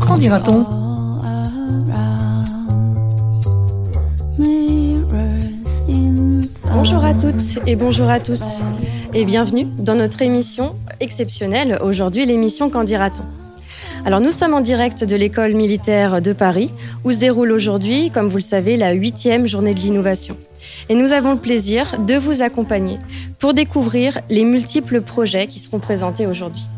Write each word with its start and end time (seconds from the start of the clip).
Qu'en 0.00 0.16
dira-t-on 0.18 0.66
Bonjour 6.74 7.04
à 7.04 7.14
toutes 7.14 7.58
et 7.64 7.76
bonjour 7.76 8.10
à 8.10 8.18
tous. 8.18 8.58
Et 9.14 9.24
bienvenue 9.24 9.66
dans 9.78 9.94
notre 9.94 10.20
émission 10.22 10.72
exceptionnelle, 10.98 11.78
aujourd'hui 11.80 12.26
l'émission 12.26 12.70
Qu'en 12.70 12.82
dira-t-on? 12.82 13.22
Alors 14.04 14.20
nous 14.20 14.32
sommes 14.32 14.54
en 14.54 14.60
direct 14.60 15.04
de 15.04 15.14
l'école 15.14 15.54
militaire 15.54 16.20
de 16.20 16.32
Paris 16.32 16.72
où 17.04 17.12
se 17.12 17.18
déroule 17.18 17.52
aujourd'hui, 17.52 18.10
comme 18.10 18.26
vous 18.26 18.38
le 18.38 18.42
savez, 18.42 18.76
la 18.76 18.92
huitième 18.92 19.46
journée 19.46 19.74
de 19.74 19.80
l'innovation. 19.80 20.36
Et 20.88 20.94
nous 20.94 21.12
avons 21.12 21.32
le 21.32 21.38
plaisir 21.38 22.00
de 22.00 22.14
vous 22.14 22.42
accompagner 22.42 22.98
pour 23.38 23.54
découvrir 23.54 24.18
les 24.28 24.44
multiples 24.44 25.00
projets 25.00 25.46
qui 25.46 25.58
seront 25.58 25.78
présentés 25.78 26.26
aujourd'hui. 26.26 26.68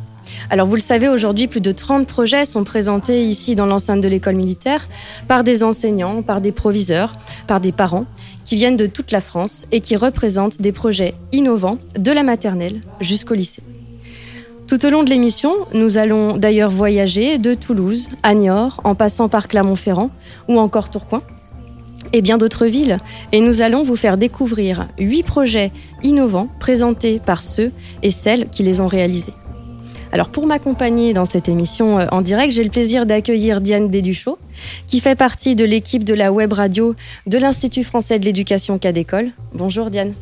Alors 0.48 0.66
vous 0.66 0.74
le 0.74 0.80
savez, 0.80 1.08
aujourd'hui, 1.08 1.46
plus 1.46 1.60
de 1.60 1.72
30 1.72 2.06
projets 2.06 2.44
sont 2.44 2.64
présentés 2.64 3.24
ici 3.24 3.56
dans 3.56 3.66
l'enceinte 3.66 4.00
de 4.00 4.08
l'école 4.08 4.36
militaire 4.36 4.88
par 5.28 5.44
des 5.44 5.64
enseignants, 5.64 6.22
par 6.22 6.40
des 6.40 6.52
proviseurs, 6.52 7.16
par 7.46 7.60
des 7.60 7.72
parents 7.72 8.06
qui 8.44 8.56
viennent 8.56 8.76
de 8.76 8.86
toute 8.86 9.12
la 9.12 9.20
France 9.20 9.66
et 9.70 9.80
qui 9.80 9.96
représentent 9.96 10.60
des 10.60 10.72
projets 10.72 11.14
innovants 11.32 11.78
de 11.96 12.10
la 12.10 12.22
maternelle 12.22 12.80
jusqu'au 13.00 13.34
lycée. 13.34 13.62
Tout 14.66 14.86
au 14.86 14.90
long 14.90 15.02
de 15.02 15.10
l'émission, 15.10 15.52
nous 15.72 15.98
allons 15.98 16.36
d'ailleurs 16.36 16.70
voyager 16.70 17.38
de 17.38 17.54
Toulouse 17.54 18.08
à 18.22 18.34
Niort, 18.34 18.80
en 18.84 18.94
passant 18.94 19.28
par 19.28 19.48
Clermont-Ferrand 19.48 20.10
ou 20.48 20.58
encore 20.60 20.90
Tourcoing, 20.90 21.22
et 22.12 22.22
bien 22.22 22.38
d'autres 22.38 22.66
villes. 22.66 22.98
Et 23.32 23.40
nous 23.40 23.62
allons 23.62 23.82
vous 23.82 23.96
faire 23.96 24.16
découvrir 24.16 24.88
huit 24.98 25.22
projets 25.22 25.70
innovants 26.02 26.48
présentés 26.58 27.20
par 27.24 27.42
ceux 27.42 27.72
et 28.02 28.10
celles 28.10 28.48
qui 28.48 28.62
les 28.62 28.80
ont 28.80 28.86
réalisés. 28.86 29.34
Alors 30.12 30.28
pour 30.28 30.46
m'accompagner 30.46 31.12
dans 31.12 31.24
cette 31.24 31.48
émission 31.48 32.00
euh, 32.00 32.06
en 32.10 32.20
direct, 32.20 32.52
j'ai 32.52 32.64
le 32.64 32.70
plaisir 32.70 33.06
d'accueillir 33.06 33.60
Diane 33.60 33.88
Béduchot, 33.88 34.38
qui 34.88 35.00
fait 35.00 35.14
partie 35.14 35.54
de 35.54 35.64
l'équipe 35.64 36.02
de 36.04 36.14
la 36.14 36.32
web 36.32 36.52
radio 36.52 36.96
de 37.26 37.38
l'Institut 37.38 37.84
français 37.84 38.18
de 38.18 38.24
l'éducation 38.24 38.78
Cas 38.78 38.92
d'école. 38.92 39.30
Bonjour 39.54 39.88
Diane. 39.88 40.12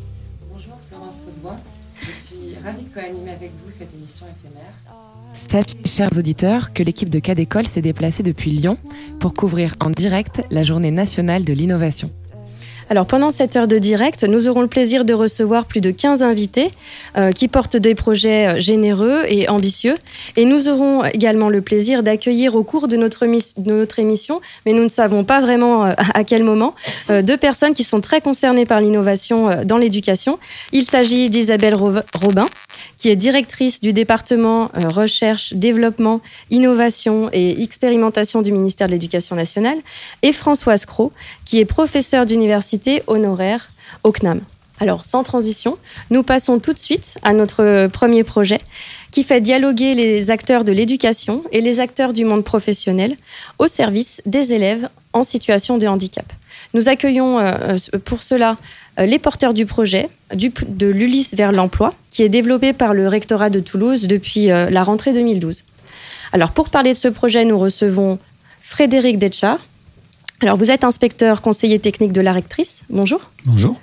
Bonjour 0.53 0.75
Florence 0.89 1.15
Saudois, 1.25 1.55
je 2.01 2.27
suis 2.27 2.55
ravie 2.63 2.83
de 2.83 2.93
co-animer 2.93 3.31
avec 3.31 3.51
vous. 3.63 3.68
Sachez, 5.49 5.77
chers 5.83 6.15
auditeurs, 6.15 6.73
que 6.73 6.83
l'équipe 6.83 7.09
de 7.09 7.17
Cas 7.17 7.33
d'école 7.33 7.65
s'est 7.65 7.81
déplacée 7.81 8.21
depuis 8.21 8.51
Lyon 8.51 8.77
pour 9.19 9.33
couvrir 9.33 9.73
en 9.79 9.89
direct 9.89 10.43
la 10.51 10.61
journée 10.61 10.91
nationale 10.91 11.43
de 11.43 11.53
l'innovation. 11.53 12.11
Alors 12.91 13.07
pendant 13.07 13.31
cette 13.31 13.55
heure 13.55 13.67
de 13.67 13.79
direct, 13.79 14.23
nous 14.23 14.47
aurons 14.47 14.61
le 14.61 14.67
plaisir 14.67 15.05
de 15.05 15.13
recevoir 15.13 15.65
plus 15.65 15.81
de 15.81 15.89
15 15.89 16.21
invités 16.21 16.71
euh, 17.17 17.31
qui 17.31 17.47
portent 17.47 17.77
des 17.77 17.95
projets 17.95 18.47
euh, 18.47 18.59
généreux 18.59 19.23
et 19.27 19.47
ambitieux. 19.49 19.95
Et 20.35 20.45
nous 20.45 20.69
aurons 20.69 21.03
également 21.05 21.49
le 21.49 21.61
plaisir 21.61 22.03
d'accueillir 22.03 22.55
au 22.55 22.63
cours 22.63 22.87
de 22.87 22.97
notre, 22.97 23.25
de 23.25 23.71
notre, 23.71 23.99
émission, 23.99 24.41
mais 24.65 24.73
nous 24.73 24.83
ne 24.83 24.89
savons 24.89 25.23
pas 25.23 25.39
vraiment 25.39 25.85
euh, 25.85 25.93
à 26.13 26.23
quel 26.23 26.43
moment, 26.43 26.75
deux 27.09 27.37
personnes 27.37 27.73
qui 27.73 27.83
sont 27.83 28.01
très 28.01 28.21
concernées 28.21 28.65
par 28.65 28.81
l'innovation 28.81 29.63
dans 29.65 29.77
l'éducation. 29.77 30.37
Il 30.71 30.83
s'agit 30.83 31.29
d'Isabelle 31.29 31.75
Robin, 31.75 32.45
qui 32.99 33.09
est 33.09 33.15
directrice 33.15 33.79
du 33.79 33.93
département 33.93 34.69
recherche, 34.75 35.53
développement, 35.53 36.21
innovation 36.51 37.29
et 37.33 37.63
expérimentation 37.63 38.43
du 38.43 38.51
ministère 38.51 38.87
de 38.87 38.91
l'Éducation 38.91 39.35
nationale, 39.35 39.77
et 40.21 40.33
Françoise 40.33 40.85
Cros, 40.85 41.11
qui 41.45 41.59
est 41.59 41.65
professeure 41.65 42.25
d'université 42.25 43.01
honoraire 43.07 43.71
au 44.03 44.11
CNAM. 44.11 44.41
Alors, 44.81 45.05
sans 45.05 45.23
transition, 45.23 45.77
nous 46.09 46.23
passons 46.23 46.59
tout 46.59 46.73
de 46.73 46.79
suite 46.79 47.15
à 47.23 47.33
notre 47.33 47.87
premier 47.87 48.23
projet 48.23 48.59
qui 49.11 49.23
fait 49.23 49.41
dialoguer 49.41 49.95
les 49.95 50.31
acteurs 50.31 50.63
de 50.63 50.71
l'éducation 50.71 51.43
et 51.51 51.61
les 51.61 51.79
acteurs 51.79 52.13
du 52.13 52.25
monde 52.25 52.43
professionnel 52.43 53.15
au 53.57 53.67
service 53.67 54.21
des 54.25 54.53
élèves 54.53 54.89
en 55.13 55.23
situation 55.23 55.77
de 55.77 55.87
handicap. 55.87 56.31
Nous 56.73 56.89
accueillons 56.89 57.39
euh, 57.39 57.77
pour 58.05 58.21
cela 58.21 58.57
euh, 58.99 59.05
les 59.05 59.19
porteurs 59.19 59.53
du 59.53 59.65
projet 59.65 60.09
de 60.33 60.87
l'Ulysse 60.87 61.33
vers 61.33 61.51
l'emploi, 61.51 61.95
qui 62.11 62.21
est 62.23 62.29
développé 62.29 62.73
par 62.73 62.93
le 62.93 63.07
rectorat 63.07 63.49
de 63.49 63.59
Toulouse 63.59 64.07
depuis 64.07 64.51
euh, 64.51 64.69
la 64.69 64.83
rentrée 64.83 65.13
2012. 65.13 65.63
Alors, 66.31 66.51
pour 66.51 66.69
parler 66.69 66.93
de 66.93 66.97
ce 66.97 67.07
projet, 67.07 67.43
nous 67.43 67.57
recevons 67.57 68.19
Frédéric 68.61 69.17
Detchard, 69.17 69.59
alors, 70.41 70.55
vous 70.55 70.71
êtes 70.71 70.83
inspecteur 70.83 71.41
conseiller 71.41 71.79
technique 71.79 72.13
de 72.13 72.21
la 72.21 72.31
rectrice. 72.31 72.85
Bonjour. 72.89 73.19
Bonjour. 73.45 73.79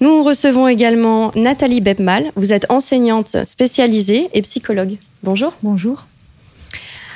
Nous 0.00 0.22
recevons 0.22 0.68
également 0.68 1.30
Nathalie 1.34 1.80
Bebmal. 1.80 2.32
Vous 2.36 2.52
êtes 2.52 2.66
enseignante 2.70 3.44
spécialisée 3.44 4.28
et 4.32 4.42
psychologue. 4.42 4.96
Bonjour. 5.22 5.54
Bonjour. 5.62 6.06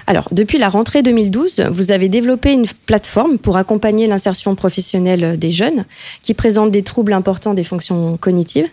Alors, 0.07 0.29
depuis 0.33 0.57
la 0.57 0.71
rentrée 0.71 1.03
2012, 1.03 1.67
vous 1.71 1.93
avez 1.93 2.09
développé 2.09 2.53
une 2.53 2.67
plateforme 2.87 3.37
pour 3.37 3.59
accompagner 3.59 4.07
l'insertion 4.07 4.55
professionnelle 4.55 5.39
des 5.39 5.53
jeunes 5.53 5.85
qui 6.23 6.33
présentent 6.33 6.71
des 6.71 6.83
troubles 6.83 7.13
importants 7.13 7.53
des 7.53 7.65
fonctions 7.65 8.17
cognitives. 8.17 8.69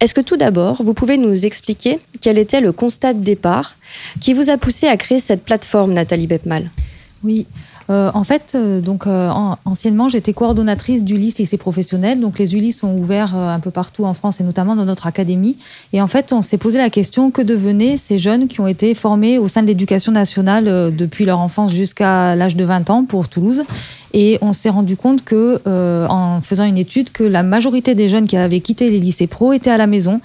Est-ce 0.00 0.14
que 0.14 0.22
tout 0.22 0.38
d'abord, 0.38 0.82
vous 0.82 0.94
pouvez 0.94 1.18
nous 1.18 1.44
expliquer 1.44 1.98
quel 2.20 2.38
était 2.38 2.60
le 2.60 2.72
constat 2.72 3.12
de 3.12 3.22
départ 3.22 3.76
qui 4.20 4.32
vous 4.32 4.48
a 4.48 4.56
poussé 4.56 4.86
à 4.86 4.96
créer 4.96 5.18
cette 5.18 5.44
plateforme, 5.44 5.92
Nathalie 5.92 6.26
Bebmal? 6.26 6.70
Oui. 7.22 7.46
Euh, 7.90 8.10
en 8.14 8.24
fait, 8.24 8.52
euh, 8.54 8.80
donc 8.80 9.06
euh, 9.06 9.30
anciennement, 9.64 10.08
j'étais 10.08 10.32
coordonnatrice 10.32 11.04
d'Ulysse 11.04 11.38
lycée 11.38 11.56
professionnel. 11.56 12.20
Donc 12.20 12.38
les 12.38 12.54
Ulysse 12.54 12.78
sont 12.78 12.94
ouverts 12.96 13.34
un 13.34 13.60
peu 13.60 13.70
partout 13.70 14.04
en 14.04 14.14
France 14.14 14.40
et 14.40 14.44
notamment 14.44 14.76
dans 14.76 14.84
notre 14.84 15.06
académie. 15.06 15.56
Et 15.92 16.00
en 16.00 16.08
fait, 16.08 16.32
on 16.32 16.42
s'est 16.42 16.58
posé 16.58 16.78
la 16.78 16.90
question 16.90 17.30
que 17.30 17.42
devenaient 17.42 17.96
ces 17.96 18.18
jeunes 18.18 18.48
qui 18.48 18.60
ont 18.60 18.66
été 18.66 18.94
formés 18.94 19.38
au 19.38 19.48
sein 19.48 19.62
de 19.62 19.66
l'éducation 19.66 20.12
nationale 20.12 20.94
depuis 20.94 21.24
leur 21.24 21.40
enfance 21.40 21.72
jusqu'à 21.72 22.34
l'âge 22.36 22.56
de 22.56 22.64
20 22.64 22.90
ans 22.90 23.04
pour 23.04 23.28
Toulouse. 23.28 23.64
Et 24.12 24.38
on 24.42 24.52
s'est 24.52 24.70
rendu 24.70 24.96
compte 24.96 25.24
que, 25.24 25.60
en 26.08 26.40
faisant 26.40 26.64
une 26.64 26.78
étude, 26.78 27.10
que 27.10 27.24
la 27.24 27.42
majorité 27.42 27.94
des 27.94 28.08
jeunes 28.08 28.26
qui 28.26 28.36
avaient 28.36 28.60
quitté 28.60 28.90
les 28.90 29.00
lycées 29.00 29.26
pro 29.26 29.52
étaient 29.52 29.70
à 29.70 29.76
la 29.76 29.86
maison 29.86 30.20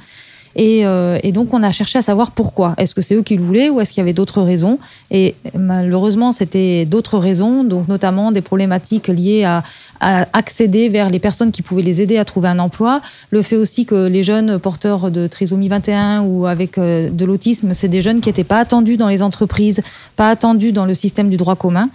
euh, 0.62 1.20
et, 1.24 1.32
donc, 1.32 1.54
on 1.54 1.64
a 1.64 1.72
cherché 1.72 2.00
à 2.00 2.02
savoir 2.02 2.32
pourquoi. 2.32 2.74
Est-ce 2.78 2.94
que 2.94 3.02
c'est 3.02 3.16
eux 3.16 3.22
qui 3.22 3.36
le 3.38 3.44
voulaient 3.44 3.70
ou 3.70 3.80
est-ce 3.80 3.92
qu'il 3.92 4.02
y 4.02 4.02
avait 4.02 4.14
d'autres 4.14 4.42
raisons? 4.42 4.78
Et 5.12 5.36
malheureusement, 5.58 6.32
c'était 6.32 6.86
d'autres 6.86 7.18
raisons, 7.18 7.64
donc 7.64 7.88
notamment 7.88 8.32
des 8.32 8.42
problématiques 8.42 9.08
liées 9.08 9.44
à, 9.44 9.64
accéder 10.02 10.88
vers 10.88 11.10
les 11.10 11.20
personnes 11.20 11.52
qui 11.52 11.62
pouvaient 11.62 11.82
les 11.82 12.02
aider 12.02 12.18
à 12.18 12.24
trouver 12.24 12.48
un 12.48 12.60
emploi. 12.60 13.02
Le 13.32 13.42
fait 13.42 13.58
aussi 13.58 13.86
que 13.86 14.08
les 14.08 14.24
jeunes 14.24 14.58
porteurs 14.58 15.12
de 15.12 15.28
trisomie 15.28 15.68
21 15.68 16.22
ou 16.22 16.46
avec 16.46 16.78
euh, 16.78 17.10
de 17.10 17.26
l'autisme, 17.26 17.74
c'est 17.74 17.90
des 17.90 18.02
jeunes 18.02 18.22
qui 18.22 18.30
n'étaient 18.30 18.46
pas 18.46 18.60
attendus 18.60 18.96
dans 18.96 19.10
les 19.10 19.22
entreprises, 19.22 19.82
pas 20.16 20.30
attendus 20.30 20.72
dans 20.72 20.86
le 20.86 20.94
système 20.94 21.30
du 21.30 21.36
droit 21.36 21.58
commun. 21.58 21.90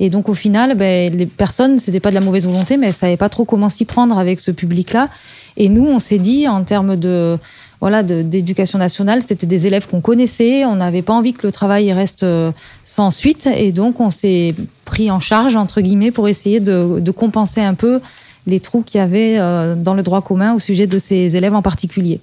Et 0.00 0.10
donc 0.10 0.28
au 0.28 0.34
final, 0.34 0.74
ben, 0.76 1.16
les 1.16 1.24
personnes, 1.24 1.78
c'était 1.78 2.00
pas 2.00 2.10
de 2.10 2.14
la 2.14 2.20
mauvaise 2.20 2.46
volonté, 2.46 2.76
mais 2.76 2.88
elles 2.88 2.92
savaient 2.92 3.16
pas 3.16 3.30
trop 3.30 3.46
comment 3.46 3.70
s'y 3.70 3.86
prendre 3.86 4.18
avec 4.18 4.40
ce 4.40 4.50
public-là. 4.50 5.08
Et 5.56 5.68
nous, 5.70 5.86
on 5.86 5.98
s'est 5.98 6.18
dit 6.18 6.46
en 6.46 6.62
termes 6.64 6.96
de 6.96 7.38
voilà, 7.80 8.02
d'éducation 8.02 8.78
nationale. 8.78 9.22
C'était 9.26 9.46
des 9.46 9.66
élèves 9.66 9.86
qu'on 9.86 10.00
connaissait. 10.00 10.64
On 10.64 10.76
n'avait 10.76 11.02
pas 11.02 11.12
envie 11.12 11.32
que 11.32 11.46
le 11.46 11.52
travail 11.52 11.92
reste 11.92 12.22
euh, 12.22 12.52
sans 12.84 13.10
suite. 13.10 13.48
Et 13.54 13.72
donc, 13.72 14.00
on 14.00 14.10
s'est 14.10 14.54
pris 14.84 15.10
en 15.10 15.20
charge, 15.20 15.56
entre 15.56 15.80
guillemets, 15.80 16.10
pour 16.10 16.28
essayer 16.28 16.60
de, 16.60 17.10
compenser 17.10 17.60
un 17.60 17.74
peu 17.74 18.00
les 18.46 18.60
trous 18.60 18.82
qu'il 18.82 18.98
y 18.98 19.02
avait 19.02 19.38
euh, 19.38 19.74
dans 19.74 19.94
le 19.94 20.02
droit 20.02 20.22
commun 20.22 20.54
au 20.54 20.58
sujet 20.58 20.86
de 20.86 20.98
ces 20.98 21.36
élèves 21.36 21.54
en 21.54 21.62
particulier. 21.62 22.20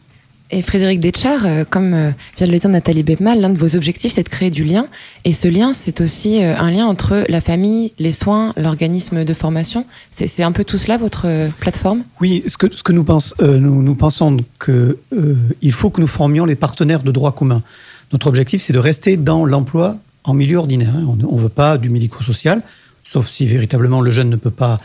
Et 0.54 0.62
Frédéric 0.62 1.00
Deschard, 1.00 1.46
euh, 1.46 1.64
comme 1.68 1.96
euh, 1.96 2.12
vient 2.38 2.46
de 2.46 2.52
le 2.52 2.60
dire 2.60 2.70
Nathalie 2.70 3.02
Bebmal, 3.02 3.42
l'un 3.42 3.50
de 3.50 3.58
vos 3.58 3.76
objectifs, 3.76 4.14
c'est 4.14 4.22
de 4.22 4.30
créer 4.30 4.52
du 4.52 4.64
lien. 4.64 4.86
Et 5.26 5.34
ce 5.34 5.48
lien, 5.48 5.74
c'est 5.74 6.00
aussi 6.00 6.44
euh, 6.44 6.56
un 6.56 6.70
lien 6.70 6.86
entre 6.86 7.26
la 7.28 7.42
famille, 7.42 7.92
les 7.98 8.14
soins, 8.14 8.54
l'organisme 8.56 9.26
de 9.26 9.34
formation. 9.34 9.88
C'est 10.12 10.44
un 10.44 10.52
peu 10.52 10.64
tout 10.64 10.78
cela, 10.78 10.98
votre 10.98 11.50
plateforme? 11.60 12.04
Oui, 12.22 12.44
ce 12.46 12.58
que, 12.58 12.72
ce 12.72 12.84
que 12.84 12.94
nous, 12.94 13.04
pense, 13.04 13.34
nous, 13.42 13.82
nous, 13.82 13.96
pensons 13.96 14.38
qu'il 14.64 15.72
faut 15.72 15.90
que 15.90 16.00
nous 16.00 16.08
formions 16.08 16.46
les 16.46 16.56
partenaires 16.56 17.02
de 17.02 17.12
droit 17.12 17.32
commun. 17.32 17.64
Notre 18.12 18.28
objectif, 18.28 18.62
c'est 18.62 18.74
de 18.74 18.80
rester 18.80 19.18
dans 19.18 19.46
l'emploi 19.46 19.98
en 20.24 20.36
milieu 20.36 20.58
ordinaire. 20.58 20.94
Hein. 20.96 21.08
On 21.08 21.36
ne 21.36 21.42
veut 21.42 21.50
pas 21.50 21.80
du 21.80 21.90
médico-social, 21.90 22.62
sauf 23.02 23.28
si 23.28 23.48
véritablement 23.48 24.02
le 24.02 24.12
jeune 24.12 24.30
ne 24.30 24.36
peut 24.36 24.52
pas 24.52 24.80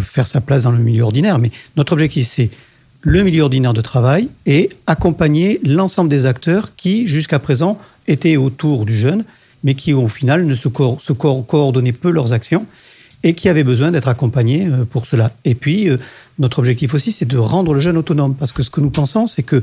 faire 0.00 0.26
sa 0.26 0.40
place 0.40 0.62
dans 0.62 0.70
le 0.70 0.78
milieu 0.78 1.02
ordinaire. 1.02 1.38
Mais 1.38 1.50
notre 1.76 1.92
objectif, 1.92 2.26
c'est 2.26 2.48
le 3.02 3.22
milieu 3.22 3.42
ordinaire 3.42 3.74
de 3.74 3.80
travail 3.80 4.28
et 4.46 4.68
accompagner 4.86 5.60
l'ensemble 5.64 6.10
des 6.10 6.26
acteurs 6.26 6.76
qui, 6.76 7.06
jusqu'à 7.06 7.38
présent, 7.38 7.78
étaient 8.08 8.36
autour 8.36 8.84
du 8.84 8.96
jeune, 8.96 9.24
mais 9.64 9.74
qui, 9.74 9.92
au 9.92 10.08
final, 10.08 10.46
ne 10.46 10.54
se, 10.54 10.68
coordonnaient 10.68 11.92
peu 11.92 12.10
leurs 12.10 12.32
actions 12.32 12.66
et 13.22 13.34
qui 13.34 13.48
avaient 13.48 13.64
besoin 13.64 13.90
d'être 13.90 14.08
accompagnés 14.08 14.66
euh, 14.66 14.84
pour 14.84 15.06
cela. 15.06 15.32
Et 15.44 15.54
puis, 15.54 15.88
euh, 15.88 15.98
notre 16.38 16.58
objectif 16.58 16.94
aussi, 16.94 17.12
c'est 17.12 17.26
de 17.26 17.36
rendre 17.36 17.74
le 17.74 17.80
jeune 17.80 17.98
autonome, 17.98 18.34
parce 18.34 18.52
que 18.52 18.62
ce 18.62 18.70
que 18.70 18.80
nous 18.80 18.90
pensons, 18.90 19.26
c'est 19.26 19.42
que 19.42 19.62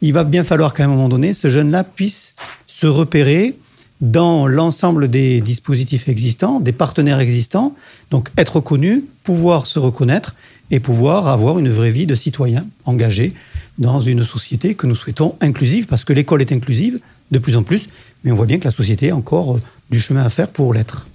il 0.00 0.12
va 0.12 0.24
bien 0.24 0.42
falloir 0.42 0.74
qu'à 0.74 0.84
un 0.84 0.88
moment 0.88 1.08
donné, 1.08 1.32
ce 1.32 1.48
jeune-là 1.48 1.84
puisse 1.84 2.34
se 2.66 2.86
repérer 2.86 3.56
dans 4.00 4.48
l'ensemble 4.48 5.08
des 5.08 5.40
dispositifs 5.40 6.08
existants, 6.08 6.58
des 6.58 6.72
partenaires 6.72 7.20
existants, 7.20 7.74
donc 8.10 8.28
être 8.36 8.58
connu, 8.58 9.04
pouvoir 9.22 9.66
se 9.66 9.78
reconnaître 9.78 10.34
et 10.72 10.80
pouvoir 10.80 11.28
avoir 11.28 11.60
une 11.60 11.68
vraie 11.68 11.92
vie 11.92 12.06
de 12.06 12.16
citoyen 12.16 12.66
engagé 12.86 13.34
dans 13.78 14.00
une 14.00 14.24
société 14.24 14.74
que 14.74 14.88
nous 14.88 14.96
souhaitons 14.96 15.36
inclusive, 15.40 15.86
parce 15.86 16.04
que 16.04 16.12
l'école 16.12 16.40
est 16.40 16.50
inclusive 16.50 16.98
de 17.30 17.38
plus 17.38 17.56
en 17.56 17.62
plus, 17.62 17.88
mais 18.24 18.32
on 18.32 18.34
voit 18.34 18.46
bien 18.46 18.58
que 18.58 18.64
la 18.64 18.70
société 18.70 19.10
a 19.10 19.16
encore 19.16 19.60
du 19.90 20.00
chemin 20.00 20.24
à 20.24 20.30
faire 20.30 20.48
pour 20.48 20.74
l'être. 20.74 21.06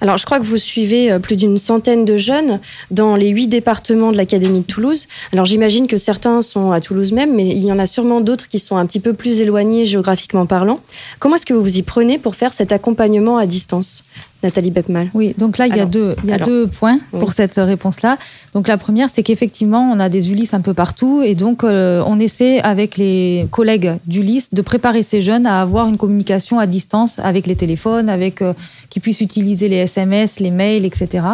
Alors, 0.00 0.18
je 0.18 0.26
crois 0.26 0.40
que 0.40 0.44
vous 0.44 0.58
suivez 0.58 1.12
euh, 1.12 1.18
plus 1.18 1.36
d'une 1.36 1.58
centaine 1.58 2.04
de 2.04 2.16
jeunes 2.16 2.60
dans 2.90 3.16
les 3.16 3.28
huit 3.28 3.48
départements 3.48 4.12
de 4.12 4.16
l'Académie 4.16 4.60
de 4.60 4.64
Toulouse. 4.64 5.06
Alors, 5.32 5.46
j'imagine 5.46 5.86
que 5.86 5.96
certains 5.96 6.42
sont 6.42 6.72
à 6.72 6.80
Toulouse 6.80 7.12
même, 7.12 7.34
mais 7.34 7.46
il 7.46 7.64
y 7.64 7.72
en 7.72 7.78
a 7.78 7.86
sûrement 7.86 8.20
d'autres 8.20 8.48
qui 8.48 8.58
sont 8.58 8.76
un 8.76 8.86
petit 8.86 9.00
peu 9.00 9.12
plus 9.12 9.40
éloignés 9.40 9.86
géographiquement 9.86 10.44
parlant. 10.44 10.80
Comment 11.18 11.36
est-ce 11.36 11.46
que 11.46 11.54
vous 11.54 11.62
vous 11.62 11.78
y 11.78 11.82
prenez 11.82 12.18
pour 12.18 12.34
faire 12.34 12.52
cet 12.52 12.72
accompagnement 12.72 13.38
à 13.38 13.46
distance? 13.46 14.04
Nathalie 14.42 14.70
Bepmal. 14.70 15.08
Oui, 15.14 15.34
donc 15.38 15.58
là, 15.58 15.66
il 15.66 15.74
y 15.74 15.80
a, 15.80 15.86
deux, 15.86 16.14
il 16.22 16.30
y 16.30 16.32
a 16.32 16.38
deux 16.38 16.66
points 16.66 16.98
pour 17.10 17.32
cette 17.32 17.56
réponse-là. 17.56 18.18
Donc 18.54 18.68
la 18.68 18.76
première, 18.76 19.10
c'est 19.10 19.22
qu'effectivement, 19.22 19.90
on 19.92 19.98
a 19.98 20.08
des 20.08 20.30
Ulysse 20.30 20.54
un 20.54 20.60
peu 20.60 20.74
partout 20.74 21.22
et 21.22 21.34
donc 21.34 21.64
euh, 21.64 22.02
on 22.06 22.20
essaie 22.20 22.60
avec 22.60 22.96
les 22.96 23.46
collègues 23.50 23.94
d'Ulysse 24.06 24.52
de 24.52 24.62
préparer 24.62 25.02
ces 25.02 25.22
jeunes 25.22 25.46
à 25.46 25.60
avoir 25.60 25.88
une 25.88 25.96
communication 25.96 26.58
à 26.58 26.66
distance 26.66 27.18
avec 27.18 27.46
les 27.46 27.56
téléphones, 27.56 28.08
avec 28.08 28.42
euh, 28.42 28.52
qui 28.90 29.00
puissent 29.00 29.20
utiliser 29.20 29.68
les 29.68 29.76
SMS, 29.76 30.38
les 30.38 30.50
mails, 30.50 30.84
etc. 30.84 31.24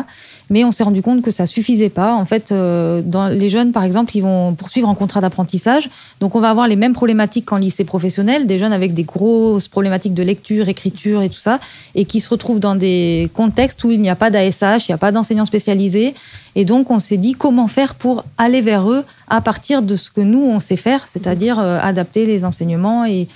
Mais 0.52 0.64
on 0.64 0.70
s'est 0.70 0.84
rendu 0.84 1.00
compte 1.00 1.22
que 1.22 1.30
ça 1.30 1.46
suffisait 1.46 1.88
pas. 1.88 2.12
En 2.12 2.26
fait, 2.26 2.52
euh, 2.52 3.00
dans 3.02 3.28
les 3.28 3.48
jeunes, 3.48 3.72
par 3.72 3.84
exemple, 3.84 4.14
ils 4.14 4.20
vont 4.20 4.52
poursuivre 4.52 4.86
en 4.86 4.94
contrat 4.94 5.22
d'apprentissage. 5.22 5.88
Donc, 6.20 6.34
on 6.34 6.40
va 6.40 6.50
avoir 6.50 6.68
les 6.68 6.76
mêmes 6.76 6.92
problématiques 6.92 7.46
qu'en 7.46 7.56
lycée 7.56 7.84
professionnel, 7.84 8.46
des 8.46 8.58
jeunes 8.58 8.74
avec 8.74 8.92
des 8.92 9.04
grosses 9.04 9.68
problématiques 9.68 10.12
de 10.12 10.22
lecture, 10.22 10.68
écriture 10.68 11.22
et 11.22 11.30
tout 11.30 11.38
ça, 11.38 11.58
et 11.94 12.04
qui 12.04 12.20
se 12.20 12.28
retrouvent 12.28 12.60
dans 12.60 12.74
des 12.74 13.30
contextes 13.32 13.82
où 13.84 13.92
il 13.92 14.02
n'y 14.02 14.10
a 14.10 14.14
pas 14.14 14.28
d'ASH, 14.28 14.88
il 14.88 14.90
n'y 14.90 14.94
a 14.94 14.98
pas 14.98 15.10
d'enseignants 15.10 15.46
spécialisés. 15.46 16.12
Et 16.54 16.66
donc, 16.66 16.90
on 16.90 16.98
s'est 16.98 17.16
dit 17.16 17.32
comment 17.32 17.66
faire 17.66 17.94
pour 17.94 18.22
aller 18.36 18.60
vers 18.60 18.90
eux 18.90 19.04
à 19.28 19.40
partir 19.40 19.80
de 19.80 19.96
ce 19.96 20.10
que 20.10 20.20
nous, 20.20 20.42
on 20.42 20.60
sait 20.60 20.76
faire, 20.76 21.06
c'est-à-dire 21.10 21.60
euh, 21.60 21.78
adapter 21.80 22.26
les 22.26 22.44
enseignements 22.44 23.06
et, 23.06 23.26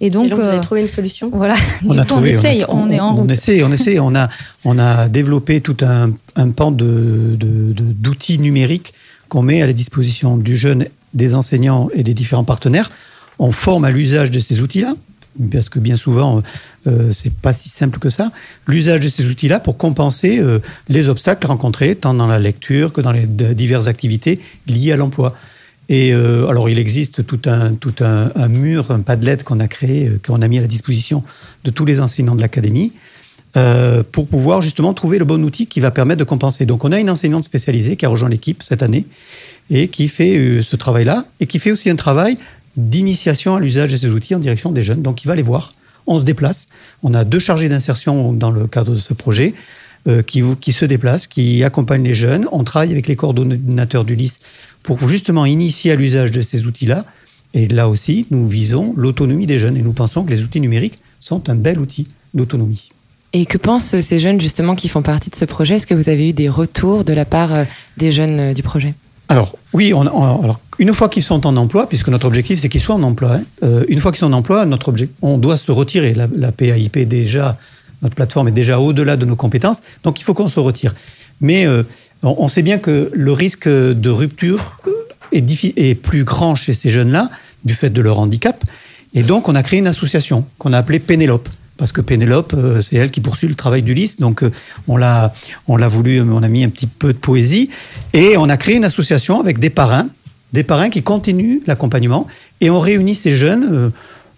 et 0.00 0.10
donc, 0.10 0.32
vous 0.32 0.40
avez 0.40 0.58
euh, 0.58 0.60
trouvé 0.60 0.82
une 0.82 0.86
solution? 0.86 1.30
Voilà. 1.32 1.54
On, 1.86 1.96
a 1.96 2.04
trouvé, 2.04 2.34
on 2.34 2.38
essaye, 2.38 2.64
on, 2.68 2.90
est 2.90 3.00
en 3.00 3.14
route. 3.14 3.24
On 3.26 3.32
essaie, 3.32 3.62
on 3.62 3.72
essaie. 3.72 3.98
On 3.98 4.14
a, 4.14 4.28
on 4.64 4.78
a 4.78 5.08
développé 5.08 5.60
tout 5.62 5.76
un, 5.80 6.10
un 6.36 6.50
pan 6.50 6.70
de, 6.70 7.36
d'outils 7.38 8.38
numériques 8.38 8.92
qu'on 9.28 9.42
met 9.42 9.62
à 9.62 9.66
la 9.66 9.72
disposition 9.72 10.36
du 10.36 10.56
jeune, 10.56 10.86
des 11.14 11.34
enseignants 11.34 11.88
et 11.94 12.02
des 12.02 12.14
différents 12.14 12.44
partenaires. 12.44 12.90
On 13.38 13.52
forme 13.52 13.84
à 13.84 13.90
l'usage 13.90 14.30
de 14.30 14.38
ces 14.38 14.60
outils-là, 14.60 14.94
parce 15.50 15.68
que 15.68 15.78
bien 15.78 15.96
souvent, 15.96 16.42
euh, 16.86 17.10
c'est 17.10 17.32
pas 17.32 17.52
si 17.52 17.68
simple 17.68 17.98
que 17.98 18.10
ça. 18.10 18.32
L'usage 18.66 19.00
de 19.00 19.08
ces 19.08 19.26
outils-là 19.26 19.60
pour 19.60 19.76
compenser 19.76 20.38
euh, 20.38 20.60
les 20.88 21.08
obstacles 21.08 21.46
rencontrés, 21.46 21.96
tant 21.96 22.14
dans 22.14 22.26
la 22.26 22.38
lecture 22.38 22.92
que 22.92 23.00
dans 23.00 23.12
les 23.12 23.26
diverses 23.26 23.86
activités 23.86 24.40
liées 24.66 24.92
à 24.92 24.96
l'emploi. 24.96 25.34
Et 25.88 26.12
euh, 26.12 26.48
alors, 26.48 26.68
il 26.68 26.78
existe 26.78 27.24
tout 27.26 27.40
un, 27.46 27.74
tout 27.74 27.94
un, 28.00 28.32
un 28.34 28.48
mur, 28.48 28.90
un 28.90 29.00
padlet 29.00 29.38
qu'on 29.44 29.60
a 29.60 29.68
créé, 29.68 30.08
euh, 30.08 30.20
qu'on 30.24 30.42
a 30.42 30.48
mis 30.48 30.58
à 30.58 30.62
la 30.62 30.66
disposition 30.66 31.22
de 31.64 31.70
tous 31.70 31.84
les 31.84 32.00
enseignants 32.00 32.34
de 32.34 32.40
l'académie 32.40 32.92
euh, 33.56 34.02
pour 34.12 34.26
pouvoir 34.26 34.60
justement 34.60 34.92
trouver 34.92 35.18
le 35.18 35.24
bon 35.24 35.42
outil 35.42 35.66
qui 35.66 35.80
va 35.80 35.90
permettre 35.90 36.18
de 36.18 36.24
compenser. 36.24 36.66
Donc, 36.66 36.84
on 36.84 36.92
a 36.92 36.98
une 36.98 37.08
enseignante 37.08 37.44
spécialisée 37.44 37.96
qui 37.96 38.04
a 38.04 38.08
rejoint 38.10 38.28
l'équipe 38.28 38.62
cette 38.62 38.82
année 38.82 39.06
et 39.70 39.88
qui 39.88 40.08
fait 40.08 40.36
euh, 40.36 40.60
ce 40.60 40.76
travail-là 40.76 41.24
et 41.40 41.46
qui 41.46 41.58
fait 41.58 41.70
aussi 41.70 41.88
un 41.88 41.96
travail 41.96 42.36
d'initiation 42.76 43.54
à 43.54 43.60
l'usage 43.60 43.92
de 43.92 43.96
ces 43.96 44.10
outils 44.10 44.34
en 44.34 44.40
direction 44.40 44.72
des 44.72 44.82
jeunes. 44.82 45.00
Donc, 45.00 45.24
il 45.24 45.28
va 45.28 45.34
les 45.34 45.42
voir. 45.42 45.72
On 46.06 46.18
se 46.18 46.24
déplace. 46.24 46.66
On 47.02 47.14
a 47.14 47.24
deux 47.24 47.38
chargés 47.38 47.70
d'insertion 47.70 48.34
dans 48.34 48.50
le 48.50 48.66
cadre 48.66 48.92
de 48.92 48.98
ce 48.98 49.14
projet. 49.14 49.54
Euh, 50.08 50.22
qui, 50.22 50.40
qui 50.60 50.70
se 50.70 50.84
déplacent, 50.84 51.26
qui 51.26 51.64
accompagnent 51.64 52.04
les 52.04 52.14
jeunes. 52.14 52.46
On 52.52 52.62
travaille 52.62 52.92
avec 52.92 53.08
les 53.08 53.16
coordonnateurs 53.16 54.04
du 54.04 54.14
LIS 54.14 54.38
pour 54.84 55.08
justement 55.08 55.46
initier 55.46 55.90
à 55.90 55.96
l'usage 55.96 56.30
de 56.30 56.42
ces 56.42 56.64
outils-là. 56.66 57.04
Et 57.54 57.66
là 57.66 57.88
aussi, 57.88 58.24
nous 58.30 58.46
visons 58.46 58.94
l'autonomie 58.96 59.46
des 59.46 59.58
jeunes 59.58 59.76
et 59.76 59.82
nous 59.82 59.92
pensons 59.92 60.22
que 60.22 60.30
les 60.30 60.44
outils 60.44 60.60
numériques 60.60 61.00
sont 61.18 61.50
un 61.50 61.56
bel 61.56 61.80
outil 61.80 62.06
d'autonomie. 62.34 62.90
Et 63.32 63.46
que 63.46 63.58
pensent 63.58 63.98
ces 63.98 64.20
jeunes 64.20 64.40
justement 64.40 64.76
qui 64.76 64.88
font 64.88 65.02
partie 65.02 65.28
de 65.28 65.34
ce 65.34 65.44
projet? 65.44 65.74
Est-ce 65.74 65.88
que 65.88 65.94
vous 65.94 66.08
avez 66.08 66.28
eu 66.28 66.32
des 66.32 66.48
retours 66.48 67.02
de 67.02 67.12
la 67.12 67.24
part 67.24 67.52
euh, 67.52 67.64
des 67.96 68.12
jeunes 68.12 68.38
euh, 68.38 68.54
du 68.54 68.62
projet? 68.62 68.94
Alors 69.28 69.58
oui, 69.72 69.92
on, 69.92 70.02
alors, 70.02 70.60
une 70.78 70.94
fois 70.94 71.08
qu'ils 71.08 71.24
sont 71.24 71.48
en 71.48 71.56
emploi, 71.56 71.88
puisque 71.88 72.10
notre 72.10 72.28
objectif 72.28 72.60
c'est 72.60 72.68
qu'ils 72.68 72.80
soient 72.80 72.94
en 72.94 73.02
emploi, 73.02 73.40
hein, 73.62 73.82
une 73.88 73.98
fois 73.98 74.12
qu'ils 74.12 74.20
sont 74.20 74.26
en 74.26 74.34
emploi, 74.34 74.66
notre 74.66 74.88
objectif, 74.88 75.16
on 75.20 75.36
doit 75.36 75.56
se 75.56 75.72
retirer. 75.72 76.14
La, 76.14 76.28
la 76.32 76.52
PAIP 76.52 77.08
déjà 77.08 77.58
notre 78.02 78.14
plateforme 78.14 78.48
est 78.48 78.52
déjà 78.52 78.78
au-delà 78.78 79.16
de 79.16 79.24
nos 79.24 79.36
compétences, 79.36 79.82
donc 80.04 80.20
il 80.20 80.24
faut 80.24 80.34
qu'on 80.34 80.48
se 80.48 80.60
retire. 80.60 80.94
Mais 81.40 81.66
euh, 81.66 81.82
on 82.22 82.48
sait 82.48 82.62
bien 82.62 82.78
que 82.78 83.10
le 83.12 83.32
risque 83.32 83.68
de 83.68 84.10
rupture 84.10 84.78
est, 85.32 85.94
plus 85.94 86.24
grand 86.24 86.54
chez 86.54 86.72
ces 86.72 86.88
jeunes-là, 86.88 87.30
du 87.64 87.74
fait 87.74 87.90
de 87.90 88.00
leur 88.00 88.18
handicap. 88.18 88.64
Et 89.14 89.22
donc, 89.22 89.48
on 89.48 89.54
a 89.54 89.62
créé 89.62 89.78
une 89.78 89.86
association 89.86 90.44
qu'on 90.58 90.72
a 90.72 90.78
appelée 90.78 90.98
Pénélope. 90.98 91.48
Parce 91.76 91.92
que 91.92 92.00
Pénélope, 92.00 92.54
euh, 92.56 92.80
c'est 92.80 92.96
elle 92.96 93.10
qui 93.10 93.20
poursuit 93.20 93.48
le 93.48 93.54
travail 93.54 93.82
d'Ulysse. 93.82 94.16
Donc, 94.16 94.42
euh, 94.42 94.50
on 94.88 94.96
l'a, 94.96 95.34
on 95.68 95.76
l'a 95.76 95.88
voulu, 95.88 96.22
on 96.22 96.42
a 96.42 96.48
mis 96.48 96.64
un 96.64 96.70
petit 96.70 96.86
peu 96.86 97.12
de 97.12 97.18
poésie. 97.18 97.70
Et 98.14 98.36
on 98.38 98.48
a 98.48 98.56
créé 98.56 98.76
une 98.76 98.84
association 98.84 99.40
avec 99.40 99.58
des 99.58 99.68
parrains, 99.68 100.08
des 100.54 100.62
parrains 100.62 100.88
qui 100.88 101.02
continuent 101.02 101.58
l'accompagnement. 101.66 102.26
Et 102.62 102.70
on 102.70 102.80
réunit 102.80 103.14
ces 103.14 103.32
jeunes 103.32 103.92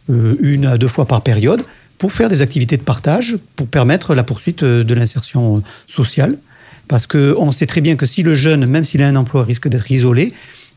une 0.08 0.64
à 0.64 0.78
deux 0.78 0.88
fois 0.88 1.06
par 1.06 1.20
période 1.20 1.62
pour 1.98 2.12
faire 2.12 2.28
des 2.28 2.42
activités 2.42 2.76
de 2.76 2.82
partage, 2.82 3.36
pour 3.56 3.66
permettre 3.66 4.14
la 4.14 4.22
poursuite 4.22 4.62
euh, 4.62 4.84
de 4.84 4.94
l'insertion 4.94 5.58
euh, 5.58 5.60
sociale. 5.86 6.38
Parce 6.86 7.06
qu'on 7.06 7.50
sait 7.50 7.66
très 7.66 7.82
bien 7.82 7.96
que 7.96 8.06
si 8.06 8.22
le 8.22 8.34
jeune, 8.34 8.64
même 8.64 8.84
s'il 8.84 9.02
a 9.02 9.08
un 9.08 9.16
emploi, 9.16 9.42
risque 9.42 9.68
d'être 9.68 9.90
isolé, 9.90 10.32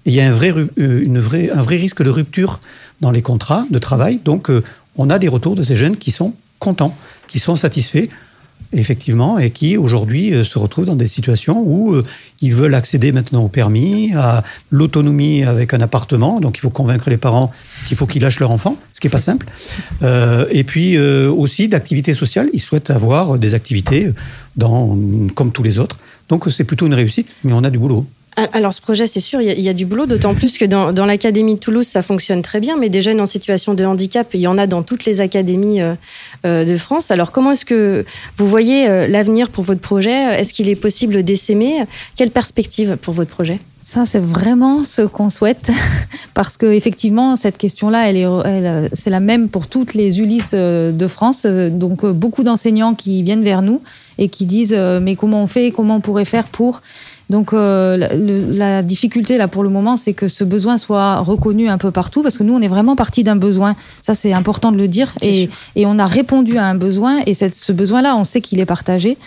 il 0.06 0.13
y 0.13 0.19
a 0.19 0.27
un 0.27 0.31
vrai, 0.31 0.53
euh, 0.79 1.62
risque 1.62 2.03
de 2.03 2.09
rupture 2.09 2.59
dans 3.00 3.12
les 3.12 3.21
contrats 3.21 3.65
de 3.69 3.79
travail. 3.79 4.19
Donc, 4.25 4.50
on 4.97 5.09
a 5.09 5.19
des 5.19 5.27
retours 5.27 5.56
de 5.56 5.63
ces 5.63 5.75
jeunes 5.75 5.95
qui 5.95 6.12
sont 6.12 6.33
contents, 6.59 6.95
qui 7.27 7.39
sont 7.39 7.56
satisfaits 7.56 8.09
effectivement, 8.73 9.38
et 9.38 9.51
qui 9.51 9.77
aujourd'hui 9.77 10.33
euh, 10.33 10.44
se 10.44 10.57
retrouvent 10.57 10.85
dans 10.85 10.95
des 10.95 11.07
situations 11.07 11.62
où 11.62 11.94
euh, 11.94 12.06
ils 12.41 12.53
veulent 12.53 12.75
accéder 12.75 13.12
maintenant 13.12 13.44
au 13.44 13.47
permis, 13.47 14.13
à 14.13 14.44
l'autonomie 14.69 15.44
avec 15.44 15.73
un 15.73 15.81
appartement. 15.81 16.39
Donc 16.39 16.57
il 16.57 16.62
faut 16.62 16.69
convaincre 16.69 17.09
les 17.09 17.18
parents 17.18 17.51
qu'il 17.88 17.97
faut 17.97 18.06
qu'ils 18.06 18.21
lâchent 18.21 18.39
leur 18.39 18.51
enfant, 18.51 18.77
ce 18.94 19.00
qui 19.00 19.07
n'est 19.07 19.12
pas 19.12 19.19
simple. 19.19 19.47
Euh, 20.03 20.45
et 20.51 20.63
puis 20.63 20.97
aussi 20.97 21.68
d'activités 21.68 22.13
sociales. 22.13 22.50
Ils 22.53 22.59
souhaitent 22.59 22.89
avoir 22.89 23.38
des 23.38 23.53
activités 23.53 24.12
dans, 24.56 24.97
comme 25.35 25.51
tous 25.51 25.63
les 25.63 25.79
autres. 25.79 25.97
Donc 26.29 26.45
c'est 26.50 26.63
plutôt 26.63 26.85
une 26.85 26.94
réussite, 26.94 27.35
mais 27.44 27.53
on 27.53 27.63
a 27.63 27.69
du 27.69 27.77
boulot. 27.77 28.06
Ah, 28.38 28.48
alors, 28.54 28.73
ce 28.73 28.80
projet, 28.80 29.07
c'est 29.07 29.19
sûr, 29.19 29.42
il 29.42 29.59
y, 29.59 29.68
a 29.68 29.73
du 29.73 29.85
boulot, 29.85 30.06
d'autant 30.06 30.33
plus 30.33 30.57
que 30.57 30.64
dans, 30.64 31.06
l'Académie 31.06 31.56
de 31.56 31.59
Toulouse, 31.59 31.85
ça 31.85 32.02
fonctionne 32.02 32.42
très 32.42 32.61
bien, 32.61 32.78
mais 32.78 32.88
des 32.88 33.02
jeunes 33.02 33.19
en 33.19 33.26
situation 33.26 33.73
de 33.73 33.83
handicap, 33.83 34.30
il 34.33 34.40
y 34.40 34.47
en 34.47 34.57
a 34.57 34.68
dans 34.68 34.83
toutes 34.83 35.04
les 35.04 35.19
académies 35.19 35.81
euh, 35.81 35.95
euh, 36.45 36.64
de 36.64 36.78
France. 36.78 37.11
Alors, 37.11 37.33
comment 37.33 37.52
est-ce 37.52 37.66
que 37.66 38.06
vous 38.38 38.47
voyez 38.47 38.88
euh, 38.88 39.07
l'avenir 39.07 39.50
pour 39.50 39.66
votre 39.66 39.81
projet? 39.81 40.40
Est-ce 40.40 40.54
qu'il 40.54 40.69
est 40.69 40.76
possible 40.76 41.23
d'essaimer 41.23 41.83
Quelle 42.16 42.31
perspective 42.31 42.97
pour 43.02 43.14
votre 43.14 43.31
projet? 43.31 43.59
Ça, 43.81 44.06
c'est 44.06 44.21
vraiment 44.21 44.83
ce 44.83 45.02
qu'on 45.02 45.30
souhaite, 45.30 45.69
parce 46.33 46.56
que 46.56 46.68
effectivement, 46.68 47.35
cette 47.35 47.57
question-là, 47.57 48.09
elle 48.09 48.16
est, 48.16 48.90
c'est 48.94 49.09
la 49.09 49.19
même 49.19 49.50
pour 49.50 49.68
toutes 49.68 49.94
les 49.94 50.21
Ulysses 50.21 50.54
de 50.54 51.07
France. 51.09 51.45
Donc, 51.45 52.06
beaucoup 52.06 52.44
d'enseignants 52.44 52.95
qui 52.95 53.23
viennent 53.23 53.44
vers 53.44 53.61
nous 53.61 53.81
et 54.18 54.30
qui 54.30 54.45
disent 54.45 54.78
mais 55.02 55.18
comment 55.18 55.44
on 55.44 55.47
fait, 55.47 55.71
comment 55.71 55.97
on 55.97 56.00
pourrait 56.00 56.23
faire 56.23 56.47
pour 56.47 56.81
donc 57.31 57.54
euh, 57.54 57.95
la, 58.52 58.83
difficulté 58.83 59.38
là 59.38 59.47
pour 59.47 59.64
le 59.64 59.69
moment, 59.69 59.95
c'est 59.95 60.14
que 60.14 60.28
ce 60.28 60.44
besoin 60.44 60.76
soit 60.78 61.19
reconnu 61.19 61.69
un 61.69 61.78
peu 61.78 61.90
partout, 61.90 62.21
parce 62.21 62.38
que 62.38 62.44
nous, 62.44 62.54
on 62.54 62.61
est 62.61 62.68
vraiment 62.68 62.97
parti 62.97 63.23
d'un 63.23 63.38
besoin. 63.38 63.76
Ça, 64.02 64.14
c'est 64.14 64.33
important 64.33 64.71
de 64.71 64.78
le 64.78 64.88
dire, 64.90 65.16
et, 65.21 65.50
on 65.78 65.97
a 65.97 66.06
répondu 66.06 66.57
à 66.57 66.66
un 66.66 66.76
besoin, 66.76 67.21
et 67.26 67.33
ce 67.33 67.71
besoin-là, 67.71 68.16
on 68.18 68.26
sait 68.26 68.42
qu'il 68.42 68.59
est 68.59 68.66
partagé. 68.66 69.18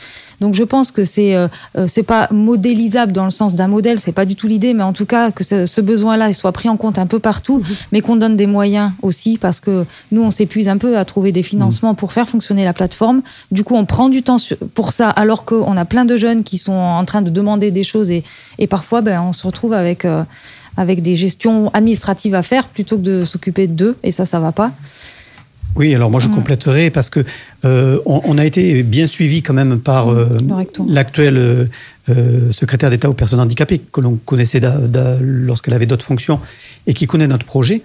Donc 0.41 0.55
je 0.55 0.65
pense 0.65 0.91
que 0.91 1.05
c'est 1.05 1.35
euh, 1.35 1.49
euh, 1.77 1.87
c'est 1.87 2.03
pas 2.03 2.29
modélisable 2.31 3.13
dans 3.13 3.25
le 3.25 3.31
sens 3.31 3.55
d'un 3.55 3.69
modèle, 3.69 3.99
c'est 3.99 4.13
pas 4.13 4.25
du 4.25 4.37
tout 4.37 4.47
l'idée, 4.47 4.75
mais 4.75 4.83
en 4.83 4.93
tout 4.93 5.07
cas 5.07 5.31
que 5.31 5.45
ce, 5.45 5.81
besoin-là 5.81 6.33
soit 6.33 6.53
pris 6.53 6.69
en 6.69 6.77
compte 6.77 6.99
un 6.99 7.07
peu 7.07 7.19
partout, 7.19 7.59
mhm. 7.59 7.77
mais 7.93 8.01
qu'on 8.01 8.17
donne 8.17 8.37
des 8.37 8.47
moyens 8.47 8.93
aussi 9.03 9.39
parce 9.39 9.61
que 9.61 9.85
nous 10.13 10.23
on 10.23 10.31
s'épuise 10.31 10.69
un 10.69 10.79
peu 10.79 10.97
à 10.99 11.05
trouver 11.05 11.33
des 11.33 11.43
financements 11.43 11.91
mhm. 11.91 11.97
pour 11.97 12.13
faire 12.13 12.29
fonctionner 12.29 12.65
la 12.65 12.73
plateforme. 12.73 13.23
Du 13.51 13.65
coup 13.65 13.75
on 13.75 13.85
prend 13.85 14.09
du 14.09 14.23
temps 14.23 14.37
pour 14.75 14.93
ça 14.93 15.11
alors 15.11 15.45
qu'on 15.45 15.77
a 15.77 15.85
plein 15.85 16.05
de 16.05 16.17
jeunes 16.17 16.43
qui 16.43 16.59
sont 16.59 16.73
en 16.73 17.05
train 17.05 17.23
de 17.23 17.31
demander 17.31 17.71
des 17.71 17.85
choses 17.85 18.11
et, 18.11 18.25
et 18.59 18.67
parfois 18.67 19.01
ben, 19.01 19.23
on 19.23 19.33
se 19.33 19.47
retrouve 19.47 19.73
avec 19.73 20.05
euh, 20.05 20.25
avec 20.77 21.03
des 21.03 21.17
gestions 21.17 21.71
administratives 21.73 22.35
à 22.35 22.43
faire 22.43 22.69
plutôt 22.69 22.97
que 22.97 23.03
de 23.03 23.25
s'occuper 23.25 23.67
d'eux 23.67 23.97
et 24.03 24.11
ça 24.11 24.27
ça 24.27 24.41
va 24.41 24.53
pas. 24.53 24.73
Oui, 25.77 25.95
alors 25.95 26.11
moi 26.11 26.21
je 26.21 26.29
compléterai 26.29 26.91
parce 26.91 27.11
que 27.11 27.25
euh, 27.65 27.99
on, 28.07 28.39
a 28.39 28.45
été 28.45 28.83
bien 28.83 29.07
suivi 29.07 29.43
quand 29.43 29.55
même 29.55 29.81
par 29.81 30.13
euh, 30.13 30.39
l'actuel 30.87 31.37
euh, 31.37 32.53
secrétaire 32.53 32.91
d'État 32.91 33.11
aux 33.11 33.15
personnes 33.15 33.41
handicapées 33.41 33.81
que 33.81 34.01
l'on 34.01 34.17
connaissait 34.25 34.61
lorsqu'elle 35.21 35.75
avait 35.75 35.87
d'autres 35.87 36.05
fonctions 36.05 36.41
et 36.87 36.95
qui 36.95 37.07
connaît 37.07 37.27
notre 37.27 37.47
projet, 37.47 37.83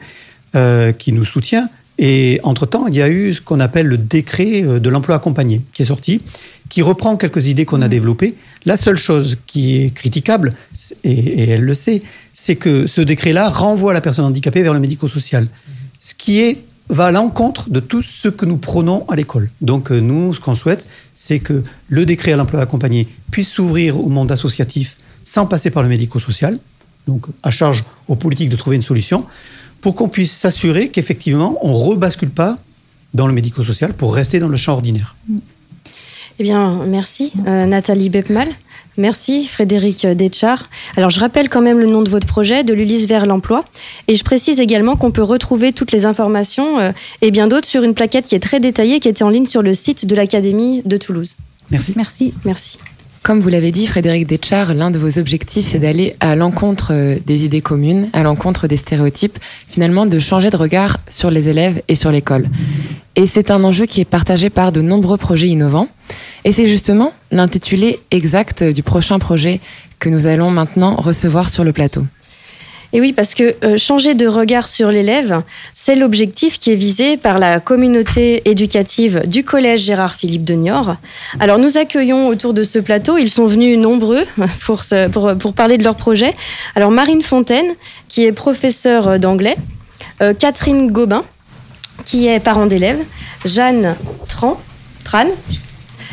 qui 0.98 1.13
nous 1.13 1.25
soutient. 1.25 1.69
Et 2.01 2.39
entre-temps, 2.43 2.88
il 2.88 2.96
y 2.96 3.01
a 3.01 3.10
eu 3.10 3.34
ce 3.34 3.41
qu'on 3.41 3.60
appelle 3.60 3.86
le 3.86 3.98
décret 3.98 4.63
euh, 4.63 4.79
de 4.79 4.89
l'emploi 4.89 5.17
accompagné 5.17 5.62
qui 5.74 5.81
est 5.81 5.86
sorti, 5.86 6.22
qui 6.69 6.81
reprend 6.81 7.17
quelques 7.17 7.48
idées 7.48 7.65
qu'on 7.65 7.81
a 7.81 7.89
développées. 7.89 8.36
La 8.65 8.77
seule 8.77 8.96
chose 8.96 9.38
qui 9.46 9.75
est 9.75 9.93
critiquable, 9.93 10.55
et, 11.03 11.50
elle 11.50 11.62
le 11.62 11.74
sait, 11.74 12.01
c'est 12.34 12.55
que 12.55 12.88
ce 12.88 13.01
décret-là 13.01 13.50
renvoie 13.50 13.93
la 13.93 14.00
personne 14.00 14.24
handicapée 14.24 14.63
vers 14.63 14.74
le 14.74 14.79
médico-social. 14.79 15.48
Ce 16.00 16.13
qui 16.13 16.39
est 16.39 16.60
va 16.89 17.05
à 17.05 17.12
l'encontre 17.12 17.69
de 17.69 17.79
tout 17.79 18.01
ce 18.01 18.27
que 18.27 18.46
nous 18.46 18.58
prônons 18.58 19.05
à 19.08 19.15
l'école. 19.15 19.50
Donc 19.62 19.91
euh, 19.91 20.00
nous, 20.00 20.34
ce 20.34 20.39
qu'on 20.39 20.55
souhaite, 20.55 20.88
c'est 21.15 21.39
que 21.39 21.63
le 21.88 22.05
décret 22.05 22.34
à 22.34 22.38
l'emploi 22.38 22.62
accompagné 22.62 23.08
puisse 23.31 23.50
s'ouvrir 23.50 24.00
au 24.00 24.10
monde 24.10 24.31
associatif 24.31 24.98
sans 25.24 25.46
passer 25.46 25.69
par 25.69 25.84
le 25.84 25.89
médico-social, 25.89 26.60
donc 27.08 27.25
à 27.43 27.51
charge 27.51 27.86
aux 28.08 28.15
politiques 28.15 28.50
de 28.50 28.55
trouver 28.55 28.75
une 28.75 28.81
solution, 28.81 29.25
pour 29.81 29.96
qu'on 29.96 30.10
puisse 30.10 30.31
s'assurer 30.31 30.89
qu'effectivement, 30.89 31.58
on 31.62 31.69
ne 31.69 31.91
rebascule 31.91 32.31
pas 32.31 32.58
dans 33.13 33.27
le 33.27 33.34
médico-social 33.34 33.93
pour 33.93 34.13
rester 34.13 34.39
dans 34.39 34.48
le 34.48 34.58
champ 34.58 34.74
ordinaire. 34.74 35.15
Eh 36.39 36.43
bien, 36.43 36.86
merci 36.86 37.31
euh, 37.48 37.65
Nathalie 37.65 38.10
Bepmal. 38.10 38.48
Merci 38.98 39.48
Frédéric 39.48 40.05
Detchard. 40.05 40.69
Alors 40.98 41.10
je 41.10 41.19
rappelle 41.19 41.50
quand 41.50 41.62
même 41.62 41.79
le 41.79 41.86
nom 41.86 42.01
de 42.01 42.10
votre 42.10 42.27
projet, 42.27 42.63
de 42.63 42.74
l'Ulysse 42.74 43.08
vers 43.08 43.25
l'emploi. 43.25 43.63
Et 44.08 44.15
je 44.15 44.24
précise 44.24 44.60
également 44.60 44.96
qu'on 44.96 45.12
peut 45.12 45.24
retrouver 45.24 45.72
toutes 45.72 45.91
les 45.91 46.05
informations 46.05 46.79
euh, 46.79 46.91
et 47.22 47.31
bien 47.31 47.48
d'autres 47.48 47.67
sur 47.67 47.84
une 47.84 47.93
plaquette 47.93 48.25
qui 48.25 48.36
est 48.36 48.39
très 48.39 48.60
détaillée, 48.60 49.00
qui 49.00 49.08
était 49.08 49.24
en 49.24 49.29
ligne 49.29 49.46
sur 49.46 49.62
le 49.62 49.74
site 49.74 50.05
de 50.05 50.15
l'Académie 50.15 50.81
de 50.86 50.98
Toulouse. 50.98 51.36
Merci. 51.72 51.93
Merci. 51.96 52.34
Merci. 52.43 52.79
Comme 53.22 53.42
vous 53.42 53.50
l'avez 53.50 53.72
dit, 53.72 53.86
Frédéric 53.86 54.28
Detchard, 54.28 54.74
l'un 54.74 54.92
de 54.92 54.98
vos 54.98 55.20
objectifs, 55.20 55.68
c'est 55.68 55.80
d'aller 55.80 56.16
à 56.20 56.36
l'encontre 56.36 56.94
euh, 56.94 57.18
des 57.26 57.44
idées 57.44 57.62
communes, 57.62 58.10
à 58.14 58.24
l'encontre 58.24 58.68
des 58.68 58.78
stéréotypes, 58.78 59.38
finalement 59.68 60.06
de 60.06 60.20
changer 60.20 60.50
de 60.50 60.56
regard 60.56 60.98
sur 61.10 61.30
les 61.30 61.50
élèves 61.50 61.82
et 61.90 61.96
sur 61.96 62.12
l'école. 62.12 62.50
Et 63.16 63.28
c'est 63.28 63.52
un 63.52 63.64
enjeu 63.64 63.86
qui 63.86 64.00
est 64.00 64.06
partagé 64.06 64.50
par 64.50 64.72
de 64.72 64.82
nombreux 64.82 65.18
projets 65.18 65.48
innovants. 65.48 65.90
Et 66.46 66.54
c'est 66.54 66.68
justement 66.68 67.12
l'intitulé 67.32 68.00
exact 68.10 68.64
du 68.64 68.84
prochain 68.84 69.20
projet 69.20 69.60
que 70.00 70.10
nous 70.10 70.26
allons 70.26 70.50
maintenant 70.50 70.96
recevoir 70.96 71.50
sur 71.50 71.66
le 71.66 71.74
plateau. 71.74 72.06
Et 72.91 73.01
oui, 73.01 73.13
parce 73.13 73.36
que 73.36 73.55
euh, 73.63 73.77
changer 73.77 74.15
de 74.15 74.27
regard 74.27 74.67
sur 74.67 74.89
l'élève, 74.89 75.43
c'est 75.74 75.96
l'objectif 75.96 76.58
qui 76.58 76.72
est 76.72 76.75
visé 76.75 77.17
par 77.17 77.38
la 77.38 77.60
communauté 77.60 78.41
éducative 78.50 79.22
du 79.27 79.43
collège 79.43 79.81
Gérard 79.81 80.15
Philippe 80.15 80.43
de 80.43 80.55
Niort. 80.55 80.96
Alors 81.39 81.60
nous 81.60 81.77
accueillons 81.77 82.27
autour 82.27 82.53
de 82.53 82.63
ce 82.63 82.79
plateau, 82.79 83.17
ils 83.17 83.29
sont 83.29 83.46
venus 83.46 83.77
nombreux 83.77 84.25
pour, 84.65 84.81
pour, 85.12 85.36
pour 85.38 85.53
parler 85.53 85.77
de 85.77 85.84
leur 85.84 85.96
projet. 85.96 86.36
Alors 86.75 86.89
Marine 86.89 87.22
Fontaine, 87.22 87.75
qui 88.08 88.25
est 88.25 88.31
professeure 88.31 89.19
d'anglais, 89.19 89.55
euh, 90.22 90.34
Catherine 90.34 90.91
Gobin, 90.91 91.24
qui 92.05 92.27
est 92.27 92.39
parent 92.39 92.65
d'élève, 92.65 93.00
Jeanne 93.46 93.96
Tran, 94.27 94.60
Tran, 95.03 95.27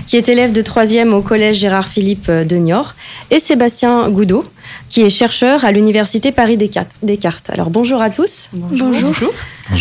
qui 0.07 0.17
est 0.17 0.29
élève 0.29 0.53
de 0.53 0.63
3e 0.63 1.13
au 1.13 1.23
collège 1.23 1.57
Gérard 1.57 1.89
Philippe 1.89 2.31
de 2.31 2.57
Niort, 2.57 2.95
et 3.31 3.41
Sébastien 3.41 4.09
Goudot, 4.09 4.45
qui 4.89 5.03
est 5.03 5.11
chercheur 5.11 5.65
à 5.65 5.73
l'université 5.73 6.33
Paris 6.33 6.57
Descartes. 6.57 7.51
Alors 7.51 7.71
bonjour 7.71 8.01
à 8.01 8.11
tous. 8.11 8.49
Bonjour. 8.53 8.89
bonjour. 9.03 9.33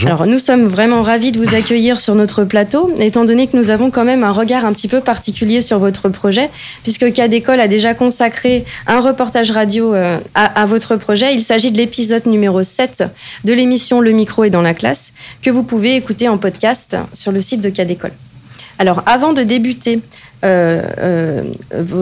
Alors 0.08 0.25
nous 0.25 0.39
sommes 0.39 0.65
vraiment 0.65 1.03
ravis 1.03 1.32
de 1.32 1.38
vous 1.38 1.53
accueillir 1.55 2.00
sur 2.00 2.15
notre 2.15 2.44
plateau, 2.44 2.91
étant 2.98 3.24
donné 3.24 3.48
que 3.48 3.55
nous 3.55 3.70
avons 3.70 3.91
quand 3.91 4.03
même 4.03 4.24
un 4.24 4.32
regard 4.32 4.65
un 4.65 4.74
petit 4.74 4.88
peu 4.88 5.01
particulier 5.01 5.62
sur 5.62 5.79
votre 5.79 6.10
projet, 6.10 6.50
puisque 6.84 7.13
Cas 7.13 7.27
d'école 7.27 7.60
a 7.60 7.67
déjà 7.67 7.94
consacré 7.94 8.65
un 8.88 9.00
reportage 9.00 9.51
radio 9.51 9.94
euh, 9.94 10.17
à, 10.34 10.62
à, 10.62 10.65
votre 10.65 10.96
projet. 10.96 11.34
Il 11.34 11.41
s'agit 11.41 11.72
de 11.72 11.77
l'épisode 11.77 12.25
numéro 12.25 12.63
7 12.63 13.03
de 13.44 13.53
l'émission 13.53 14.01
Le 14.01 14.12
micro 14.12 14.44
est 14.44 14.50
dans 14.50 14.62
la 14.62 14.74
classe, 14.74 15.13
que 15.41 15.51
vous 15.51 15.63
pouvez 15.63 15.96
écouter 15.96 16.27
en 16.27 16.38
podcast 16.38 16.98
sur 17.13 17.32
le 17.32 17.41
site 17.41 17.62
de 17.62 17.70
Cas 17.70 17.86
d'école. 17.86 18.13
Alors, 18.77 19.03
avant 19.05 19.34
de 19.34 19.41
débuter 19.41 20.00
euh, 20.44 20.82
euh, 21.00 21.44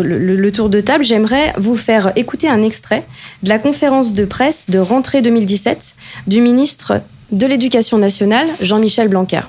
le, 0.03 0.51
tour 0.51 0.69
de 0.69 0.81
table, 0.81 1.05
j'aimerais 1.05 1.53
vous 1.57 1.75
faire 1.75 2.11
écouter 2.15 2.47
un 2.47 2.63
extrait 2.63 3.03
de 3.43 3.49
la 3.49 3.59
conférence 3.59 4.13
de 4.13 4.25
presse 4.25 4.69
de 4.69 4.79
rentrée 4.79 5.21
2017 5.21 5.95
du 6.27 6.41
ministre 6.41 7.01
de 7.31 7.45
l'Éducation 7.45 7.97
nationale, 7.97 8.47
Jean-Michel 8.59 9.07
Blanquer. 9.07 9.41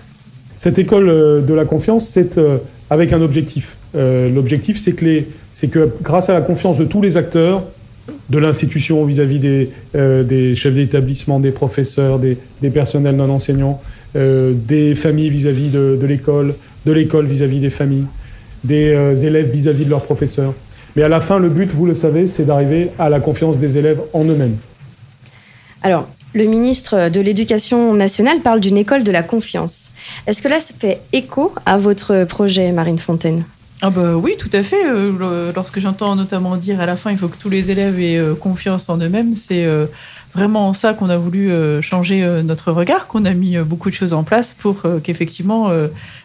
Cette 0.57 0.79
école 0.79 1.09
euh, 1.09 1.41
de 1.41 1.55
la 1.55 1.65
confiance, 1.65 2.07
c'est 2.07 2.39
avec 2.91 3.13
un 3.13 3.23
objectif. 3.23 3.77
L'objectif, 3.95 4.79
c'est 4.79 4.93
que, 4.93 5.89
grâce 6.03 6.29
à 6.29 6.33
la 6.33 6.41
confiance 6.41 6.79
de 6.79 6.85
tous 6.85 7.01
les 7.01 7.17
acteurs, 7.17 7.63
de 8.29 8.39
l'institution 8.39 9.05
vis-à-vis 9.05 9.39
des, 9.39 10.57
chefs 10.57 10.75
d'établissement, 10.75 11.41
des 11.41 11.53
professeurs, 11.53 12.19
des, 12.19 12.37
personnels 12.71 13.17
non 13.17 13.31
enseignants, 13.31 13.81
des 14.15 14.95
familles 14.97 15.31
vis-à-vis 15.31 15.71
de 15.71 16.07
l'école, 16.07 16.55
de 16.87 16.93
l'école 16.93 17.27
vis-à-vis 17.27 17.61
des 17.61 17.71
familles, 17.71 18.07
des 18.63 18.93
euh, 18.93 19.17
élèves 19.17 19.51
vis-à-vis 19.51 19.85
de 19.85 19.91
leurs 19.91 20.03
professeurs. 20.05 20.55
Mais 20.97 21.03
à 21.03 21.09
la 21.09 21.21
fin, 21.21 21.39
le 21.39 21.49
but, 21.49 21.71
vous 21.71 21.87
le 21.87 21.95
savez, 21.95 22.27
c'est 22.27 22.45
d'arriver 22.45 22.91
à 22.99 23.09
la 23.09 23.21
confiance 23.21 23.59
des 23.59 23.77
élèves 23.79 24.01
en 24.13 24.25
eux-mêmes. 24.25 24.57
Alors, 25.83 26.09
le 26.35 26.45
ministre 26.45 27.11
de 27.11 27.21
l'Éducation 27.21 27.95
nationale 27.95 28.41
parle 28.41 28.61
d'une 28.61 28.79
école 28.79 29.05
de 29.05 29.11
la 29.11 29.23
confiance. 29.23 29.91
Est-ce 30.27 30.41
que 30.41 30.49
là, 30.49 30.61
ça 30.61 30.73
fait 30.79 31.01
écho 31.13 31.53
à 31.67 31.79
votre 31.79 32.25
projet, 32.25 32.73
Marine 32.73 32.99
Fontaine? 32.99 33.45
Ah 33.83 33.91
bah 33.91 34.15
oui, 34.15 34.37
tout 34.39 34.51
à 34.53 34.63
fait. 34.63 34.87
Euh, 34.87 35.53
lorsque 35.55 35.79
j'entends 35.81 36.17
notamment 36.17 36.57
dire 36.57 36.81
à 36.81 36.87
la 36.87 36.97
fin, 36.97 37.11
il 37.11 37.19
faut 37.19 37.29
que 37.29 37.37
tous 37.37 37.51
les 37.51 37.71
élèves 37.71 38.01
aient 38.01 38.17
euh, 38.17 38.35
confiance 38.35 38.89
en 38.89 38.97
eux-mêmes, 38.99 39.37
c'est 39.37 39.67
vraiment 40.33 40.73
ça 40.75 40.95
qu'on 40.95 41.11
a 41.11 41.17
voulu 41.17 41.53
changer 41.81 42.27
notre 42.43 42.73
regard, 42.73 43.07
qu'on 43.07 43.25
a 43.25 43.35
mis 43.35 43.57
beaucoup 43.59 43.89
de 43.89 43.95
choses 43.95 44.15
en 44.15 44.25
place 44.25 44.57
pour 44.59 44.83
qu'effectivement 45.05 45.71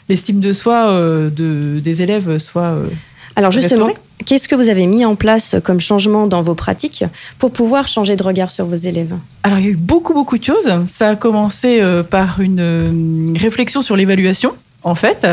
l'estime 0.10 0.40
de 0.40 0.52
soi 0.52 0.90
euh, 0.90 1.30
de, 1.30 1.80
des 1.80 2.02
élèves 2.02 2.40
soit. 2.40 2.64
Euh, 2.64 2.88
Alors 3.36 3.52
justement, 3.52 3.90
qu'est-ce 4.26 4.48
que 4.48 4.56
vous 4.56 4.70
avez 4.70 4.88
mis 4.88 5.06
en 5.06 5.16
place 5.16 5.56
comme 5.64 5.80
changement 5.80 6.28
dans 6.28 6.42
vos 6.42 6.56
pratiques 6.56 7.06
pour 7.38 7.52
pouvoir 7.52 7.88
changer 7.88 8.16
de 8.16 8.24
regard 8.24 8.52
sur 8.52 8.66
vos 8.66 8.76
élèves? 8.76 9.16
Alors 9.44 9.60
il 9.60 9.66
y 9.66 9.68
a 9.68 9.72
eu 9.72 9.78
beaucoup 9.78 10.14
beaucoup 10.14 10.38
de 10.38 10.44
choses. 10.44 10.70
Ça 10.88 11.10
a 11.10 11.16
commencé 11.16 11.80
euh, 11.80 12.04
par 12.04 12.42
une 12.42 13.38
réflexion 13.40 13.82
sur 13.82 13.96
l'évaluation. 13.96 14.54
En 14.84 14.96
fait, 14.96 15.28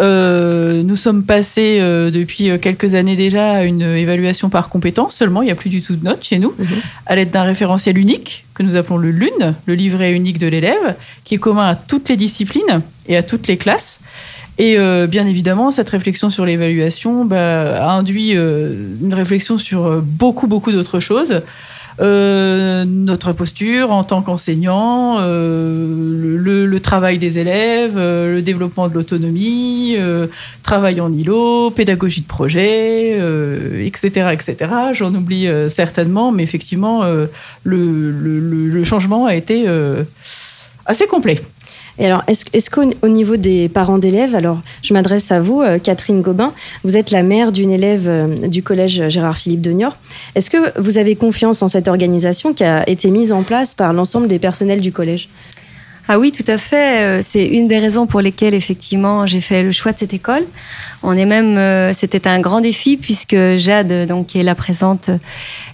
euh, 0.00 0.82
nous 0.82 0.96
sommes 0.96 1.24
passés 1.24 1.78
euh, 1.80 2.10
depuis 2.10 2.50
quelques 2.60 2.94
années 2.94 3.16
déjà 3.16 3.52
à 3.52 3.62
une 3.62 3.82
évaluation 3.82 4.48
par 4.50 4.68
compétence 4.68 5.14
seulement. 5.14 5.42
Il 5.42 5.46
n'y 5.46 5.52
a 5.52 5.56
plus 5.56 5.70
du 5.70 5.82
tout 5.82 5.96
de 5.96 6.04
notes 6.04 6.24
chez 6.24 6.38
nous, 6.38 6.54
mhm. 6.58 6.66
à 7.06 7.16
l'aide 7.16 7.30
d'un 7.30 7.44
référentiel 7.44 7.96
unique 7.96 8.44
que 8.54 8.62
nous 8.62 8.76
appelons 8.76 8.98
le 8.98 9.10
LUN, 9.10 9.54
le 9.66 9.74
livret 9.74 10.12
unique 10.12 10.38
de 10.38 10.46
l'élève, 10.46 10.96
qui 11.24 11.34
est 11.34 11.38
commun 11.38 11.66
à 11.66 11.74
toutes 11.74 12.08
les 12.08 12.16
disciplines 12.16 12.82
et 13.08 13.16
à 13.16 13.22
toutes 13.22 13.46
les 13.46 13.56
classes. 13.56 14.00
Et 14.58 14.78
euh, 14.78 15.06
bien 15.06 15.26
évidemment, 15.26 15.70
cette 15.70 15.90
réflexion 15.90 16.30
sur 16.30 16.46
l'évaluation 16.46 17.24
bah, 17.24 17.84
a 17.84 17.90
induit 17.90 18.32
une 18.32 19.12
réflexion 19.12 19.58
sur 19.58 20.00
beaucoup, 20.02 20.46
beaucoup 20.46 20.72
d'autres 20.72 21.00
choses. 21.00 21.42
Euh, 21.98 22.84
notre 22.84 23.32
posture 23.32 23.90
en 23.90 24.04
tant 24.04 24.20
qu'enseignant, 24.20 25.16
euh, 25.20 26.66
le, 26.66 26.80
travail 26.80 27.18
des 27.18 27.38
élèves, 27.38 27.94
euh, 27.96 28.34
le 28.34 28.42
développement 28.42 28.88
de 28.88 28.94
l'autonomie, 28.94 29.96
travail 30.62 31.00
en 31.00 31.12
îlot, 31.12 31.70
pédagogie 31.70 32.20
de 32.20 32.26
projet, 32.26 33.18
etc., 33.84 34.30
etc. 34.32 34.70
J'en 34.92 35.14
oublie 35.14 35.48
certainement, 35.68 36.32
mais 36.32 36.42
effectivement, 36.42 37.04
le, 37.64 38.84
changement 38.84 39.26
a 39.26 39.34
été 39.34 39.66
assez 40.84 41.06
complet. 41.06 41.40
Et 41.98 42.06
alors, 42.06 42.22
est-ce 42.26 42.70
qu'au 42.70 43.08
niveau 43.08 43.36
des 43.36 43.68
parents 43.68 43.98
d'élèves, 43.98 44.34
alors 44.34 44.60
je 44.82 44.92
m'adresse 44.92 45.32
à 45.32 45.40
vous, 45.40 45.62
euh, 45.62 45.78
Catherine 45.78 46.20
Gobin, 46.20 46.52
vous 46.84 46.96
êtes 46.96 47.10
la 47.10 47.22
mère 47.22 47.52
d'une 47.52 47.70
élève 47.70 48.06
euh, 48.06 48.48
du 48.48 48.62
collège 48.62 49.08
Gérard 49.08 49.38
Philippe 49.38 49.62
de 49.62 49.70
Niort. 49.70 49.96
Est-ce 50.34 50.50
que 50.50 50.78
vous 50.78 50.98
avez 50.98 51.16
confiance 51.16 51.62
en 51.62 51.68
cette 51.68 51.88
organisation 51.88 52.52
qui 52.52 52.64
a 52.64 52.88
été 52.88 53.10
mise 53.10 53.32
en 53.32 53.42
place 53.42 53.74
par 53.74 53.92
l'ensemble 53.92 54.28
des 54.28 54.38
personnels 54.38 54.80
du 54.80 54.92
collège? 54.92 55.28
Ah 56.08 56.18
oui, 56.18 56.32
tout 56.32 56.44
à 56.46 56.58
fait. 56.58 57.02
Euh, 57.02 57.20
c'est 57.22 57.44
une 57.44 57.68
des 57.68 57.78
raisons 57.78 58.06
pour 58.06 58.20
lesquelles 58.20 58.54
effectivement 58.54 59.26
j'ai 59.26 59.40
fait 59.40 59.62
le 59.62 59.72
choix 59.72 59.92
de 59.92 59.98
cette 59.98 60.14
école. 60.14 60.44
On 61.02 61.16
est 61.16 61.26
même, 61.26 61.92
c'était 61.92 62.26
un 62.26 62.40
grand 62.40 62.60
défi 62.60 62.96
puisque 62.96 63.36
Jade, 63.56 64.08
donc 64.08 64.28
qui 64.28 64.38
est 64.40 64.42
la 64.42 64.56
présente, 64.56 65.10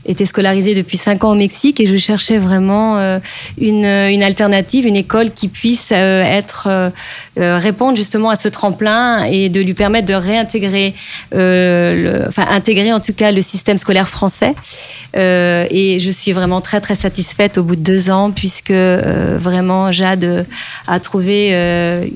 était 0.07 0.27
scolarisée 0.27 0.75
depuis 0.75 0.97
cinq 0.97 1.25
ans 1.25 1.33
au 1.33 1.35
Mexique 1.35 1.81
et 1.81 1.87
je 1.87 1.97
cherchais 1.97 2.39
vraiment 2.39 2.99
euh, 2.99 3.19
une, 3.59 3.85
une 3.85 4.23
alternative, 4.23 4.87
une 4.87 4.97
école 4.97 5.31
qui 5.31 5.49
puisse 5.49 5.91
euh, 5.93 6.23
être 6.23 6.69
euh, 6.69 7.59
répondre 7.59 7.97
justement 7.97 8.31
à 8.31 8.37
ce 8.37 8.49
tremplin 8.49 9.25
et 9.25 9.49
de 9.49 9.61
lui 9.61 9.75
permettre 9.75 10.07
de 10.07 10.15
réintégrer, 10.15 10.95
enfin 11.33 12.47
intégrer 12.51 12.93
en 12.93 13.01
tout 13.01 13.13
cas 13.13 13.33
le 13.33 13.43
système 13.43 13.77
scolaire 13.77 14.09
français. 14.09 14.55
et 15.15 15.99
je 16.01 16.11
suis 16.11 16.33
vraiment 16.33 16.61
très 16.61 16.81
très 16.81 16.95
satisfaite 16.95 17.59
au 17.59 17.63
bout 17.63 17.77
de 17.77 17.83
deux 17.83 18.11
ans 18.11 18.31
puisque 18.31 18.73
vraiment 18.73 19.93
Jade 19.93 20.22
a 20.87 21.01
trouvé 21.01 21.53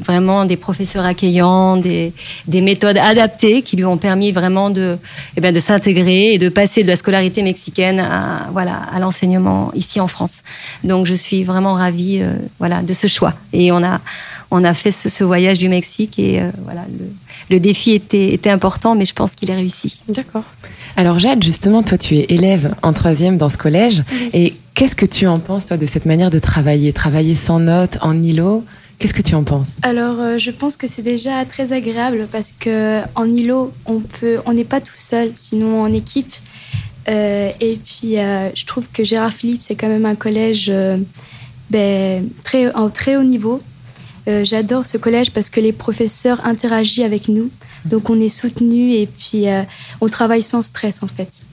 vraiment 0.04 0.44
des 0.44 0.56
professeurs 0.56 1.04
accueillants, 1.04 1.76
des, 1.76 2.12
des 2.46 2.60
méthodes 2.60 2.98
adaptées 2.98 3.62
qui 3.62 3.76
lui 3.76 3.84
ont 3.84 3.96
permis 3.96 4.32
vraiment 4.32 4.70
de, 4.70 4.98
eh 5.36 5.40
bien, 5.40 5.52
de 5.52 5.60
s'intégrer 5.60 6.34
et 6.34 6.38
de 6.38 6.48
passer 6.48 6.82
de 6.82 6.88
la 6.88 6.96
scolarité 6.96 7.42
mexicaine 7.42 8.00
à, 8.00 8.48
voilà, 8.52 8.76
à 8.92 8.98
l'enseignement 8.98 9.70
ici 9.74 10.00
en 10.00 10.06
France. 10.06 10.42
Donc 10.84 11.06
je 11.06 11.14
suis 11.14 11.44
vraiment 11.44 11.74
ravie 11.74 12.20
euh, 12.20 12.34
voilà, 12.58 12.82
de 12.82 12.92
ce 12.92 13.06
choix. 13.06 13.34
Et 13.52 13.72
on 13.72 13.82
a, 13.82 14.00
on 14.50 14.64
a 14.64 14.74
fait 14.74 14.90
ce, 14.90 15.24
voyage 15.24 15.58
du 15.58 15.68
Mexique 15.68 16.18
et 16.18 16.40
voilà, 16.64 16.84
le, 17.50 17.58
défi 17.58 17.92
était, 17.92 18.32
était 18.32 18.50
important, 18.50 18.94
mais 18.94 19.04
je 19.04 19.12
pense 19.12 19.32
qu'il 19.32 19.50
est 19.50 19.54
réussi. 19.54 20.00
D'accord. 20.08 20.44
Alors 20.96 21.18
Jade, 21.18 21.42
justement, 21.42 21.82
toi 21.82 21.98
tu 21.98 22.16
es 22.16 22.26
élève 22.30 22.74
en 22.82 22.92
troisième 22.94 23.36
dans 23.36 23.50
ce 23.50 23.58
collège. 23.58 24.02
Et 24.32 24.54
qu'est-ce 24.74 24.96
que 24.96 25.06
tu 25.06 25.26
en 25.26 25.38
penses, 25.38 25.66
toi, 25.66 25.76
de 25.76 25.86
cette 25.86 26.06
manière 26.06 26.30
de 26.30 26.38
travailler? 26.38 26.92
Travailler 26.92 27.34
sans 27.34 27.60
notes, 27.60 27.98
en 28.00 28.22
îlot? 28.22 28.64
Qu'est-ce 28.98 29.12
que 29.12 29.20
tu 29.20 29.34
en 29.34 29.44
penses? 29.44 29.78
Alors, 29.82 30.18
euh, 30.20 30.38
je 30.38 30.50
pense 30.50 30.78
que 30.78 30.86
c'est 30.86 31.02
déjà 31.02 31.44
très 31.44 31.74
agréable 31.74 32.26
parce 32.32 32.52
que 32.58 33.02
en 33.14 33.28
îlot, 33.28 33.74
on 33.84 34.00
peut, 34.00 34.38
on 34.46 34.54
n'est 34.54 34.64
pas 34.64 34.80
tout 34.80 34.96
seul, 34.96 35.32
sinon 35.36 35.82
en 35.82 35.92
équipe. 35.92 36.32
Euh, 37.08 37.50
et 37.60 37.78
puis, 37.84 38.18
euh, 38.18 38.48
je 38.54 38.64
trouve 38.64 38.86
que 38.90 39.04
Gérard 39.04 39.34
Philippe, 39.34 39.62
c'est 39.62 39.74
quand 39.74 39.88
même 39.88 40.06
un 40.06 40.14
collège 40.14 40.72
ben, 41.68 42.26
très, 42.42 42.74
en 42.74 42.88
très 42.88 43.16
haut 43.16 43.22
niveau. 43.22 43.60
J'adore 44.42 44.86
ce 44.86 44.98
collège 44.98 45.30
parce 45.30 45.50
que 45.50 45.60
les 45.60 45.72
professeurs 45.72 46.44
interagissent 46.44 47.04
avec 47.04 47.28
nous. 47.28 47.50
Donc 47.86 48.10
on 48.10 48.20
est 48.20 48.28
soutenu 48.28 48.92
et 48.92 49.06
puis 49.06 49.48
euh, 49.48 49.62
on 50.00 50.08
travaille 50.08 50.42
sans 50.42 50.62
stress 50.62 51.02
en 51.02 51.06
fait. 51.06 51.44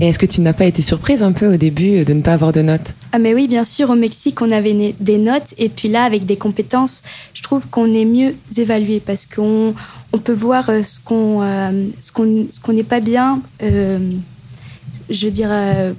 Et 0.00 0.08
est-ce 0.08 0.18
que 0.18 0.26
tu 0.26 0.40
n'as 0.40 0.54
pas 0.54 0.64
été 0.64 0.80
surprise 0.80 1.22
un 1.22 1.32
peu 1.32 1.52
au 1.52 1.56
début 1.58 2.04
de 2.04 2.14
ne 2.14 2.22
pas 2.22 2.32
avoir 2.32 2.52
de 2.52 2.62
notes? 2.62 2.94
Ah 3.12 3.18
mais 3.18 3.34
oui, 3.34 3.46
bien 3.46 3.64
sûr, 3.64 3.90
au 3.90 3.94
Mexique, 3.94 4.40
on 4.40 4.50
avait 4.50 4.94
des 4.98 5.18
notes 5.18 5.52
et 5.58 5.68
puis 5.68 5.88
là, 5.88 6.04
avec 6.04 6.24
des 6.24 6.36
compétences, 6.36 7.02
je 7.34 7.42
trouve 7.42 7.66
qu'on 7.66 7.92
est 7.92 8.06
mieux 8.06 8.34
évalué 8.56 9.02
parce 9.04 9.26
qu'on 9.26 9.74
on 10.14 10.18
peut 10.18 10.32
voir 10.32 10.70
euh, 10.70 10.82
ce 10.82 10.98
qu'on 10.98 11.42
euh, 11.42 11.88
ce 12.00 12.10
qu'on 12.10 12.72
n'est 12.72 12.82
pas 12.84 13.00
bien, 13.00 13.42
je 13.60 15.26
veux 15.26 15.30
dire, 15.30 15.50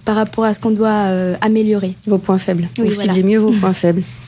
par 0.06 0.16
rapport 0.16 0.46
à 0.46 0.56
ce 0.56 0.60
qu'on 0.60 0.72
doit 0.72 1.36
améliorer. 1.42 1.94
Vos 2.08 2.18
points 2.18 2.40
faibles. 2.40 2.70
Oui, 2.80 2.88
Vous 2.88 2.96
ciblez 2.96 3.22
mieux 3.22 3.38
vos 3.38 3.52
points 3.52 3.74
faibles. 3.74 4.02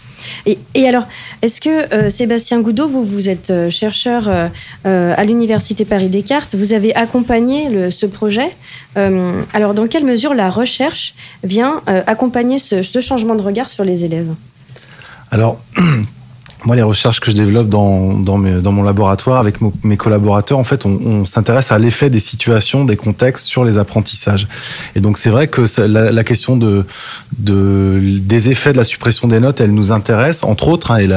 Et, 0.46 0.88
alors, 0.88 1.08
est-ce 1.42 1.62
que 1.62 1.94
euh, 1.94 2.10
Sébastien 2.10 2.62
Goudot, 2.62 2.88
vous, 2.88 3.04
vous 3.04 3.30
êtes 3.30 3.50
euh, 3.50 3.70
chercheur 3.70 4.28
euh, 4.28 5.14
à 5.18 5.24
l'Université 5.24 5.86
Paris-Descartes, 5.86 6.56
vous 6.56 6.74
avez 6.74 6.96
accompagné 6.96 7.92
ce 7.92 8.06
projet. 8.06 8.56
alors, 8.96 9.74
dans 9.74 9.88
quelle 9.88 10.06
mesure 10.06 10.34
la 10.34 10.50
recherche 10.50 11.16
vient 11.44 11.82
accompagner 11.86 12.60
ce, 12.60 12.82
ce, 12.84 13.02
changement 13.02 13.36
de 13.36 13.42
regard 13.42 13.70
sur 13.70 13.84
les 13.84 14.06
élèves? 14.06 14.34
Alors, 15.32 15.60
moi, 16.66 16.76
les 16.76 16.82
recherches 16.82 17.20
que 17.20 17.30
je 17.30 17.36
développe 17.36 17.70
dans, 17.70 18.14
dans, 18.14 18.38
mon 18.38 18.84
laboratoire 18.84 19.40
avec 19.40 19.58
mes 19.84 19.98
collaborateurs, 19.98 20.58
en 20.58 20.64
fait, 20.64 20.86
on, 20.86 21.26
s'intéresse 21.26 21.72
à 21.72 21.78
l'effet 21.78 22.10
des 22.10 22.20
situations, 22.20 22.86
des 22.86 22.96
contextes 22.96 23.46
sur 23.46 23.64
les 23.64 23.78
apprentissages. 23.78 24.48
Et 24.96 25.00
donc, 25.00 25.18
c'est 25.18 25.30
vrai 25.30 25.48
que 25.48 25.66
la, 25.86 26.24
question 26.24 26.58
de, 26.58 26.84
de, 27.38 28.20
des 28.20 28.50
effets 28.50 28.72
de 28.72 28.78
la 28.78 28.84
suppression 28.84 29.28
des 29.28 29.40
notes, 29.40 29.62
elle 29.62 29.74
nous 29.74 29.92
intéresse, 29.92 30.44
entre 30.44 30.68
autres, 30.68 30.92
hein, 30.92 30.98
et 30.98 31.08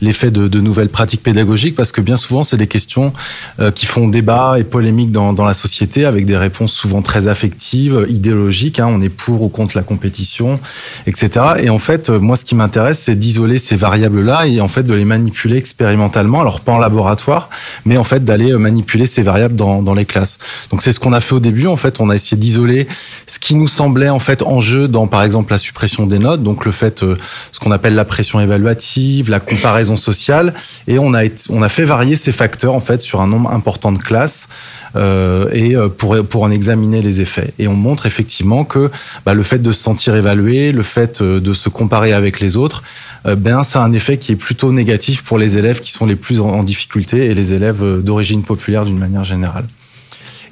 l'effet 0.00 0.30
de, 0.30 0.60
nouvelles 0.60 0.88
pratiques 0.88 1.22
pédagogiques, 1.22 1.76
parce 1.76 1.92
que 1.92 2.00
bien 2.00 2.16
souvent, 2.16 2.42
c'est 2.42 2.56
des 2.56 2.66
questions 2.66 3.12
euh, 3.60 3.70
qui 3.70 3.86
font 3.86 4.08
débat 4.08 4.58
et 4.58 4.64
polémique 4.64 5.12
dans, 5.12 5.44
la 5.44 5.54
société, 5.54 6.06
avec 6.06 6.24
des 6.24 6.36
réponses 6.36 6.72
souvent 6.72 7.02
très 7.02 7.28
affectives, 7.28 8.06
idéologiques. 8.08 8.80
Hein, 8.80 8.88
on 8.90 9.02
est 9.02 9.08
pour 9.08 9.42
ou 9.42 9.48
contre 9.48 9.76
la 9.76 9.82
compétition, 9.82 10.58
etc. 11.06 11.44
Et 11.60 11.68
en 11.68 11.78
fait, 11.78 12.08
moi, 12.08 12.36
ce 12.36 12.44
qui 12.44 12.54
m'intéresse, 12.54 13.00
c'est 13.00 13.14
d'isoler 13.14 13.58
ces 13.58 13.76
variables-là 13.76 14.46
et 14.46 14.60
de 14.82 14.94
les 14.94 15.04
manipuler 15.04 15.56
expérimentalement, 15.56 16.40
alors 16.40 16.60
pas 16.60 16.72
en 16.72 16.78
laboratoire, 16.78 17.50
mais 17.84 17.96
en 17.96 18.04
fait 18.04 18.24
d'aller 18.24 18.52
euh, 18.52 18.58
manipuler 18.58 19.06
ces 19.06 19.22
variables 19.22 19.54
dans, 19.54 19.82
dans 19.82 19.94
les 19.94 20.04
classes. 20.04 20.38
Donc 20.70 20.82
c'est 20.82 20.92
ce 20.92 21.00
qu'on 21.00 21.12
a 21.12 21.20
fait 21.20 21.34
au 21.34 21.40
début. 21.40 21.66
En 21.66 21.76
fait, 21.76 22.00
on 22.00 22.10
a 22.10 22.14
essayé 22.14 22.36
d'isoler 22.38 22.86
ce 23.26 23.38
qui 23.38 23.54
nous 23.54 23.68
semblait 23.68 24.08
en 24.08 24.18
fait 24.18 24.42
en 24.42 24.60
jeu 24.60 24.88
dans 24.88 25.06
par 25.06 25.22
exemple 25.22 25.52
la 25.52 25.58
suppression 25.58 26.06
des 26.06 26.18
notes, 26.18 26.42
donc 26.42 26.64
le 26.64 26.72
fait 26.72 27.02
euh, 27.02 27.16
ce 27.52 27.60
qu'on 27.60 27.70
appelle 27.70 27.94
la 27.94 28.04
pression 28.04 28.40
évaluative, 28.40 29.30
la 29.30 29.40
comparaison 29.40 29.96
sociale, 29.96 30.54
et 30.86 30.98
on 30.98 31.14
a 31.14 31.22
on 31.48 31.62
a 31.62 31.68
fait 31.68 31.84
varier 31.84 32.16
ces 32.16 32.32
facteurs 32.32 32.74
en 32.74 32.80
fait 32.80 33.00
sur 33.00 33.20
un 33.20 33.26
nombre 33.26 33.50
important 33.50 33.92
de 33.92 33.98
classes. 33.98 34.48
Euh, 34.96 35.48
et 35.52 35.76
euh, 35.76 35.88
pour, 35.88 36.16
pour 36.24 36.42
en 36.42 36.50
examiner 36.50 37.02
les 37.02 37.20
effets. 37.20 37.52
Et 37.58 37.68
on 37.68 37.74
montre 37.74 38.06
effectivement 38.06 38.64
que 38.64 38.90
bah, 39.26 39.34
le 39.34 39.42
fait 39.42 39.58
de 39.58 39.72
se 39.72 39.82
sentir 39.82 40.16
évalué, 40.16 40.72
le 40.72 40.82
fait 40.82 41.22
de 41.22 41.52
se 41.52 41.68
comparer 41.68 42.12
avec 42.12 42.40
les 42.40 42.56
autres, 42.56 42.82
euh, 43.26 43.36
ben, 43.36 43.62
c'est 43.64 43.78
un 43.78 43.92
effet 43.92 44.18
qui 44.18 44.32
est 44.32 44.36
plutôt 44.36 44.72
négatif 44.72 45.22
pour 45.22 45.38
les 45.38 45.58
élèves 45.58 45.80
qui 45.80 45.92
sont 45.92 46.06
les 46.06 46.16
plus 46.16 46.40
en 46.40 46.62
difficulté 46.62 47.26
et 47.26 47.34
les 47.34 47.54
élèves 47.54 47.82
euh, 47.82 48.00
d'origine 48.00 48.42
populaire 48.42 48.84
d'une 48.84 48.98
manière 48.98 49.24
générale. 49.24 49.64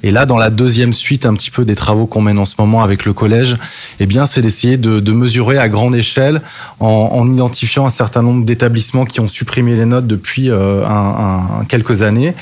Et 0.03 0.11
là, 0.11 0.27
dans 0.27 0.37
la 0.37 0.51
deuxième 0.51 0.93
suite, 0.93 1.25
un 1.25 1.33
petit 1.33 1.49
peu 1.49 1.65
des 1.65 1.73
travaux 1.73 2.05
qu'on 2.05 2.21
mène 2.21 2.37
en 2.37 2.45
ce 2.45 2.53
moment 2.59 2.83
avec 2.83 3.03
le 3.03 3.13
collège, 3.13 3.57
eh 3.99 4.05
bien, 4.05 4.27
c'est 4.27 4.43
d'essayer 4.43 4.77
de, 4.77 5.11
mesurer 5.11 5.57
à 5.57 5.69
grande 5.69 5.95
échelle 5.95 6.43
en, 6.79 7.09
en 7.13 7.33
identifiant 7.33 7.87
un 7.87 7.89
certain 7.89 8.21
nombre 8.21 8.45
d'établissements 8.45 9.05
qui 9.05 9.21
ont 9.21 9.27
supprimé 9.27 9.75
les 9.75 9.85
notes 9.85 10.05
depuis 10.05 10.51
euh, 10.51 10.83
quelques 11.67 12.03
années 12.03 12.35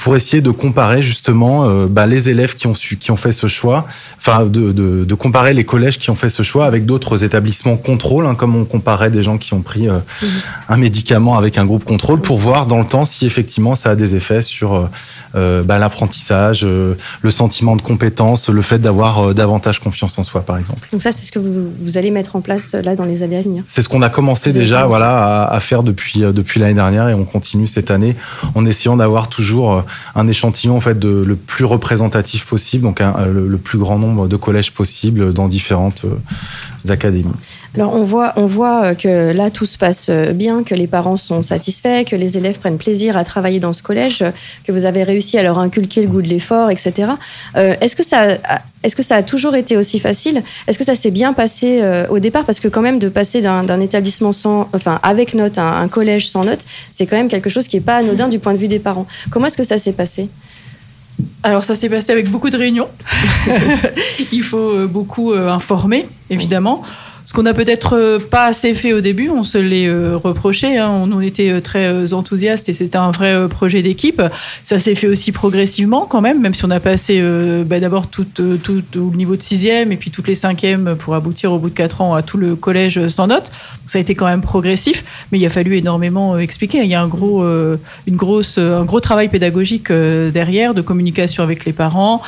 pour 0.00 0.16
essayer 0.16 0.40
de 0.40 0.50
comparer 0.50 1.02
justement 1.02 1.68
euh, 1.68 1.86
bah, 1.86 2.06
les 2.06 2.30
élèves 2.30 2.54
qui 2.54 2.66
ont, 2.66 2.74
su, 2.74 2.96
qui 2.96 3.10
ont 3.10 3.16
fait 3.16 3.32
ce 3.32 3.48
choix, 3.48 3.86
enfin 4.16 4.46
de, 4.46 4.72
de, 4.72 5.04
de, 5.04 5.14
comparer 5.14 5.52
les 5.52 5.64
collèges 5.64 5.98
qui 5.98 6.08
ont 6.08 6.14
fait 6.14 6.30
ce 6.30 6.42
choix 6.42 6.64
avec 6.64 6.86
d'autres 6.86 7.22
établissements 7.22 7.76
contrôle, 7.76 8.24
hein, 8.26 8.34
comme 8.34 8.56
on 8.56 8.64
comparait 8.64 9.10
des 9.10 9.22
gens 9.22 9.36
qui 9.36 9.52
ont 9.52 9.60
pris 9.60 9.90
euh, 9.90 9.98
mmh. 9.98 10.26
un 10.70 10.76
médicament 10.78 11.36
avec 11.36 11.58
un 11.58 11.66
groupe 11.66 11.84
contrôle, 11.84 12.22
pour 12.22 12.38
voir 12.38 12.64
dans 12.64 12.78
le 12.78 12.86
temps 12.86 13.04
si 13.04 13.26
effectivement 13.26 13.76
ça 13.76 13.90
a 13.90 13.94
des 13.94 14.16
effets 14.16 14.40
sur 14.40 14.88
euh, 15.34 15.62
bah, 15.62 15.78
l'apprentissage, 15.78 16.64
le 16.64 17.30
sentiment 17.30 17.76
de 17.76 17.82
compétence, 17.82 18.48
le 18.48 18.62
fait 18.62 18.78
d'avoir 18.78 19.34
davantage 19.34 19.80
confiance 19.80 20.18
en 20.18 20.24
soi, 20.24 20.40
par 20.40 20.56
exemple. 20.56 20.88
Donc 20.92 21.02
ça, 21.02 21.12
c'est 21.12 21.26
ce 21.26 21.32
que 21.32 21.38
vous, 21.38 21.70
vous, 21.78 21.98
allez 21.98 22.10
mettre 22.10 22.36
en 22.36 22.40
place 22.40 22.72
là 22.72 22.96
dans 22.96 23.04
les 23.04 23.22
années 23.22 23.36
à 23.36 23.42
venir. 23.42 23.64
C'est 23.68 23.82
ce 23.82 23.88
qu'on 23.90 24.02
a 24.02 24.08
commencé 24.08 24.50
déjà, 24.50 24.86
voilà, 24.86 25.44
à, 25.44 25.54
à, 25.54 25.60
faire 25.60 25.82
depuis 25.82 26.20
depuis 26.20 26.58
l'année 26.58 26.74
dernière 26.74 27.08
et 27.08 27.14
on 27.14 27.24
continue 27.24 27.66
cette 27.66 27.90
année 27.90 28.16
en 28.54 28.64
essayant 28.64 28.96
d'avoir 28.96 29.28
toujours 29.28 29.84
un 30.14 30.28
échantillon 30.28 30.76
en 30.76 30.80
fait 30.80 30.98
de, 30.98 31.24
le 31.26 31.36
plus 31.36 31.64
représentatif 31.64 32.46
possible, 32.46 32.84
donc 32.84 33.00
un, 33.00 33.26
le, 33.26 33.48
le, 33.48 33.58
plus 33.58 33.78
grand 33.78 33.98
nombre 33.98 34.28
de 34.28 34.36
collèges 34.36 34.72
possible 34.72 35.32
dans 35.32 35.48
différentes 35.48 36.04
euh, 36.04 36.92
académies. 36.92 37.32
Alors 37.74 37.94
on 37.94 38.02
voit, 38.04 38.32
on 38.36 38.46
voit 38.46 38.94
que 38.94 39.32
là 39.32 39.50
tout 39.50 39.66
se 39.66 39.78
passe 39.78 40.10
bien, 40.10 40.64
que 40.64 40.74
les 40.74 40.86
parents 40.88 41.16
sont 41.16 41.42
satisfaits, 41.42 42.04
que 42.04 42.16
les 42.16 42.36
élèves 42.36 42.58
prennent 42.58 42.78
plaisir 42.78 43.16
à 43.16 43.24
travailler 43.24 43.60
dans 43.60 43.72
ce 43.72 43.82
collège, 43.82 44.24
que 44.64 44.72
vous 44.72 44.86
avez 44.86 45.04
réussi 45.04 45.38
à 45.38 45.42
leur 45.42 45.58
inculquer 45.58 46.02
le 46.02 46.08
goût 46.08 46.22
de 46.22 46.28
l'effort, 46.28 46.70
etc. 46.70 47.12
Euh, 47.56 47.74
est-ce 47.80 47.94
que 47.94 48.02
ça, 48.02 48.38
est-ce 48.82 48.96
que 48.96 49.02
ça 49.02 49.16
a 49.16 49.22
toujours 49.22 49.54
été 49.54 49.76
aussi 49.76 50.00
facile? 50.00 50.42
Est-ce 50.66 50.78
que 50.78 50.84
ça 50.84 50.94
s'est 50.94 51.10
bien 51.10 51.32
passé 51.32 51.80
euh, 51.82 52.06
au 52.08 52.18
départ? 52.18 52.44
Parce 52.44 52.60
que 52.60 52.68
quand 52.68 52.82
même 52.82 52.98
de 52.98 53.08
passer 53.08 53.40
d'un 53.40 53.80
établissement 53.80 54.32
sans, 54.32 54.68
enfin 54.72 54.98
avec 55.02 55.34
notes 55.34 55.58
à 55.58 55.78
un, 55.78 55.88
collège 55.88 56.28
sans 56.28 56.44
notes, 56.44 56.64
c'est 56.90 57.06
quand 57.06 57.16
même 57.16 57.28
quelque 57.28 57.50
chose 57.50 57.68
qui 57.68 57.76
est 57.76 57.80
pas 57.80 57.96
anodin 57.96 58.28
du 58.28 58.38
point 58.38 58.52
de 58.52 58.58
vue 58.58 58.68
des 58.68 58.78
parents. 58.78 59.06
Comment 59.30 59.46
est-ce 59.46 59.56
que 59.56 59.64
ça 59.64 59.78
s'est 59.78 59.92
passé? 59.92 60.28
Alors 61.42 61.64
ça 61.64 61.74
s'est 61.74 61.88
passé 61.88 62.12
avec 62.12 62.30
beaucoup 62.30 62.50
de 62.50 62.56
réunions. 62.56 62.88
Il 64.32 64.42
faut 64.42 64.86
beaucoup 64.88 65.32
informer, 65.32 66.08
évidemment. 66.30 66.82
Ce 67.30 67.32
qu'on 67.32 67.44
n'a 67.44 67.54
peut-être 67.54 67.96
euh, 67.96 68.18
pas 68.18 68.46
assez 68.46 68.74
fait 68.74 68.92
au 68.92 69.00
début, 69.00 69.30
on 69.30 69.44
se 69.44 69.56
l'est 69.56 69.86
euh, 69.86 70.16
reproché. 70.16 70.78
Hein. 70.78 70.90
On 70.90 71.12
en 71.12 71.20
était 71.20 71.50
euh, 71.50 71.60
très 71.60 72.12
enthousiastes 72.12 72.68
et 72.68 72.72
c'était 72.72 72.96
un 72.96 73.12
vrai 73.12 73.48
projet 73.48 73.82
d'équipe. 73.82 74.20
Ça 74.64 74.80
s'est 74.80 74.96
fait 74.96 75.06
aussi 75.06 75.30
progressivement 75.30 76.06
quand 76.06 76.22
même, 76.22 76.40
même 76.40 76.54
si 76.54 76.64
on 76.64 76.72
a 76.72 76.80
passé 76.80 77.22
bah, 77.64 77.78
d'abord 77.78 78.08
tout, 78.08 78.24
tout, 78.24 78.58
tout, 78.58 78.82
le 79.12 79.16
niveau 79.16 79.36
de 79.36 79.42
sixième 79.42 79.92
et 79.92 79.96
puis 79.96 80.10
toutes 80.10 80.26
les 80.26 80.34
cinquièmes 80.34 80.96
pour 80.98 81.14
aboutir 81.14 81.52
au 81.52 81.60
bout 81.60 81.68
de 81.68 81.74
quatre 81.74 82.00
ans 82.00 82.16
à 82.16 82.22
tout 82.22 82.36
le 82.36 82.56
collège 82.56 83.06
sans 83.06 83.28
notes. 83.28 83.52
Ça 83.86 83.98
a 83.98 84.00
été 84.00 84.16
quand 84.16 84.26
même 84.26 84.40
progressif, 84.40 85.04
mais 85.30 85.38
il 85.38 85.46
a 85.46 85.50
fallu 85.50 85.76
énormément 85.76 86.36
expliquer. 86.36 86.78
Il 86.78 86.88
y 86.88 86.96
a 86.96 87.02
un 87.02 87.08
gros, 87.08 87.44
une 87.44 88.16
grosse, 88.16 88.58
un 88.58 88.84
gros 88.84 89.00
travail 89.00 89.28
pédagogique 89.28 89.92
derrière, 89.92 90.74
de 90.74 90.80
communication 90.80 91.44
avec 91.44 91.64
les 91.64 91.72
parents, 91.72 92.22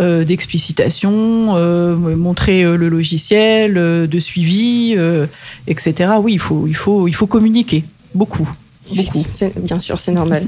euh, 0.00 0.24
d'explicitation, 0.24 1.56
euh, 1.56 1.96
montrer 1.96 2.62
euh, 2.62 2.76
le 2.76 2.88
logiciel, 2.88 3.76
euh, 3.76 4.06
de 4.06 4.18
suivi, 4.18 4.94
euh, 4.96 5.26
etc. 5.66 6.12
Oui, 6.20 6.34
il 6.34 6.38
faut, 6.38 6.66
il, 6.66 6.76
faut, 6.76 7.08
il 7.08 7.14
faut 7.14 7.26
communiquer 7.26 7.84
beaucoup. 8.14 8.48
beaucoup. 8.94 9.24
Bien 9.56 9.80
sûr, 9.80 9.98
c'est 10.00 10.12
normal. 10.12 10.46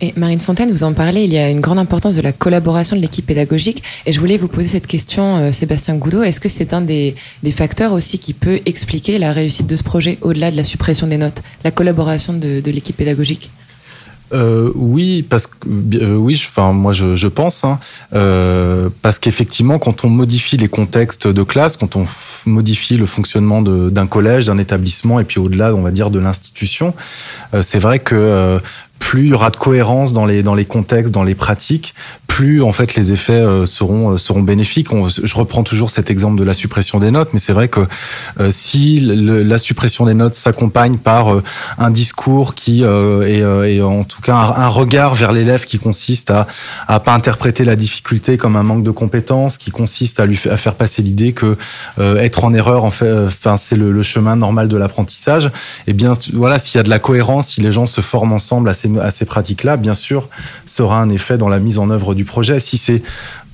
Et 0.00 0.12
Marine 0.16 0.38
Fontaine, 0.38 0.70
vous 0.70 0.84
en 0.84 0.92
parlez, 0.92 1.24
il 1.24 1.32
y 1.32 1.38
a 1.38 1.50
une 1.50 1.60
grande 1.60 1.78
importance 1.78 2.14
de 2.14 2.20
la 2.20 2.32
collaboration 2.32 2.94
de 2.94 3.00
l'équipe 3.00 3.26
pédagogique. 3.26 3.82
Et 4.06 4.12
je 4.12 4.20
voulais 4.20 4.36
vous 4.36 4.46
poser 4.46 4.68
cette 4.68 4.86
question, 4.86 5.36
euh, 5.36 5.52
Sébastien 5.52 5.96
Goudot. 5.96 6.22
Est-ce 6.22 6.38
que 6.38 6.48
c'est 6.48 6.72
un 6.72 6.80
des, 6.80 7.16
des, 7.42 7.50
facteurs 7.50 7.92
aussi 7.92 8.20
qui 8.20 8.32
peut 8.32 8.60
expliquer 8.64 9.18
la 9.18 9.32
réussite 9.32 9.66
de 9.66 9.74
ce 9.74 9.82
projet 9.82 10.18
au-delà 10.20 10.52
de 10.52 10.56
la 10.56 10.62
suppression 10.62 11.08
des 11.08 11.16
notes, 11.16 11.42
la 11.64 11.72
collaboration 11.72 12.32
de, 12.32 12.60
de 12.60 12.70
l'équipe 12.70 12.96
pédagogique? 12.96 13.50
Euh, 14.32 14.70
oui, 14.74 15.22
parce 15.22 15.46
que 15.46 15.56
euh, 15.94 16.16
oui, 16.16 16.34
enfin 16.34 16.72
moi 16.72 16.92
je, 16.92 17.14
je 17.14 17.28
pense, 17.28 17.64
hein, 17.64 17.78
euh, 18.14 18.88
parce 19.02 19.18
qu'effectivement, 19.18 19.78
quand 19.78 20.04
on 20.04 20.08
modifie 20.10 20.56
les 20.56 20.68
contextes 20.68 21.26
de 21.26 21.42
classe, 21.42 21.76
quand 21.76 21.96
on 21.96 22.06
modifie 22.44 22.96
le 22.96 23.06
fonctionnement 23.06 23.62
d'un 23.62 24.06
collège, 24.06 24.44
d'un 24.44 24.58
établissement, 24.58 25.20
et 25.20 25.24
puis 25.24 25.38
au-delà, 25.38 25.74
on 25.74 25.82
va 25.82 25.90
dire 25.90 26.10
de 26.10 26.18
l'institution, 26.18 26.94
euh, 27.54 27.62
c'est 27.62 27.78
vrai 27.78 27.98
que 27.98 28.14
euh, 28.14 28.58
plus 28.98 29.24
il 29.24 29.28
y 29.30 29.32
aura 29.32 29.50
de 29.50 29.56
cohérence 29.56 30.12
dans 30.12 30.26
les 30.26 30.42
dans 30.42 30.54
les 30.54 30.64
contextes, 30.64 31.12
dans 31.12 31.24
les 31.24 31.34
pratiques, 31.34 31.94
plus 32.38 32.62
en 32.62 32.72
fait 32.72 32.94
les 32.94 33.12
effets 33.12 33.32
euh, 33.32 33.66
seront 33.66 34.12
euh, 34.12 34.18
seront 34.18 34.42
bénéfiques. 34.42 34.88
Je 35.24 35.34
reprends 35.34 35.64
toujours 35.64 35.90
cet 35.90 36.10
exemple 36.10 36.38
de 36.38 36.44
la 36.44 36.54
suppression 36.54 37.00
des 37.00 37.10
notes, 37.10 37.30
mais 37.32 37.40
c'est 37.40 37.52
vrai 37.52 37.68
que 37.68 37.80
euh, 38.38 38.50
si 38.50 39.00
la 39.00 39.58
suppression 39.58 40.06
des 40.06 40.14
notes 40.14 40.34
s'accompagne 40.34 40.98
par 40.98 41.42
un 41.78 41.90
discours 41.90 42.54
qui 42.54 42.82
est, 42.82 43.82
en 43.82 44.04
tout 44.04 44.20
cas 44.20 44.34
un, 44.34 44.68
regard 44.68 45.14
vers 45.14 45.32
l'élève 45.32 45.64
qui 45.64 45.78
consiste 45.78 46.30
à 46.30 46.46
à 46.86 47.00
pas 47.00 47.12
interpréter 47.12 47.64
la 47.64 47.76
difficulté 47.76 48.36
comme 48.36 48.56
un 48.56 48.62
manque 48.62 48.84
de 48.84 48.90
compétences, 48.90 49.58
qui 49.58 49.70
consiste 49.70 50.20
à 50.20 50.26
lui 50.26 50.38
à 50.50 50.56
faire 50.56 50.74
passer 50.74 51.02
l'idée 51.02 51.32
que 51.32 51.56
être 51.98 52.44
en 52.44 52.54
erreur 52.54 52.84
enfin 52.84 53.56
c'est 53.56 53.76
le, 53.76 54.02
chemin 54.02 54.36
normal 54.36 54.68
de 54.68 54.76
l'apprentissage. 54.76 55.46
Et 55.46 55.50
eh 55.88 55.92
bien 55.92 56.12
voilà, 56.34 56.58
s'il 56.58 56.76
y 56.76 56.80
a 56.80 56.84
de 56.84 56.90
la 56.90 56.98
cohérence, 56.98 57.48
si 57.48 57.60
les 57.60 57.72
gens 57.72 57.86
se 57.86 58.00
forment 58.00 58.34
ensemble 58.34 58.68
à 58.68 58.74
à 59.00 59.10
ces 59.10 59.24
pratiques-là, 59.24 59.76
bien 59.76 59.94
sûr, 59.94 60.28
sera 60.66 61.00
un 61.00 61.08
effet 61.10 61.38
dans 61.38 61.48
la 61.48 61.58
mise 61.58 61.78
en 61.78 61.90
œuvre 61.90 62.14
du 62.14 62.24
projet. 62.24 62.60
Si 62.60 62.78
c'est 62.78 63.02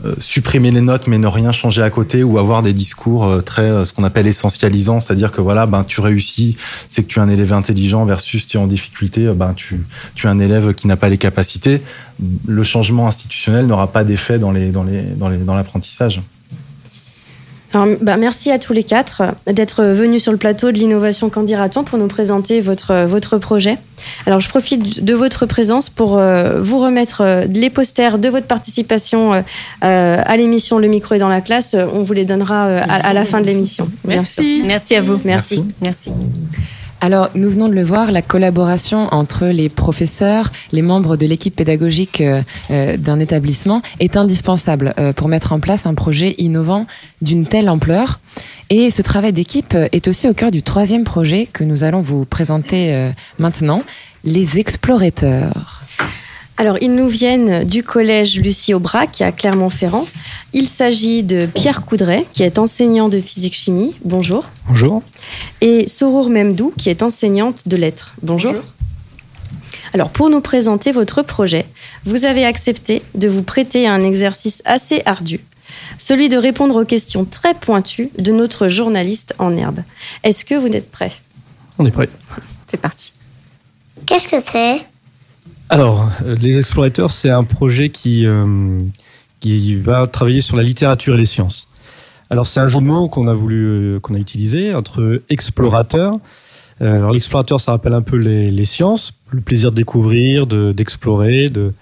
euh, 0.04 0.14
supprimer 0.18 0.70
les 0.70 0.80
notes 0.80 1.06
mais 1.06 1.18
ne 1.18 1.26
rien 1.26 1.52
changer 1.52 1.80
à 1.80 1.88
côté 1.88 2.24
ou 2.24 2.38
avoir 2.38 2.62
des 2.62 2.72
discours 2.72 3.24
euh, 3.24 3.40
très 3.40 3.62
euh, 3.62 3.84
ce 3.84 3.92
qu'on 3.92 4.04
appelle 4.04 4.26
essentialisants, 4.26 5.00
c'est-à-dire 5.00 5.30
que 5.30 5.40
voilà, 5.40 5.66
ben 5.66 5.84
tu 5.84 6.00
réussis, 6.00 6.56
c'est 6.88 7.02
que 7.04 7.08
tu 7.08 7.20
es 7.20 7.22
un 7.22 7.28
élève 7.28 7.52
intelligent 7.52 8.04
versus 8.04 8.46
tu 8.46 8.56
es 8.56 8.60
en 8.60 8.66
difficulté, 8.66 9.30
ben 9.34 9.54
tu 9.54 9.80
tu 10.14 10.26
es 10.26 10.30
un 10.30 10.40
élève 10.40 10.74
qui 10.74 10.88
n'a 10.88 10.96
pas 10.96 11.08
les 11.08 11.18
capacités. 11.18 11.82
Le 12.46 12.62
changement 12.62 13.06
institutionnel 13.06 13.66
n'aura 13.66 13.92
pas 13.92 14.04
d'effet 14.04 14.38
dans 14.38 14.50
les 14.50 14.70
dans 14.70 14.84
les 14.84 15.02
dans 15.02 15.28
les 15.28 15.38
dans 15.38 15.54
l'apprentissage. 15.54 16.20
Alors, 17.74 17.88
bah, 18.00 18.16
merci 18.16 18.50
à 18.50 18.58
tous 18.58 18.72
les 18.72 18.84
quatre 18.84 19.22
d'être 19.46 19.84
venus 19.84 20.22
sur 20.22 20.32
le 20.32 20.38
plateau 20.38 20.70
de 20.70 20.78
l'innovation 20.78 21.28
Candiraton 21.28 21.84
pour 21.84 21.98
nous 21.98 22.06
présenter 22.06 22.60
votre, 22.60 23.04
votre 23.04 23.38
projet. 23.38 23.78
Alors, 24.26 24.40
je 24.40 24.48
profite 24.48 25.04
de 25.04 25.14
votre 25.14 25.46
présence 25.46 25.90
pour 25.90 26.18
euh, 26.18 26.60
vous 26.60 26.78
remettre 26.78 27.22
euh, 27.22 27.46
les 27.46 27.70
posters 27.70 28.18
de 28.18 28.28
votre 28.28 28.46
participation 28.46 29.32
euh, 29.34 29.42
à 30.24 30.36
l'émission 30.36 30.78
Le 30.78 30.88
micro 30.88 31.14
est 31.14 31.18
dans 31.18 31.28
la 31.28 31.40
classe. 31.40 31.74
On 31.92 32.02
vous 32.02 32.12
les 32.12 32.24
donnera 32.24 32.64
à, 32.64 33.08
à 33.08 33.12
la 33.12 33.24
fin 33.24 33.40
de 33.40 33.46
l'émission. 33.46 33.88
Merci. 34.04 34.62
Merci 34.64 34.94
à 34.94 35.00
vous. 35.00 35.20
Merci. 35.24 35.64
Merci. 35.82 36.10
Alors, 37.04 37.28
nous 37.34 37.50
venons 37.50 37.68
de 37.68 37.74
le 37.74 37.84
voir, 37.84 38.12
la 38.12 38.22
collaboration 38.22 39.08
entre 39.12 39.48
les 39.48 39.68
professeurs, 39.68 40.50
les 40.72 40.80
membres 40.80 41.18
de 41.18 41.26
l'équipe 41.26 41.54
pédagogique 41.54 42.22
euh, 42.22 42.96
d'un 42.96 43.20
établissement 43.20 43.82
est 44.00 44.16
indispensable 44.16 44.94
euh, 44.98 45.12
pour 45.12 45.28
mettre 45.28 45.52
en 45.52 45.60
place 45.60 45.84
un 45.84 45.92
projet 45.92 46.34
innovant 46.38 46.86
d'une 47.20 47.44
telle 47.44 47.68
ampleur. 47.68 48.20
Et 48.70 48.90
ce 48.90 49.02
travail 49.02 49.34
d'équipe 49.34 49.76
est 49.92 50.08
aussi 50.08 50.30
au 50.30 50.32
cœur 50.32 50.50
du 50.50 50.62
troisième 50.62 51.04
projet 51.04 51.44
que 51.44 51.62
nous 51.62 51.84
allons 51.84 52.00
vous 52.00 52.24
présenter 52.24 52.94
euh, 52.94 53.10
maintenant, 53.38 53.82
les 54.24 54.58
explorateurs. 54.58 55.83
Alors, 56.56 56.78
ils 56.80 56.94
nous 56.94 57.08
viennent 57.08 57.64
du 57.64 57.82
collège 57.82 58.38
Lucie 58.38 58.74
Aubrac 58.74 59.20
à 59.20 59.32
Clermont-Ferrand. 59.32 60.06
Il 60.52 60.68
s'agit 60.68 61.24
de 61.24 61.46
Pierre 61.46 61.84
Coudray, 61.84 62.26
qui 62.32 62.44
est 62.44 62.60
enseignant 62.60 63.08
de 63.08 63.20
physique-chimie. 63.20 63.96
Bonjour. 64.04 64.46
Bonjour. 64.68 65.02
Et 65.60 65.88
Sorour 65.88 66.30
Memdou, 66.30 66.72
qui 66.78 66.90
est 66.90 67.02
enseignante 67.02 67.66
de 67.66 67.76
lettres. 67.76 68.12
Bonjour. 68.22 68.52
Bonjour. 68.52 68.68
Alors, 69.94 70.10
pour 70.10 70.30
nous 70.30 70.40
présenter 70.40 70.92
votre 70.92 71.22
projet, 71.22 71.66
vous 72.04 72.24
avez 72.24 72.44
accepté 72.44 73.02
de 73.16 73.26
vous 73.26 73.42
prêter 73.42 73.88
à 73.88 73.92
un 73.92 74.04
exercice 74.04 74.62
assez 74.64 75.02
ardu, 75.06 75.40
celui 75.98 76.28
de 76.28 76.36
répondre 76.36 76.80
aux 76.80 76.84
questions 76.84 77.24
très 77.24 77.54
pointues 77.54 78.10
de 78.18 78.30
notre 78.30 78.68
journaliste 78.68 79.34
en 79.40 79.56
herbe. 79.56 79.80
Est-ce 80.22 80.44
que 80.44 80.54
vous 80.54 80.68
êtes 80.68 80.90
prêt? 80.90 81.12
On 81.78 81.86
est 81.86 81.90
prêt. 81.90 82.08
C'est 82.70 82.76
parti. 82.76 83.12
Qu'est-ce 84.06 84.28
que 84.28 84.40
c'est? 84.40 84.82
Alors, 85.68 86.10
Les 86.40 86.58
Explorateurs, 86.58 87.10
c'est 87.10 87.30
un 87.30 87.44
projet 87.44 87.90
qui, 87.90 88.26
euh, 88.26 88.78
qui 89.40 89.76
va 89.76 90.06
travailler 90.06 90.40
sur 90.40 90.56
la 90.56 90.62
littérature 90.62 91.14
et 91.14 91.18
les 91.18 91.26
sciences. 91.26 91.68
Alors, 92.30 92.46
c'est 92.46 92.60
un 92.60 92.68
jeu 92.68 92.80
de 92.80 92.84
mots 92.84 93.08
qu'on 93.08 93.28
a 93.28 93.34
voulu, 93.34 93.66
euh, 93.66 94.00
qu'on 94.00 94.14
a 94.14 94.18
utilisé 94.18 94.74
entre 94.74 95.22
explorateur. 95.28 96.18
Euh, 96.82 96.96
alors, 96.96 97.12
l'explorateur, 97.12 97.60
ça 97.60 97.72
rappelle 97.72 97.94
un 97.94 98.02
peu 98.02 98.16
les, 98.16 98.64
sciences, 98.64 99.12
le 99.30 99.40
plaisir 99.40 99.70
de 99.70 99.76
découvrir, 99.76 100.46
d'explorer, 100.46 101.48
de, 101.48 101.72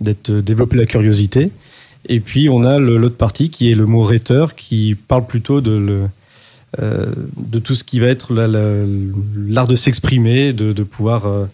d'être 0.00 0.30
développer 0.30 0.76
la 0.76 0.86
curiosité. 0.86 1.50
Et 2.06 2.20
puis, 2.20 2.48
on 2.48 2.64
a 2.64 2.78
l'autre 2.78 3.16
partie 3.16 3.50
qui 3.50 3.70
est 3.70 3.74
le 3.74 3.86
mot 3.86 4.02
rhéteur, 4.02 4.54
qui 4.54 4.94
parle 4.94 5.26
plutôt 5.26 5.60
de 5.60 5.72
le, 5.72 6.04
euh, 6.80 7.06
de 7.38 7.58
tout 7.58 7.74
ce 7.74 7.82
qui 7.82 7.98
va 7.98 8.08
être 8.08 8.34
l'art 8.34 9.66
de 9.66 9.74
s'exprimer, 9.74 10.52
de, 10.52 10.74
de, 10.74 10.82
pouvoir 10.82 11.26
euh, 11.26 11.46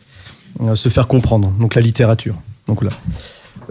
se 0.75 0.89
faire 0.89 1.09
comprendre, 1.09 1.51
donc 1.61 1.75
la 1.75 1.83
littérature. 1.83 2.37
Donc 2.67 2.83
là. 2.83 2.91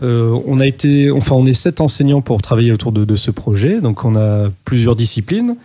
Euh, 0.02 0.40
on 0.46 0.60
a 0.60 0.66
été, 0.66 1.12
enfin, 1.12 1.36
on 1.36 1.46
est 1.46 1.54
sept 1.54 1.82
enseignants 1.82 2.22
pour 2.22 2.42
travailler 2.42 2.72
autour 2.72 2.92
de, 2.92 3.16
ce 3.16 3.32
projet. 3.32 3.82
Donc, 3.82 4.06
on 4.06 4.16
a 4.16 4.50
plusieurs 4.66 4.96
disciplines 4.96 5.56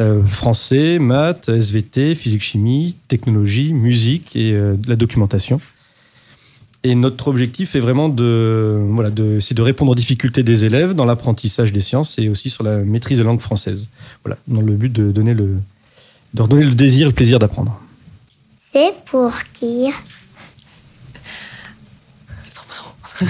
euh, 0.00 0.24
français, 0.24 0.98
maths, 0.98 1.48
SVT, 1.48 2.14
physique-chimie, 2.14 2.96
technologie, 3.08 3.72
musique 3.72 4.34
et 4.34 4.52
euh, 4.52 4.76
la 4.86 4.96
documentation. 4.96 5.60
Et 6.84 6.94
notre 6.94 7.28
objectif 7.28 7.74
est 7.74 7.80
vraiment 7.80 8.08
de, 8.08 8.80
voilà, 8.90 9.10
de, 9.10 9.40
c'est 9.40 9.54
de 9.54 9.62
répondre 9.62 9.92
aux 9.92 9.96
difficultés 9.96 10.42
des 10.42 10.64
élèves 10.64 10.94
dans 10.94 11.04
l'apprentissage 11.04 11.72
des 11.72 11.80
sciences 11.80 12.18
et 12.18 12.28
aussi 12.28 12.50
sur 12.50 12.62
la 12.62 12.78
maîtrise 12.78 13.18
de 13.18 13.24
langue 13.24 13.40
française. 13.40 13.88
Voilà, 14.22 14.36
dans 14.46 14.60
le 14.60 14.74
but 14.74 14.92
de 14.92 15.10
donner 15.10 15.34
le, 15.34 15.56
de 16.34 16.42
redonner 16.42 16.64
le 16.64 16.74
désir, 16.74 17.08
le 17.08 17.14
plaisir 17.14 17.38
d'apprendre. 17.38 17.80
C'est 18.72 18.92
pour 19.06 19.32
qui? 19.54 19.88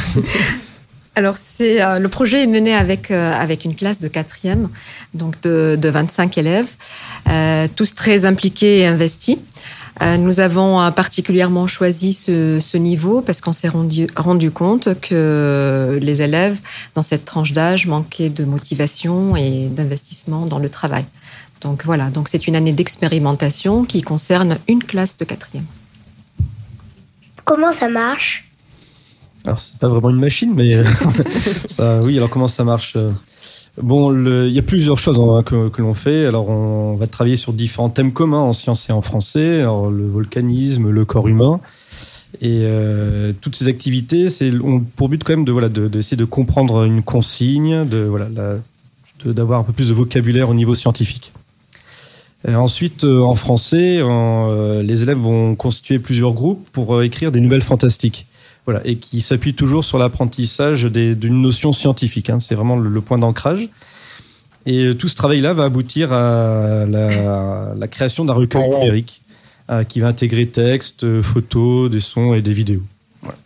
Alors, 1.17 1.39
c'est 1.39 1.83
euh, 1.83 1.99
le 1.99 2.09
projet 2.09 2.43
est 2.43 2.47
mené 2.47 2.75
avec 2.75 3.11
euh, 3.11 3.33
avec 3.33 3.65
une 3.65 3.75
classe 3.75 3.99
de 4.01 4.07
quatrième, 4.07 4.69
donc 5.15 5.41
de, 5.41 5.79
de 5.81 5.89
25 5.89 6.37
élèves, 6.37 6.69
euh, 7.31 7.69
tous 7.75 7.95
très 7.95 8.27
impliqués 8.27 8.81
et 8.81 8.87
investis. 8.87 9.39
Nous 10.19 10.41
avons 10.41 10.93
particulièrement 10.93 11.67
choisi 11.67 12.13
ce, 12.13 12.59
ce 12.61 12.77
niveau 12.77 13.23
parce 13.23 13.41
qu'on 13.41 13.55
s'est 13.55 13.71
rendu, 13.71 14.09
rendu 14.15 14.51
compte 14.51 15.01
que 15.01 15.99
les 16.03 16.21
élèves 16.21 16.59
dans 16.95 17.03
cette 17.03 17.25
tranche 17.25 17.55
d'âge 17.55 17.87
manquaient 17.87 18.29
de 18.29 18.45
motivation 18.45 19.37
et 19.37 19.69
d'investissement 19.71 20.45
dans 20.45 20.59
le 20.59 20.69
travail. 20.69 21.07
Donc 21.63 21.87
voilà, 21.87 22.11
donc 22.11 22.29
c'est 22.29 22.47
une 22.47 22.57
année 22.57 22.75
d'expérimentation 22.75 23.85
qui 23.85 24.03
concerne 24.03 24.59
une 24.69 24.85
classe 24.85 25.17
de 25.17 25.25
quatrième. 25.25 25.65
Comment 27.47 27.73
ça 27.73 27.89
marche? 27.89 28.45
Alors, 29.47 29.61
c'est 29.61 29.79
pas 29.79 29.89
vraiment 29.89 30.11
une 30.11 30.21
machine, 30.21 30.53
mais 30.55 30.77
ça, 31.69 32.03
oui. 32.03 32.17
Alors, 32.17 32.31
comment 32.31 32.49
ça 32.49 32.65
marche 32.65 32.97
Bon, 33.81 34.09
le, 34.09 34.49
il 34.49 34.55
y 34.55 34.59
a 34.59 34.63
plusieurs 34.63 34.99
choses 34.99 35.19
hein, 35.21 35.43
que, 35.43 35.83
l'on 35.83 35.95
fait. 35.95 36.27
Alors, 36.27 36.49
on 36.49 36.97
va 36.97 37.07
travailler 37.07 37.37
sur 37.37 37.53
différents 37.53 37.91
thèmes 37.91 38.13
communs 38.13 38.41
en 38.41 38.53
sciences 38.53 38.89
et 38.89 38.93
en 38.93 39.03
français. 39.03 39.61
Alors, 39.61 39.91
le 39.91 40.07
volcanisme, 40.07 40.91
le 40.91 41.05
corps 41.05 41.29
humain. 41.29 41.61
Et 42.41 42.63
euh, 42.65 43.33
toutes 43.41 43.57
ces 43.57 43.69
activités, 43.69 44.31
c'est 44.31 44.51
ont 44.61 44.81
pour 44.81 45.09
but 45.09 45.23
quand 45.23 45.33
même 45.35 45.45
de 45.45 45.53
voilà 45.53 45.69
d'essayer 45.69 46.17
de, 46.17 46.25
comprendre 46.25 46.85
une 46.85 47.03
consigne, 47.03 47.87
de 47.87 47.99
voilà 47.99 48.29
d'avoir 49.25 49.61
un 49.61 49.63
peu 49.63 49.73
plus 49.73 49.89
de 49.89 49.95
vocabulaire 49.95 50.51
au 50.51 50.55
niveau 50.55 50.75
scientifique. 50.75 51.33
Ensuite, 52.55 53.05
euh, 53.05 53.23
en 53.23 53.35
français, 53.35 53.99
euh, 54.01 54.83
les 54.83 55.03
élèves 55.03 55.19
vont 55.19 55.57
constituer 55.57 55.99
plusieurs 55.99 56.33
groupes 56.33 56.65
pour 56.71 56.95
euh, 56.95 57.03
écrire 57.03 57.33
des 57.33 57.41
nouvelles 57.41 57.63
fantastiques 57.63 58.27
voilà, 58.67 58.81
et 58.85 58.97
qui 58.97 59.23
s'appuie 59.23 59.55
toujours 59.55 59.85
sur 59.85 59.97
l'apprentissage 59.97 60.85
d'une 60.85 61.41
notion 61.41 61.73
scientifique. 61.73 62.29
Hein. 62.29 62.41
C'est 62.41 62.55
vraiment 62.55 62.77
le, 62.77 62.91
le 62.91 63.01
point 63.01 63.17
d'ancrage. 63.17 63.69
Et 64.67 64.97
tout 64.99 65.07
ce 65.07 65.15
travail-là 65.15 65.53
va 65.53 65.65
aboutir 65.65 66.13
à 66.13 66.85
la, 66.87 67.73
la 67.79 67.89
création 67.89 68.25
d'un 68.25 68.33
recueil 68.35 68.69
numérique 68.69 69.23
euh, 69.71 69.85
qui 69.85 70.01
va 70.01 70.09
intégrer 70.09 70.47
texte, 70.47 71.23
photos, 71.23 71.89
des 71.89 72.01
sons 72.01 72.35
et 72.35 72.43
des 72.43 72.53
vidéos. 72.53 72.83
Voilà. 73.23 73.39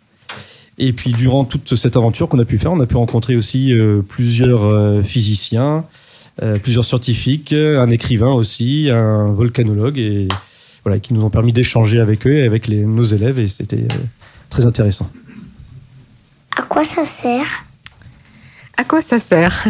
Et 0.79 0.93
puis 0.93 1.11
durant 1.11 1.45
toute 1.45 1.75
cette 1.75 1.95
aventure 1.95 2.27
qu'on 2.27 2.39
a 2.39 2.45
pu 2.45 2.57
faire, 2.57 2.73
on 2.73 2.79
a 2.79 2.87
pu 2.87 2.97
rencontrer 2.97 3.35
aussi 3.35 3.71
euh, 3.71 4.01
plusieurs 4.01 4.63
euh, 4.63 5.03
physiciens, 5.03 5.85
euh, 6.41 6.57
plusieurs 6.57 6.85
scientifiques, 6.85 7.53
un 7.53 7.91
écrivain 7.91 8.31
aussi, 8.31 8.89
un 8.89 9.31
volcanologue, 9.31 9.99
et 9.99 10.27
voilà, 10.83 10.97
qui 10.97 11.13
nous 11.13 11.23
ont 11.23 11.29
permis 11.29 11.53
d'échanger 11.53 11.99
avec 11.99 12.25
eux 12.25 12.33
et 12.33 12.41
avec 12.41 12.67
les, 12.67 12.83
nos 12.83 13.03
élèves, 13.03 13.39
et 13.39 13.47
c'était 13.47 13.87
très 14.51 14.65
intéressant. 14.67 15.09
À 16.55 16.61
quoi 16.63 16.85
ça 16.85 17.05
sert? 17.05 17.63
À 18.77 18.83
quoi 18.83 19.01
ça 19.01 19.19
sert? 19.19 19.65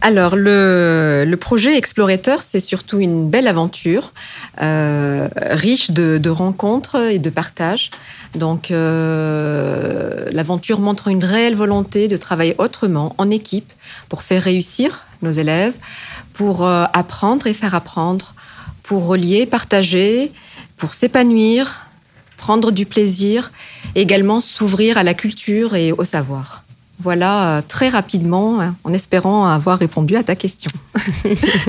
Alors, 0.00 0.34
le, 0.34 1.24
le, 1.26 1.36
projet 1.36 1.76
Explorateur, 1.76 2.42
c'est 2.42 2.60
surtout 2.60 2.98
une 2.98 3.28
belle 3.28 3.46
aventure, 3.46 4.12
euh, 4.60 5.28
riche 5.50 5.92
de, 5.92 6.18
de, 6.18 6.30
rencontres 6.30 6.96
et 6.96 7.18
de 7.18 7.30
partages. 7.30 7.90
Donc, 8.34 8.70
euh, 8.70 10.26
l'aventure 10.32 10.80
montre 10.80 11.08
une 11.08 11.24
réelle 11.24 11.54
volonté 11.54 12.08
de 12.08 12.16
travailler 12.16 12.54
autrement, 12.58 13.14
en 13.18 13.30
équipe, 13.30 13.72
pour 14.08 14.22
faire 14.22 14.42
réussir 14.42 15.06
nos 15.22 15.32
élèves, 15.32 15.74
pour 16.32 16.64
euh, 16.64 16.84
apprendre 16.92 17.46
et 17.46 17.54
faire 17.54 17.74
apprendre, 17.74 18.34
pour 18.82 19.06
relier, 19.06 19.46
partager, 19.46 20.32
pour 20.76 20.94
s'épanouir, 20.94 21.83
prendre 22.36 22.70
du 22.70 22.86
plaisir, 22.86 23.52
également 23.94 24.40
s'ouvrir 24.40 24.98
à 24.98 25.02
la 25.02 25.14
culture 25.14 25.74
et 25.74 25.92
au 25.92 26.04
savoir. 26.04 26.64
Voilà, 27.00 27.58
euh, 27.58 27.62
très 27.66 27.88
rapidement, 27.88 28.60
hein, 28.60 28.76
en 28.84 28.92
espérant 28.92 29.46
avoir 29.46 29.78
répondu 29.78 30.16
à 30.16 30.22
ta 30.22 30.36
question. 30.36 30.70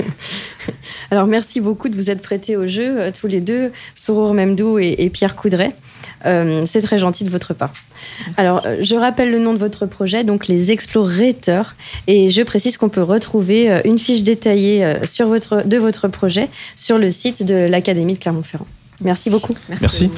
Alors, 1.10 1.26
merci 1.26 1.60
beaucoup 1.60 1.88
de 1.88 1.94
vous 1.94 2.10
être 2.10 2.22
prêtés 2.22 2.56
au 2.56 2.66
jeu, 2.66 3.00
euh, 3.00 3.10
tous 3.18 3.26
les 3.26 3.40
deux, 3.40 3.72
Sourour 3.94 4.34
Memdou 4.34 4.78
et, 4.78 4.96
et 4.98 5.10
Pierre 5.10 5.36
Coudray. 5.36 5.72
Euh, 6.24 6.64
c'est 6.64 6.80
très 6.80 6.98
gentil 6.98 7.24
de 7.24 7.30
votre 7.30 7.54
part. 7.54 7.72
Alors, 8.36 8.62
euh, 8.66 8.78
je 8.80 8.94
rappelle 8.96 9.30
le 9.30 9.38
nom 9.38 9.52
de 9.52 9.58
votre 9.58 9.86
projet, 9.86 10.24
donc 10.24 10.46
les 10.46 10.72
Explorateurs, 10.72 11.74
et 12.06 12.30
je 12.30 12.42
précise 12.42 12.76
qu'on 12.76 12.88
peut 12.88 13.02
retrouver 13.02 13.80
une 13.84 13.98
fiche 13.98 14.22
détaillée 14.22 14.94
sur 15.04 15.28
votre, 15.28 15.66
de 15.66 15.76
votre 15.76 16.08
projet 16.08 16.48
sur 16.74 16.98
le 16.98 17.10
site 17.10 17.44
de 17.44 17.54
l'Académie 17.54 18.14
de 18.14 18.18
Clermont-Ferrand. 18.18 18.66
Merci 19.00 19.30
beaucoup. 19.30 19.54
Merci. 19.68 20.10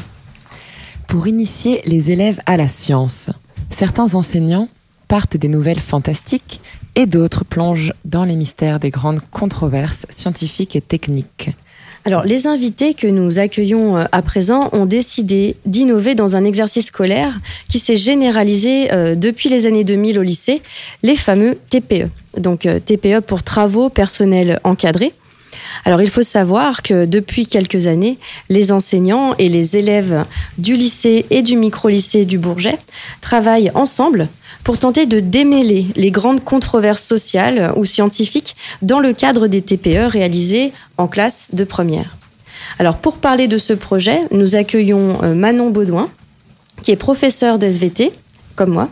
Pour 1.08 1.26
initier 1.26 1.80
les 1.86 2.10
élèves 2.10 2.38
à 2.44 2.58
la 2.58 2.68
science, 2.68 3.30
certains 3.70 4.14
enseignants 4.14 4.68
partent 5.08 5.38
des 5.38 5.48
nouvelles 5.48 5.80
fantastiques 5.80 6.60
et 6.96 7.06
d'autres 7.06 7.46
plongent 7.46 7.94
dans 8.04 8.24
les 8.24 8.36
mystères 8.36 8.78
des 8.78 8.90
grandes 8.90 9.22
controverses 9.30 10.04
scientifiques 10.10 10.76
et 10.76 10.82
techniques. 10.82 11.50
Alors, 12.04 12.24
les 12.24 12.46
invités 12.46 12.92
que 12.92 13.06
nous 13.06 13.38
accueillons 13.38 13.96
euh, 13.96 14.04
à 14.12 14.20
présent 14.20 14.68
ont 14.72 14.84
décidé 14.84 15.56
d'innover 15.64 16.14
dans 16.14 16.36
un 16.36 16.44
exercice 16.44 16.86
scolaire 16.86 17.40
qui 17.68 17.78
s'est 17.78 17.96
généralisé 17.96 18.92
euh, 18.92 19.14
depuis 19.14 19.48
les 19.48 19.66
années 19.66 19.84
2000 19.84 20.18
au 20.18 20.22
lycée, 20.22 20.60
les 21.02 21.16
fameux 21.16 21.58
TPE. 21.70 22.10
Donc, 22.36 22.66
euh, 22.66 22.80
TPE 22.80 23.20
pour 23.20 23.42
travaux 23.42 23.88
personnels 23.88 24.60
encadrés. 24.62 25.14
Alors, 25.84 26.02
il 26.02 26.10
faut 26.10 26.22
savoir 26.22 26.82
que 26.82 27.04
depuis 27.04 27.46
quelques 27.46 27.86
années, 27.86 28.18
les 28.48 28.72
enseignants 28.72 29.34
et 29.38 29.48
les 29.48 29.76
élèves 29.76 30.24
du 30.58 30.74
lycée 30.74 31.26
et 31.30 31.42
du 31.42 31.56
micro-lycée 31.56 32.24
du 32.24 32.38
Bourget 32.38 32.78
travaillent 33.20 33.70
ensemble 33.74 34.28
pour 34.64 34.78
tenter 34.78 35.06
de 35.06 35.20
démêler 35.20 35.86
les 35.96 36.10
grandes 36.10 36.44
controverses 36.44 37.04
sociales 37.04 37.72
ou 37.76 37.84
scientifiques 37.84 38.56
dans 38.82 39.00
le 39.00 39.12
cadre 39.12 39.46
des 39.46 39.62
TPE 39.62 40.06
réalisés 40.08 40.72
en 40.96 41.08
classe 41.08 41.54
de 41.54 41.64
première. 41.64 42.16
Alors, 42.78 42.96
pour 42.98 43.16
parler 43.16 43.48
de 43.48 43.58
ce 43.58 43.72
projet, 43.72 44.20
nous 44.30 44.56
accueillons 44.56 45.22
euh, 45.22 45.34
Manon 45.34 45.70
Baudouin, 45.70 46.10
qui 46.82 46.90
est 46.90 46.96
professeur 46.96 47.58
de 47.58 47.68
comme 48.56 48.70
moi, 48.70 48.88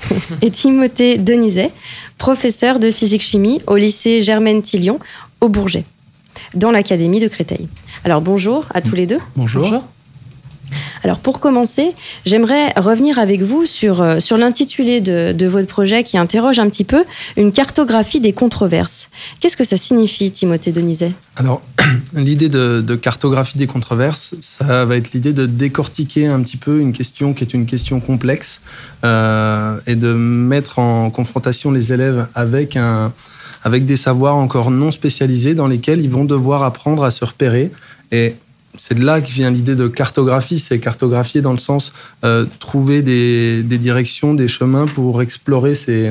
et 0.42 0.50
Timothée 0.50 1.18
Denizet, 1.18 1.70
professeur 2.18 2.78
de 2.78 2.90
physique-chimie 2.90 3.62
au 3.66 3.76
lycée 3.76 4.22
Germaine 4.22 4.62
Tillion, 4.62 4.98
au 5.40 5.48
Bourget, 5.48 5.84
dans 6.54 6.70
l'académie 6.70 7.20
de 7.20 7.28
Créteil. 7.28 7.68
Alors, 8.04 8.20
bonjour 8.20 8.66
à 8.74 8.80
tous 8.80 8.94
les 8.94 9.06
deux. 9.06 9.18
Bonjour. 9.36 9.84
Alors 11.02 11.18
pour 11.18 11.40
commencer, 11.40 11.92
j'aimerais 12.26 12.72
revenir 12.76 13.18
avec 13.18 13.42
vous 13.42 13.64
sur, 13.64 14.02
euh, 14.02 14.20
sur 14.20 14.36
l'intitulé 14.36 15.00
de, 15.00 15.32
de 15.32 15.46
votre 15.46 15.66
projet 15.66 16.04
qui 16.04 16.18
interroge 16.18 16.58
un 16.58 16.68
petit 16.68 16.84
peu 16.84 17.04
une 17.36 17.52
cartographie 17.52 18.20
des 18.20 18.32
controverses. 18.32 19.08
Qu'est-ce 19.40 19.56
que 19.56 19.64
ça 19.64 19.76
signifie, 19.76 20.30
Timothée 20.30 20.72
Denizet 20.72 21.12
Alors, 21.36 21.62
l'idée 22.14 22.48
de, 22.48 22.82
de 22.82 22.94
cartographie 22.96 23.56
des 23.56 23.66
controverses, 23.66 24.34
ça 24.40 24.84
va 24.84 24.96
être 24.96 25.12
l'idée 25.12 25.32
de 25.32 25.46
décortiquer 25.46 26.26
un 26.26 26.40
petit 26.42 26.58
peu 26.58 26.80
une 26.80 26.92
question 26.92 27.32
qui 27.32 27.44
est 27.44 27.54
une 27.54 27.66
question 27.66 28.00
complexe 28.00 28.60
euh, 29.04 29.78
et 29.86 29.94
de 29.94 30.12
mettre 30.12 30.78
en 30.78 31.10
confrontation 31.10 31.70
les 31.70 31.92
élèves 31.92 32.26
avec, 32.34 32.76
un, 32.76 33.12
avec 33.62 33.84
des 33.84 33.96
savoirs 33.96 34.36
encore 34.36 34.70
non 34.70 34.90
spécialisés 34.90 35.54
dans 35.54 35.66
lesquels 35.66 36.00
ils 36.00 36.10
vont 36.10 36.24
devoir 36.24 36.62
apprendre 36.62 37.04
à 37.04 37.10
se 37.10 37.24
repérer. 37.24 37.70
Et 38.12 38.34
c'est 38.78 38.94
de 38.94 39.04
là 39.04 39.20
que 39.20 39.28
vient 39.30 39.50
l'idée 39.50 39.76
de 39.76 39.88
cartographie. 39.88 40.58
C'est 40.58 40.78
cartographier 40.78 41.42
dans 41.42 41.52
le 41.52 41.58
sens 41.58 41.92
euh, 42.24 42.46
trouver 42.58 43.02
des, 43.02 43.62
directions, 43.62 44.34
des 44.34 44.48
chemins 44.48 44.86
pour 44.86 45.22
explorer 45.22 45.74
ces, 45.74 46.10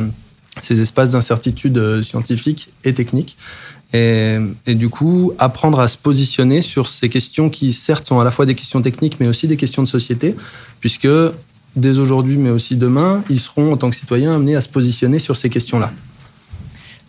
ces 0.62 0.82
espaces 0.82 1.12
d'incertitude 1.12 1.78
euh, 1.78 2.04
scientifiques 2.04 2.70
et 2.84 2.94
techniques. 2.94 3.38
Et, 3.92 4.38
et, 4.68 4.76
du 4.76 4.90
coup, 4.90 5.34
apprendre 5.40 5.80
à 5.80 5.88
se 5.88 5.98
positionner 5.98 6.62
sur 6.62 6.88
ces 6.90 7.10
questions 7.10 7.50
qui, 7.50 7.74
certes, 7.74 8.06
sont 8.06 8.20
à 8.20 8.24
la 8.24 8.30
fois 8.30 8.46
des 8.46 8.54
questions 8.54 8.84
techniques, 8.84 9.20
mais 9.20 9.28
aussi 9.28 9.48
des 9.48 9.58
questions 9.58 9.82
de 9.82 9.88
société, 9.88 10.36
puisque 10.80 11.08
dès 11.76 11.98
aujourd'hui, 11.98 12.38
mais 12.38 12.52
aussi 12.52 12.76
demain, 12.76 13.24
ils 13.32 13.40
seront, 13.40 13.74
en 13.74 13.78
tant 13.78 13.90
que 13.90 13.96
citoyens, 13.96 14.36
amenés 14.36 14.56
à 14.56 14.62
se 14.62 14.70
positionner 14.70 15.18
sur 15.18 15.36
ces 15.36 15.50
questions-là. 15.50 15.92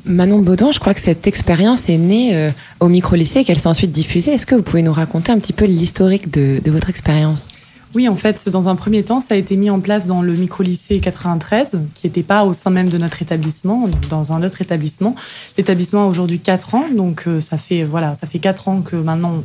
Manon 0.05 0.41
Baudin, 0.41 0.73
je 0.73 0.81
crois 0.81 0.95
que 0.95 1.01
cette 1.01 1.27
expérience 1.27 1.89
est 1.89 1.97
née 1.97 2.35
euh, 2.35 2.51
au 2.81 2.89
micro-lycée 2.89 3.41
et 3.41 3.45
qu'elle 3.45 3.59
s'est 3.59 3.69
ensuite 3.69 3.93
diffusée. 3.93 4.33
Est-ce 4.33 4.47
que 4.47 4.55
vous 4.55 4.63
pouvez 4.63 4.83
nous 4.83 4.93
raconter 4.93 5.33
un 5.33 5.39
petit 5.39 5.53
peu 5.53 5.65
l'historique 5.65 6.31
de, 6.31 6.61
de, 6.65 6.71
votre 6.71 6.91
expérience? 6.91 7.49
Oui, 7.95 8.09
en 8.09 8.15
fait, 8.15 8.49
dans 8.49 8.69
un 8.69 8.77
premier 8.77 9.03
temps, 9.03 9.19
ça 9.19 9.35
a 9.35 9.37
été 9.37 9.57
mis 9.57 9.69
en 9.69 9.81
place 9.81 10.07
dans 10.07 10.23
le 10.23 10.33
micro-lycée 10.35 11.01
93, 11.01 11.71
qui 11.95 12.07
n'était 12.07 12.23
pas 12.23 12.45
au 12.45 12.53
sein 12.53 12.71
même 12.71 12.89
de 12.89 12.99
notre 12.99 13.21
établissement, 13.21 13.89
dans 14.09 14.33
un 14.33 14.45
autre 14.45 14.63
établissement. 14.63 15.17
L'établissement 15.59 16.05
a 16.05 16.07
aujourd'hui 16.07 16.39
4 16.39 16.75
ans, 16.77 16.85
donc 16.95 17.25
euh, 17.27 17.41
ça 17.41 17.59
fait 17.59 17.83
voilà, 17.83 18.15
ça 18.15 18.29
fait 18.29 18.39
4 18.39 18.69
ans 18.69 18.81
que 18.83 18.95
maintenant 18.95 19.43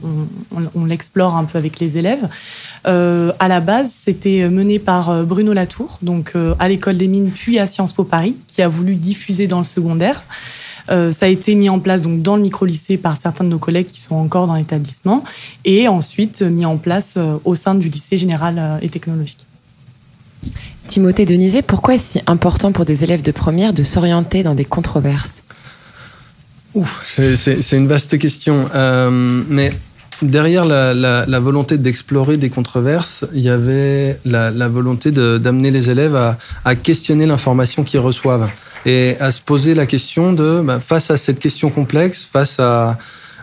on, 0.54 0.60
on, 0.60 0.70
on 0.76 0.86
l'explore 0.86 1.36
un 1.36 1.46
peu 1.46 1.58
avec 1.58 1.80
les 1.80 1.98
élèves. 1.98 2.30
Euh, 2.88 3.32
à 3.40 3.48
la 3.48 3.62
base, 3.62 3.92
c'était 4.00 4.48
mené 4.50 4.80
par 4.80 5.10
euh, 5.10 5.24
Bruno 5.24 5.54
Latour, 5.54 5.98
donc 6.02 6.34
euh, 6.36 6.54
à 6.60 6.68
l'école 6.68 6.98
des 6.98 7.08
mines, 7.08 7.32
puis 7.32 7.58
à 7.58 7.68
Sciences 7.68 7.94
Po 7.94 8.04
Paris, 8.04 8.36
qui 8.48 8.62
a 8.62 8.68
voulu 8.68 8.96
diffuser 8.96 9.48
dans 9.48 9.58
le 9.58 9.64
secondaire. 9.64 10.24
Euh, 10.90 11.12
ça 11.12 11.26
a 11.26 11.30
été 11.30 11.56
mis 11.56 11.70
en 11.70 11.80
place 11.80 12.04
donc 12.04 12.22
dans 12.22 12.36
le 12.36 12.42
micro-lycée 12.42 12.98
par 12.98 13.18
certains 13.20 13.44
de 13.44 13.50
nos 13.50 13.58
collègues 13.58 13.88
qui 13.88 14.02
sont 14.02 14.16
encore 14.16 14.48
dans 14.48 14.56
l'établissement 14.56 15.24
et 15.64 15.88
ensuite 15.88 16.42
mis 16.42 16.66
en 16.66 16.78
place 16.78 17.16
euh, 17.18 17.38
au 17.44 17.56
sein 17.56 17.76
du 17.76 17.90
lycée 17.90 18.18
général 18.18 18.58
euh, 18.60 18.78
et 18.82 18.90
technologique. 18.90 19.46
Timothée 20.88 21.26
Denizet, 21.26 21.64
pourquoi 21.64 21.96
est-ce 21.96 22.20
si 22.20 22.22
important 22.28 22.72
pour 22.72 22.86
des 22.86 23.04
élèves 23.04 23.24
de 23.24 23.32
première 23.32 23.74
de 23.74 23.82
s'orienter 23.82 24.44
dans 24.44 24.54
des 24.54 24.66
controverses? 24.66 25.42
C'est 27.04 27.78
une 27.78 27.88
vaste 27.88 28.18
question. 28.18 28.66
Euh, 28.74 29.10
mais 29.50 29.72
derrière 30.22 30.66
la, 30.66 30.94
la, 30.94 31.26
la 31.26 31.40
volonté 31.40 31.78
d'explorer 31.78 32.38
des 32.38 32.50
controverses, 32.50 33.26
il 33.34 33.42
y 33.42 33.50
avait 33.50 34.20
la, 34.26 34.52
la 34.52 34.68
volonté 34.68 35.12
d'amener 35.12 35.72
les 35.72 35.90
élèves 35.90 36.16
à, 36.16 36.38
à 36.64 36.76
questionner 36.76 37.26
l'information 37.26 37.84
qu'ils 37.84 38.00
reçoivent. 38.00 38.50
Et 38.86 39.16
à 39.20 39.32
se 39.32 39.42
poser 39.42 39.74
la 39.74 39.88
question 39.88 40.32
de, 40.32 40.62
bah, 40.64 40.80
face 40.80 41.10
à 41.10 41.18
cette 41.18 41.40
question 41.40 41.72
complexe, 41.72 42.28
face 42.32 42.60
à, 42.60 42.98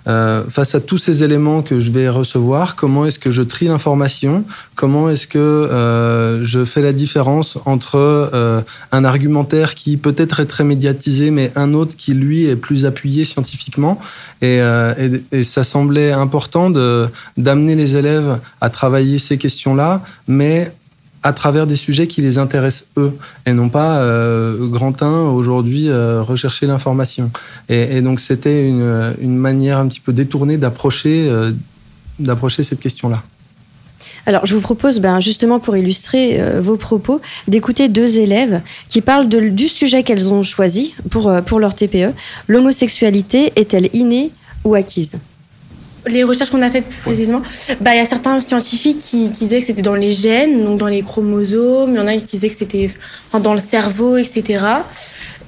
euh, 0.09 0.45
face 0.49 0.75
à 0.75 0.81
tous 0.81 0.99
ces 0.99 1.23
éléments 1.23 1.63
que 1.63 1.81
je 1.81 1.91
vais 1.91 2.09
recevoir, 2.09 2.77
comment 2.77 3.07
est-ce 3.07 3.19
que 3.19 3.31
je 3.31 3.43
trie 3.43 3.67
l'information? 3.67 4.45
Comment 4.75 5.09
est-ce 5.09 5.27
que 5.27 5.39
euh, 5.39 6.45
je 6.45 6.65
fais 6.65 6.83
la 6.83 6.93
différence 6.93 7.59
entre 7.67 7.97
euh, 7.97 8.61
un 8.91 9.05
argumentaire 9.05 9.75
qui 9.75 9.97
peut-être 9.97 10.41
est 10.41 10.47
très 10.47 10.65
médiatisé, 10.65 11.31
mais 11.31 11.53
un 11.57 11.75
autre 11.75 11.97
qui, 11.97 12.15
lui, 12.15 12.47
est 12.47 12.57
plus 12.57 12.85
appuyé 12.85 13.25
scientifiquement? 13.25 14.01
Et, 14.41 14.61
euh, 14.61 14.95
et, 15.33 15.39
et, 15.39 15.43
ça 15.45 15.63
semblait 15.63 16.13
important 16.13 16.71
d'amener 17.37 17.77
les 17.77 17.97
élèves 17.97 18.39
à 18.61 18.71
travailler 18.71 19.19
ces 19.19 19.39
questions-là, 19.39 20.03
mais 20.27 20.73
à 21.23 21.33
travers 21.33 21.67
des 21.67 21.77
sujets 21.77 22.07
qui 22.07 22.21
les 22.21 22.39
intéressent 22.39 22.87
eux 22.97 23.13
et 23.47 23.53
non 23.53 23.69
pas 23.69 23.99
euh, 23.99 24.67
Grantin 24.67 25.29
aujourd'hui 25.29 25.89
euh, 25.89 26.23
rechercher 26.23 26.67
l'information. 26.67 27.31
Et, 27.69 28.01
donc 28.01 28.21
c'était 28.21 28.69
une, 28.69 29.15
une, 29.21 29.37
manière 29.37 29.79
un 29.79 29.87
petit 29.87 30.01
peu 30.01 30.13
détournée 30.13 30.59
d'approcher 30.59 31.29
euh, 31.29 31.53
cette 32.49 32.81
question-là. 32.81 33.23
Alors, 34.25 34.47
je 34.47 34.55
vous 34.55 34.61
propose, 34.61 35.01
ben, 35.01 35.19
justement, 35.21 35.59
pour 35.59 35.77
illustrer 35.77 36.41
euh, 36.41 36.61
vos 36.61 36.77
propos, 36.77 37.21
d'écouter 37.49 37.89
deux 37.89 38.19
élèves 38.19 38.61
qui 38.89 39.01
parlent 39.01 39.29
de, 39.29 39.49
du 39.49 39.67
sujet 39.67 40.05
qu'elles 40.05 40.33
ont 40.33 40.45
choisi 40.45 40.95
pour, 41.11 41.33
pour 41.45 41.59
leur 41.59 41.75
TPE. 41.75 42.13
L'homosexualité 42.47 43.53
est-elle 43.57 43.91
innée 43.95 44.31
ou 44.65 44.75
acquise? 44.75 45.19
Les 46.07 46.25
recherches 46.25 46.51
qu'on 46.51 46.63
a 46.63 46.71
faites 46.71 46.89
précisément, 47.03 47.43
bah, 47.81 47.95
il 47.95 47.99
y 47.99 48.01
a 48.01 48.07
certains 48.07 48.41
scientifiques 48.41 48.99
qui, 48.99 49.31
qui 49.31 49.45
disaient 49.45 49.61
que 49.61 49.67
c'était 49.67 49.83
dans 49.83 49.95
les 49.95 50.11
gènes, 50.11 50.65
donc 50.65 50.79
dans 50.79 50.89
les 50.89 51.03
chromosomes, 51.03 51.91
il 51.93 51.97
y 51.97 52.01
en 52.01 52.07
a 52.07 52.15
qui 52.17 52.25
disaient 52.25 52.49
que 52.49 52.57
c'était 52.57 52.91
dans 53.41 53.55
le 53.55 53.61
cerveau, 53.61 54.17
etc. 54.17 54.65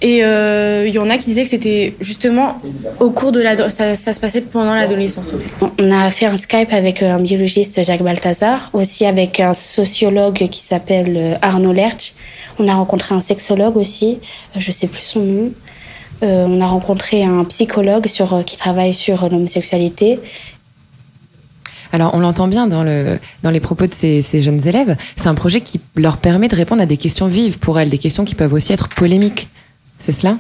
Et 0.01 0.23
euh, 0.23 0.85
il 0.87 0.93
y 0.93 0.99
en 0.99 1.09
a 1.09 1.17
qui 1.17 1.27
disaient 1.27 1.45
que 1.45 1.49
c'était 1.49 1.95
justement 2.01 2.61
au 3.01 3.11
cours 3.11 3.33
de 3.33 3.41
la... 3.41 3.71
Ça, 3.71 3.95
ça 3.95 4.13
se 4.13 4.21
passait 4.21 4.43
pendant 4.43 4.75
l'adolescence. 4.75 5.33
En 5.33 5.39
fait. 5.39 5.67
On 5.81 5.91
a 5.91 6.11
fait 6.11 6.27
un 6.27 6.37
Skype 6.37 6.73
avec 6.73 7.03
un 7.03 7.19
biologiste, 7.19 7.83
Jacques 7.83 8.03
Balthazar, 8.03 8.71
aussi 8.73 9.07
avec 9.07 9.41
un 9.41 9.55
sociologue 9.55 10.49
qui 10.51 10.63
s'appelle 10.63 11.39
Arnaud 11.41 11.73
Lerch. 11.73 12.13
On 12.59 12.69
a 12.69 12.75
rencontré 12.75 13.15
un 13.15 13.21
sexologue 13.21 13.77
aussi, 13.77 14.19
je 14.57 14.71
sais 14.71 14.89
plus 14.89 15.05
son 15.05 15.21
nom. 15.21 15.53
Euh, 16.25 16.47
on 16.49 16.61
a 16.61 16.67
rencontré 16.67 17.23
un 17.25 17.45
psychologue 17.45 18.07
sur, 18.07 18.33
euh, 18.33 18.43
qui 18.43 18.57
travaille 18.57 18.95
sur 18.95 19.29
l'homosexualité. 19.29 20.19
Alors, 21.93 22.15
on 22.15 22.21
l'entend 22.21 22.49
bien 22.49 22.67
dans, 22.67 22.83
le, 22.83 23.19
dans 23.43 23.51
les 23.51 23.61
propos 23.61 23.87
de 23.87 23.95
ces, 23.95 24.23
ces 24.23 24.43
jeunes 24.43 24.67
élèves. 24.67 24.97
C'est 25.17 25.29
un 25.29 25.35
projet 25.35 25.61
qui 25.61 25.81
leur 25.97 26.17
permet 26.17 26.49
de 26.49 26.57
répondre 26.57 26.83
à 26.83 26.87
des 26.87 26.97
questions 26.97 27.29
vives 27.29 27.59
pour 27.59 27.79
elles, 27.79 27.91
des 27.91 27.99
questions 27.99 28.25
qui 28.25 28.35
peuvent 28.35 28.53
aussi 28.53 28.73
être 28.73 28.89
polémiques. 28.89 29.49
C'est 29.99 30.13
cela? 30.13 30.37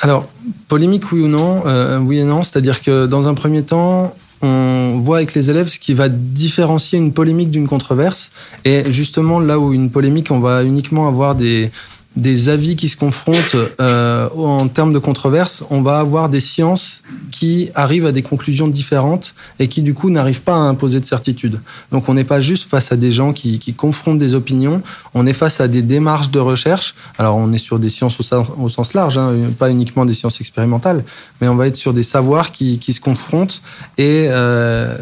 Alors, 0.00 0.26
polémique, 0.68 1.10
oui 1.12 1.20
ou 1.20 1.28
non 1.28 1.62
euh, 1.66 1.98
Oui 1.98 2.18
et 2.18 2.24
non. 2.24 2.42
C'est-à-dire 2.42 2.80
que 2.80 3.06
dans 3.06 3.28
un 3.28 3.34
premier 3.34 3.62
temps, 3.62 4.14
on 4.40 4.98
voit 5.00 5.18
avec 5.18 5.34
les 5.34 5.50
élèves 5.50 5.68
ce 5.68 5.78
qui 5.78 5.94
va 5.94 6.08
différencier 6.08 6.98
une 6.98 7.12
polémique 7.12 7.50
d'une 7.50 7.68
controverse. 7.68 8.30
Et 8.64 8.90
justement, 8.90 9.40
là 9.40 9.58
où 9.58 9.72
une 9.72 9.90
polémique, 9.90 10.30
on 10.30 10.40
va 10.40 10.64
uniquement 10.64 11.06
avoir 11.06 11.34
des, 11.34 11.70
des 12.16 12.50
avis 12.50 12.76
qui 12.76 12.88
se 12.88 12.96
confrontent 12.96 13.56
euh, 13.80 14.28
en 14.36 14.68
termes 14.68 14.92
de 14.92 14.98
controverse, 14.98 15.64
on 15.70 15.80
va 15.80 15.98
avoir 15.98 16.28
des 16.28 16.40
sciences 16.40 17.02
qui 17.30 17.70
arrivent 17.74 18.04
à 18.04 18.12
des 18.12 18.22
conclusions 18.22 18.68
différentes 18.68 19.34
et 19.58 19.68
qui 19.68 19.80
du 19.80 19.94
coup 19.94 20.10
n'arrivent 20.10 20.42
pas 20.42 20.54
à 20.54 20.58
imposer 20.58 21.00
de 21.00 21.06
certitude. 21.06 21.58
Donc 21.90 22.08
on 22.08 22.14
n'est 22.14 22.24
pas 22.24 22.40
juste 22.40 22.68
face 22.68 22.92
à 22.92 22.96
des 22.96 23.12
gens 23.12 23.32
qui, 23.32 23.58
qui, 23.58 23.72
confrontent 23.72 24.18
des 24.18 24.34
opinions, 24.34 24.82
on 25.14 25.26
est 25.26 25.32
face 25.32 25.60
à 25.60 25.68
des 25.68 25.80
démarches 25.80 26.30
de 26.30 26.38
recherche. 26.38 26.94
Alors 27.16 27.36
on 27.36 27.50
est 27.52 27.58
sur 27.58 27.78
des 27.78 27.88
sciences 27.88 28.20
au, 28.20 28.68
sens, 28.68 28.92
large, 28.92 29.16
hein, 29.16 29.32
pas 29.58 29.70
uniquement 29.70 30.04
des 30.04 30.14
sciences 30.14 30.40
expérimentales, 30.40 31.04
mais 31.40 31.48
on 31.48 31.56
va 31.56 31.66
être 31.66 31.76
sur 31.76 31.94
des 31.94 32.02
savoirs 32.02 32.52
qui, 32.52 32.78
qui 32.78 32.92
se 32.92 33.00
confrontent 33.00 33.62
et, 33.96 34.26
euh, 34.28 34.98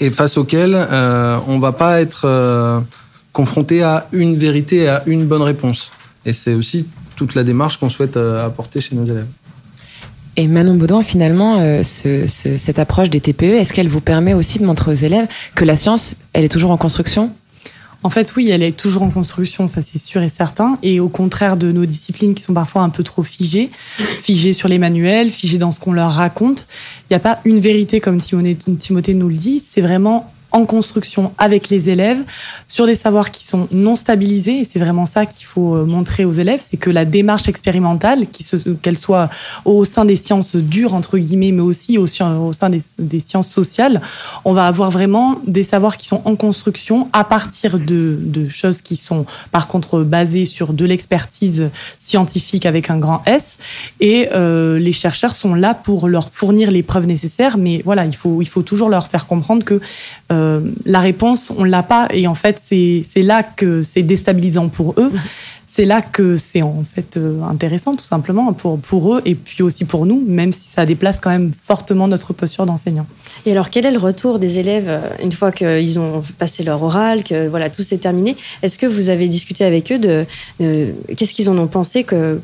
et 0.00 0.10
face 0.10 0.38
auxquels 0.38 0.74
euh, 0.74 1.38
on 1.46 1.58
va 1.58 1.72
pas 1.72 2.00
être 2.00 2.22
euh, 2.24 2.80
confronté 3.32 3.82
à 3.82 4.08
une 4.12 4.36
vérité 4.36 4.88
à 4.88 5.02
une 5.06 5.26
bonne 5.26 5.42
réponse. 5.42 5.92
Et 6.24 6.32
c'est 6.32 6.54
aussi 6.54 6.86
toute 7.16 7.34
la 7.34 7.44
démarche 7.44 7.78
qu'on 7.78 7.88
souhaite 7.88 8.16
euh, 8.16 8.46
apporter 8.46 8.80
chez 8.80 8.94
nos 8.94 9.04
élèves. 9.04 9.26
Et 10.36 10.46
Manon 10.46 10.76
Baudouin, 10.76 11.02
finalement, 11.02 11.58
euh, 11.58 11.82
ce, 11.82 12.26
ce, 12.26 12.56
cette 12.56 12.78
approche 12.78 13.10
des 13.10 13.20
TPE, 13.20 13.58
est-ce 13.58 13.72
qu'elle 13.72 13.88
vous 13.88 14.00
permet 14.00 14.32
aussi 14.32 14.58
de 14.58 14.64
montrer 14.64 14.90
aux 14.90 14.94
élèves 14.94 15.26
que 15.54 15.64
la 15.64 15.76
science, 15.76 16.16
elle 16.32 16.44
est 16.44 16.48
toujours 16.48 16.70
en 16.70 16.78
construction? 16.78 17.30
En 18.04 18.10
fait, 18.10 18.34
oui, 18.34 18.50
elle 18.50 18.62
est 18.62 18.76
toujours 18.76 19.04
en 19.04 19.10
construction, 19.10 19.68
ça 19.68 19.80
c'est 19.80 19.98
sûr 19.98 20.22
et 20.22 20.28
certain. 20.28 20.78
Et 20.82 20.98
au 20.98 21.08
contraire 21.08 21.56
de 21.56 21.70
nos 21.70 21.86
disciplines 21.86 22.34
qui 22.34 22.42
sont 22.42 22.54
parfois 22.54 22.82
un 22.82 22.88
peu 22.88 23.04
trop 23.04 23.22
figées, 23.22 23.70
figées 24.22 24.52
sur 24.52 24.68
les 24.68 24.78
manuels, 24.78 25.30
figées 25.30 25.58
dans 25.58 25.70
ce 25.70 25.78
qu'on 25.78 25.92
leur 25.92 26.10
raconte, 26.10 26.66
il 27.02 27.12
n'y 27.12 27.16
a 27.16 27.20
pas 27.20 27.40
une 27.44 27.60
vérité 27.60 28.00
comme 28.00 28.20
Timothée, 28.20 28.56
Timothée 28.56 29.14
nous 29.14 29.28
le 29.28 29.36
dit, 29.36 29.62
c'est 29.66 29.82
vraiment 29.82 30.32
en 30.52 30.66
construction 30.66 31.32
avec 31.38 31.68
les 31.68 31.90
élèves 31.90 32.22
sur 32.68 32.86
des 32.86 32.94
savoirs 32.94 33.30
qui 33.30 33.44
sont 33.44 33.68
non 33.72 33.94
stabilisés. 33.94 34.66
C'est 34.68 34.78
vraiment 34.78 35.06
ça 35.06 35.26
qu'il 35.26 35.46
faut 35.46 35.74
euh, 35.74 35.84
montrer 35.84 36.24
aux 36.24 36.32
élèves, 36.32 36.60
c'est 36.68 36.76
que 36.76 36.90
la 36.90 37.04
démarche 37.04 37.48
expérimentale, 37.48 38.26
qu'elle 38.82 38.98
soit 38.98 39.28
au 39.64 39.84
sein 39.84 40.04
des 40.04 40.16
sciences 40.16 40.56
dures, 40.56 40.94
entre 40.94 41.18
guillemets, 41.18 41.52
mais 41.52 41.62
aussi 41.62 41.98
au, 41.98 42.06
sein 42.06 42.70
des, 42.70 43.20
sciences 43.20 43.48
sociales, 43.48 44.00
on 44.44 44.52
va 44.52 44.66
avoir 44.66 44.90
vraiment 44.90 45.38
des 45.46 45.62
savoirs 45.62 45.96
qui 45.96 46.06
sont 46.06 46.22
en 46.24 46.36
construction 46.36 47.08
à 47.12 47.24
partir 47.24 47.78
de, 47.78 48.18
choses 48.48 48.82
qui 48.82 48.96
sont 48.96 49.24
par 49.50 49.68
contre 49.68 50.00
basées 50.02 50.44
sur 50.44 50.72
de 50.72 50.84
l'expertise 50.84 51.70
scientifique 51.98 52.66
avec 52.66 52.90
un 52.90 52.98
grand 52.98 53.22
S. 53.26 53.56
Et 54.00 54.28
euh, 54.32 54.78
les 54.78 54.92
chercheurs 54.92 55.34
sont 55.34 55.54
là 55.54 55.74
pour 55.74 56.08
leur 56.08 56.30
fournir 56.30 56.70
les 56.70 56.82
preuves 56.82 57.06
nécessaires, 57.06 57.56
mais 57.58 57.82
voilà, 57.84 58.04
il 58.04 58.16
faut, 58.16 58.62
toujours 58.62 58.88
leur 58.88 59.08
faire 59.08 59.26
comprendre 59.26 59.64
que 59.64 59.80
euh, 60.30 60.41
euh, 60.42 60.60
la 60.84 61.00
réponse, 61.00 61.52
on 61.56 61.64
l'a 61.64 61.82
pas. 61.82 62.08
Et 62.12 62.26
en 62.26 62.34
fait, 62.34 62.56
c'est 62.60 63.22
là 63.22 63.42
que 63.42 63.82
c'est 63.82 64.02
déstabilisant 64.02 64.68
pour 64.68 64.94
eux. 64.98 65.12
C'est 65.74 65.86
là 65.86 66.02
que 66.02 66.36
c'est 66.36 66.60
en 66.60 66.84
fait 66.84 67.16
euh, 67.16 67.40
intéressant, 67.44 67.96
tout 67.96 68.04
simplement, 68.04 68.52
pour, 68.52 68.78
pour 68.78 69.14
eux 69.14 69.22
et 69.24 69.34
puis 69.34 69.62
aussi 69.62 69.86
pour 69.86 70.04
nous, 70.04 70.22
même 70.26 70.52
si 70.52 70.68
ça 70.68 70.84
déplace 70.84 71.18
quand 71.18 71.30
même 71.30 71.50
fortement 71.50 72.08
notre 72.08 72.34
posture 72.34 72.66
d'enseignant. 72.66 73.06
Et 73.46 73.52
alors, 73.52 73.70
quel 73.70 73.86
est 73.86 73.90
le 73.90 73.98
retour 73.98 74.38
des 74.38 74.58
élèves 74.58 74.84
euh, 74.86 75.00
une 75.22 75.32
fois 75.32 75.50
qu'ils 75.50 75.98
ont 75.98 76.22
passé 76.38 76.62
leur 76.62 76.82
oral, 76.82 77.24
que 77.24 77.48
voilà, 77.48 77.70
tout 77.70 77.82
s'est 77.82 77.96
terminé? 77.96 78.36
Est-ce 78.62 78.76
que 78.76 78.84
vous 78.84 79.08
avez 79.08 79.28
discuté 79.28 79.64
avec 79.64 79.90
eux 79.90 79.98
de, 79.98 80.26
de 80.60 80.92
qu'est-ce 81.16 81.32
qu'ils 81.32 81.48
en 81.48 81.56
ont 81.56 81.68
pensé 81.68 82.04
que 82.04 82.38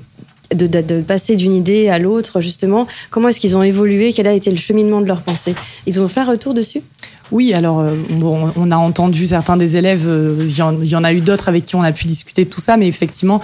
de, 0.54 0.66
de, 0.66 0.80
de, 0.80 1.00
passer 1.00 1.36
d'une 1.36 1.54
idée 1.54 1.88
à 1.88 1.98
l'autre, 1.98 2.40
justement 2.40 2.86
Comment 3.10 3.28
est-ce 3.28 3.40
qu'ils 3.40 3.56
ont 3.56 3.62
évolué? 3.62 4.12
Quel 4.12 4.26
a 4.26 4.32
été 4.32 4.50
le 4.50 4.56
cheminement 4.56 5.00
de 5.00 5.06
leur 5.06 5.22
pensée 5.22 5.54
Ils 5.86 5.94
vous 5.94 6.02
ont 6.02 6.08
fait 6.08 6.20
un 6.20 6.26
retour 6.26 6.54
dessus? 6.54 6.82
Oui, 7.30 7.52
alors 7.52 7.80
euh, 7.80 7.94
bon, 8.10 8.50
on 8.56 8.70
a 8.70 8.76
entendu 8.76 9.26
certains 9.26 9.56
des 9.56 9.76
élèves, 9.76 10.06
euh, 10.06 10.36
il 10.40 10.56
y, 10.56 10.94
en, 10.96 11.04
a 11.04 11.12
eu 11.12 11.20
d'autres 11.20 11.48
avec 11.48 11.64
qui 11.64 11.76
on 11.76 11.82
a 11.82 11.92
pu 11.92 12.06
discuter 12.06 12.44
de 12.44 12.50
tout 12.50 12.62
ça, 12.62 12.78
mais 12.78 12.88
effectivement, 12.88 13.42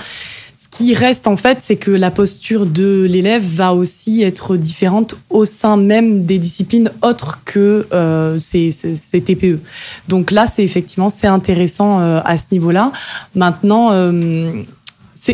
ce 0.64 0.68
qui 0.78 0.94
reste 0.94 1.28
en 1.28 1.36
fait, 1.36 1.58
c'est 1.60 1.76
que 1.76 1.90
la 1.90 2.10
posture 2.10 2.64
de 2.64 3.02
l'élève 3.02 3.44
va 3.44 3.74
aussi 3.74 4.22
être 4.22 4.56
différente 4.56 5.16
au 5.28 5.44
sein 5.44 5.76
même 5.76 6.24
des 6.24 6.38
disciplines 6.38 6.90
autres 7.02 7.40
que 7.44 7.86
euh, 7.92 8.38
ces, 8.38 8.70
ces, 8.70 8.96
ces, 8.96 9.20
TPE. 9.20 9.60
Donc 10.08 10.30
là, 10.30 10.46
c'est 10.46 10.64
effectivement 10.64 11.10
c'est 11.10 11.26
intéressant 11.26 12.00
euh, 12.00 12.20
à 12.24 12.36
ce 12.36 12.44
niveau-là. 12.52 12.92
Maintenant, 13.34 13.90
euh, 13.92 14.62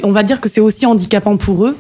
on 0.03 0.13
va 0.13 0.23
dire 0.23 0.41
que 0.41 0.49
c'est 0.49 0.61
aussi 0.61 0.87
handicapant 0.87 1.37
pour 1.37 1.67
eux 1.67 1.77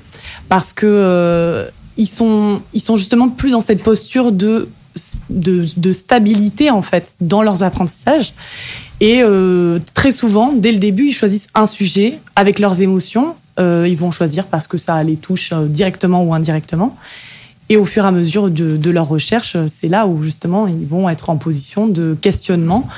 parce 0.48 0.72
que 0.72 1.66
ils 1.96 2.08
sont 2.08 2.62
ils 2.72 2.80
sont 2.80 2.96
justement 2.96 3.28
plus 3.28 3.50
dans 3.50 3.60
cette 3.60 3.82
posture 3.82 4.32
de 4.32 4.68
de, 5.28 5.92
stabilité 5.92 6.70
en 6.70 6.82
fait 6.82 7.14
dans 7.20 7.42
leurs 7.42 7.62
apprentissages. 7.62 8.32
Et 9.00 9.22
euh, 9.22 9.78
très 9.94 10.10
souvent, 10.10 10.52
dès 10.52 10.72
le 10.72 10.78
début, 10.78 11.08
ils 11.08 11.12
choisissent 11.12 11.48
un 11.54 11.66
sujet 11.66 12.18
avec 12.36 12.58
leurs 12.58 12.82
émotions. 12.82 13.34
Euh, 13.58 13.86
ils 13.88 13.96
vont 13.96 14.10
choisir 14.10 14.46
parce 14.46 14.66
que 14.66 14.78
ça 14.78 15.02
les 15.02 15.16
touche 15.16 15.52
euh, 15.52 15.66
directement 15.66 16.22
ou 16.22 16.34
indirectement. 16.34 16.96
Et 17.72 17.76
au 17.76 17.84
fur 17.84 18.04
et 18.04 18.08
à 18.08 18.10
mesure 18.10 18.50
de, 18.50 18.90
leur 18.90 19.06
recherche, 19.06 19.56
c'est 19.68 19.86
là 19.86 20.08
où 20.08 20.24
justement 20.24 20.66
ils 20.66 20.88
vont 20.88 21.08
être 21.08 21.30
en 21.30 21.36
position 21.36 21.86
de 21.86 22.16
questionnement. 22.20 22.88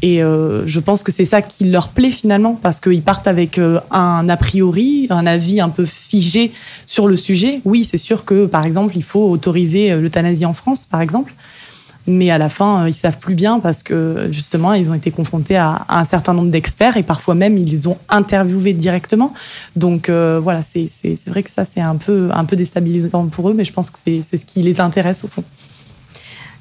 Et 0.00 0.22
euh, 0.22 0.66
je 0.66 0.80
pense 0.80 1.02
que 1.02 1.12
c'est 1.12 1.26
ça 1.26 1.42
qui 1.42 1.64
leur 1.64 1.90
plaît 1.90 2.10
finalement, 2.10 2.54
parce 2.54 2.80
qu'ils 2.80 3.02
partent 3.02 3.28
avec 3.28 3.58
euh, 3.58 3.80
un 3.90 4.26
a 4.30 4.36
priori, 4.38 5.06
un 5.10 5.26
avis 5.26 5.60
un 5.60 5.68
peu 5.68 5.84
figé 5.84 6.52
sur 6.86 7.06
le 7.06 7.16
sujet. 7.16 7.60
Oui, 7.66 7.84
c'est 7.84 7.98
sûr 7.98 8.24
que 8.24 8.46
par 8.46 8.64
exemple, 8.64 8.96
il 8.96 9.02
faut 9.02 9.28
autoriser 9.28 9.92
euh, 9.92 10.00
l'euthanasie 10.00 10.46
en 10.46 10.54
France, 10.54 10.86
par 10.90 11.02
exemple 11.02 11.34
mais 12.06 12.30
à 12.30 12.38
la 12.38 12.48
fin, 12.48 12.86
ils 12.86 12.94
savent 12.94 13.18
plus 13.18 13.34
bien 13.34 13.60
parce 13.60 13.82
que 13.82 14.28
justement, 14.30 14.72
ils 14.72 14.90
ont 14.90 14.94
été 14.94 15.10
confrontés 15.10 15.56
à, 15.56 15.84
à 15.88 16.00
un 16.00 16.04
certain 16.04 16.34
nombre 16.34 16.50
d'experts 16.50 16.96
et 16.96 17.02
parfois 17.02 17.34
même 17.34 17.56
ils 17.56 17.70
les 17.70 17.86
ont 17.86 17.98
interviewés 18.08 18.72
directement. 18.74 19.32
Donc 19.76 20.08
euh, 20.08 20.40
voilà, 20.42 20.60
c'est 20.62 20.88
vrai 21.26 21.42
que 21.42 21.50
ça 21.50 21.64
c'est 21.64 21.80
un 21.80 21.96
peu 21.96 22.28
un 22.32 22.44
peu 22.44 22.56
déstabilisant 22.56 23.26
pour 23.26 23.48
eux, 23.48 23.54
mais 23.54 23.64
je 23.64 23.72
pense 23.72 23.90
que 23.90 23.98
c'est 24.04 24.36
ce 24.36 24.44
qui 24.44 24.62
les 24.62 24.80
intéresse 24.80 25.24
au 25.24 25.28
fond. 25.28 25.44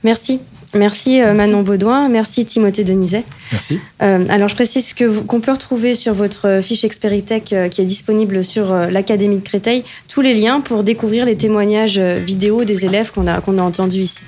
Merci. 0.03 0.39
Merci, 0.75 1.21
euh, 1.21 1.33
Manon 1.33 1.61
Baudouin. 1.61 2.09
Merci 2.09 2.45
Timothée 2.45 2.83
Denizet. 2.83 3.23
Merci. 3.51 3.79
Euh, 4.01 4.25
alors 4.29 4.49
je 4.49 4.55
précise 4.55 4.93
que 4.93 5.19
qu'on 5.19 5.39
peut 5.39 5.51
retrouver 5.51 5.93
sur 5.93 6.15
votre 6.15 6.61
fiche 6.63 6.83
Experitech 6.83 7.53
euh, 7.53 7.69
qui 7.69 7.81
est 7.81 7.85
disponible 7.85 8.43
sur 8.43 8.73
euh, 8.73 8.87
l'Académie 8.89 9.37
de 9.37 9.43
Créteil 9.43 9.83
tous 10.07 10.21
les 10.21 10.33
liens 10.33 10.61
pour 10.61 10.83
découvrir 10.83 11.25
les 11.25 11.37
témoignages 11.37 11.99
vidéo 11.99 12.63
des 12.63 12.85
élèves 12.85 13.11
qu'on 13.11 13.27
a, 13.27 13.39
qu'on 13.41 13.59
a 13.59 13.61
entendus 13.61 14.01
ici. 14.01 14.21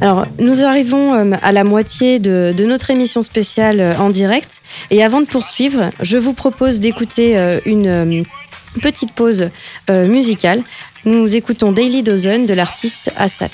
Alors, 0.00 0.26
nous 0.38 0.62
arrivons 0.62 1.14
euh, 1.14 1.36
à 1.42 1.52
la 1.52 1.64
moitié 1.64 2.18
de, 2.18 2.54
notre 2.60 2.90
émission 2.90 3.22
spéciale 3.22 3.80
euh, 3.80 3.96
en 3.96 4.10
direct. 4.10 4.60
Et 4.90 5.02
avant 5.02 5.20
de 5.20 5.26
poursuivre, 5.26 5.90
je 6.00 6.16
vous 6.16 6.34
propose 6.34 6.78
d'écouter 6.78 7.36
euh, 7.36 7.60
une 7.66 8.24
petite 8.80 9.12
pause 9.12 9.50
musicale. 9.88 10.62
Nous 11.04 11.34
écoutons 11.34 11.72
Daily 11.72 12.02
Dozen 12.02 12.46
de 12.46 12.54
l'artiste 12.54 13.10
Astat. 13.16 13.48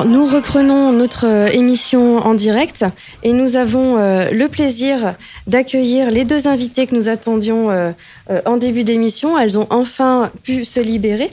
Alors 0.00 0.10
nous 0.10 0.24
reprenons 0.24 0.92
notre 0.92 1.26
euh, 1.26 1.48
émission 1.48 2.16
en 2.26 2.32
direct 2.32 2.86
et 3.22 3.34
nous 3.34 3.58
avons 3.58 3.98
euh, 3.98 4.30
le 4.30 4.48
plaisir 4.48 5.14
d'accueillir 5.46 6.10
les 6.10 6.24
deux 6.24 6.48
invités 6.48 6.86
que 6.86 6.94
nous 6.94 7.10
attendions 7.10 7.70
euh, 7.70 7.92
euh, 8.30 8.40
en 8.46 8.56
début 8.56 8.82
d'émission. 8.82 9.38
Elles 9.38 9.58
ont 9.58 9.66
enfin 9.68 10.30
pu 10.42 10.64
se 10.64 10.80
libérer. 10.80 11.30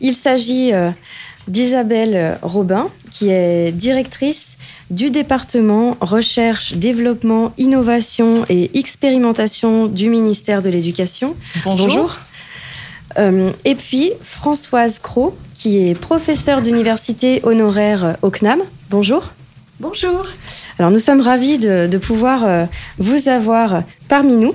Il 0.00 0.12
s'agit 0.12 0.70
d'Isabelle 1.48 2.38
Robin 2.42 2.88
qui 3.10 3.30
est 3.30 3.72
directrice 3.72 4.58
du 4.90 5.10
département 5.10 5.96
recherche, 6.00 6.74
développement, 6.74 7.52
innovation 7.58 8.44
et 8.48 8.78
expérimentation 8.78 9.86
du 9.86 10.08
ministère 10.08 10.62
de 10.62 10.70
l'Éducation. 10.70 11.34
Bonjour. 11.64 12.16
Et 13.16 13.74
puis 13.74 14.12
Françoise 14.22 14.98
Cros, 14.98 15.36
qui 15.54 15.88
est 15.88 15.94
professeure 15.94 16.62
d'université 16.62 17.40
honoraire 17.44 18.16
au 18.22 18.30
CNAM. 18.30 18.60
Bonjour. 18.90 19.30
Bonjour. 19.80 20.26
Alors 20.78 20.92
nous 20.92 20.98
sommes 21.00 21.20
ravis 21.20 21.58
de, 21.58 21.88
de 21.88 21.98
pouvoir 21.98 22.44
euh, 22.44 22.64
vous 22.98 23.28
avoir 23.28 23.82
parmi 24.08 24.36
nous. 24.36 24.54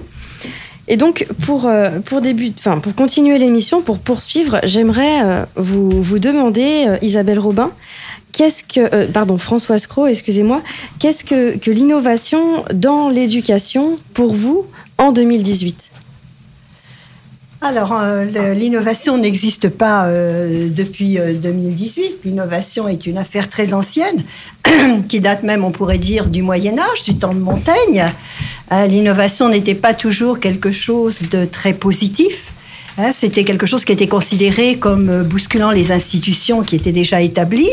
Et 0.87 0.97
donc 0.97 1.27
pour, 1.45 1.65
euh, 1.65 1.99
pour, 1.99 2.21
début, 2.21 2.51
enfin, 2.57 2.79
pour 2.79 2.95
continuer 2.95 3.37
l'émission, 3.37 3.81
pour 3.81 3.99
poursuivre, 3.99 4.59
j'aimerais 4.63 5.21
euh, 5.23 5.45
vous, 5.55 6.01
vous 6.01 6.19
demander, 6.19 6.85
euh, 6.87 6.97
Isabelle 7.01 7.37
Robin, 7.37 7.71
qu'est-ce 8.31 8.63
que, 8.63 8.79
euh, 8.95 9.07
pardon, 9.07 9.37
Françoise 9.37 9.87
Cros, 9.87 10.07
excusez-moi, 10.07 10.63
qu'est-ce 10.99 11.23
que, 11.25 11.57
que 11.57 11.69
l'innovation 11.69 12.63
dans 12.73 13.09
l'éducation 13.09 13.97
pour 14.13 14.33
vous 14.33 14.65
en 14.97 15.11
2018 15.11 15.91
Alors, 17.61 17.91
euh, 17.93 18.53
l'innovation 18.53 19.17
n'existe 19.17 19.67
pas 19.67 20.05
euh, 20.05 20.69
depuis 20.69 21.19
euh, 21.19 21.33
2018. 21.33 22.23
L'innovation 22.23 22.87
est 22.87 23.05
une 23.05 23.17
affaire 23.17 23.49
très 23.49 23.73
ancienne, 23.73 24.23
qui 25.09 25.19
date 25.19 25.43
même, 25.43 25.65
on 25.65 25.71
pourrait 25.71 25.97
dire, 25.97 26.27
du 26.27 26.41
Moyen 26.41 26.79
Âge, 26.79 27.03
du 27.03 27.17
temps 27.17 27.33
de 27.33 27.39
Montaigne. 27.39 28.05
Euh, 28.71 28.85
L'innovation 28.85 29.49
n'était 29.49 29.75
pas 29.75 29.93
toujours 29.93 30.39
quelque 30.39 30.71
chose 30.71 31.23
de 31.29 31.43
très 31.43 31.73
positif. 31.73 32.53
Hein, 33.01 33.11
C'était 33.13 33.45
quelque 33.45 33.65
chose 33.65 33.85
qui 33.85 33.93
était 33.93 34.07
considéré 34.07 34.75
comme 34.75 35.09
euh, 35.09 35.23
bousculant 35.23 35.71
les 35.71 35.93
institutions 35.93 36.63
qui 36.63 36.75
étaient 36.75 36.91
déjà 36.91 37.21
établies. 37.21 37.71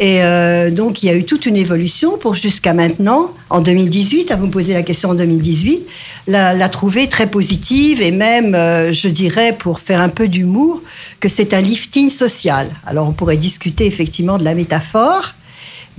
Et 0.00 0.24
euh, 0.24 0.70
donc, 0.70 1.02
il 1.02 1.06
y 1.06 1.10
a 1.10 1.14
eu 1.14 1.24
toute 1.24 1.44
une 1.44 1.58
évolution 1.58 2.16
pour 2.16 2.34
jusqu'à 2.34 2.72
maintenant, 2.72 3.30
en 3.50 3.60
2018, 3.60 4.30
à 4.30 4.36
vous 4.36 4.46
me 4.46 4.50
poser 4.50 4.72
la 4.72 4.82
question 4.82 5.10
en 5.10 5.14
2018, 5.14 5.86
la, 6.28 6.54
la 6.54 6.68
trouver 6.70 7.10
très 7.10 7.26
positive 7.26 8.00
et 8.00 8.10
même, 8.10 8.54
euh, 8.54 8.90
je 8.90 9.08
dirais, 9.08 9.54
pour 9.58 9.80
faire 9.80 10.00
un 10.00 10.08
peu 10.08 10.28
d'humour, 10.28 10.80
que 11.20 11.28
c'est 11.28 11.52
un 11.52 11.60
lifting 11.60 12.08
social. 12.08 12.70
Alors, 12.86 13.06
on 13.06 13.12
pourrait 13.12 13.36
discuter 13.36 13.84
effectivement 13.84 14.38
de 14.38 14.44
la 14.44 14.54
métaphore, 14.54 15.34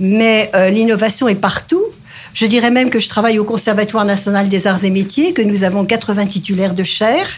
mais 0.00 0.50
l'innovation 0.72 1.28
est 1.28 1.36
partout. 1.36 1.84
Je 2.34 2.46
dirais 2.46 2.70
même 2.70 2.90
que 2.90 2.98
je 2.98 3.08
travaille 3.08 3.38
au 3.38 3.44
Conservatoire 3.44 4.04
national 4.04 4.48
des 4.48 4.66
arts 4.66 4.84
et 4.84 4.90
métiers, 4.90 5.32
que 5.32 5.40
nous 5.40 5.62
avons 5.62 5.84
80 5.84 6.26
titulaires 6.26 6.74
de 6.74 6.84
chaires 6.84 7.30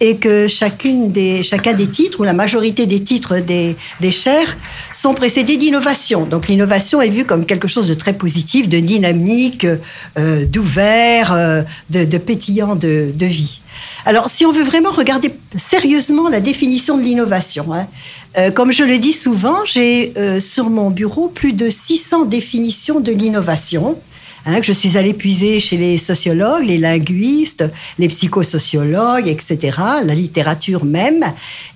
et 0.00 0.16
que 0.16 0.46
chacun 0.46 1.06
des 1.06 1.42
titres, 1.90 2.20
ou 2.20 2.24
la 2.24 2.32
majorité 2.32 2.86
des 2.86 3.00
titres 3.00 3.38
des, 3.38 3.76
des 4.00 4.10
chaires, 4.10 4.56
sont 4.92 5.14
précédés 5.14 5.56
d'innovation. 5.56 6.26
Donc 6.26 6.48
l'innovation 6.48 7.00
est 7.00 7.08
vue 7.08 7.24
comme 7.24 7.46
quelque 7.46 7.68
chose 7.68 7.88
de 7.88 7.94
très 7.94 8.12
positif, 8.12 8.68
de 8.68 8.78
dynamique, 8.78 9.66
euh, 10.18 10.44
d'ouvert, 10.46 11.32
euh, 11.32 11.62
de, 11.90 12.18
pétillant 12.18 12.76
de, 12.76 13.12
vie. 13.20 13.60
Alors, 14.04 14.30
si 14.30 14.46
on 14.46 14.52
veut 14.52 14.62
vraiment 14.62 14.90
regarder 14.90 15.32
sérieusement 15.56 16.28
la 16.28 16.40
définition 16.40 16.96
de 16.96 17.02
l'innovation, 17.02 17.72
hein, 17.72 17.86
euh, 18.38 18.50
comme 18.50 18.72
je 18.72 18.84
le 18.84 18.98
dis 18.98 19.12
souvent, 19.12 19.64
j'ai 19.64 20.12
sur 20.40 20.70
mon 20.70 20.90
bureau 20.90 21.28
plus 21.28 21.52
de 21.52 21.68
600 21.68 22.24
définitions 22.26 23.00
de 23.00 23.12
l'innovation. 23.12 23.98
Hein, 24.46 24.60
que 24.60 24.66
je 24.66 24.72
suis 24.72 24.96
allée 24.96 25.12
puiser 25.12 25.60
chez 25.60 25.76
les 25.76 25.98
sociologues, 25.98 26.64
les 26.64 26.78
linguistes, 26.78 27.64
les 27.98 28.08
psychosociologues, 28.08 29.28
etc., 29.28 29.78
la 30.04 30.14
littérature 30.14 30.84
même. 30.84 31.24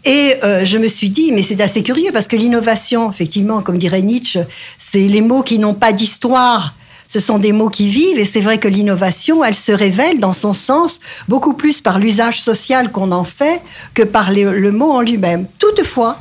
Et 0.05 0.35
euh, 0.45 0.65
je 0.65 0.79
me 0.79 0.89
suis 0.89 1.11
dit, 1.11 1.33
mais 1.33 1.43
c'est 1.43 1.61
assez 1.61 1.83
curieux 1.83 2.11
parce 2.13 2.29
que 2.29 2.37
l'innovation, 2.37 3.11
effectivement, 3.11 3.61
comme 3.61 3.77
dirait 3.77 4.03
Nietzsche, 4.03 4.41
c'est 4.79 5.07
les 5.07 5.21
mots 5.21 5.43
qui 5.43 5.59
n'ont 5.59 5.75
pas 5.75 5.93
d'histoire. 5.93 6.75
Ce 7.09 7.19
sont 7.19 7.39
des 7.39 7.53
mots 7.53 7.71
qui 7.71 7.89
vivent 7.89 8.21
et 8.21 8.25
c'est 8.25 8.41
vrai 8.41 8.59
que 8.59 8.69
l'innovation, 8.69 9.45
elle 9.45 9.57
se 9.57 9.73
révèle 9.73 10.21
dans 10.21 10.33
son 10.33 10.53
sens 10.53 11.01
beaucoup 11.29 11.55
plus 11.55 11.81
par 11.81 11.99
l'usage 11.99 12.41
social 12.41 12.93
qu'on 12.93 13.11
en 13.11 13.25
fait 13.25 13.61
que 13.95 14.05
par 14.05 14.31
le, 14.31 14.71
mot 14.71 14.93
en 14.93 15.01
lui-même. 15.01 15.47
Toutefois, 15.59 16.19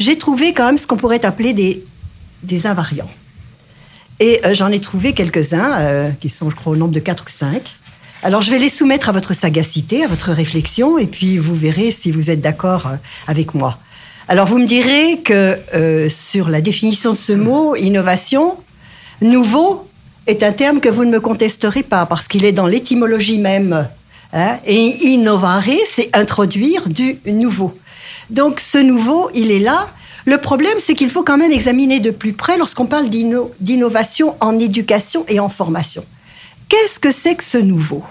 j'ai 0.00 0.18
trouvé 0.18 0.52
quand 0.52 0.66
même 0.66 0.78
ce 0.78 0.88
qu'on 0.88 0.96
pourrait 0.96 1.24
appeler 1.24 1.52
des 2.42 2.66
invariants. 2.66 3.08
Et 4.20 4.40
euh, 4.44 4.54
j'en 4.54 4.70
ai 4.72 4.80
trouvé 4.80 5.12
quelques-uns, 5.12 5.78
euh, 5.78 6.10
qui 6.20 6.28
sont, 6.28 6.50
je 6.50 6.56
crois, 6.56 6.72
au 6.72 6.76
nombre 6.76 6.92
de 6.92 7.00
4 7.00 7.24
ou 7.24 7.30
5. 7.30 7.62
Alors, 8.22 8.42
je 8.42 8.50
vais 8.50 8.58
les 8.58 8.68
soumettre 8.68 9.08
à 9.08 9.12
votre 9.12 9.32
sagacité, 9.32 10.04
à 10.04 10.08
votre 10.08 10.32
réflexion, 10.32 10.98
et 10.98 11.06
puis 11.06 11.38
vous 11.38 11.54
verrez 11.54 11.92
si 11.92 12.10
vous 12.10 12.30
êtes 12.30 12.40
d'accord 12.40 12.88
euh, 12.88 12.96
avec 13.28 13.54
moi. 13.54 13.78
Alors, 14.26 14.46
vous 14.46 14.58
me 14.58 14.66
direz 14.66 15.20
que 15.22 15.56
euh, 15.74 16.08
sur 16.08 16.48
la 16.48 16.60
définition 16.60 17.12
de 17.12 17.16
ce 17.16 17.32
mot, 17.32 17.76
innovation, 17.76 18.56
nouveau 19.22 19.88
est 20.26 20.42
un 20.42 20.52
terme 20.52 20.80
que 20.80 20.88
vous 20.88 21.04
ne 21.04 21.10
me 21.10 21.20
contesterez 21.20 21.84
pas, 21.84 22.06
parce 22.06 22.26
qu'il 22.26 22.44
est 22.44 22.52
dans 22.52 22.66
l'étymologie 22.66 23.38
même. 23.38 23.86
hein. 24.32 24.58
et 24.66 25.06
innovare, 25.06 25.62
c'est 25.90 26.10
introduire 26.12 26.88
du 26.88 27.18
nouveau. 27.26 27.72
Donc, 28.30 28.60
ce 28.60 28.78
nouveau, 28.78 29.30
il 29.32 29.50
est 29.50 29.60
là. 29.60 29.88
Le 30.28 30.36
problème, 30.36 30.76
c'est 30.78 30.92
qu'il 30.92 31.08
faut 31.08 31.22
quand 31.22 31.38
même 31.38 31.52
examiner 31.52 32.00
de 32.00 32.10
plus 32.10 32.34
près 32.34 32.58
lorsqu'on 32.58 32.84
parle 32.84 33.08
d'inno- 33.08 33.50
d'innovation 33.60 34.34
en 34.40 34.58
éducation 34.58 35.24
et 35.26 35.40
en 35.40 35.48
formation. 35.48 36.04
Qu'est-ce 36.68 37.00
que 37.00 37.10
c'est 37.10 37.34
que 37.34 37.42
ce 37.42 37.56
nouveau? 37.56 38.04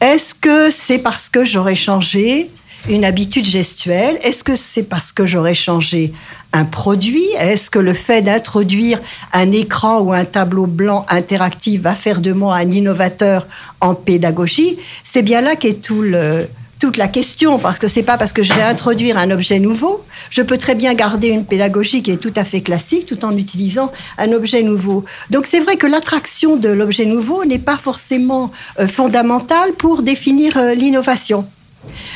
Est-ce 0.00 0.32
que 0.32 0.70
c'est 0.70 0.98
parce 0.98 1.28
que 1.28 1.44
j'aurais 1.44 1.74
changé 1.74 2.52
une 2.88 3.04
habitude 3.04 3.44
gestuelle? 3.44 4.16
Est-ce 4.22 4.44
que 4.44 4.54
c'est 4.54 4.84
parce 4.84 5.10
que 5.10 5.26
j'aurais 5.26 5.54
changé 5.54 6.12
un 6.52 6.64
produit? 6.64 7.26
Est-ce 7.36 7.68
que 7.68 7.80
le 7.80 7.94
fait 7.94 8.22
d'introduire 8.22 9.00
un 9.32 9.50
écran 9.50 9.98
ou 9.98 10.12
un 10.12 10.24
tableau 10.24 10.66
blanc 10.66 11.04
interactif 11.08 11.80
va 11.80 11.96
faire 11.96 12.20
de 12.20 12.32
moi 12.32 12.54
un 12.54 12.70
innovateur 12.70 13.48
en 13.80 13.96
pédagogie? 13.96 14.78
C'est 15.04 15.22
bien 15.22 15.40
là 15.40 15.56
qu'est 15.56 15.82
tout 15.82 16.02
le, 16.02 16.46
toute 16.78 16.96
la 16.96 17.08
question, 17.08 17.58
parce 17.58 17.78
que 17.78 17.88
c'est 17.88 18.02
pas 18.02 18.18
parce 18.18 18.32
que 18.32 18.42
je 18.42 18.52
vais 18.52 18.62
introduire 18.62 19.16
un 19.16 19.30
objet 19.30 19.58
nouveau, 19.58 20.04
je 20.30 20.42
peux 20.42 20.58
très 20.58 20.74
bien 20.74 20.94
garder 20.94 21.28
une 21.28 21.44
pédagogie 21.44 22.02
qui 22.02 22.10
est 22.10 22.18
tout 22.18 22.32
à 22.36 22.44
fait 22.44 22.60
classique 22.60 23.06
tout 23.06 23.24
en 23.24 23.36
utilisant 23.36 23.92
un 24.18 24.32
objet 24.32 24.62
nouveau. 24.62 25.04
Donc 25.30 25.46
c'est 25.46 25.60
vrai 25.60 25.76
que 25.76 25.86
l'attraction 25.86 26.56
de 26.56 26.68
l'objet 26.68 27.06
nouveau 27.06 27.44
n'est 27.44 27.58
pas 27.58 27.78
forcément 27.78 28.52
euh, 28.78 28.88
fondamentale 28.88 29.72
pour 29.72 30.02
définir 30.02 30.58
euh, 30.58 30.74
l'innovation. 30.74 31.46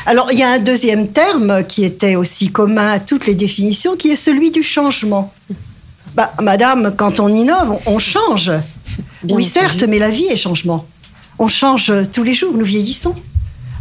Alors 0.04 0.30
il 0.32 0.38
y 0.38 0.42
a 0.42 0.50
un 0.50 0.58
deuxième 0.58 1.08
terme 1.08 1.64
qui 1.64 1.84
était 1.84 2.16
aussi 2.16 2.50
commun 2.50 2.88
à 2.88 3.00
toutes 3.00 3.26
les 3.26 3.34
définitions, 3.34 3.96
qui 3.96 4.10
est 4.10 4.16
celui 4.16 4.50
du 4.50 4.62
changement. 4.62 5.32
Bah, 6.14 6.32
madame, 6.42 6.94
quand 6.96 7.20
on 7.20 7.32
innove, 7.32 7.78
on, 7.86 7.94
on 7.94 7.98
change. 7.98 8.50
Bien 9.22 9.36
oui, 9.36 9.44
entendu. 9.44 9.48
certes, 9.48 9.82
mais 9.84 9.98
la 9.98 10.10
vie 10.10 10.26
est 10.26 10.36
changement. 10.36 10.86
On 11.38 11.48
change 11.48 11.92
tous 12.12 12.24
les 12.24 12.34
jours, 12.34 12.52
nous 12.54 12.64
vieillissons. 12.64 13.14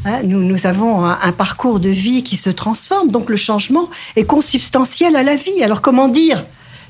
Hein, 0.05 0.21
nous, 0.23 0.41
nous 0.43 0.65
avons 0.65 1.05
un, 1.05 1.19
un 1.21 1.31
parcours 1.31 1.79
de 1.79 1.89
vie 1.89 2.23
qui 2.23 2.37
se 2.37 2.49
transforme, 2.49 3.11
donc 3.11 3.29
le 3.29 3.35
changement 3.35 3.89
est 4.15 4.23
consubstantiel 4.23 5.15
à 5.15 5.23
la 5.23 5.35
vie. 5.35 5.61
Alors 5.61 5.81
comment 5.81 6.07
dire 6.07 6.45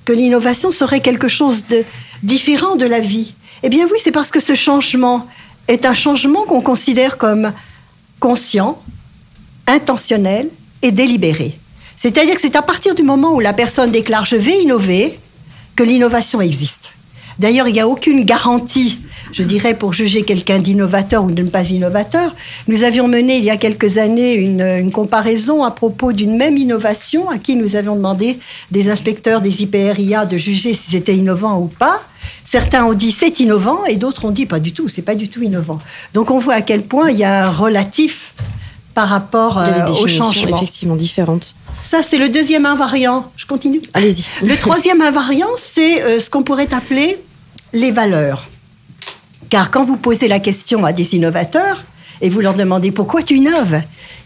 que 0.06 0.14
l'innovation 0.14 0.72
serait 0.72 1.02
quelque 1.02 1.28
chose 1.28 1.66
de 1.68 1.84
différent 2.22 2.76
de 2.76 2.86
la 2.86 3.00
vie? 3.00 3.34
Eh 3.64 3.70
bien 3.70 3.88
oui, 3.92 3.98
c'est 4.04 4.12
parce 4.12 4.32
que 4.32 4.40
ce 4.40 4.56
changement 4.56 5.28
est 5.68 5.86
un 5.86 5.94
changement 5.94 6.44
qu'on 6.44 6.62
considère 6.62 7.18
comme 7.18 7.52
conscient, 8.20 8.82
intentionnel 9.68 10.50
et 10.82 10.92
délibéré. 10.92 11.58
C'est-à-dire 11.98 12.36
que 12.36 12.42
c'est 12.42 12.56
à 12.56 12.62
partir 12.62 12.96
du 12.96 13.04
moment 13.04 13.34
où 13.34 13.40
la 13.40 13.54
personne 13.54 13.92
déclare 13.92 14.26
je 14.26 14.36
vais 14.36 14.62
innover 14.62 15.20
que 15.76 15.84
l'innovation 15.84 16.42
existe. 16.42 16.94
D'ailleurs, 17.40 17.68
il 17.68 17.74
n'y 17.74 17.80
a 17.80 17.88
aucune 17.88 18.26
garantie, 18.26 19.00
je 19.32 19.44
dirais, 19.44 19.74
pour 19.74 19.94
juger 19.94 20.24
quelqu'un 20.24 20.60
d'innovateur 20.60 21.24
ou 21.24 21.32
de 21.32 21.42
ne 21.42 21.50
pas 21.50 21.70
innovateur. 21.70 22.36
Nous 22.68 22.84
avions 22.84 23.08
mené 23.08 23.38
il 23.38 23.46
y 23.46 23.50
a 23.50 23.58
quelques 23.58 23.98
années 23.98 24.34
une, 24.34 24.62
une 24.62 24.92
comparaison 24.92 25.64
à 25.64 25.72
propos 25.72 26.12
d'une 26.12 26.36
même 26.36 26.58
innovation 26.58 27.30
à 27.30 27.38
qui 27.38 27.56
nous 27.56 27.76
avions 27.76 27.96
demandé 27.96 28.40
des 28.72 28.90
inspecteurs 28.90 29.42
des 29.42 29.64
IPRIA 29.64 30.26
de 30.26 30.38
juger 30.38 30.74
si 30.74 30.92
c'était 30.92 31.16
innovant 31.16 31.60
ou 31.60 31.68
pas. 31.68 32.02
Certains 32.46 32.84
ont 32.86 32.94
dit 32.94 33.12
c'est 33.12 33.40
innovant 33.40 33.86
et 33.86 33.96
d'autres 33.96 34.26
ont 34.26 34.32
dit 34.32 34.46
pas 34.46 34.60
du 34.60 34.74
tout, 34.74 34.88
c'est 34.90 35.02
pas 35.02 35.16
du 35.16 35.30
tout 35.30 35.42
innovant. 35.42 35.80
Donc 36.14 36.32
on 36.32 36.40
voit 36.40 36.56
à 36.56 36.62
quel 36.62 36.82
point 36.82 37.10
il 37.10 37.18
y 37.18 37.24
a 37.24 37.46
un 37.46 37.50
relatif 37.50 38.34
par 38.94 39.08
rapport 39.08 39.60
euh, 39.60 39.86
au 40.02 40.08
changement. 40.08 40.58
effectivement 40.58 40.96
différentes. 40.96 41.56
Ça, 41.86 42.02
c'est 42.04 42.18
le 42.18 42.28
deuxième 42.28 42.66
invariant. 42.66 43.32
Je 43.38 43.46
continue 43.46 43.82
Allez-y. 43.94 44.26
Le 44.46 44.56
troisième 44.58 45.02
invariant, 45.02 45.48
c'est 45.58 46.04
euh, 46.04 46.20
ce 46.20 46.30
qu'on 46.30 46.44
pourrait 46.44 46.74
appeler 46.74 47.18
les 47.74 47.92
valeurs. 47.92 48.48
Car 49.50 49.72
quand 49.72 49.84
vous 49.84 49.98
posez 49.98 50.28
la 50.28 50.40
question 50.40 50.86
à 50.86 50.94
des 50.94 51.16
innovateurs, 51.16 51.84
et 52.22 52.30
vous 52.30 52.42
leur 52.42 52.54
demandez 52.54 52.92
pourquoi 52.92 53.24
tu 53.24 53.38
innoves, 53.38 53.82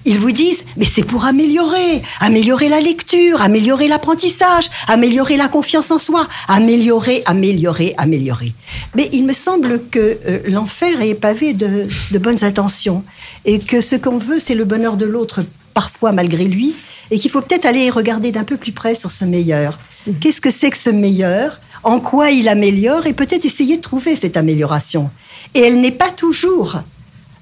ils 0.05 0.19
vous 0.19 0.31
disent, 0.31 0.65
mais 0.75 0.85
c'est 0.85 1.03
pour 1.03 1.25
améliorer, 1.25 2.01
améliorer 2.19 2.67
la 2.67 2.81
lecture, 2.81 3.41
améliorer 3.41 3.87
l'apprentissage, 3.87 4.69
améliorer 4.87 5.37
la 5.37 5.47
confiance 5.47 5.91
en 5.91 5.99
soi, 5.99 6.27
améliorer, 6.47 7.23
améliorer, 7.25 7.93
améliorer. 7.97 8.53
Mais 8.95 9.09
il 9.13 9.25
me 9.25 9.33
semble 9.33 9.81
que 9.89 10.17
euh, 10.27 10.39
l'enfer 10.47 11.01
est 11.01 11.15
pavé 11.15 11.53
de, 11.53 11.87
de 12.11 12.17
bonnes 12.17 12.43
intentions 12.43 13.03
et 13.45 13.59
que 13.59 13.79
ce 13.79 13.95
qu'on 13.95 14.17
veut, 14.17 14.39
c'est 14.39 14.55
le 14.55 14.65
bonheur 14.65 14.97
de 14.97 15.05
l'autre, 15.05 15.45
parfois 15.73 16.11
malgré 16.11 16.45
lui, 16.45 16.75
et 17.11 17.17
qu'il 17.17 17.31
faut 17.31 17.41
peut-être 17.41 17.65
aller 17.65 17.89
regarder 17.89 18.31
d'un 18.31 18.43
peu 18.43 18.57
plus 18.57 18.71
près 18.71 18.95
sur 18.95 19.11
ce 19.11 19.23
meilleur. 19.23 19.79
Qu'est-ce 20.19 20.41
que 20.41 20.51
c'est 20.51 20.69
que 20.69 20.77
ce 20.77 20.89
meilleur? 20.89 21.59
En 21.84 21.99
quoi 21.99 22.31
il 22.31 22.47
améliore 22.47 23.05
Et 23.07 23.13
peut-être 23.13 23.45
essayer 23.45 23.77
de 23.77 23.81
trouver 23.81 24.15
cette 24.15 24.38
amélioration. 24.38 25.09
Et 25.53 25.59
elle 25.59 25.81
n'est 25.81 25.91
pas 25.91 26.11
toujours 26.11 26.79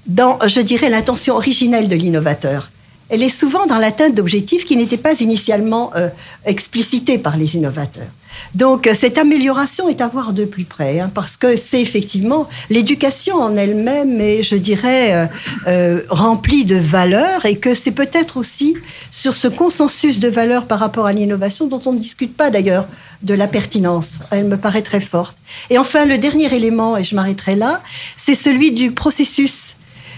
dans, 0.06 0.38
je 0.46 0.60
dirais, 0.60 0.90
l'intention 0.90 1.36
originelle 1.36 1.88
de 1.88 1.94
l'innovateur. 1.94 2.70
Elle 3.08 3.22
est 3.22 3.28
souvent 3.28 3.66
dans 3.66 3.78
l'atteinte 3.78 4.14
d'objectifs 4.14 4.64
qui 4.64 4.76
n'étaient 4.76 4.96
pas 4.96 5.20
initialement 5.20 5.92
euh, 5.96 6.08
explicités 6.44 7.18
par 7.18 7.36
les 7.36 7.56
innovateurs. 7.56 8.08
Donc 8.54 8.86
euh, 8.86 8.94
cette 8.98 9.18
amélioration 9.18 9.88
est 9.88 10.00
à 10.00 10.08
voir 10.08 10.32
de 10.32 10.44
plus 10.44 10.64
près, 10.64 11.00
hein, 11.00 11.10
parce 11.12 11.36
que 11.36 11.56
c'est 11.56 11.80
effectivement 11.80 12.48
l'éducation 12.70 13.36
en 13.36 13.56
elle-même 13.56 14.20
est, 14.20 14.42
je 14.42 14.56
dirais, 14.56 15.14
euh, 15.14 15.26
euh, 15.66 16.00
remplie 16.08 16.64
de 16.64 16.76
valeurs, 16.76 17.46
et 17.46 17.56
que 17.56 17.74
c'est 17.74 17.92
peut-être 17.92 18.36
aussi 18.36 18.76
sur 19.10 19.34
ce 19.34 19.48
consensus 19.48 20.20
de 20.20 20.28
valeurs 20.28 20.66
par 20.66 20.78
rapport 20.78 21.06
à 21.06 21.12
l'innovation 21.12 21.66
dont 21.66 21.80
on 21.86 21.92
ne 21.92 21.98
discute 21.98 22.36
pas 22.36 22.50
d'ailleurs 22.50 22.86
de 23.22 23.34
la 23.34 23.46
pertinence. 23.46 24.12
Elle 24.30 24.46
me 24.46 24.56
paraît 24.56 24.82
très 24.82 25.00
forte. 25.00 25.36
Et 25.70 25.78
enfin, 25.78 26.04
le 26.04 26.18
dernier 26.18 26.52
élément, 26.54 26.96
et 26.96 27.04
je 27.04 27.14
m'arrêterai 27.14 27.56
là, 27.56 27.82
c'est 28.16 28.34
celui 28.34 28.72
du 28.72 28.90
processus. 28.90 29.74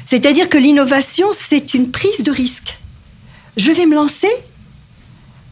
C'est-à-dire 0.07 0.49
que 0.49 0.59
l'innovation, 0.59 1.29
c'est 1.33 1.75
une 1.75 1.91
prise 1.91 2.23
de 2.23 2.31
risque. 2.31 2.79
Je 3.57 3.71
vais 3.71 3.87
me 3.87 3.95
lancer, 3.95 4.29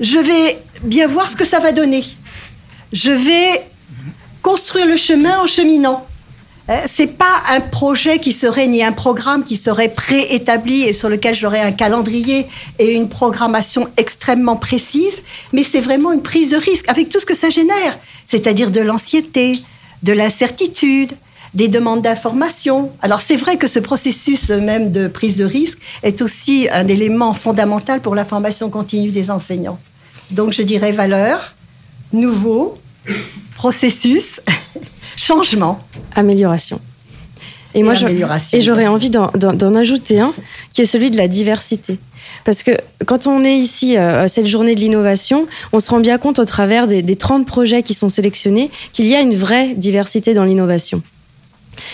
je 0.01 0.19
vais 0.19 0.59
bien 0.83 1.07
voir 1.07 1.31
ce 1.31 1.37
que 1.37 1.45
ça 1.45 1.61
va 1.61 1.73
donner. 1.73 2.05
Je 2.93 3.11
vais 3.11 3.67
construire 4.43 4.87
le 4.87 4.97
chemin 4.97 5.41
en 5.41 5.47
cheminant. 5.47 6.07
Hein, 6.69 6.81
C'est 6.87 7.17
pas 7.19 7.43
un 7.49 7.61
projet 7.61 8.19
qui 8.19 8.33
serait 8.33 8.67
ni 8.67 8.83
un 8.83 8.93
programme 8.93 9.45
qui 9.45 9.57
serait 9.57 9.89
préétabli 9.89 10.83
et 10.83 10.93
sur 10.93 11.09
lequel 11.09 11.35
j'aurais 11.35 11.61
un 11.61 11.73
calendrier 11.73 12.47
et 12.79 12.93
une 12.93 13.09
programmation 13.09 13.89
extrêmement 13.97 14.57
précise, 14.57 15.23
mais 15.53 15.65
c'est 15.65 15.81
vraiment 15.81 16.13
une 16.13 16.23
prise 16.23 16.51
de 16.51 16.57
risque 16.57 16.89
avec 16.89 17.09
tout 17.09 17.19
ce 17.19 17.27
que 17.27 17.35
ça 17.35 17.51
génère, 17.51 17.99
c'est-à-dire 18.29 18.71
de 18.71 18.81
l'anxiété, 18.81 19.63
de 20.03 20.13
l'incertitude, 20.13 21.13
des 21.55 21.69
demandes 21.69 22.03
d'information. 22.03 22.91
Alors 23.01 23.21
c'est 23.21 23.37
vrai 23.37 23.57
que 23.57 23.67
ce 23.67 23.79
processus 23.79 24.51
même 24.51 24.93
de 24.93 25.09
prise 25.09 25.37
de 25.37 25.45
risque 25.45 25.79
est 26.03 26.21
aussi 26.23 26.69
un 26.71 26.89
élément 26.89 27.35
fondamental 27.35 28.01
pour 28.01 28.15
la 28.15 28.25
formation 28.25 28.71
continue 28.71 29.11
des 29.11 29.31
enseignants. 29.31 29.79
Donc 30.31 30.53
je 30.53 30.63
dirais 30.63 30.93
valeur, 30.93 31.55
nouveau, 32.13 32.79
processus, 33.55 34.41
changement. 35.17 35.81
Amélioration. 36.15 36.81
Et, 37.75 37.79
Et 37.79 37.83
moi, 37.83 37.95
et 38.53 38.61
j'aurais 38.61 38.87
envie 38.87 39.09
d'en 39.09 39.75
ajouter 39.75 40.21
un, 40.21 40.35
qui 40.73 40.83
est 40.83 40.87
celui 40.87 41.11
de 41.11 41.17
la 41.17 41.27
diversité. 41.27 41.99
Parce 42.45 42.63
que 42.63 42.73
quand 43.07 43.27
on 43.27 43.45
est 43.45 43.57
ici 43.57 43.97
euh, 43.97 44.23
à 44.23 44.29
cette 44.29 44.47
journée 44.47 44.75
de 44.75 44.81
l'innovation, 44.81 45.47
on 45.73 45.81
se 45.81 45.91
rend 45.91 46.01
bien 46.01 46.19
compte 46.19 46.39
au 46.39 46.45
travers 46.45 46.87
des, 46.87 47.03
des 47.03 47.17
30 47.17 47.47
projets 47.47 47.83
qui 47.83 47.95
sont 47.95 48.09
sélectionnés 48.09 48.71
qu'il 48.93 49.07
y 49.07 49.15
a 49.15 49.21
une 49.21 49.35
vraie 49.35 49.75
diversité 49.75 50.35
dans 50.35 50.45
l'innovation. 50.45 51.03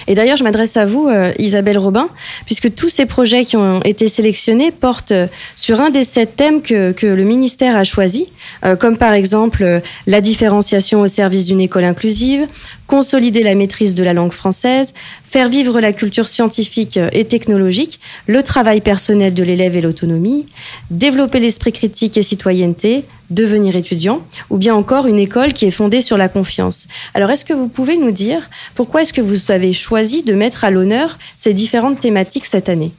Et 0.06 0.14
d'ailleurs, 0.14 0.36
je 0.36 0.44
m'adresse 0.44 0.76
à 0.76 0.86
vous, 0.86 1.08
euh, 1.08 1.32
Isabelle 1.38 1.78
Robin, 1.78 2.08
puisque 2.46 2.74
tous 2.74 2.88
ces 2.88 3.06
projets 3.06 3.44
qui 3.44 3.56
ont 3.56 3.80
été 3.82 4.08
sélectionnés 4.08 4.70
portent 4.70 5.12
euh, 5.12 5.26
sur 5.56 5.80
un 5.80 5.90
des 5.90 6.04
sept 6.04 6.36
thèmes 6.36 6.62
que, 6.62 6.94
le 7.02 7.24
ministère 7.24 7.76
a 7.76 7.84
choisi, 7.84 8.28
euh, 8.64 8.76
comme 8.76 8.96
par 8.96 9.12
exemple 9.12 9.80
la 10.06 10.20
différenciation 10.20 11.00
au 11.00 11.06
service 11.06 11.46
d'une 11.46 11.60
école 11.60 11.84
inclusive, 11.84 12.46
consolider 12.88 13.44
la 13.44 13.54
maîtrise 13.54 13.94
de 13.94 14.02
la 14.02 14.14
langue 14.14 14.32
française, 14.32 14.94
faire 15.28 15.48
vivre 15.48 15.78
la 15.78 15.92
culture 15.92 16.26
scientifique 16.26 16.98
et 17.12 17.24
technologique, 17.26 18.00
le 18.26 18.42
travail 18.42 18.80
personnel 18.80 19.34
de 19.34 19.42
l'élève 19.44 19.76
et 19.76 19.80
l'autonomie, 19.80 20.46
développer 20.90 21.38
l'esprit 21.38 21.70
critique 21.70 22.16
et 22.16 22.22
citoyenneté, 22.22 23.04
devenir 23.30 23.76
étudiant, 23.76 24.22
ou 24.48 24.56
bien 24.56 24.74
encore 24.74 25.06
une 25.06 25.18
école 25.18 25.52
qui 25.52 25.66
est 25.66 25.70
fondée 25.70 26.00
sur 26.00 26.16
la 26.16 26.30
confiance. 26.30 26.88
Alors, 27.12 27.30
est-ce 27.30 27.44
que 27.44 27.52
vous 27.52 27.68
pouvez 27.68 27.98
nous 27.98 28.10
dire 28.10 28.48
pourquoi 28.74 29.02
est-ce 29.02 29.12
que 29.12 29.20
vous 29.20 29.50
avez 29.50 29.74
choisi 29.74 30.22
de 30.22 30.32
mettre 30.32 30.64
à 30.64 30.70
l'honneur 30.70 31.18
ces 31.34 31.52
différentes 31.52 32.00
thématiques 32.00 32.46
cette 32.46 32.70
année? 32.70 32.92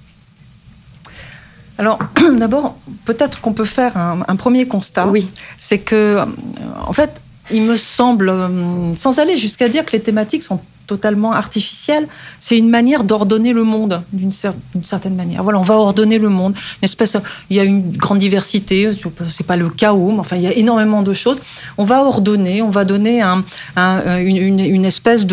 Alors, 1.79 1.97
d'abord, 2.37 2.77
peut-être 3.05 3.41
qu'on 3.41 3.53
peut 3.53 3.65
faire 3.65 3.97
un, 3.97 4.19
un 4.27 4.35
premier 4.35 4.67
constat. 4.67 5.07
Oui. 5.07 5.27
C'est 5.57 5.79
que, 5.79 6.19
en 6.85 6.93
fait, 6.93 7.09
il 7.51 7.63
me 7.63 7.77
semble, 7.77 8.29
euh, 8.29 8.95
sans 8.95 9.19
aller 9.19 9.35
jusqu'à 9.37 9.69
dire 9.69 9.85
que 9.85 9.91
les 9.91 9.99
thématiques 10.01 10.43
sont 10.43 10.59
totalement 10.87 11.33
artificielles, 11.33 12.07
c'est 12.39 12.57
une 12.57 12.67
manière 12.69 13.03
d'ordonner 13.03 13.53
le 13.53 13.63
monde 13.63 14.01
d'une 14.11 14.31
cer- 14.31 14.55
d'une 14.73 14.83
certaine 14.83 15.15
manière. 15.15 15.43
Voilà, 15.43 15.59
on 15.59 15.63
va 15.63 15.75
ordonner 15.75 16.17
le 16.17 16.29
monde. 16.29 16.53
Une 16.81 16.85
espèce, 16.85 17.15
il 17.51 17.57
y 17.57 17.59
a 17.59 17.63
une 17.63 17.91
grande 17.91 18.17
diversité. 18.17 18.89
C'est 19.31 19.45
pas 19.45 19.55
le 19.55 19.69
chaos, 19.69 20.11
mais 20.11 20.19
enfin, 20.19 20.37
il 20.37 20.41
y 20.41 20.47
a 20.47 20.53
énormément 20.53 21.03
de 21.03 21.13
choses. 21.13 21.41
On 21.77 21.83
va 21.85 22.03
ordonner, 22.03 22.63
on 22.63 22.71
va 22.71 22.85
donner 22.85 23.21
un- 23.21 23.43
un- 23.75 24.17
une, 24.17 24.83
espèce 24.85 25.27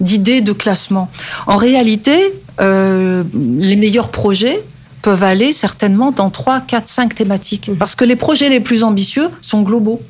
d'idée 0.00 0.40
de, 0.40 0.52
classement. 0.54 1.10
En 1.46 1.56
réalité, 1.56 2.32
euh, 2.62 3.22
les 3.34 3.76
meilleurs 3.76 4.08
projets 4.08 4.62
peuvent 5.02 5.24
aller 5.24 5.52
certainement 5.52 6.12
dans 6.12 6.30
3, 6.30 6.60
4, 6.60 6.88
5 6.88 7.14
thématiques. 7.14 7.70
Parce 7.78 7.94
que 7.94 8.04
les 8.04 8.16
projets 8.16 8.48
les 8.48 8.60
plus 8.60 8.84
ambitieux 8.84 9.28
sont 9.40 9.62
globaux. 9.62 10.00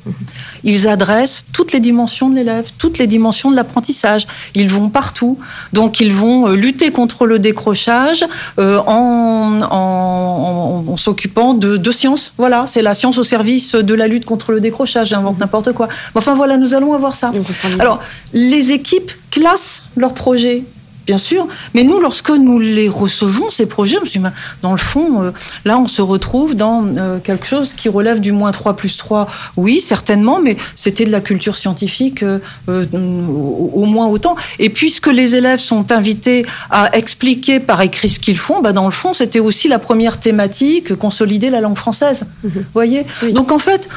Ils 0.63 0.87
adressent 0.87 1.45
toutes 1.51 1.73
les 1.73 1.79
dimensions 1.79 2.29
de 2.29 2.35
l'élève, 2.35 2.69
toutes 2.77 2.99
les 2.99 3.07
dimensions 3.07 3.49
de 3.51 3.55
l'apprentissage. 3.55 4.27
Ils 4.55 4.69
vont 4.69 4.89
partout. 4.89 5.39
Donc 5.73 5.99
ils 5.99 6.13
vont 6.13 6.47
euh, 6.47 6.55
lutter 6.55 6.91
contre 6.91 7.25
le 7.25 7.39
décrochage 7.39 8.23
euh, 8.59 8.77
en, 8.85 9.61
en- 9.61 9.67
en- 9.71 10.91
en 10.91 10.97
s'occupant 10.97 11.53
de, 11.53 11.77
de 11.77 11.91
sciences. 11.91 12.33
Voilà, 12.37 12.65
c'est 12.67 12.81
la 12.81 12.93
science 12.93 13.17
au 13.17 13.23
service 13.23 13.73
de 13.75 13.93
la 13.95 14.07
lutte 14.07 14.25
contre 14.25 14.51
le 14.51 14.61
décrochage. 14.61 15.09
J'invente 15.09 15.39
n'importe 15.39 15.73
quoi. 15.73 15.87
Mais 15.89 16.19
Enfin 16.19 16.35
voilà, 16.35 16.57
nous 16.57 16.73
allons 16.75 16.93
avoir 16.93 17.15
ça. 17.15 17.31
Alors, 17.79 17.99
les 18.33 18.71
équipes 18.71 19.11
classent 19.31 19.83
leurs 19.95 20.13
projets. 20.13 20.63
Bien 21.05 21.17
sûr, 21.17 21.47
mais 21.73 21.83
nous, 21.83 21.99
lorsque 21.99 22.29
nous 22.29 22.59
les 22.59 22.87
recevons, 22.87 23.49
ces 23.49 23.65
projets, 23.65 23.97
je 23.97 24.01
me 24.01 24.05
suis 24.05 24.19
dit, 24.19 24.25
dans 24.61 24.71
le 24.71 24.77
fond, 24.77 25.21
euh, 25.21 25.31
là, 25.65 25.77
on 25.77 25.87
se 25.87 26.01
retrouve 26.01 26.55
dans 26.55 26.85
euh, 26.85 27.19
quelque 27.19 27.45
chose 27.45 27.73
qui 27.73 27.89
relève 27.89 28.21
du 28.21 28.31
moins 28.31 28.53
3 28.53 28.75
plus 28.75 28.95
3. 28.95 29.27
Oui, 29.57 29.81
certainement, 29.81 30.39
mais 30.39 30.55
c'était 30.77 31.03
de 31.05 31.11
la 31.11 31.19
culture 31.19 31.57
scientifique 31.57 32.23
euh, 32.23 32.39
au, 32.67 33.71
au 33.73 33.85
moins 33.85 34.07
autant. 34.07 34.37
Et 34.59 34.69
puisque 34.69 35.07
les 35.07 35.35
élèves 35.35 35.59
sont 35.59 35.91
invités 35.91 36.45
à 36.69 36.95
expliquer 36.95 37.59
par 37.59 37.81
écrit 37.81 38.07
ce 38.07 38.19
qu'ils 38.19 38.37
font, 38.37 38.61
ben, 38.61 38.71
dans 38.71 38.85
le 38.85 38.91
fond, 38.91 39.13
c'était 39.13 39.39
aussi 39.39 39.67
la 39.67 39.79
première 39.79 40.19
thématique, 40.19 40.95
consolider 40.95 41.49
la 41.49 41.59
langue 41.59 41.77
française. 41.77 42.25
Vous 42.43 42.61
voyez? 42.73 43.05
Donc, 43.33 43.51
en 43.51 43.59
fait, 43.59 43.89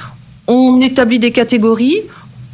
on 0.48 0.80
établit 0.80 1.18
des 1.18 1.32
catégories, 1.32 2.02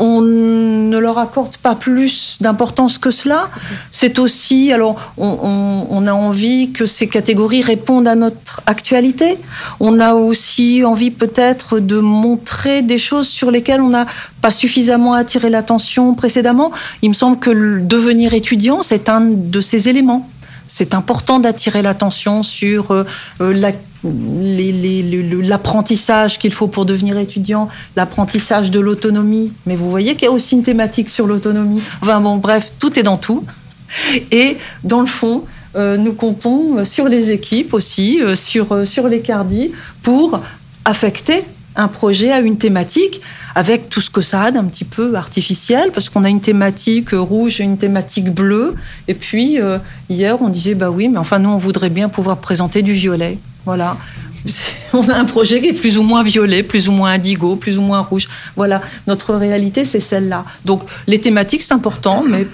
on 0.03 0.21
ne 0.21 0.99
leur 0.99 1.19
accorde 1.19 1.57
pas 1.59 1.77
plus 1.77 2.37
d'importance 2.41 2.99
que 2.99 3.13
cela. 3.13 3.49
C'est 3.93 4.19
aussi, 4.19 4.73
alors, 4.73 4.97
on, 5.17 6.05
a 6.07 6.13
envie 6.13 6.73
que 6.73 6.87
ces 6.87 7.07
catégories 7.07 7.63
répondent 7.63 8.09
à 8.09 8.17
notre 8.17 8.63
actualité. 8.67 9.39
On 9.79 10.01
a 10.01 10.15
aussi 10.15 10.85
envie 10.85 11.13
peut-être 11.13 11.79
de 11.79 12.01
montrer 12.01 12.83
des 12.83 12.99
choses 12.99 13.29
sur 13.29 13.53
lesquelles 13.53 13.81
on 13.81 13.91
n'a 13.91 14.07
pas 14.41 14.51
suffisamment 14.51 15.15
attiré 15.15 15.51
l'attention 15.51 16.15
précédemment. 16.15 16.73
Il 17.03 17.11
me 17.11 17.15
semble 17.15 17.39
que 17.39 17.79
devenir 17.81 18.35
étudiant, 18.35 18.83
c'est 18.83 19.09
un 19.09 19.21
de 19.21 19.61
ces 19.61 19.89
éléments. 19.89 20.29
C'est 20.75 20.95
important 20.95 21.39
d'attirer 21.39 21.83
l'attention 21.83 22.43
sur 22.43 22.93
euh, 22.93 23.05
euh, 23.43 23.73
l'apprentissage 25.43 26.39
qu'il 26.39 26.55
faut 26.55 26.67
pour 26.67 26.87
devenir 26.87 27.19
étudiant, 27.19 27.69
l'apprentissage 27.95 28.71
de 28.71 28.81
l'autonomie. 28.81 29.53
Mais 29.67 29.77
vous 29.77 29.91
voyez 29.91 30.15
qu'il 30.15 30.25
y 30.25 30.29
a 30.29 30.33
aussi 30.33 30.55
une 30.55 30.63
thématique 30.63 31.11
sur 31.11 31.27
l'autonomie. 31.27 31.83
Enfin 32.01 32.23
bon, 32.23 32.39
bref, 32.39 32.73
tout 32.79 32.99
est 32.99 33.03
dans 33.03 33.19
tout. 33.19 33.45
Et 34.31 34.57
dans 34.83 35.03
le 35.03 35.07
fond, 35.07 35.45
euh, 35.77 35.99
nous 35.99 36.15
comptons 36.15 36.87
sur 36.87 37.07
les 37.07 37.31
équipes 37.33 37.75
aussi, 37.75 38.23
sur, 38.35 38.87
sur 38.87 39.09
les 39.09 39.21
cardis, 39.21 39.73
pour 40.03 40.41
affecter 40.87 41.45
un 41.77 41.89
projet 41.89 42.31
à 42.31 42.41
une 42.41 42.59
thématique 42.59 43.21
avec 43.55 43.89
tout 43.89 44.01
ce 44.01 44.11
que 44.11 44.21
ça 44.21 44.45
a 44.45 44.51
d'un 44.51 44.65
petit 44.65 44.85
peu 44.85 45.15
artificiel, 45.15 45.91
parce 45.93 46.09
qu'on 46.09 46.25
a 46.25 46.29
une 46.29 46.41
thématique 46.41 47.11
rouge 47.13 47.61
et 47.61 47.65
une 47.65 47.79
thématique 47.79 48.33
bleue. 48.33 48.75
Et 49.09 49.15
puis, 49.15 49.61
euh, 49.61 49.79
hier, 50.09 50.41
on 50.41 50.49
disait, 50.49 50.75
bah 50.75 50.91
oui, 50.91 51.09
mais 51.09 51.19
enfin, 51.19 51.39
nous, 51.39 51.51
on 51.51 51.59
voudrait 51.59 51.91
bien 51.91 52.09
pouvoir 52.09 52.39
présenter 52.39 52.83
du 52.83 52.93
violet. 52.93 53.39
Voilà. 53.65 53.97
On 54.93 55.09
a 55.09 55.15
un 55.15 55.25
projet 55.25 55.61
qui 55.61 55.69
est 55.69 55.73
plus 55.73 55.99
ou 55.99 56.03
moins 56.03 56.23
violet, 56.23 56.63
plus 56.63 56.89
ou 56.89 56.93
moins 56.93 57.13
indigo, 57.13 57.55
plus 57.55 57.79
ou 57.79 57.81
moins 57.81 58.01
rouge. 58.01 58.29
Voilà, 58.57 58.83
notre 59.07 59.35
réalité, 59.35 59.85
c'est 59.85 60.01
celle-là. 60.01 60.45
Donc, 60.65 60.83
les 61.07 61.21
thématiques, 61.21 61.63
c'est 61.63 61.75
important, 61.75 62.25
mais 62.29 62.47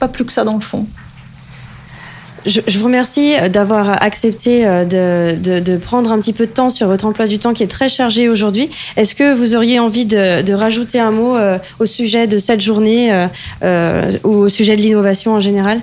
pas 0.00 0.08
plus 0.08 0.24
que 0.24 0.32
ça 0.32 0.44
dans 0.44 0.56
le 0.56 0.60
fond. 0.60 0.86
Je, 2.46 2.78
vous 2.78 2.86
remercie 2.86 3.34
d'avoir 3.50 4.02
accepté 4.02 4.66
euh, 4.66 4.84
de, 4.84 5.76
prendre 5.76 6.10
un 6.10 6.18
petit 6.18 6.32
peu 6.32 6.46
de 6.46 6.50
temps 6.50 6.70
sur 6.70 6.86
votre 6.86 7.04
emploi 7.04 7.26
du 7.26 7.38
temps 7.38 7.52
qui 7.52 7.62
est 7.62 7.70
très 7.70 7.88
chargé 7.88 8.28
aujourd'hui. 8.28 8.70
Est-ce 8.96 9.14
que 9.14 9.34
vous 9.34 9.54
auriez 9.54 9.78
envie 9.78 10.06
de, 10.06 10.52
rajouter 10.52 10.98
un 11.00 11.10
mot 11.10 11.36
euh, 11.36 11.58
au 11.78 11.86
sujet 11.86 12.26
de 12.26 12.38
cette 12.38 12.60
journée 12.60 13.12
euh, 13.12 13.26
euh, 13.62 14.10
ou 14.24 14.30
au 14.30 14.48
sujet 14.48 14.76
de 14.76 14.82
l'innovation 14.82 15.34
en 15.34 15.40
général? 15.40 15.80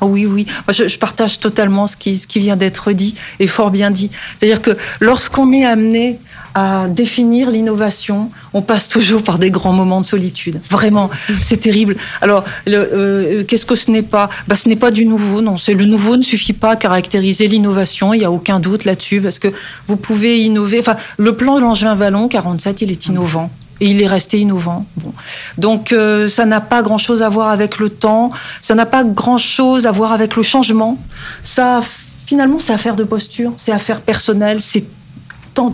Oh 0.00 0.06
oui, 0.06 0.26
oui, 0.26 0.46
je, 0.68 0.86
je 0.86 0.98
partage 0.98 1.40
totalement 1.40 1.86
ce 1.86 1.96
qui, 1.96 2.18
ce 2.18 2.26
qui 2.26 2.38
vient 2.40 2.56
d'être 2.56 2.92
dit 2.92 3.14
et 3.40 3.46
fort 3.46 3.70
bien 3.70 3.90
dit. 3.90 4.10
C'est-à-dire 4.36 4.62
que 4.62 4.76
lorsqu'on 5.00 5.52
est 5.52 5.64
amené 5.64 6.18
à 6.54 6.86
définir 6.88 7.50
l'innovation, 7.50 8.30
on 8.54 8.62
passe 8.62 8.88
toujours 8.88 9.22
par 9.22 9.38
des 9.38 9.50
grands 9.50 9.72
moments 9.72 10.00
de 10.00 10.06
solitude. 10.06 10.60
Vraiment, 10.70 11.10
c'est 11.42 11.58
terrible. 11.58 11.96
Alors, 12.20 12.44
euh, 12.68 13.44
qu'est-ce 13.44 13.66
que 13.66 13.74
ce 13.74 13.90
n'est 13.90 14.02
pas? 14.02 14.28
Bah, 14.46 14.56
Ce 14.56 14.68
n'est 14.68 14.76
pas 14.76 14.90
du 14.90 15.04
nouveau, 15.04 15.40
non. 15.40 15.56
Le 15.68 15.84
nouveau 15.84 16.16
ne 16.16 16.22
suffit 16.22 16.52
pas 16.52 16.72
à 16.72 16.76
caractériser 16.76 17.48
l'innovation. 17.48 18.14
Il 18.14 18.18
n'y 18.18 18.24
a 18.24 18.30
aucun 18.30 18.60
doute 18.60 18.84
là-dessus 18.84 19.20
parce 19.20 19.38
que 19.38 19.48
vous 19.86 19.96
pouvez 19.96 20.40
innover. 20.40 20.78
Enfin, 20.80 20.96
le 21.16 21.36
plan 21.36 21.58
Langevin-Vallon 21.58 22.28
47, 22.28 22.82
il 22.82 22.90
est 22.90 23.06
innovant. 23.06 23.50
Et 23.80 23.90
il 23.90 24.02
est 24.02 24.08
resté 24.08 24.40
innovant. 24.40 24.86
Bon. 24.96 25.12
Donc 25.56 25.92
euh, 25.92 26.28
ça 26.28 26.44
n'a 26.44 26.60
pas 26.60 26.82
grand-chose 26.82 27.22
à 27.22 27.28
voir 27.28 27.50
avec 27.50 27.78
le 27.78 27.90
temps, 27.90 28.32
ça 28.60 28.74
n'a 28.74 28.86
pas 28.86 29.04
grand-chose 29.04 29.86
à 29.86 29.92
voir 29.92 30.10
avec 30.10 30.34
le 30.34 30.42
changement. 30.42 30.98
Ça, 31.44 31.80
finalement, 32.26 32.58
c'est 32.58 32.72
affaire 32.72 32.96
de 32.96 33.04
posture, 33.04 33.52
c'est 33.56 33.70
affaire 33.70 34.00
personnelle, 34.00 34.60
c'est 34.60 34.84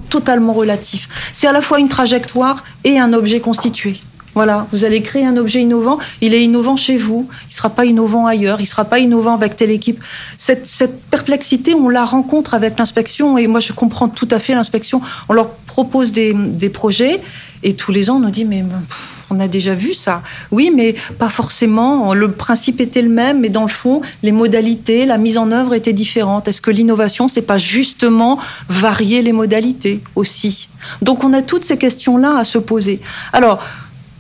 totalement 0.09 0.53
relatif. 0.53 1.09
C'est 1.33 1.47
à 1.47 1.53
la 1.53 1.63
fois 1.63 1.79
une 1.79 1.89
trajectoire 1.89 2.65
et 2.85 2.99
un 2.99 3.13
objet 3.13 3.41
constitué. 3.41 4.01
Voilà, 4.35 4.67
vous 4.73 4.85
allez 4.85 5.01
créer 5.01 5.25
un 5.25 5.37
objet 5.37 5.61
innovant, 5.61 5.99
il 6.21 6.35
est 6.35 6.43
innovant 6.43 6.75
chez 6.75 6.97
vous, 6.97 7.29
il 7.43 7.49
ne 7.51 7.55
sera 7.55 7.71
pas 7.71 7.85
innovant 7.85 8.27
ailleurs, 8.27 8.59
il 8.59 8.65
ne 8.65 8.69
sera 8.69 8.85
pas 8.85 8.99
innovant 8.99 9.33
avec 9.33 9.57
telle 9.57 9.71
équipe. 9.71 10.03
Cette, 10.37 10.67
cette 10.67 11.05
perplexité, 11.05 11.73
on 11.75 11.89
la 11.89 12.05
rencontre 12.05 12.55
avec 12.55 12.77
l'inspection 12.77 13.39
et 13.39 13.47
moi 13.47 13.61
je 13.61 13.73
comprends 13.73 14.09
tout 14.09 14.27
à 14.33 14.41
fait 14.41 14.55
l'inspection. 14.55 15.01
On 15.29 15.35
leur 15.35 15.51
propose 15.51 16.11
des, 16.11 16.35
des 16.35 16.69
projets 16.69 17.21
et 17.65 17.75
tous 17.75 17.91
les 17.91 18.11
ans 18.11 18.17
on 18.17 18.21
nous 18.21 18.31
dit 18.31 18.45
mais 18.45 18.63
on 19.31 19.41
a 19.41 19.49
déjà 19.49 19.75
vu 19.75 19.95
ça. 19.95 20.23
Oui, 20.51 20.71
mais 20.75 20.95
pas 21.19 21.29
forcément. 21.29 22.15
Le 22.15 22.31
principe 22.31 22.81
était 22.81 23.03
le 23.03 23.09
même, 23.09 23.41
mais 23.41 23.49
dans 23.49 23.63
le 23.63 23.69
fond, 23.69 24.03
les 24.23 24.33
modalités, 24.33 25.07
la 25.07 25.19
mise 25.19 25.39
en 25.39 25.51
œuvre 25.51 25.75
étaient 25.75 25.93
différentes. 25.93 26.47
Est-ce 26.47 26.61
que 26.61 26.71
l'innovation, 26.71 27.27
c'est 27.27 27.43
pas 27.43 27.59
justement 27.59 28.39
varier 28.69 29.23
les 29.23 29.33
modalités 29.33 30.01
aussi? 30.15 30.69
Donc 31.03 31.25
on 31.25 31.33
a 31.33 31.43
toutes 31.43 31.65
ces 31.65 31.79
questions-là 31.79 32.37
à 32.39 32.45
se 32.45 32.59
poser. 32.59 33.01
Alors, 33.33 33.61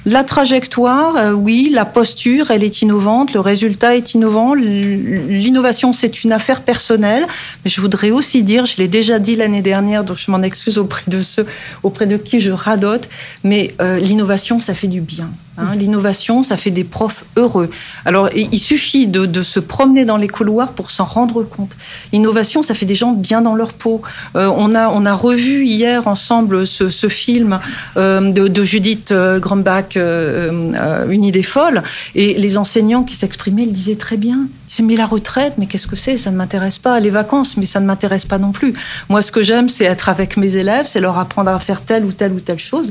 la 0.07 0.22
trajectoire, 0.22 1.16
euh, 1.16 1.32
oui, 1.32 1.70
la 1.72 1.86
posture, 1.86 2.50
elle 2.50 2.62
est 2.62 2.82
innovante, 2.82 3.32
le 3.32 3.40
résultat 3.40 3.96
est 3.96 4.14
innovant. 4.14 4.52
L'innovation, 4.55 5.92
c'est 5.94 6.24
une 6.24 6.32
affaire 6.32 6.61
personnelle, 6.62 7.26
mais 7.64 7.70
je 7.70 7.80
voudrais 7.80 8.11
aussi 8.11 8.42
dire, 8.42 8.66
je 8.66 8.76
l'ai 8.76 8.88
déjà 8.88 9.18
dit 9.18 9.34
l'année 9.34 9.62
dernière, 9.62 10.05
donc 10.05 10.18
je 10.18 10.30
m'en 10.30 10.42
excuse 10.42 10.78
auprès 10.78 11.05
de 11.07 11.22
ceux 11.22 11.46
auprès 11.82 12.07
de 12.07 12.18
qui 12.18 12.40
je 12.40 12.50
radote, 12.50 13.09
mais 13.44 13.74
euh, 13.80 13.98
l'innovation, 13.98 14.61
ça 14.61 14.74
fait 14.74 14.88
du 14.88 15.00
bien. 15.00 15.30
Hein. 15.57 15.76
L'innovation, 15.76 16.42
ça 16.42 16.57
fait 16.57 16.70
des 16.70 16.84
profs 16.84 17.24
heureux. 17.36 17.70
Alors, 18.05 18.28
il 18.34 18.59
suffit 18.59 19.07
de, 19.07 19.42
se 19.42 19.61
promener 19.61 20.05
dans 20.05 20.16
les 20.16 20.28
couloirs 20.28 20.72
pour 20.72 20.90
s'en 20.90 21.05
rendre 21.05 21.42
compte. 21.42 21.72
L'innovation, 22.12 22.62
ça 22.62 22.74
fait 22.74 22.86
des 22.86 22.94
gens 22.94 23.12
bien 23.12 23.40
dans 23.40 23.55
leur 23.55 23.72
peau. 23.72 24.02
Euh, 24.36 24.50
on, 24.57 24.74
a, 24.74 24.88
on 24.88 25.07
a 25.07 25.12
revu 25.12 25.64
hier 25.64 26.09
ensemble 26.09 26.66
ce, 26.66 27.09
film 27.09 27.61
euh, 27.96 28.32
de, 28.32 28.64
Judith 28.64 29.12
euh, 29.12 29.38
Grumbach, 29.38 29.96
Une 29.96 31.24
idée 31.24 31.42
folle, 31.42 31.82
et 32.14 32.34
les 32.34 32.57
enseignants 32.57 33.02
qui 33.02 33.16
s'exprimaient, 33.16 33.64
ils 33.64 33.72
disaient 33.72 33.96
très 33.96 34.16
bien. 34.16 34.46
Ils 34.79 34.85
mais 34.85 34.97
la 34.97 35.07
retraite, 35.07 35.55
mais 35.59 35.66
qu'est-ce 35.66 35.87
que 35.87 35.97
c'est? 35.97 36.16
Ça 36.16 36.31
ne 36.31 36.37
m'intéresse 36.37 36.79
pas. 36.79 36.99
Les 37.01 37.11
vacances, 37.11 37.57
mais 37.57 37.66
ça 37.66 37.81
ne 37.81 37.87
m'intéresse 37.87 38.25
pas 38.25 38.39
non 38.39 38.53
plus. 38.53 38.75
Moi, 39.09 39.22
ce 39.22 39.31
que 39.31 39.43
j'aime, 39.43 39.68
c'est 39.68 39.85
être 39.85 40.09
avec 40.09 40.37
mes 40.37 40.57
élèves, 40.57 40.87
c'est 40.87 41.01
leur 41.01 41.18
apprendre 41.18 41.51
à 41.51 41.59
faire 41.59 41.83
telle 41.83 42.05
ou 42.05 42.12
telle 42.12 42.33
ou 42.33 42.41
telle 42.41 42.59
chose. 42.59 42.91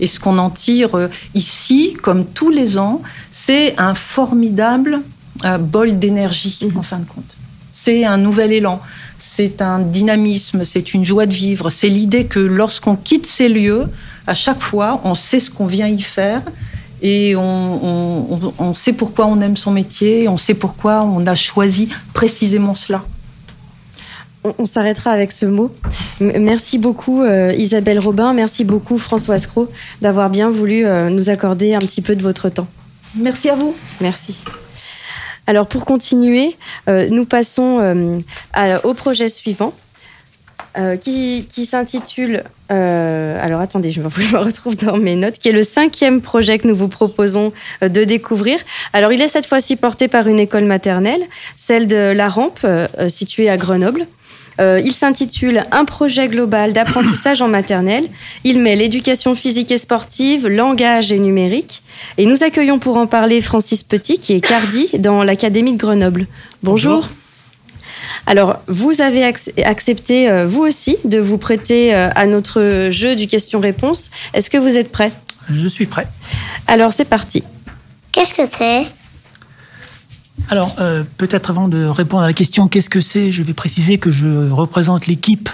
Et 0.00 0.06
ce 0.06 0.20
qu'on 0.20 0.38
en 0.38 0.50
tire 0.50 1.08
ici, 1.34 1.96
comme 2.02 2.24
tous 2.24 2.50
les 2.50 2.78
ans, 2.78 3.02
c'est 3.30 3.78
un 3.78 3.94
formidable 3.94 5.00
euh, 5.44 5.58
bol 5.58 5.98
d'énergie, 5.98 6.58
en 6.74 6.82
fin 6.82 6.98
de 6.98 7.06
compte. 7.06 7.36
C'est 7.72 8.04
un 8.04 8.16
nouvel 8.16 8.52
élan, 8.52 8.80
c'est 9.18 9.62
un 9.62 9.78
dynamisme, 9.78 10.64
c'est 10.64 10.94
une 10.94 11.04
joie 11.04 11.26
de 11.26 11.32
vivre, 11.32 11.70
c'est 11.70 11.88
l'idée 11.88 12.24
que 12.24 12.40
lorsqu'on 12.40 12.96
quitte 12.96 13.26
ces 13.26 13.48
lieux, 13.48 13.86
à 14.26 14.34
chaque 14.34 14.60
fois, 14.60 15.00
on 15.04 15.14
sait 15.14 15.38
ce 15.38 15.50
qu'on 15.50 15.66
vient 15.66 15.86
y 15.86 16.02
faire 16.02 16.42
et 17.02 17.36
on, 17.36 17.40
on, 17.42 18.52
on, 18.58 18.74
sait 18.74 18.92
pourquoi 18.92 19.26
on 19.26 19.40
aime 19.40 19.56
son 19.56 19.70
métier, 19.70 20.28
on 20.28 20.36
sait 20.36 20.54
pourquoi 20.54 21.02
on 21.02 21.26
a 21.26 21.34
choisi 21.34 21.88
précisément 22.12 22.74
cela. 22.74 23.02
On, 24.44 24.54
on 24.58 24.66
s'arrêtera 24.66 25.10
avec 25.10 25.32
ce 25.32 25.46
mot. 25.46 25.72
Merci 26.20 26.78
beaucoup 26.78 27.22
euh, 27.22 27.52
Isabelle 27.56 27.98
Robin, 27.98 28.32
merci 28.32 28.64
beaucoup 28.64 28.98
Françoise 28.98 29.46
Cros 29.46 29.68
d'avoir 30.00 30.30
bien 30.30 30.50
voulu 30.50 30.84
euh, 30.84 31.10
nous 31.10 31.30
accorder 31.30 31.74
un 31.74 31.80
petit 31.80 32.02
peu 32.02 32.16
de 32.16 32.22
votre 32.22 32.48
temps. 32.48 32.68
Merci 33.14 33.48
à 33.48 33.54
vous. 33.54 33.74
Merci. 34.00 34.40
Alors 35.46 35.66
pour 35.66 35.86
continuer, 35.86 36.56
euh, 36.88 37.08
nous 37.10 37.24
passons 37.24 38.22
à, 38.52 38.84
au 38.84 38.92
projet 38.94 39.28
suivant. 39.28 39.72
Euh, 40.78 40.96
qui, 40.96 41.66
s'intitule. 41.66 42.44
Euh, 42.70 43.44
alors 43.44 43.60
attendez, 43.60 43.90
je 43.92 44.00
me, 44.00 44.38
retrouve 44.38 44.76
dans 44.76 44.96
mes 44.96 45.16
notes, 45.16 45.38
qui 45.38 45.48
est 45.48 45.52
le 45.52 45.64
cinquième 45.64 46.20
projet 46.20 46.58
que 46.58 46.68
nous 46.68 46.76
vous 46.76 46.88
proposons 46.88 47.52
euh, 47.82 47.88
de 47.88 48.04
découvrir. 48.04 48.60
Alors 48.92 49.12
il 49.12 49.20
est 49.20 49.28
cette 49.28 49.46
fois-ci 49.46 49.74
porté 49.74 50.06
par 50.06 50.28
une 50.28 50.38
école 50.38 50.64
maternelle, 50.64 51.22
celle 51.56 51.88
de 51.88 52.12
La 52.12 52.28
Rampe, 52.28 52.64
située 53.08 53.50
à 53.50 53.56
Grenoble. 53.56 54.06
Il 54.60 54.92
s'intitule 54.92 55.64
Un 55.70 55.84
projet 55.84 56.26
global 56.26 56.72
d'apprentissage 56.72 57.42
en 57.42 57.48
maternelle. 57.48 58.08
Il 58.42 58.58
met 58.58 58.74
l'éducation 58.74 59.36
physique 59.36 59.70
et 59.70 59.78
sportive, 59.78 60.48
langage 60.48 61.12
et 61.12 61.20
numérique. 61.20 61.82
Et 62.18 62.26
nous 62.26 62.42
accueillons 62.42 62.80
pour 62.80 62.96
en 62.96 63.06
parler 63.06 63.40
Francis 63.40 63.84
Petit, 63.84 64.18
qui 64.18 64.32
est 64.32 64.40
cardi 64.40 64.88
dans 64.98 65.22
l'Académie 65.22 65.74
de 65.74 65.78
Grenoble. 65.78 66.26
Bonjour. 66.64 67.06
Alors, 68.26 68.60
vous 68.66 69.00
avez 69.00 69.24
accepté, 69.64 70.28
euh, 70.30 70.46
vous 70.46 70.62
aussi, 70.62 70.96
de 71.04 71.18
vous 71.18 71.38
prêter 71.38 71.94
euh, 71.94 72.10
à 72.14 72.26
notre 72.26 72.88
jeu 72.90 73.16
du 73.16 73.26
question-réponse. 73.26 74.10
Est-ce 74.34 74.50
que 74.50 74.58
vous 74.58 74.76
êtes 74.76 74.92
prêt 74.92 75.12
Je 75.50 75.68
suis 75.68 75.86
prêt. 75.86 76.06
Alors, 76.66 76.92
c'est 76.92 77.04
parti. 77.04 77.42
Qu'est-ce 78.12 78.34
que 78.34 78.46
c'est? 78.46 78.86
Alors, 80.50 80.76
euh, 80.78 81.04
peut-être 81.18 81.50
avant 81.50 81.68
de 81.68 81.84
répondre 81.84 82.22
à 82.22 82.26
la 82.26 82.32
question 82.32 82.68
qu'est-ce 82.68 82.90
que 82.90 83.00
c'est, 83.00 83.30
je 83.30 83.42
vais 83.42 83.52
préciser 83.52 83.98
que 83.98 84.10
je 84.10 84.50
représente 84.50 85.06
l'équipe 85.06 85.50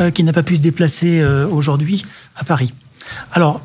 euh, 0.00 0.10
qui 0.10 0.22
n'a 0.22 0.32
pas 0.32 0.42
pu 0.42 0.56
se 0.56 0.62
déplacer 0.62 1.20
euh, 1.20 1.48
aujourd'hui 1.48 2.04
à 2.36 2.44
Paris. 2.44 2.72
Alors, 3.32 3.60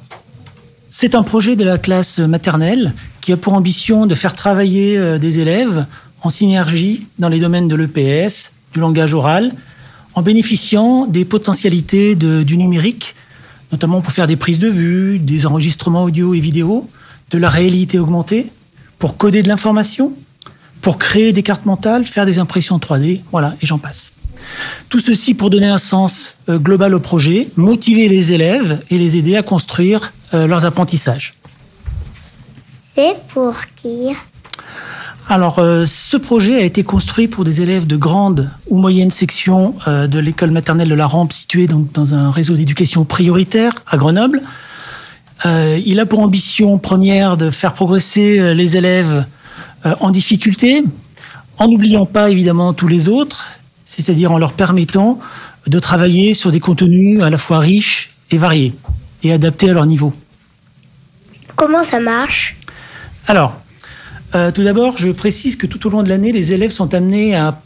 c'est 0.90 1.16
un 1.16 1.24
projet 1.24 1.56
de 1.56 1.64
la 1.64 1.78
classe 1.78 2.20
maternelle 2.20 2.94
qui 3.22 3.34
a 3.34 3.38
pour 3.38 3.54
ambition 3.54 4.06
de 4.08 4.16
faire 4.16 4.34
travailler 4.34 4.98
euh, 4.98 5.20
des 5.20 5.40
élèves 5.40 5.86
en 6.24 6.30
synergie 6.30 7.06
dans 7.20 7.30
les 7.30 7.40
domaines 7.40 7.68
de 7.68 7.76
l'EPS, 7.76 8.54
du 8.74 8.80
langage 8.80 9.14
oral, 9.14 9.54
en 10.16 10.22
bénéficiant 10.22 11.06
des 11.06 11.26
potentialités 11.26 12.16
du 12.16 12.58
numérique, 12.58 13.16
notamment 13.72 14.02
pour 14.02 14.14
faire 14.14 14.28
des 14.28 14.36
prises 14.36 14.60
de 14.60 14.70
vue, 14.70 15.20
des 15.20 15.46
enregistrements 15.46 16.04
audio 16.04 16.34
et 16.34 16.40
vidéo, 16.40 16.90
de 17.32 17.38
la 17.38 17.50
réalité 17.50 18.00
augmentée, 18.00 18.52
pour 19.00 19.18
coder 19.18 19.44
de 19.44 19.50
l'information, 19.50 20.14
pour 20.82 20.98
créer 20.98 21.34
des 21.34 21.44
cartes 21.44 21.66
mentales, 21.66 22.06
faire 22.06 22.26
des 22.26 22.40
impressions 22.40 22.78
3D, 22.78 23.22
voilà, 23.32 23.56
et 23.62 23.66
j'en 23.66 23.78
passe. 23.78 24.14
Tout 24.90 25.00
ceci 25.00 25.34
pour 25.34 25.50
donner 25.50 25.68
un 25.68 25.78
sens 25.78 26.36
euh, 26.50 26.58
global 26.58 26.94
au 26.94 27.00
projet, 27.00 27.50
motiver 27.56 28.10
les 28.10 28.34
élèves 28.34 28.82
et 28.90 28.98
les 28.98 29.18
aider 29.18 29.36
à 29.36 29.44
construire 29.44 30.14
euh, 30.34 30.48
leurs 30.48 30.66
apprentissages. 30.66 31.34
C'est 32.96 33.16
pour 33.34 33.56
qui? 33.76 34.10
Alors, 35.34 35.58
euh, 35.58 35.88
ce 35.88 36.16
projet 36.16 36.58
a 36.58 36.64
été 36.64 36.84
construit 36.84 37.28
pour 37.28 37.44
des 37.44 37.64
élèves 37.64 37.88
de 37.88 37.96
grande 37.96 38.52
ou 38.68 38.78
moyenne 38.78 39.10
section 39.10 39.74
euh, 39.88 40.06
de 40.06 40.20
l'école 40.20 40.52
maternelle 40.52 40.90
de 40.90 40.94
la 40.94 41.08
Rampe, 41.08 41.34
située 41.34 41.66
donc 41.66 41.92
dans 41.92 42.14
un 42.14 42.30
réseau 42.30 42.54
d'éducation 42.54 43.04
prioritaire 43.04 43.74
à 43.88 43.98
Grenoble. 43.98 44.44
Euh, 45.48 45.80
il 45.84 46.00
a 46.00 46.06
pour 46.06 46.20
ambition 46.20 46.78
première 46.78 47.36
de 47.36 47.50
faire 47.50 47.74
progresser 47.74 48.54
les 48.54 48.78
élèves 48.78 49.26
en 50.00 50.12
difficulté, 50.12 50.84
en 51.58 51.68
n'oubliant 51.68 52.06
pas 52.06 52.30
évidemment 52.30 52.74
tous 52.74 52.88
les 52.88 53.10
autres, 53.10 53.48
c'est-à-dire 53.86 54.32
en 54.32 54.38
leur 54.38 54.54
permettant 54.54 55.20
de 55.66 55.80
travailler 55.80 56.36
sur 56.36 56.52
des 56.52 56.60
contenus 56.60 57.24
à 57.24 57.32
la 57.32 57.40
fois 57.40 57.58
riches 57.58 58.14
et 58.30 58.38
variés 58.38 58.76
et 59.24 59.34
adaptés 59.34 59.72
à 59.72 59.74
leur 59.74 59.88
niveau. 59.88 60.14
Comment 61.56 61.84
ça 61.84 62.00
marche? 62.00 62.56
Alors, 63.28 63.63
euh, 64.36 64.52
tout 64.52 64.64
d'abord, 64.64 64.98
je 64.98 65.10
précise 65.10 65.56
que 65.56 65.68
tout 65.68 65.86
au 65.88 65.90
long 65.90 66.04
de 66.04 66.10
l'année, 66.10 66.32
les 66.32 66.54
élèves 66.54 66.72
sont 66.72 66.94
amenés 66.94 67.36
à, 67.36 67.60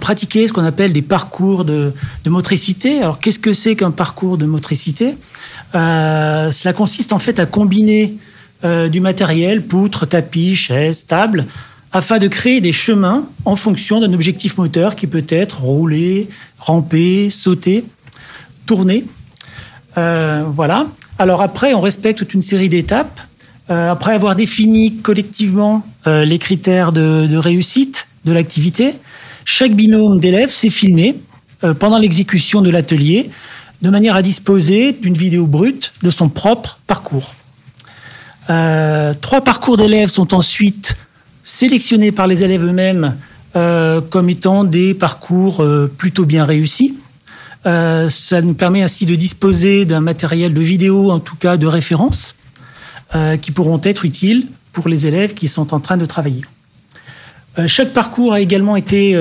pratiquer 0.00 0.48
ce 0.48 0.52
qu'on 0.52 0.64
appelle 0.64 0.92
des 0.92 1.02
parcours 1.02 1.64
de, 1.64 1.92
motricité. 2.26 3.00
Alors, 3.00 3.20
qu'est-ce 3.20 3.38
que 3.38 3.52
c'est 3.52 3.76
qu'un 3.76 3.90
parcours 3.90 4.38
de 4.38 4.46
motricité? 4.46 5.16
Euh, 5.74 6.50
Cela 6.50 6.72
consiste 6.72 7.12
en 7.12 7.18
fait 7.18 7.38
à 7.38 7.46
combiner 7.46 8.14
euh, 8.64 8.88
du 8.88 9.00
matériel, 9.00 9.62
poutres, 9.62 10.08
tapis, 10.08 10.56
chaises, 10.56 11.06
tables, 11.06 11.46
afin 11.92 12.18
de 12.18 12.28
créer 12.28 12.60
des 12.60 12.72
chemins 12.72 13.24
en 13.44 13.56
fonction 13.56 14.00
d'un 14.00 14.12
objectif 14.12 14.56
moteur 14.56 14.96
qui 14.96 15.06
peut 15.06 15.26
être 15.28 15.60
rouler, 15.60 16.28
ramper, 16.58 17.30
sauter, 17.30 17.84
tourner. 18.66 19.04
Voilà. 19.94 20.88
Alors 21.18 21.40
après, 21.42 21.74
on 21.74 21.80
respecte 21.80 22.18
toute 22.18 22.34
une 22.34 22.42
série 22.42 22.68
d'étapes. 22.68 23.20
Euh, 23.70 23.90
après 23.90 24.12
avoir 24.12 24.36
défini 24.36 24.96
collectivement 24.96 25.86
euh, 26.06 26.24
les 26.24 26.38
critères 26.38 26.92
de, 26.92 27.36
réussite 27.36 28.06
de 28.24 28.32
l'activité, 28.32 28.92
chaque 29.44 29.72
binôme 29.72 30.20
d'élèves 30.20 30.50
s'est 30.50 30.70
filmé 30.70 31.16
pendant 31.78 31.98
l'exécution 31.98 32.60
de 32.60 32.68
l'atelier 32.68 33.30
de 33.80 33.88
manière 33.88 34.16
à 34.16 34.22
disposer 34.22 34.92
d'une 34.92 35.14
vidéo 35.14 35.46
brute 35.46 35.94
de 36.02 36.10
son 36.10 36.28
propre 36.28 36.78
parcours. 36.86 37.34
trois 38.46 39.40
parcours 39.42 39.78
d'élèves 39.78 40.10
sont 40.10 40.34
ensuite 40.34 40.96
sélectionnés 41.42 42.12
par 42.12 42.26
les 42.26 42.42
élèves 42.42 42.64
eux-mêmes 42.64 43.16
comme 43.54 44.28
étant 44.28 44.64
des 44.64 44.92
parcours 44.92 45.64
plutôt 45.96 46.26
bien 46.26 46.44
réussis. 46.44 46.94
Euh, 47.66 48.08
ça 48.10 48.42
nous 48.42 48.54
permet 48.54 48.82
ainsi 48.82 49.06
de 49.06 49.14
disposer 49.14 49.84
d'un 49.84 50.00
matériel 50.00 50.52
de 50.52 50.60
vidéo, 50.60 51.10
en 51.10 51.18
tout 51.18 51.36
cas 51.36 51.56
de 51.56 51.66
référence, 51.66 52.34
euh, 53.14 53.36
qui 53.36 53.50
pourront 53.52 53.80
être 53.82 54.04
utiles 54.04 54.46
pour 54.72 54.88
les 54.88 55.06
élèves 55.06 55.34
qui 55.34 55.48
sont 55.48 55.74
en 55.74 55.80
train 55.80 55.96
de 55.96 56.04
travailler. 56.04 56.42
Euh, 57.58 57.68
chaque 57.68 57.92
parcours 57.92 58.32
a 58.32 58.40
également 58.40 58.76
été 58.76 59.16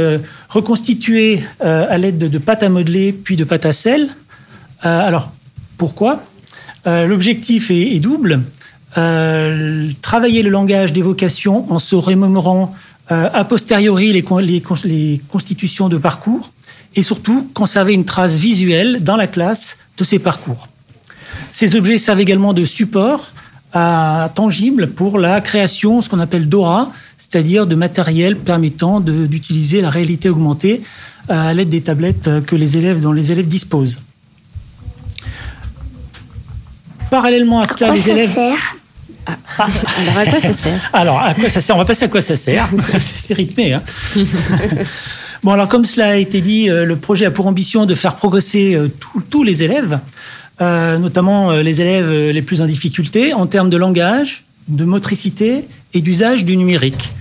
reconstitué 0.50 1.44
à 1.60 1.98
l'aide 1.98 2.18
de, 2.18 2.38
pâtes 2.38 2.64
à 2.64 2.70
modeler 2.70 3.12
puis 3.12 3.36
de 3.36 3.44
pâtes 3.44 3.66
à 3.66 3.72
sel. 3.72 4.10
alors, 4.82 5.32
pourquoi? 5.78 6.22
L'objectif 6.86 7.72
est, 7.72 8.00
double. 8.00 8.42
travailler 10.02 10.44
le 10.44 10.50
langage 10.50 10.94
d'évocation 10.94 11.72
en 11.72 11.80
se 11.80 11.96
remémorant 11.96 12.76
a 13.10 13.44
posteriori 13.46 14.12
les, 14.12 14.24
les 14.86 15.22
constitutions 15.32 15.90
de 15.90 15.98
parcours 15.98 16.52
et 16.96 17.04
surtout 17.04 17.50
conserver 17.54 17.94
une 17.94 18.06
trace 18.06 18.38
visuelle 18.38 19.04
dans 19.04 19.16
la 19.16 19.28
classe 19.28 19.78
de 19.98 20.04
ces 20.04 20.20
parcours. 20.20 20.68
Ces 21.52 21.76
objets 21.76 21.98
servent 21.98 22.20
également 22.20 22.54
de 22.54 22.66
support 22.66 23.33
à, 23.74 24.30
tangible 24.36 24.90
pour 24.90 25.20
la 25.20 25.42
création, 25.42 26.02
ce 26.02 26.10
qu'on 26.10 26.20
appelle 26.20 26.48
DORA, 26.48 26.92
c'est-à-dire 27.18 27.68
de 27.68 27.76
matériel 27.76 28.38
permettant 28.38 29.00
d'utiliser 29.00 29.82
la 29.82 29.90
réalité 29.90 30.30
augmentée 30.30 30.82
euh, 31.30 31.50
à 31.50 31.54
l'aide 31.54 31.70
des 31.70 31.82
tablettes 31.82 32.30
que 32.46 32.56
les 32.56 32.78
élèves, 32.78 33.00
dont 33.00 33.12
les 33.12 33.32
élèves 33.32 33.48
disposent. 33.48 34.02
Parallèlement 37.10 37.62
à 37.62 37.68
cela, 37.68 37.94
les 37.94 38.10
élèves. 38.10 38.34
Sert 38.34 38.76
ah, 39.26 39.68
alors 40.02 40.18
à 40.18 40.26
quoi 40.26 40.40
ça 40.40 40.52
sert 40.52 40.90
Alors 40.94 41.20
à 41.20 41.34
quoi 41.34 41.48
ça 41.50 41.62
sert? 41.62 41.76
On 41.76 41.80
va 41.80 41.86
passer 41.86 42.04
à 42.04 42.08
quoi 42.10 42.22
ça 42.22 42.36
sert. 42.36 42.68
C'est 43.00 43.34
rythmé. 43.34 43.74
Hein 43.74 43.84
Bon, 45.44 45.52
alors 45.52 45.68
comme 45.68 45.84
cela 45.84 46.12
a 46.12 46.16
été 46.16 46.40
dit, 46.40 46.70
euh, 46.70 46.86
le 46.86 46.96
projet 46.96 47.26
a 47.26 47.32
pour 47.32 47.48
ambition 47.48 47.86
de 47.86 47.96
faire 47.96 48.16
progresser 48.16 48.76
euh, 48.76 48.90
tous 49.30 49.44
les 49.44 49.62
élèves, 49.62 50.00
notamment 50.60 51.52
les 51.52 51.82
élèves 51.82 52.30
les 52.30 52.42
plus 52.42 52.62
en 52.62 52.66
difficulté, 52.66 53.34
en 53.34 53.48
termes 53.48 53.70
de 53.70 53.78
langage, 53.78 54.46
de 54.68 54.86
motricité 54.86 55.66
et 55.94 56.02
d'usage 56.02 56.46
du 56.46 56.58
numérique. 56.58 57.12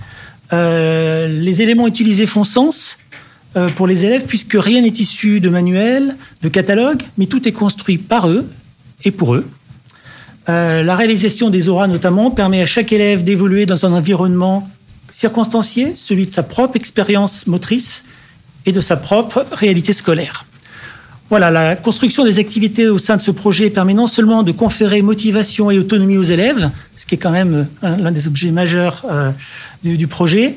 les 0.51 1.61
éléments 1.61 1.87
utilisés 1.87 2.25
font 2.25 2.43
sens 2.43 2.97
pour 3.75 3.87
les 3.87 4.05
élèves 4.05 4.25
puisque 4.27 4.55
rien 4.59 4.81
n'est 4.81 4.89
issu 4.89 5.39
de 5.39 5.49
manuel, 5.49 6.15
de 6.41 6.49
catalogue, 6.49 7.03
mais 7.17 7.25
tout 7.25 7.47
est 7.47 7.51
construit 7.51 7.97
par 7.97 8.29
eux 8.29 8.47
et 9.03 9.11
pour 9.11 9.35
eux. 9.35 9.45
la 10.47 10.95
réalisation 10.95 11.49
des 11.49 11.69
auras 11.69 11.87
notamment 11.87 12.31
permet 12.31 12.61
à 12.61 12.65
chaque 12.65 12.93
élève 12.93 13.23
d'évoluer 13.23 13.65
dans 13.65 13.85
un 13.85 13.93
environnement 13.93 14.69
circonstancié, 15.13 15.93
celui 15.95 16.25
de 16.25 16.31
sa 16.31 16.43
propre 16.43 16.75
expérience 16.75 17.47
motrice 17.47 18.03
et 18.65 18.71
de 18.71 18.81
sa 18.81 18.97
propre 18.97 19.45
réalité 19.51 19.93
scolaire. 19.93 20.45
Voilà, 21.29 21.49
la 21.49 21.75
construction 21.75 22.25
des 22.25 22.37
activités 22.39 22.87
au 22.87 22.99
sein 22.99 23.17
de 23.17 23.21
ce 23.21 23.31
projet 23.31 23.69
permet 23.69 23.93
non 23.93 24.07
seulement 24.07 24.43
de 24.43 24.51
conférer 24.51 25.01
motivation 25.01 25.71
et 25.71 25.79
autonomie 25.79 26.17
aux 26.17 26.23
élèves, 26.23 26.69
ce 26.95 27.05
qui 27.05 27.15
est 27.15 27.17
quand 27.17 27.31
même 27.31 27.67
euh, 27.83 27.97
l'un 27.97 28.11
des 28.11 28.27
objets 28.27 28.51
majeurs 28.51 29.05
euh, 29.09 29.31
du, 29.83 29.97
du, 29.97 30.07
projet, 30.07 30.55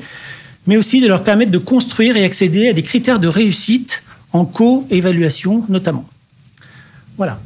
mais 0.67 0.77
aussi 0.77 1.01
de 1.01 1.07
leur 1.07 1.23
permettre 1.23 1.51
de 1.51 1.57
construire 1.57 2.17
et 2.17 2.25
accéder 2.25 2.69
à 2.69 2.73
des 2.73 2.83
critères 2.83 3.19
de 3.19 3.27
réussite 3.27 4.03
en 4.33 4.45
co-évaluation 4.45 5.63
notamment. 5.69 6.05
Voilà. 7.17 7.39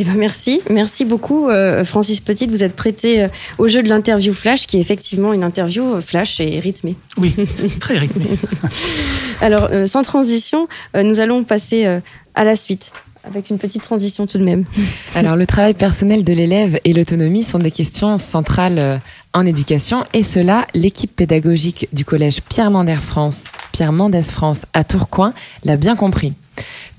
Eh 0.00 0.04
ben 0.04 0.14
merci, 0.14 0.62
merci 0.70 1.04
beaucoup 1.04 1.50
euh, 1.50 1.84
Francis 1.84 2.20
Petit. 2.20 2.46
Vous 2.46 2.64
êtes 2.64 2.74
prêté 2.74 3.22
euh, 3.22 3.28
au 3.58 3.68
jeu 3.68 3.82
de 3.82 3.88
l'interview 3.90 4.32
flash, 4.32 4.66
qui 4.66 4.78
est 4.78 4.80
effectivement 4.80 5.34
une 5.34 5.44
interview 5.44 5.84
euh, 5.84 6.00
flash 6.00 6.40
et 6.40 6.58
rythmée. 6.58 6.96
Oui, 7.18 7.36
très 7.80 7.98
rythmée. 7.98 8.30
Alors, 9.42 9.68
sans 9.84 10.02
transition, 10.02 10.68
nous 10.94 11.20
allons 11.20 11.44
passer 11.44 11.86
à 12.34 12.44
la 12.44 12.56
suite 12.56 12.92
avec 13.24 13.50
une 13.50 13.58
petite 13.58 13.82
transition 13.82 14.26
tout 14.26 14.38
de 14.38 14.44
même. 14.44 14.64
Alors, 15.14 15.36
le 15.36 15.44
travail 15.44 15.74
personnel 15.74 16.24
de 16.24 16.32
l'élève 16.32 16.80
et 16.84 16.94
l'autonomie 16.94 17.42
sont 17.42 17.58
des 17.58 17.70
questions 17.70 18.16
centrales 18.16 19.02
en 19.34 19.44
éducation, 19.44 20.06
et 20.14 20.22
cela, 20.22 20.66
l'équipe 20.72 21.14
pédagogique 21.14 21.88
du 21.92 22.06
collège 22.06 22.40
Pierre 22.48 22.70
Mendès 22.70 22.96
France, 22.96 23.44
Pierre 23.72 23.92
Mendès 23.92 24.22
France 24.22 24.62
à 24.72 24.82
Tourcoing 24.82 25.34
l'a 25.64 25.76
bien 25.76 25.94
compris. 25.94 26.32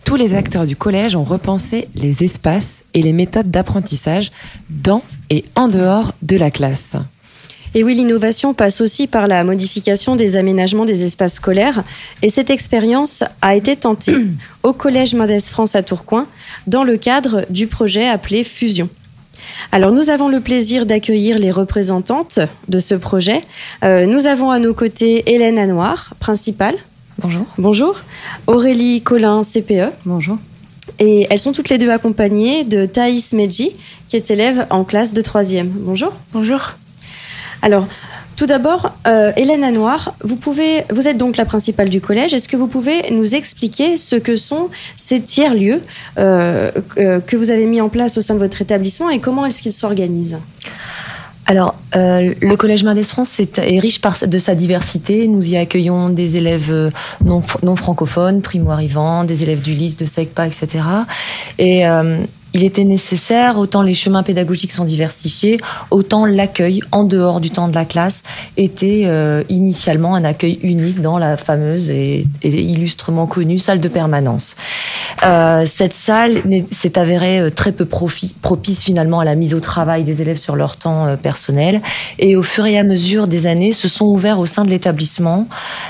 Tous 0.06 0.16
les 0.16 0.34
acteurs 0.34 0.66
du 0.66 0.76
collège 0.76 1.16
ont 1.16 1.24
repensé 1.24 1.88
les 1.96 2.24
espaces 2.24 2.84
et 2.94 3.02
les 3.02 3.14
méthodes 3.14 3.52
d'apprentissage 3.52 4.32
dans 4.70 5.04
et 5.30 5.46
en 5.56 5.68
dehors 5.68 6.14
de 6.22 6.38
la 6.38 6.52
classe. 6.52 6.96
Et 7.74 7.84
oui, 7.86 7.96
l'innovation 7.96 8.54
passe 8.54 8.82
aussi 8.82 9.08
par 9.08 9.28
la 9.28 9.46
modification 9.46 10.18
des 10.18 10.36
aménagements 10.36 10.84
des 10.84 11.06
espaces 11.06 11.36
scolaires. 11.36 11.84
Et 12.22 12.30
cette 12.30 12.50
expérience 12.50 13.24
a 13.42 13.56
été 13.56 13.78
tentée 13.78 14.16
au 14.64 14.74
Collège 14.74 15.16
Mendès 15.16 15.40
France 15.40 15.76
à 15.76 15.84
Tourcoing 15.84 16.28
dans 16.68 16.84
le 16.84 16.98
cadre 16.98 17.46
du 17.50 17.68
projet 17.68 18.08
appelé 18.08 18.44
Fusion. 18.44 18.90
Alors 19.72 19.92
nous 19.92 20.10
avons 20.10 20.28
le 20.28 20.42
plaisir 20.42 20.86
d'accueillir 20.86 21.40
les 21.40 21.52
représentantes 21.52 22.40
de 22.68 22.80
ce 22.80 22.94
projet. 22.94 23.42
Euh, 23.84 24.06
nous 24.06 24.28
avons 24.28 24.52
à 24.52 24.60
nos 24.60 24.74
côtés 24.74 25.24
Hélène 25.34 25.58
Anoir, 25.58 26.14
principale. 26.20 26.76
Bonjour. 27.24 27.46
Bonjour. 27.58 28.02
Aurélie 28.48 29.02
Collin, 29.02 29.42
CPE. 29.44 29.92
Bonjour. 30.06 30.38
Et 30.98 31.28
elles 31.30 31.40
sont 31.40 31.52
toutes 31.52 31.70
les 31.70 31.78
deux 31.78 31.90
accompagnées 31.90 32.64
de 32.64 32.86
Thaïs 32.86 33.34
Medji, 33.34 33.72
qui 34.10 34.16
est 34.16 34.32
élève 34.32 34.66
en 34.72 34.84
classe 34.84 35.14
de 35.14 35.22
troisième. 35.22 35.70
Bonjour. 35.70 36.14
Bonjour. 36.34 36.72
Alors, 37.62 37.86
tout 38.36 38.48
d'abord, 38.48 38.92
euh, 39.06 39.32
Hélène 39.38 39.64
Anoir, 39.64 40.16
vous, 40.24 40.36
pouvez, 40.36 40.84
vous 40.90 41.08
êtes 41.08 41.18
donc 41.18 41.38
la 41.38 41.46
principale 41.46 41.90
du 41.90 42.02
collège. 42.02 42.34
Est-ce 42.34 42.48
que 42.48 42.58
vous 42.58 42.66
pouvez 42.66 43.12
nous 43.12 43.36
expliquer 43.36 43.98
ce 43.98 44.16
que 44.16 44.36
sont 44.36 44.70
ces 44.96 45.22
tiers-lieux 45.22 45.82
euh, 46.18 46.72
euh, 46.98 47.20
que 47.20 47.38
vous 47.38 47.52
avez 47.52 47.68
mis 47.68 47.82
en 47.82 47.90
place 47.90 48.18
au 48.18 48.22
sein 48.22 48.34
de 48.34 48.40
votre 48.40 48.62
établissement 48.62 49.12
et 49.12 49.20
comment 49.20 49.46
est-ce 49.46 49.62
qu'ils 49.62 49.74
s'organisent? 49.74 50.40
Alors, 51.48 51.76
euh, 51.96 52.34
le 52.40 52.56
Collège 52.56 52.84
Mendès 52.84 53.04
France 53.04 53.40
est, 53.40 53.58
est, 53.58 53.80
riche 53.80 54.00
par, 54.00 54.18
de 54.26 54.40
sa 54.40 54.56
diversité. 54.56 55.28
Nous 55.28 55.50
y 55.50 55.58
accueillons 55.58 56.10
des 56.10 56.38
élèves 56.38 56.70
euh, 56.72 56.92
non, 57.26 57.42
non 57.64 57.76
francophones, 57.76 58.42
primo-arrivants, 58.42 59.24
des 59.24 59.44
élèves 59.44 59.62
du 59.62 59.74
LIS, 59.74 59.96
de 59.98 60.06
SECPA, 60.06 60.48
etc. 60.48 60.84
Et 61.58 61.84
il 62.54 62.64
était 62.64 62.84
nécessaire, 62.84 63.58
autant 63.58 63.82
les 63.82 63.94
chemins 63.94 64.24
pédagogiques 64.24 64.74
sont 64.74 64.84
diversifiés, 64.84 65.58
autant 65.90 66.26
l'accueil 66.26 66.82
en 66.92 67.06
dehors 67.06 67.40
du 67.40 67.50
temps 67.50 67.68
de 67.68 67.76
la 67.76 67.86
classe 67.86 68.24
était 68.58 69.04
euh, 69.06 69.44
initialement 69.50 70.16
un 70.16 70.26
accueil 70.26 70.60
unique 70.62 71.02
dans 71.02 71.18
la 71.18 71.38
fameuse 71.38 71.90
et, 71.90 72.28
illustrement 72.44 73.26
connue 73.26 73.58
salle 73.58 73.80
de 73.80 73.88
permanence. 73.88 74.56
Euh, 75.24 75.66
cette 75.66 75.94
salle 75.94 76.42
s'est 76.72 76.98
avérée 77.00 77.40
euh, 77.40 77.50
très 77.50 77.72
peu 77.72 77.86
propice 77.86 78.84
finalement 78.84 79.22
à 79.22 79.26
la 79.26 79.36
mise 79.36 79.54
au 79.54 79.60
travail 79.60 80.04
des 80.04 80.22
élèves 80.22 80.38
sur 80.38 80.56
leur 80.56 80.76
temps 80.76 81.16
personnel 81.22 81.82
et 82.20 82.36
au 82.36 82.44
fur 82.44 82.66
et 82.66 82.78
à 82.78 82.84
mesure 82.84 83.28
des 83.28 83.46
années 83.46 83.74
se 83.74 83.88
sont 83.88 84.06
ouverts 84.06 84.40
au 84.40 84.46
sein 84.46 84.66
de 84.66 84.70
l'établissement 84.70 85.48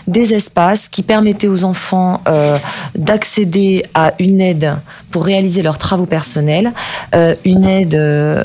des 0.07 0.33
espaces 0.33 0.89
qui 0.89 1.01
permettaient 1.03 1.47
aux 1.47 1.63
enfants 1.63 2.21
d'accéder 2.95 3.83
à 3.93 4.13
une 4.19 4.41
aide 4.41 4.75
pour 5.11 5.25
réaliser 5.25 5.61
leurs 5.61 5.77
travaux 5.77 6.05
personnels, 6.05 6.71
euh, 7.13 7.35
une 7.45 7.65
aide 7.65 7.93
euh, 7.93 8.43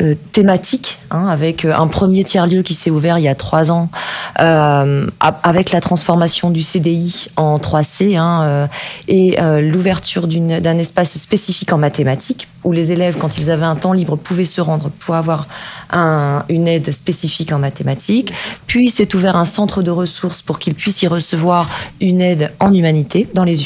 euh, 0.00 0.14
thématique, 0.32 0.98
hein, 1.10 1.26
avec 1.28 1.64
un 1.64 1.86
premier 1.86 2.24
tiers-lieu 2.24 2.62
qui 2.62 2.74
s'est 2.74 2.90
ouvert 2.90 3.18
il 3.18 3.24
y 3.24 3.28
a 3.28 3.34
trois 3.34 3.72
ans, 3.72 3.88
avec 4.36 5.72
la 5.72 5.80
transformation 5.80 6.50
du 6.50 6.60
CDI 6.60 7.28
en 7.36 7.58
3C 7.58 8.16
hein, 8.16 8.68
et 9.08 9.36
l'ouverture 9.60 10.28
d'un 10.28 10.78
espace 10.78 11.18
spécifique 11.18 11.72
en 11.72 11.78
mathématiques, 11.78 12.46
où 12.62 12.70
les 12.70 12.92
élèves, 12.92 13.16
quand 13.18 13.38
ils 13.38 13.50
avaient 13.50 13.64
un 13.64 13.74
temps 13.74 13.92
libre, 13.92 14.14
pouvaient 14.14 14.44
se 14.44 14.60
rendre 14.60 14.90
pour 14.90 15.16
avoir 15.16 15.48
un, 15.90 16.44
une 16.48 16.68
aide 16.68 16.92
spécifique 16.92 17.50
en 17.50 17.58
mathématiques. 17.58 18.32
Puis 18.68 18.90
s'est 18.90 19.16
ouvert 19.16 19.34
un 19.34 19.46
centre 19.46 19.82
de 19.82 19.90
ressources 19.90 20.42
pour 20.42 20.60
qu'ils 20.60 20.74
puissent 20.74 21.02
y 21.02 21.08
recevoir 21.08 21.68
une 22.00 22.20
aide 22.20 22.52
en 22.60 22.72
humanité 22.72 23.26
dans 23.34 23.44
les 23.44 23.56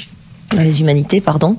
les 0.60 0.80
humanités, 0.80 1.20
pardon. 1.20 1.56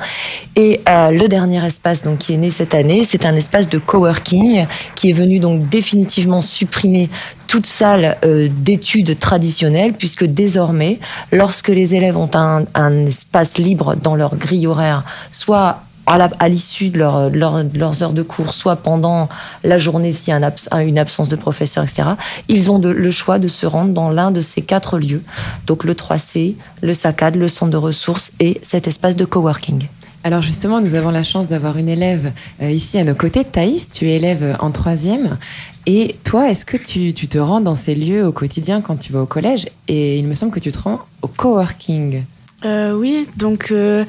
Et 0.55 0.81
euh, 0.87 1.09
le 1.09 1.27
dernier 1.27 1.65
espace 1.65 2.01
donc 2.01 2.19
qui 2.19 2.33
est 2.33 2.37
né 2.37 2.51
cette 2.51 2.73
année, 2.73 3.03
c'est 3.03 3.25
un 3.25 3.35
espace 3.35 3.69
de 3.69 3.77
coworking 3.77 4.65
qui 4.95 5.09
est 5.09 5.13
venu 5.13 5.39
donc 5.39 5.69
définitivement 5.69 6.41
supprimer 6.41 7.09
toute 7.47 7.65
salle 7.65 8.17
euh, 8.25 8.49
d'études 8.51 9.19
traditionnelles, 9.19 9.93
puisque 9.93 10.25
désormais, 10.25 10.99
lorsque 11.31 11.69
les 11.69 11.95
élèves 11.95 12.17
ont 12.17 12.31
un, 12.33 12.65
un 12.73 13.05
espace 13.05 13.57
libre 13.57 13.95
dans 13.95 14.15
leur 14.15 14.35
grille 14.35 14.67
horaire, 14.67 15.03
soit 15.31 15.81
à 16.05 16.49
l'issue 16.49 16.89
de, 16.89 16.99
leur, 16.99 17.29
leurs 17.29 18.03
heures 18.03 18.13
de 18.13 18.21
cours, 18.21 18.53
soit 18.53 18.75
pendant 18.75 19.29
la 19.63 19.77
journée 19.77 20.13
s'il 20.13 20.33
y 20.33 20.37
a 20.37 20.51
un 20.71 20.79
une 20.79 20.99
absence 20.99 21.29
de 21.29 21.35
professeur, 21.35 21.83
etc., 21.83 22.09
ils 22.47 22.71
ont 22.71 22.79
le 22.79 23.11
choix 23.11 23.39
de 23.39 23.47
se 23.47 23.65
rendre 23.65 23.93
dans 23.93 24.09
l'un 24.09 24.31
de 24.31 24.41
ces 24.41 24.61
quatre 24.61 24.99
lieux, 24.99 25.23
donc 25.65 25.83
le 25.83 25.93
3C, 25.93 26.55
le 26.81 26.93
SACAD, 26.93 27.35
le 27.35 27.47
centre 27.47 27.71
de 27.71 27.77
ressources 27.77 28.31
et 28.39 28.59
cet 28.63 28.87
espace 28.87 29.15
de 29.15 29.25
coworking. 29.25 29.87
Alors 30.25 30.41
justement, 30.41 30.79
nous 30.79 30.95
avons 30.95 31.09
la 31.09 31.25
chance 31.25 31.47
d'avoir 31.47 31.77
une 31.77 31.89
élève 31.89 32.31
euh, 32.61 32.71
ici 32.71 32.97
à 32.97 33.03
nos 33.03 33.13
côtés. 33.13 33.43
Thaïs, 33.43 33.89
tu 33.89 34.09
es 34.09 34.15
élève 34.15 34.55
en 34.59 34.71
troisième. 34.71 35.37
Et 35.85 36.15
toi, 36.23 36.49
est-ce 36.49 36.65
que 36.65 36.77
tu, 36.77 37.13
te 37.13 37.37
rends 37.37 37.59
dans 37.59 37.75
ces 37.75 37.93
lieux 37.93 38.25
au 38.25 38.31
quotidien 38.31 38.79
quand 38.79 38.95
tu 38.95 39.11
vas 39.11 39.21
au 39.21 39.25
collège? 39.25 39.67
Et 39.89 40.17
il 40.17 40.27
me 40.27 40.33
semble 40.33 40.53
que 40.53 40.61
tu 40.61 40.71
te 40.71 40.79
rends 40.79 40.99
au 41.21 41.27
coworking. 41.27 42.23
Euh, 42.65 42.93
oui, 42.93 43.27
donc 43.35 43.71
euh, 43.71 44.05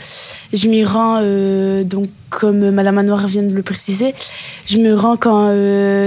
je 0.52 0.68
m'y 0.68 0.84
rends, 0.84 1.18
euh, 1.20 1.82
donc 1.82 2.07
comme 2.30 2.70
Madame 2.70 2.96
Manoir 2.96 3.26
vient 3.26 3.42
de 3.42 3.52
le 3.52 3.62
préciser, 3.62 4.14
je 4.66 4.78
me 4.78 4.94
rends 4.94 5.16
quand 5.16 5.48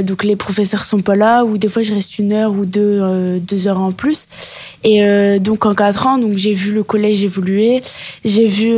donc 0.04 0.24
les 0.24 0.36
professeurs 0.36 0.86
sont 0.86 1.00
pas 1.00 1.16
là, 1.16 1.43
ou 1.45 1.58
des 1.58 1.70
fois 1.70 1.82
je 1.84 1.93
reste 1.93 2.20
une 2.20 2.34
heure 2.34 2.52
ou 2.52 2.66
deux, 2.66 3.39
deux 3.39 3.68
heures 3.68 3.80
en 3.80 3.93
plus. 3.93 4.28
Et 4.84 5.39
donc 5.39 5.66
en 5.66 5.74
quatre 5.74 6.06
ans, 6.06 6.18
donc 6.18 6.38
j'ai 6.38 6.54
vu 6.54 6.74
le 6.74 6.84
collège 6.84 7.24
évoluer, 7.24 7.82
j'ai 8.26 8.48
vu 8.48 8.72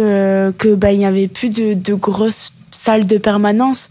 que 0.59 0.76
bah, 0.76 0.93
n'y 0.93 1.07
avait 1.07 1.28
plus 1.28 1.49
de, 1.49 1.74
de 1.74 1.93
grosses 1.95 2.51
salle 2.72 3.05
de 3.05 3.17
permanence, 3.17 3.89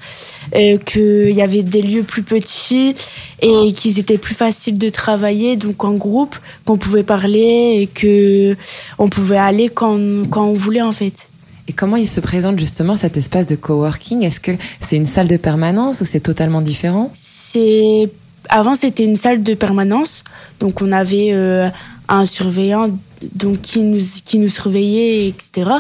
euh, 0.54 0.78
qu'il 0.78 1.30
y 1.30 1.42
avait 1.42 1.62
des 1.62 1.82
lieux 1.82 2.02
plus 2.02 2.22
petits 2.22 2.94
et 3.40 3.72
qu'ils 3.72 3.98
étaient 3.98 4.18
plus 4.18 4.34
faciles 4.34 4.78
de 4.78 4.88
travailler, 4.88 5.56
donc 5.56 5.84
en 5.84 5.94
groupe, 5.94 6.36
qu'on 6.64 6.76
pouvait 6.76 7.02
parler 7.02 7.80
et 7.80 7.86
que 7.86 8.56
on 8.98 9.08
pouvait 9.08 9.38
aller 9.38 9.68
quand, 9.68 9.98
quand 10.30 10.44
on 10.44 10.54
voulait 10.54 10.82
en 10.82 10.92
fait. 10.92 11.28
Et 11.68 11.72
comment 11.72 11.96
il 11.96 12.08
se 12.08 12.20
présente 12.20 12.58
justement 12.58 12.96
cet 12.96 13.16
espace 13.18 13.46
de 13.46 13.54
coworking? 13.54 14.22
Est-ce 14.22 14.40
que 14.40 14.52
c'est 14.80 14.96
une 14.96 15.06
salle 15.06 15.28
de 15.28 15.36
permanence 15.36 16.00
ou 16.00 16.06
c'est 16.06 16.20
totalement 16.20 16.62
différent? 16.62 17.12
C'est 17.14 18.10
avant 18.48 18.74
c'était 18.74 19.04
une 19.04 19.16
salle 19.16 19.42
de 19.42 19.54
permanence, 19.54 20.24
donc 20.60 20.80
on 20.80 20.92
avait 20.92 21.30
euh, 21.32 21.68
un 22.08 22.24
surveillant 22.24 22.90
donc 23.34 23.60
qui 23.62 23.80
nous 23.80 24.00
qui 24.24 24.38
nous 24.38 24.48
surveillait 24.48 25.28
etc 25.28 25.70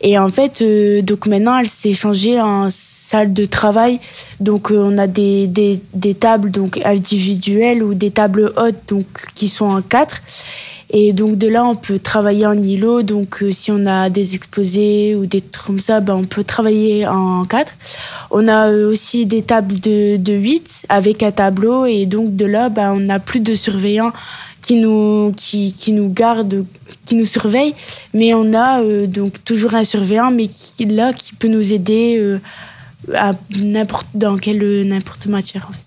et 0.00 0.18
en 0.18 0.28
fait 0.28 0.62
euh, 0.62 1.00
donc 1.02 1.26
maintenant 1.26 1.58
elle 1.58 1.68
s'est 1.68 1.94
changée 1.94 2.40
en 2.40 2.70
salle 3.12 3.34
de 3.34 3.44
travail. 3.44 4.00
Donc 4.40 4.70
euh, 4.70 4.78
on 4.78 4.96
a 4.96 5.06
des, 5.06 5.46
des, 5.46 5.80
des, 5.92 6.14
tables 6.14 6.50
donc 6.50 6.80
individuelles 6.82 7.82
ou 7.82 7.92
des 7.92 8.10
tables 8.10 8.52
hautes 8.56 8.84
donc 8.88 9.06
qui 9.34 9.48
sont 9.48 9.66
en 9.66 9.82
quatre. 9.82 10.22
Et 10.94 11.12
donc 11.12 11.36
de 11.36 11.48
là 11.48 11.62
on 11.64 11.76
peut 11.76 11.98
travailler 11.98 12.46
en 12.46 12.56
îlot. 12.56 13.02
Donc 13.02 13.42
euh, 13.42 13.52
si 13.52 13.70
on 13.70 13.84
a 13.84 14.08
des 14.08 14.34
exposés 14.34 15.14
ou 15.14 15.26
des 15.26 15.42
trucs 15.42 15.66
comme 15.66 15.80
ça 15.80 16.00
ben, 16.00 16.14
on 16.14 16.24
peut 16.24 16.44
travailler 16.44 17.06
en 17.06 17.44
quatre. 17.44 17.72
On 18.30 18.48
a 18.48 18.70
aussi 18.70 19.26
des 19.26 19.42
tables 19.42 19.78
de, 19.78 20.16
de 20.16 20.32
8 20.32 20.86
avec 20.88 21.22
un 21.22 21.32
tableau. 21.32 21.84
Et 21.84 22.06
donc 22.06 22.34
de 22.34 22.46
là 22.46 22.70
ben, 22.70 22.94
on 22.94 23.00
n'a 23.00 23.20
plus 23.20 23.40
de 23.40 23.54
surveillants 23.54 24.12
qui 24.62 24.76
nous, 24.76 25.34
qui, 25.36 25.74
qui 25.74 25.92
nous 25.92 26.08
garde, 26.08 26.64
qui 27.04 27.16
nous 27.16 27.26
surveille, 27.26 27.74
mais 28.14 28.32
on 28.32 28.54
a 28.54 28.80
euh, 28.80 29.06
donc 29.06 29.44
toujours 29.44 29.74
un 29.74 29.84
surveillant, 29.84 30.30
mais 30.30 30.46
qui 30.46 30.84
là 30.86 31.12
qui 31.12 31.34
peut 31.34 31.48
nous 31.48 31.72
aider 31.72 32.16
euh, 32.18 32.38
à 33.12 33.32
n'importe 33.60 34.06
dans 34.14 34.38
quelle 34.38 34.86
n'importe 34.86 35.26
matière 35.26 35.66
en 35.68 35.72
fait. 35.72 35.80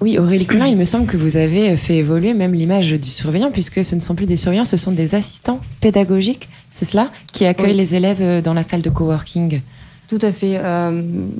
Oui, 0.00 0.18
Aurélie 0.18 0.46
Collin, 0.46 0.66
il 0.66 0.76
me 0.76 0.84
semble 0.84 1.06
que 1.06 1.16
vous 1.16 1.36
avez 1.36 1.76
fait 1.76 1.98
évoluer 1.98 2.34
même 2.34 2.54
l'image 2.54 2.90
du 2.90 3.08
surveillant, 3.08 3.52
puisque 3.52 3.84
ce 3.84 3.94
ne 3.94 4.00
sont 4.00 4.16
plus 4.16 4.26
des 4.26 4.36
surveillants, 4.36 4.64
ce 4.64 4.76
sont 4.76 4.90
des 4.90 5.14
assistants 5.14 5.60
pédagogiques, 5.80 6.48
c'est 6.72 6.84
cela, 6.84 7.12
qui 7.32 7.44
accueillent 7.44 7.76
les 7.76 7.94
élèves 7.94 8.20
euh, 8.20 8.40
dans 8.42 8.54
la 8.54 8.64
salle 8.64 8.82
de 8.82 8.90
coworking. 8.90 9.60
Tout 10.08 10.18
à 10.20 10.32
fait. 10.32 10.60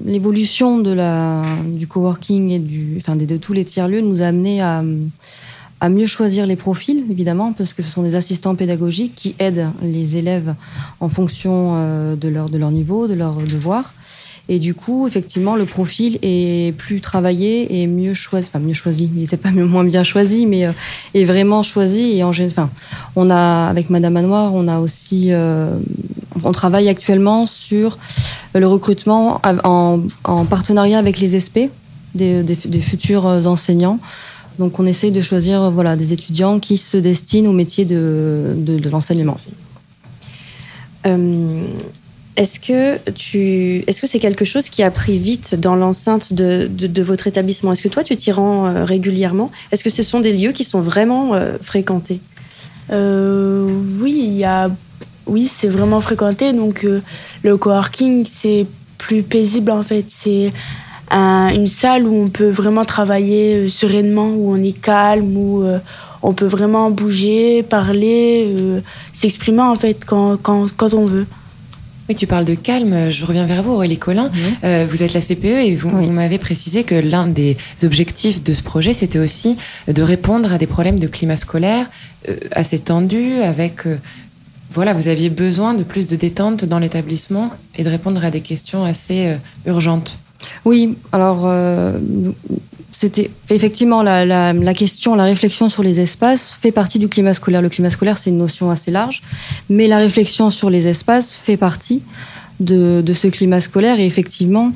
L'évolution 0.07 0.79
de 0.79 0.93
la, 0.93 1.43
du 1.67 1.87
coworking 1.87 2.51
et 2.53 2.59
du, 2.59 2.95
enfin, 2.97 3.17
de, 3.17 3.27
de 3.27 3.37
tous 3.37 3.53
les 3.53 3.67
tiers-lieux 3.67 4.01
nous 4.01 4.23
a 4.23 4.27
amené 4.27 4.63
à, 4.63 4.83
à 5.83 5.89
mieux 5.89 6.07
choisir 6.07 6.47
les 6.47 6.55
profils, 6.55 7.05
évidemment, 7.11 7.53
parce 7.53 7.73
que 7.73 7.83
ce 7.83 7.91
sont 7.91 8.03
des 8.03 8.15
assistants 8.15 8.55
pédagogiques 8.55 9.17
qui 9.17 9.35
aident 9.41 9.69
les 9.83 10.17
élèves 10.17 10.55
en 11.01 11.09
fonction 11.09 11.73
euh, 11.75 12.15
de 12.15 12.29
leur, 12.29 12.49
de 12.49 12.57
leur 12.57 12.71
niveau, 12.71 13.09
de 13.09 13.15
leur 13.15 13.35
devoir. 13.35 13.93
Et 14.49 14.61
du 14.61 14.75
coup, 14.75 15.09
effectivement, 15.09 15.57
le 15.57 15.65
profil 15.65 16.21
est 16.23 16.73
plus 16.77 17.01
travaillé 17.01 17.83
et 17.83 17.89
mieux 17.89 18.15
choisi. 18.15 18.49
Enfin, 18.49 18.65
mieux 18.65 18.75
choisi. 18.75 19.11
Il 19.13 19.23
n'était 19.23 19.37
pas 19.37 19.51
moins 19.51 19.83
bien 19.83 20.05
choisi, 20.05 20.47
mais 20.47 20.67
euh, 20.67 20.73
est 21.15 21.25
vraiment 21.25 21.65
choisi. 21.65 22.17
Et 22.17 22.23
en 22.23 22.29
enfin, 22.29 22.71
on 23.17 23.29
a, 23.29 23.67
avec 23.67 23.91
Madame 23.91 24.13
Manoir, 24.13 24.55
on 24.55 24.69
a 24.69 24.79
aussi, 24.79 25.33
euh, 25.33 25.77
on 26.45 26.53
travaille 26.53 26.89
actuellement 26.89 27.45
sur 27.45 27.99
le 28.55 28.69
recrutement 28.69 29.41
en, 29.65 29.99
en 30.23 30.45
partenariat 30.45 31.01
avec 31.01 31.19
les 31.19 31.41
SP, 31.43 31.75
des 32.15 32.81
futurs 32.81 33.27
enseignants, 33.27 33.99
donc 34.63 34.79
on 34.79 34.87
essaye 34.87 35.11
de 35.11 35.21
choisir 35.21 35.73
voilà, 35.73 35.97
des 35.97 36.13
étudiants 36.13 36.61
qui 36.61 36.77
se 36.77 36.97
destinent 36.97 37.51
au 37.51 37.53
métier 37.53 37.85
de, 37.85 38.55
de, 38.57 38.89
l'enseignement. 38.89 39.37
Euh, 41.05 41.65
est-ce 42.37 42.61
que 42.61 42.97
tu, 43.11 43.83
est-ce 43.89 44.01
que 44.01 44.07
c'est 44.07 44.21
quelque 44.21 44.45
chose 44.45 44.69
qui 44.69 44.85
a 44.85 44.93
pris 44.93 45.19
vite 45.19 45.57
dans 45.57 45.75
l'enceinte 45.75 46.33
de, 46.33 46.69
de, 46.69 47.03
votre 47.03 47.27
établissement? 47.27 47.73
Est-ce 47.73 47.83
que 47.83 47.89
toi 47.89 48.05
tu 48.05 48.17
t'y 48.17 48.31
rends 48.31 48.67
euh, 48.67 48.85
régulièrement? 48.85 49.51
Est-ce 49.73 49.83
que 49.83 49.91
ce 49.91 50.05
sont 50.05 50.21
des 50.21 50.33
lieux 50.33 50.53
qui 50.53 50.63
sont 50.63 50.81
vraiment 50.81 51.35
euh, 51.35 51.57
fréquentés? 51.61 52.21
Oui, 52.89 54.15
il 54.29 54.35
y 54.35 54.45
a, 54.45 54.71
oui, 55.27 55.49
c'est 55.49 55.67
vraiment 55.67 56.01
fréquenté. 56.01 56.53
Donc 56.53 56.87
le 57.43 57.57
coworking 57.57 58.27
c'est 58.29 58.67
plus 58.97 59.25
paisible 59.25 59.73
en 59.73 59.83
fait. 59.83 60.05
C'est 60.09 60.53
une 61.13 61.69
salle 61.69 62.07
où 62.07 62.15
on 62.15 62.29
peut 62.29 62.51
vraiment 62.51 62.85
travailler 62.85 63.55
euh, 63.55 63.69
sereinement, 63.69 64.29
où 64.29 64.53
on 64.53 64.63
est 64.63 64.73
calme, 64.73 65.37
où 65.37 65.63
euh, 65.63 65.79
on 66.23 66.33
peut 66.33 66.47
vraiment 66.47 66.91
bouger, 66.91 67.63
parler, 67.63 68.47
euh, 68.47 68.81
s'exprimer 69.13 69.63
en 69.63 69.77
fait 69.77 70.05
quand, 70.05 70.37
quand, 70.37 70.69
quand, 70.77 70.95
on 70.95 71.07
veut. 71.07 71.27
Oui, 72.09 72.15
tu 72.15 72.27
parles 72.27 72.45
de 72.45 72.55
calme. 72.55 73.11
Je 73.11 73.25
reviens 73.25 73.47
vers 73.47 73.63
vous, 73.63 73.73
Aurélie 73.73 73.99
Collin. 73.99 74.31
vous 74.63 75.03
êtes 75.03 75.15
la 75.15 75.21
CPE 75.21 75.45
et 75.45 75.77
vous, 75.77 75.89
vous 75.89 76.11
m'avez 76.11 76.39
précisé 76.39 76.83
que 76.83 76.97
l'un 76.97 77.27
des 77.29 77.57
objectifs 77.85 78.43
de 78.43 78.55
ce 78.55 78.63
projet, 78.63 78.93
c'était 78.93 79.21
aussi 79.21 79.57
de 79.87 80.03
répondre 80.03 80.53
à 80.53 80.59
des 80.59 80.67
problèmes 80.67 80.99
de 80.99 81.07
climat 81.07 81.37
scolaire 81.37 81.87
assez 82.51 82.81
tendus, 82.81 83.41
avec 83.41 83.85
voilà, 84.75 84.95
vous 84.95 85.07
aviez 85.07 85.31
besoin 85.31 85.75
de 85.75 85.85
plus 85.85 86.09
de 86.09 86.17
détente 86.17 86.65
dans 86.65 86.81
l'établissement 86.81 87.51
et 87.77 87.85
de 87.85 87.89
répondre 87.89 88.25
à 88.25 88.33
des 88.33 88.41
questions 88.41 88.85
assez 88.85 89.37
urgentes. 89.65 90.17
Oui, 90.65 90.97
alors 91.13 91.43
euh, 91.45 91.99
c'était 92.93 93.31
effectivement 93.51 94.03
la, 94.03 94.75
question, 94.75 95.15
la 95.15 95.25
réflexion 95.25 95.69
sur 95.69 95.83
les 95.83 96.01
espaces 96.01 96.57
fait 96.61 96.73
partie 96.73 96.99
du 96.99 97.09
climat 97.09 97.35
scolaire. 97.35 97.63
Le 97.63 97.69
climat 97.69 97.91
scolaire, 97.91 98.19
c'est 98.19 98.31
une 98.31 98.39
notion 98.39 98.71
assez 98.71 98.91
large, 98.91 99.23
mais 99.71 99.89
la 99.89 99.99
réflexion 99.99 100.51
sur 100.51 100.71
les 100.71 100.89
espaces 100.89 101.33
fait 101.33 101.57
partie 101.57 102.03
de, 102.61 103.03
ce 103.13 103.29
climat 103.29 103.61
scolaire. 103.61 103.99
Et 103.99 104.07
effectivement, 104.07 104.73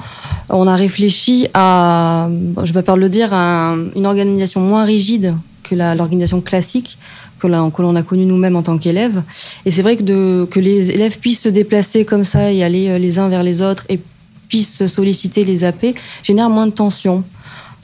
on 0.49 0.67
a 0.67 0.77
réfléchi 0.77 1.47
à, 1.55 2.29
je 2.63 2.73
vais 2.73 2.83
pas 2.83 2.97
le 2.97 3.09
dire, 3.09 3.33
à 3.33 3.77
une 3.95 4.07
organisation 4.07 4.61
moins 4.61 4.85
rigide 4.85 5.35
que 5.63 5.75
l'organisation 5.75 6.41
classique 6.41 6.99
que 7.39 7.47
l'on 7.83 7.97
a 7.97 8.03
connue 8.03 8.25
nous-mêmes 8.25 8.57
en 8.57 8.63
tant 8.63 8.79
qu'élèves. 8.79 9.23
Et 9.67 9.71
c'est 9.71 9.83
vrai 9.83 9.97
que, 9.97 10.45
que 10.47 10.61
les 10.61 10.91
élèves 10.91 11.19
puissent 11.19 11.43
se 11.43 11.49
déplacer 11.49 12.05
comme 12.05 12.25
ça 12.25 12.51
et 12.51 12.65
aller 12.65 12.89
euh, 12.89 12.99
les 12.99 13.19
uns 13.19 13.29
vers 13.29 13.43
les 13.43 13.63
autres 13.63 13.85
et 13.89 14.01
puissent 14.49 14.87
solliciter 14.87 15.45
les 15.45 15.65
AP 15.65 15.95
génère 16.23 16.51
moins 16.51 16.67
de 16.67 16.73
tension. 16.73 17.25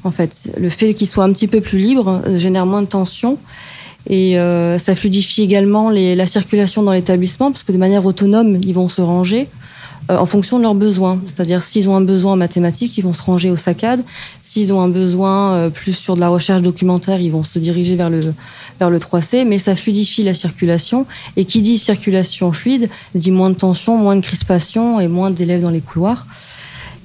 En 0.04 0.10
fait, 0.10 0.32
le 0.58 0.68
fait 0.68 0.94
qu'ils 0.94 1.06
soient 1.06 1.24
un 1.24 1.32
petit 1.32 1.46
peu 1.46 1.60
plus 1.60 1.78
libres 1.78 2.22
euh, 2.26 2.38
génère 2.38 2.66
moins 2.66 2.82
de 2.82 2.86
tension. 2.86 3.38
Et 4.08 4.38
euh, 4.38 4.78
ça 4.78 4.96
fluidifie 4.96 5.42
également 5.42 5.88
la 5.90 6.26
circulation 6.26 6.82
dans 6.82 6.92
l'établissement, 6.92 7.52
parce 7.52 7.62
que 7.62 7.70
de 7.70 7.78
manière 7.78 8.04
autonome, 8.04 8.58
ils 8.60 8.74
vont 8.74 8.88
se 8.88 9.00
ranger 9.00 9.46
euh, 10.10 10.16
en 10.16 10.26
fonction 10.26 10.58
de 10.58 10.64
leurs 10.64 10.74
besoins. 10.74 11.20
C'est-à-dire, 11.28 11.62
s'ils 11.62 11.88
ont 11.88 11.94
un 11.94 12.00
besoin 12.00 12.32
en 12.32 12.36
mathématiques, 12.36 12.98
ils 12.98 13.04
vont 13.04 13.12
se 13.12 13.22
ranger 13.22 13.48
au 13.48 13.56
SACAD. 13.56 14.02
S'ils 14.40 14.72
ont 14.72 14.80
un 14.80 14.88
besoin 14.88 15.70
plus 15.70 15.96
sur 15.96 16.16
de 16.16 16.20
la 16.20 16.28
recherche 16.28 16.62
documentaire, 16.62 17.20
ils 17.20 17.30
vont 17.30 17.44
se 17.44 17.60
diriger 17.60 17.94
vers 17.94 18.10
le, 18.10 18.34
vers 18.80 18.90
le 18.90 18.98
3C. 18.98 19.46
Mais 19.46 19.60
ça 19.60 19.76
fluidifie 19.76 20.24
la 20.24 20.34
circulation. 20.34 21.06
Et 21.36 21.44
qui 21.44 21.62
dit 21.62 21.78
circulation 21.78 22.50
fluide, 22.50 22.90
dit 23.14 23.30
moins 23.30 23.50
de 23.50 23.54
tension, 23.54 23.96
moins 23.96 24.16
de 24.16 24.22
crispation 24.22 24.98
et 24.98 25.06
moins 25.06 25.30
d'élèves 25.30 25.62
dans 25.62 25.70
les 25.70 25.80
couloirs. 25.80 26.26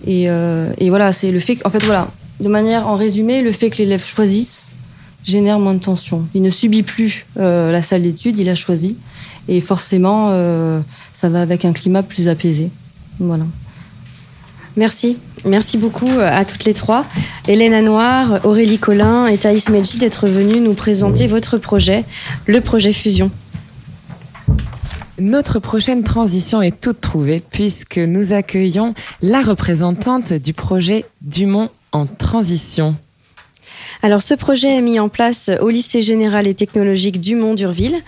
Euh, 0.08 0.72
et, 0.78 0.90
voilà, 0.90 1.12
c'est 1.14 1.32
le 1.32 1.40
fait 1.40 1.58
en 1.66 1.70
fait, 1.70 1.84
voilà, 1.84 2.10
de 2.40 2.48
manière 2.50 2.88
en 2.88 2.96
résumé, 2.96 3.42
le 3.42 3.52
fait 3.52 3.70
que 3.70 3.78
l'élève 3.78 4.04
choisisse 4.04 4.68
génère 5.24 5.60
moins 5.60 5.74
de 5.74 5.80
tension. 5.80 6.26
Il 6.34 6.42
ne 6.42 6.50
subit 6.50 6.84
plus 6.84 7.26
euh, 7.38 7.72
la 7.72 7.82
salle 7.82 8.04
d'études, 8.04 8.40
il 8.40 8.48
a 8.50 8.56
choisi. 8.56 8.96
Et 9.50 9.62
forcément, 9.62 10.30
euh, 10.32 10.80
ça 11.14 11.30
va 11.30 11.42
avec 11.42 11.66
un 11.66 11.74
climat 11.74 12.04
plus 12.04 12.28
apaisé. 12.28 12.70
Voilà. 13.20 13.46
Merci 14.76 15.18
Merci 15.46 15.78
beaucoup 15.78 16.10
à 16.20 16.46
toutes 16.46 16.66
les 16.66 16.74
trois. 16.74 17.06
Hélène 17.48 17.74
Anoir, 17.74 18.44
Aurélie 18.44 18.80
Collin 18.80 19.28
et 19.28 19.38
Thaïs 19.38 19.70
Medji 19.70 19.98
d'être 19.98 20.28
venues 20.28 20.60
nous 20.60 20.74
présenter 20.74 21.28
votre 21.28 21.58
projet, 21.58 22.06
le 22.48 22.60
projet 22.60 22.92
Fusion. 22.92 23.30
Notre 25.20 25.60
prochaine 25.60 26.04
transition 26.04 26.62
est 26.62 26.80
toute 26.80 27.02
trouvée 27.02 27.42
puisque 27.52 27.98
nous 27.98 28.34
accueillons 28.34 28.94
la 29.22 29.42
représentante 29.42 30.32
du 30.32 30.54
projet 30.54 31.06
Dumont 31.22 31.70
en 31.92 32.06
transition. 32.06 32.96
Alors 34.04 34.22
ce 34.22 34.36
projet 34.36 34.78
est 34.78 34.82
mis 34.82 35.00
en 35.00 35.10
place 35.10 35.50
au 35.60 35.70
lycée 35.70 36.04
général 36.04 36.46
et 36.46 36.54
technologique 36.54 37.20
Dumont-Durville 37.20 38.04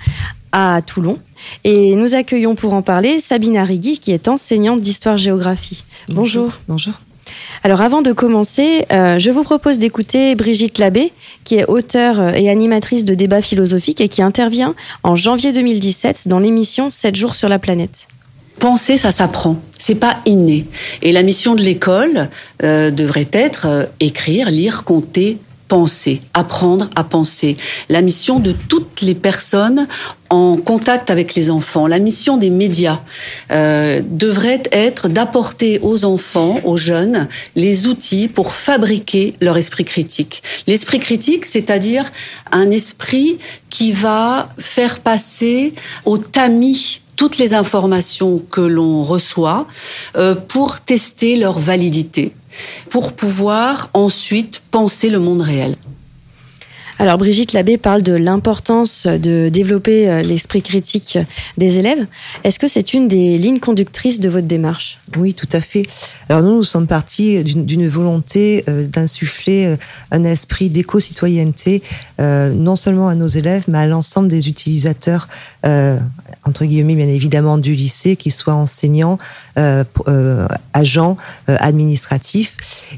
à 0.52 0.82
Toulon 0.86 1.18
et 1.64 1.96
nous 1.96 2.14
accueillons 2.14 2.54
pour 2.54 2.74
en 2.74 2.84
parler 2.84 3.20
Sabine 3.20 3.58
Arrigui 3.58 3.98
qui 3.98 4.12
est 4.12 4.28
enseignante 4.28 4.82
d'histoire-géographie. 4.82 5.84
Bonjour. 6.10 6.60
Bonjour. 6.68 6.94
Alors 7.64 7.82
avant 7.82 8.02
de 8.02 8.14
commencer, 8.14 8.86
euh, 8.92 9.20
je 9.20 9.32
vous 9.32 9.44
propose 9.44 9.80
d'écouter 9.80 10.36
Brigitte 10.36 10.78
Labbé, 10.78 11.12
qui 11.44 11.56
est 11.56 11.66
auteure 11.66 12.36
et 12.36 12.50
animatrice 12.50 13.04
de 13.04 13.14
débats 13.14 13.42
philosophiques 13.42 14.02
et 14.02 14.08
qui 14.08 14.22
intervient 14.22 14.76
en 15.04 15.16
janvier 15.16 15.52
2017 15.52 16.28
dans 16.28 16.40
l'émission 16.40 16.90
7 16.90 17.16
jours 17.16 17.36
sur 17.36 17.50
la 17.50 17.60
planète. 17.60 18.08
Penser, 18.60 18.98
ça 18.98 19.12
s'apprend. 19.12 19.58
C'est 19.78 19.96
pas 19.96 20.18
inné. 20.26 20.66
Et 21.02 21.14
la 21.14 21.24
mission 21.24 21.56
de 21.56 21.62
l'école 21.62 22.30
euh, 22.62 22.92
devrait 22.92 23.30
être 23.32 23.68
euh, 23.68 23.86
écrire, 24.02 24.52
lire, 24.52 24.84
compter, 24.84 25.38
penser, 25.70 26.20
apprendre 26.34 26.90
à 26.96 27.06
penser. 27.06 27.56
La 27.88 28.02
mission 28.02 28.40
de 28.40 28.52
toutes 28.52 29.02
les 29.02 29.16
personnes 29.16 29.88
en 30.30 30.58
contact 30.58 31.10
avec 31.10 31.36
les 31.36 31.50
enfants, 31.50 31.88
la 31.88 32.00
mission 32.00 32.38
des 32.38 32.50
médias 32.50 33.00
euh, 33.52 34.02
devrait 34.04 34.64
être 34.72 35.08
d'apporter 35.08 35.80
aux 35.82 36.06
enfants, 36.06 36.60
aux 36.66 36.76
jeunes, 36.76 37.28
les 37.56 37.88
outils 37.88 38.28
pour 38.28 38.54
fabriquer 38.54 39.36
leur 39.40 39.58
esprit 39.58 39.86
critique. 39.86 40.44
L'esprit 40.68 41.00
critique, 41.00 41.46
c'est-à-dire 41.46 42.12
un 42.52 42.70
esprit 42.72 43.38
qui 43.70 43.92
va 43.92 44.50
faire 44.58 45.00
passer 45.00 45.74
au 46.06 46.18
tamis 46.18 47.02
toutes 47.16 47.38
les 47.38 47.54
informations 47.54 48.42
que 48.50 48.62
l'on 48.62 49.04
reçoit 49.04 49.68
euh, 50.16 50.36
pour 50.36 50.80
tester 50.80 51.36
leur 51.36 51.60
validité 51.60 52.34
pour 52.90 53.14
pouvoir 53.14 53.90
ensuite 53.94 54.62
penser 54.72 55.10
le 55.10 55.20
monde 55.20 55.42
réel. 55.42 55.76
Alors 57.02 57.18
Brigitte 57.18 57.54
Labbé 57.54 57.78
parle 57.78 58.04
de 58.04 58.12
l'importance 58.12 59.08
de 59.08 59.48
développer 59.48 60.10
euh, 60.10 60.22
l'esprit 60.22 60.62
critique 60.62 61.18
des 61.58 61.80
élèves. 61.80 62.06
Est-ce 62.44 62.60
que 62.60 62.68
c'est 62.68 62.94
une 62.94 63.08
des 63.08 63.38
lignes 63.38 63.62
conductrices 63.62 64.20
de 64.20 64.28
votre 64.28 64.48
démarche? 64.48 65.00
Oui, 65.16 65.34
tout 65.34 65.48
à 65.54 65.62
fait. 65.62 65.84
Alors 66.28 66.44
nous, 66.44 66.58
nous 66.58 66.64
sommes 66.66 66.88
partis 66.88 67.42
d'une 67.46 67.88
volonté 67.88 68.66
euh, 68.68 68.86
d'insuffler 68.86 69.66
euh, 69.66 69.78
un 70.12 70.26
esprit 70.26 70.70
d'éco-citoyenneté, 70.70 71.84
non 72.20 72.76
seulement 72.76 73.08
à 73.08 73.16
nos 73.16 73.28
élèves, 73.28 73.64
mais 73.70 73.78
à 73.78 73.88
l'ensemble 73.88 74.28
des 74.28 74.50
utilisateurs, 74.50 75.30
entre 75.64 76.66
guillemets 76.66 76.96
bien 76.96 77.08
évidemment, 77.08 77.58
du 77.58 77.76
lycée, 77.76 78.18
qu'ils 78.18 78.34
soient 78.34 78.56
enseignants, 78.56 79.18
agents, 80.74 81.16
administratifs. 81.48 82.58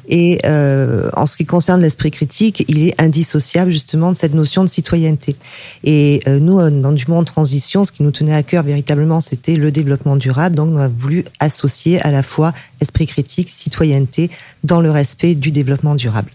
Et 0.09 0.39
en 0.43 1.25
ce 1.25 1.37
qui 1.37 1.45
concerne 1.45 1.81
l'esprit 1.81 2.11
critique, 2.11 2.65
il 2.67 2.87
est 2.87 2.99
indissociable 2.99 3.71
justement 3.71 3.90
de 3.97 4.13
cette 4.13 4.33
notion 4.33 4.63
de 4.63 4.69
citoyenneté. 4.69 5.35
Et 5.83 6.21
euh, 6.27 6.39
nous, 6.39 6.59
euh, 6.59 6.69
dans 6.69 6.91
du 6.91 7.05
monde 7.07 7.21
en 7.21 7.23
transition, 7.23 7.83
ce 7.83 7.91
qui 7.91 8.03
nous 8.03 8.11
tenait 8.11 8.33
à 8.33 8.43
cœur 8.43 8.63
véritablement, 8.63 9.19
c'était 9.19 9.55
le 9.55 9.71
développement 9.71 10.15
durable. 10.15 10.55
Donc, 10.55 10.69
on 10.73 10.77
a 10.77 10.87
voulu 10.87 11.25
associer 11.39 12.01
à 12.01 12.11
la 12.11 12.23
fois 12.23 12.53
esprit 12.81 13.05
critique, 13.05 13.49
citoyenneté, 13.49 14.29
dans 14.63 14.81
le 14.81 14.91
respect 14.91 15.35
du 15.35 15.51
développement 15.51 15.95
durable. 15.95 16.31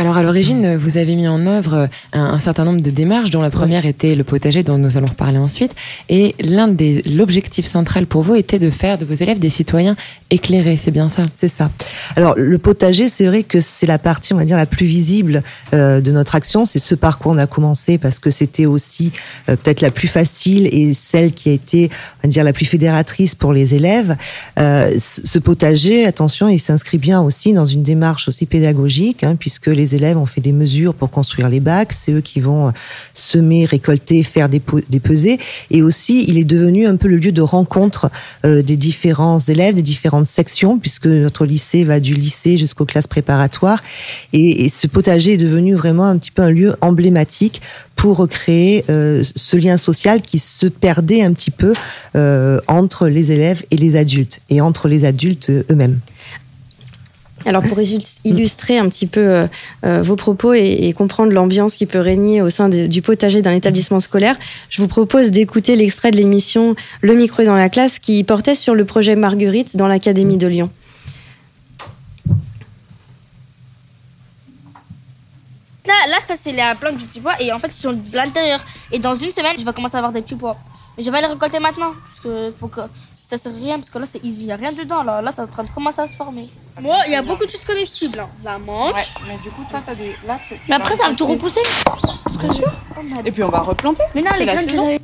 Alors 0.00 0.16
à 0.16 0.22
l'origine, 0.22 0.76
vous 0.76 0.96
avez 0.96 1.14
mis 1.14 1.28
en 1.28 1.44
œuvre 1.44 1.90
un, 2.14 2.38
certain 2.38 2.64
nombre 2.64 2.80
de 2.80 2.90
démarches, 2.90 3.28
dont 3.28 3.42
la 3.42 3.50
première 3.50 3.84
était 3.84 4.14
le 4.14 4.24
potager, 4.24 4.62
dont 4.62 4.78
nous 4.78 4.96
allons 4.96 5.08
reparler 5.08 5.36
ensuite. 5.36 5.74
Et 6.08 6.34
l'un 6.40 6.68
des 6.68 7.02
l'objectif 7.02 7.66
central 7.66 8.06
pour 8.06 8.22
vous 8.22 8.34
était 8.34 8.58
de 8.58 8.70
faire 8.70 8.96
de 8.96 9.04
vos 9.04 9.12
élèves 9.12 9.38
des 9.38 9.50
citoyens 9.50 9.96
éclairés. 10.30 10.78
C'est 10.78 10.90
bien 10.90 11.10
ça? 11.10 11.24
C'est 11.38 11.50
ça. 11.50 11.70
Alors 12.16 12.32
le 12.38 12.56
potager, 12.56 13.10
c'est 13.10 13.26
vrai 13.26 13.42
que 13.42 13.60
c'est 13.60 13.86
la 13.86 13.98
partie, 13.98 14.32
on 14.32 14.38
va 14.38 14.46
dire, 14.46 14.56
la 14.56 14.64
plus 14.64 14.86
visible 14.86 15.42
euh, 15.74 16.00
de 16.00 16.12
notre 16.12 16.34
action. 16.34 16.64
C'est 16.64 16.78
ce 16.78 16.94
par 16.94 17.18
quoi 17.18 17.32
on 17.32 17.38
a 17.38 17.46
commencé 17.46 17.98
parce 17.98 18.18
que 18.18 18.30
c'était 18.30 18.64
aussi 18.64 19.12
euh, 19.50 19.56
peut-être 19.56 19.82
la 19.82 19.90
plus 19.90 20.08
facile 20.08 20.66
et 20.72 20.94
celle 20.94 21.32
qui 21.32 21.50
a 21.50 21.52
été, 21.52 21.90
on 22.24 22.28
va 22.28 22.30
dire, 22.30 22.44
la 22.44 22.54
plus 22.54 22.64
fédératrice 22.64 23.34
pour 23.34 23.52
les 23.52 23.74
élèves. 23.74 24.16
Euh, 24.58 24.90
ce 24.98 25.38
potager, 25.38 26.06
attention, 26.06 26.48
il 26.48 26.58
s'inscrit 26.58 26.96
bien 26.96 27.20
aussi 27.20 27.52
dans 27.52 27.66
une 27.66 27.82
démarche 27.82 28.28
aussi 28.28 28.46
pédagogique, 28.46 29.24
hein, 29.24 29.36
puisque 29.38 29.66
les 29.66 29.89
élèves 29.94 30.18
ont 30.18 30.26
fait 30.26 30.40
des 30.40 30.52
mesures 30.52 30.94
pour 30.94 31.10
construire 31.10 31.48
les 31.48 31.60
bacs. 31.60 31.92
C'est 31.92 32.12
eux 32.12 32.20
qui 32.20 32.40
vont 32.40 32.68
euh, 32.68 32.72
semer, 33.14 33.64
récolter, 33.64 34.22
faire 34.22 34.48
des, 34.48 34.62
des 34.88 35.00
pesées. 35.00 35.38
Et 35.70 35.82
aussi, 35.82 36.24
il 36.28 36.38
est 36.38 36.44
devenu 36.44 36.86
un 36.86 36.96
peu 36.96 37.08
le 37.08 37.16
lieu 37.16 37.32
de 37.32 37.42
rencontre 37.42 38.10
euh, 38.44 38.62
des 38.62 38.76
différents 38.76 39.38
élèves, 39.38 39.74
des 39.74 39.82
différentes 39.82 40.26
sections, 40.26 40.78
puisque 40.78 41.06
notre 41.06 41.46
lycée 41.46 41.84
va 41.84 42.00
du 42.00 42.14
lycée 42.14 42.56
jusqu'aux 42.56 42.84
classes 42.84 43.06
préparatoires. 43.06 43.82
Et, 44.32 44.68
ce 44.68 44.86
potager 44.86 45.34
est 45.34 45.36
devenu 45.36 45.74
vraiment 45.74 46.06
un 46.06 46.16
petit 46.16 46.30
peu 46.30 46.42
un 46.42 46.50
lieu 46.50 46.74
emblématique 46.80 47.60
pour 47.96 48.16
recréer 48.16 48.84
euh, 48.88 49.22
ce 49.36 49.56
lien 49.56 49.76
social 49.76 50.22
qui 50.22 50.38
se 50.38 50.66
perdait 50.66 51.22
un 51.22 51.32
petit 51.32 51.50
peu 51.50 51.72
entre 52.68 53.08
les 53.08 53.32
élèves 53.32 53.64
et 53.70 53.76
les 53.76 53.96
adultes, 53.96 54.40
et 54.48 54.60
entre 54.60 54.88
les 54.88 55.04
adultes 55.04 55.50
eux-mêmes. 55.70 56.00
Alors 57.46 57.62
pour 57.62 57.78
illustrer 58.24 58.78
un 58.78 58.88
petit 58.88 59.06
peu 59.06 59.20
euh, 59.20 59.46
euh, 59.86 60.02
vos 60.02 60.16
propos 60.16 60.52
et, 60.52 60.92
comprendre 60.96 61.32
l'ambiance 61.32 61.74
qui 61.74 61.86
peut 61.86 62.00
régner 62.00 62.42
au 62.42 62.50
sein 62.50 62.68
du 62.68 63.02
potager 63.02 63.40
d'un 63.40 63.52
établissement 63.52 64.00
scolaire, 64.00 64.36
je 64.68 64.82
vous 64.82 64.88
propose 64.88 65.30
d'écouter 65.30 65.76
l'extrait 65.76 66.10
de 66.10 66.16
l'émission 66.16 66.74
Le 67.00 67.14
micro 67.14 67.42
est 67.42 67.46
dans 67.46 67.54
la 67.54 67.70
classe 67.70 67.98
qui 67.98 68.22
portait 68.24 68.54
sur 68.54 68.74
le 68.74 68.84
projet 68.84 69.16
Marguerite 69.16 69.76
dans 69.76 69.86
l'Académie 69.86 70.36
de 70.36 70.46
Lyon. 70.46 70.70
Là, 75.86 75.94
là 76.08 76.16
ça 76.26 76.34
c'est 76.40 76.52
la 76.52 76.74
plante 76.74 76.98
du 76.98 77.06
petit 77.06 77.20
pois 77.20 77.40
et 77.40 77.52
en 77.52 77.58
fait 77.58 77.68
ils 77.68 77.80
sont 77.80 77.92
de 77.92 78.16
l'intérieur. 78.16 78.60
Et 78.92 78.98
dans 78.98 79.14
une 79.14 79.32
semaine, 79.32 79.56
je 79.58 79.64
vais 79.64 79.72
commencer 79.72 79.96
à 79.96 79.98
avoir 79.98 80.12
des 80.12 80.20
petits 80.20 80.36
pois. 80.36 80.56
Mais 80.96 81.02
je 81.02 81.10
vais 81.10 81.20
les 81.20 81.26
récolter 81.26 81.58
maintenant 81.58 81.92
parce 81.92 82.20
que 82.22 82.52
faut 82.58 82.68
que 82.68 82.82
ça 83.30 83.38
sert 83.38 83.54
rien 83.54 83.78
parce 83.78 83.90
que 83.90 83.98
là, 83.98 84.06
il 84.24 84.44
n'y 84.44 84.50
a 84.50 84.56
rien 84.56 84.72
dedans. 84.72 85.04
Là, 85.04 85.22
là, 85.22 85.30
c'est 85.30 85.40
en 85.40 85.46
train 85.46 85.62
de 85.62 85.70
commencer 85.70 86.00
à 86.00 86.08
se 86.08 86.14
former. 86.14 86.48
Moi, 86.80 86.96
il 87.06 87.12
y 87.12 87.14
a 87.14 87.22
beaucoup 87.22 87.46
de 87.46 87.50
choses 87.50 87.64
comestibles. 87.64 88.18
Hein. 88.18 88.28
La 88.42 88.58
menthe. 88.58 88.94
Ouais, 88.94 89.06
mais 89.28 89.38
du 89.38 89.50
coup, 89.50 89.62
toi, 89.70 89.78
ça 89.78 89.94
des. 89.94 90.16
Là, 90.26 90.38
mais 90.68 90.74
après, 90.74 90.96
ça 90.96 91.08
va 91.08 91.14
tout 91.14 91.26
repousser. 91.26 91.60
Parce 92.24 92.56
sûr. 92.56 92.72
Et 93.24 93.30
puis, 93.30 93.44
on 93.44 93.48
va 93.48 93.60
replanter. 93.60 94.02
Mais 94.14 94.22
non, 94.22 94.30
les 94.36 94.46
graines 94.46 94.98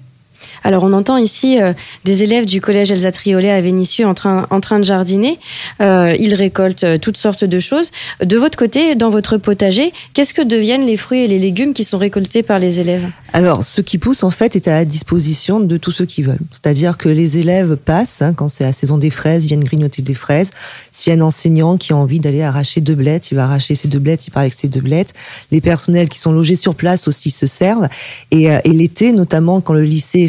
alors 0.67 0.83
on 0.83 0.93
entend 0.93 1.17
ici 1.17 1.61
euh, 1.61 1.73
des 2.05 2.25
élèves 2.25 2.45
du 2.45 2.61
collège 2.61 2.91
Elsa 2.91 3.13
Triolet 3.13 3.51
à 3.51 3.61
Vénissieux 3.61 4.07
en 4.07 4.15
train, 4.15 4.47
en 4.51 4.61
train 4.61 4.79
de 4.79 4.85
jardiner. 4.85 5.39
Euh, 5.81 6.17
ils 6.19 6.35
récoltent 6.35 6.85
euh, 6.85 6.99
toutes 6.99 7.17
sortes 7.17 7.45
de 7.45 7.59
choses. 7.61 7.91
De 8.21 8.37
votre 8.37 8.59
côté, 8.59 8.95
dans 8.95 9.11
votre 9.11 9.37
potager, 9.39 9.93
qu'est-ce 10.13 10.35
que 10.35 10.43
deviennent 10.43 10.85
les 10.85 10.97
fruits 10.97 11.21
et 11.21 11.29
les 11.29 11.39
légumes 11.39 11.73
qui 11.73 11.85
sont 11.85 11.99
récoltés 11.99 12.43
par 12.43 12.59
les 12.59 12.81
élèves? 12.81 13.07
Alors 13.33 13.63
ce 13.63 13.81
qui 13.81 13.99
pousse 13.99 14.25
en 14.25 14.31
fait 14.31 14.57
est 14.57 14.67
à 14.69 14.73
la 14.73 14.85
disposition 14.85 15.61
de 15.61 15.77
tous 15.77 15.93
ceux 15.93 16.07
qui 16.07 16.23
veulent. 16.23 16.39
C'est-à-dire 16.51 16.97
que 16.97 17.09
les 17.09 17.39
élèves 17.39 17.77
passent, 17.77 18.23
hein, 18.23 18.33
quand 18.35 18.49
c'est 18.49 18.65
la 18.65 18.73
saison 18.73 18.99
des 18.99 19.11
fraises, 19.11 19.47
viennent 19.47 19.65
grignoter 19.65 20.03
des 20.03 20.15
fraises. 20.15 20.51
S'il 20.91 21.13
y 21.13 21.17
a 21.17 21.19
un 21.19 21.25
enseignant 21.25 21.77
qui 21.77 21.93
a 21.93 21.97
envie 21.97 22.19
d'aller 22.19 22.43
arracher 22.43 22.81
deux 22.81 22.95
blettes, 22.95 23.31
il 23.31 23.37
va 23.37 23.45
arracher 23.45 23.75
ses 23.75 23.87
deux 23.87 23.99
blettes, 23.99 24.27
il 24.27 24.31
part 24.31 24.43
avec 24.43 24.55
ses 24.55 24.69
deux 24.69 24.81
blettes. 24.81 25.13
Les 25.51 25.61
personnels 25.61 26.09
qui 26.09 26.19
sont 26.19 26.33
logés 26.33 26.57
sur 26.57 26.75
place 26.75 27.07
aussi 27.07 27.31
se 27.31 27.47
servent. 27.47 27.89
Et, 28.31 28.45
et 28.45 28.71
l'été, 28.71 29.13
notamment 29.13 29.61
quand 29.61 29.75
le 29.75 29.83
lycée 29.83 30.21
est 30.21 30.29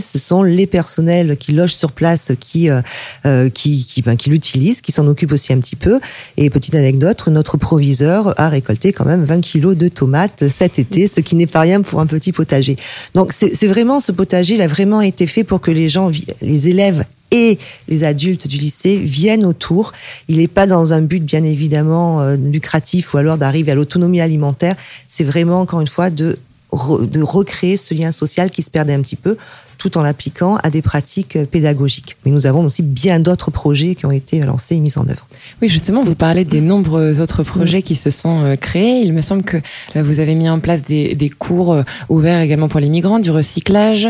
ce 0.00 0.18
sont 0.18 0.42
les 0.42 0.66
personnels 0.66 1.36
qui 1.36 1.52
logent 1.52 1.74
sur 1.74 1.92
place 1.92 2.32
qui 2.40 2.70
euh, 2.70 2.80
euh, 3.26 3.50
qui 3.50 3.84
qui, 3.84 4.02
ben, 4.02 4.16
qui 4.16 4.30
l'utilisent, 4.30 4.80
qui 4.80 4.92
s'en 4.92 5.06
occupent 5.06 5.32
aussi 5.32 5.52
un 5.52 5.58
petit 5.58 5.76
peu. 5.76 6.00
Et 6.36 6.50
petite 6.50 6.74
anecdote, 6.74 7.26
notre 7.28 7.56
proviseur 7.56 8.38
a 8.38 8.48
récolté 8.48 8.92
quand 8.92 9.04
même 9.04 9.24
20 9.24 9.40
kilos 9.40 9.76
de 9.76 9.88
tomates 9.88 10.48
cet 10.48 10.78
été, 10.78 11.06
ce 11.06 11.20
qui 11.20 11.36
n'est 11.36 11.46
pas 11.46 11.60
rien 11.60 11.82
pour 11.82 12.00
un 12.00 12.06
petit 12.06 12.32
potager. 12.32 12.76
Donc 13.14 13.32
c'est 13.32 13.68
vraiment 13.68 14.00
ce 14.00 14.12
potager, 14.12 14.54
il 14.54 14.62
a 14.62 14.68
vraiment 14.68 15.00
été 15.00 15.26
fait 15.26 15.44
pour 15.44 15.60
que 15.60 15.70
les 15.70 15.88
gens, 15.88 16.10
les 16.40 16.68
élèves 16.68 17.04
et 17.30 17.58
les 17.88 18.04
adultes 18.04 18.48
du 18.48 18.56
lycée 18.56 18.96
viennent 18.96 19.44
autour. 19.44 19.92
Il 20.28 20.38
n'est 20.38 20.48
pas 20.48 20.66
dans 20.66 20.92
un 20.92 21.02
but 21.02 21.22
bien 21.22 21.44
évidemment 21.44 22.20
euh, 22.20 22.36
lucratif 22.36 23.12
ou 23.12 23.18
alors 23.18 23.38
d'arriver 23.38 23.72
à 23.72 23.74
l'autonomie 23.74 24.20
alimentaire. 24.20 24.76
C'est 25.06 25.24
vraiment 25.24 25.60
encore 25.60 25.80
une 25.80 25.88
fois 25.88 26.10
de 26.10 26.38
de 26.72 27.22
recréer 27.22 27.76
ce 27.76 27.94
lien 27.94 28.12
social 28.12 28.50
qui 28.50 28.62
se 28.62 28.70
perdait 28.70 28.94
un 28.94 29.00
petit 29.00 29.16
peu 29.16 29.36
tout 29.78 29.96
en 29.96 30.02
l'appliquant 30.02 30.56
à 30.56 30.70
des 30.70 30.82
pratiques 30.82 31.36
euh, 31.36 31.44
pédagogiques. 31.46 32.16
Mais 32.24 32.32
nous 32.32 32.46
avons 32.46 32.64
aussi 32.64 32.82
bien 32.82 33.20
d'autres 33.20 33.50
projets 33.50 33.94
qui 33.94 34.04
ont 34.04 34.10
été 34.10 34.40
lancés 34.40 34.74
et 34.74 34.80
mis 34.80 34.98
en 34.98 35.08
œuvre. 35.08 35.26
Oui, 35.62 35.68
justement, 35.68 36.04
vous 36.04 36.16
parlez 36.16 36.44
des 36.44 36.60
nombreux 36.60 37.20
autres 37.20 37.44
projets 37.44 37.82
qui 37.82 37.94
se 37.94 38.10
sont 38.10 38.44
euh, 38.44 38.56
créés. 38.56 39.00
Il 39.02 39.12
me 39.12 39.20
semble 39.20 39.44
que 39.44 39.58
vous 39.94 40.20
avez 40.20 40.34
mis 40.34 40.48
en 40.48 40.58
place 40.58 40.82
des, 40.82 41.32
cours 41.38 41.72
euh, 41.72 41.82
ouverts 42.08 42.40
également 42.40 42.68
pour 42.68 42.80
les 42.80 42.88
migrants, 42.88 43.20
du 43.20 43.30
recyclage. 43.30 44.08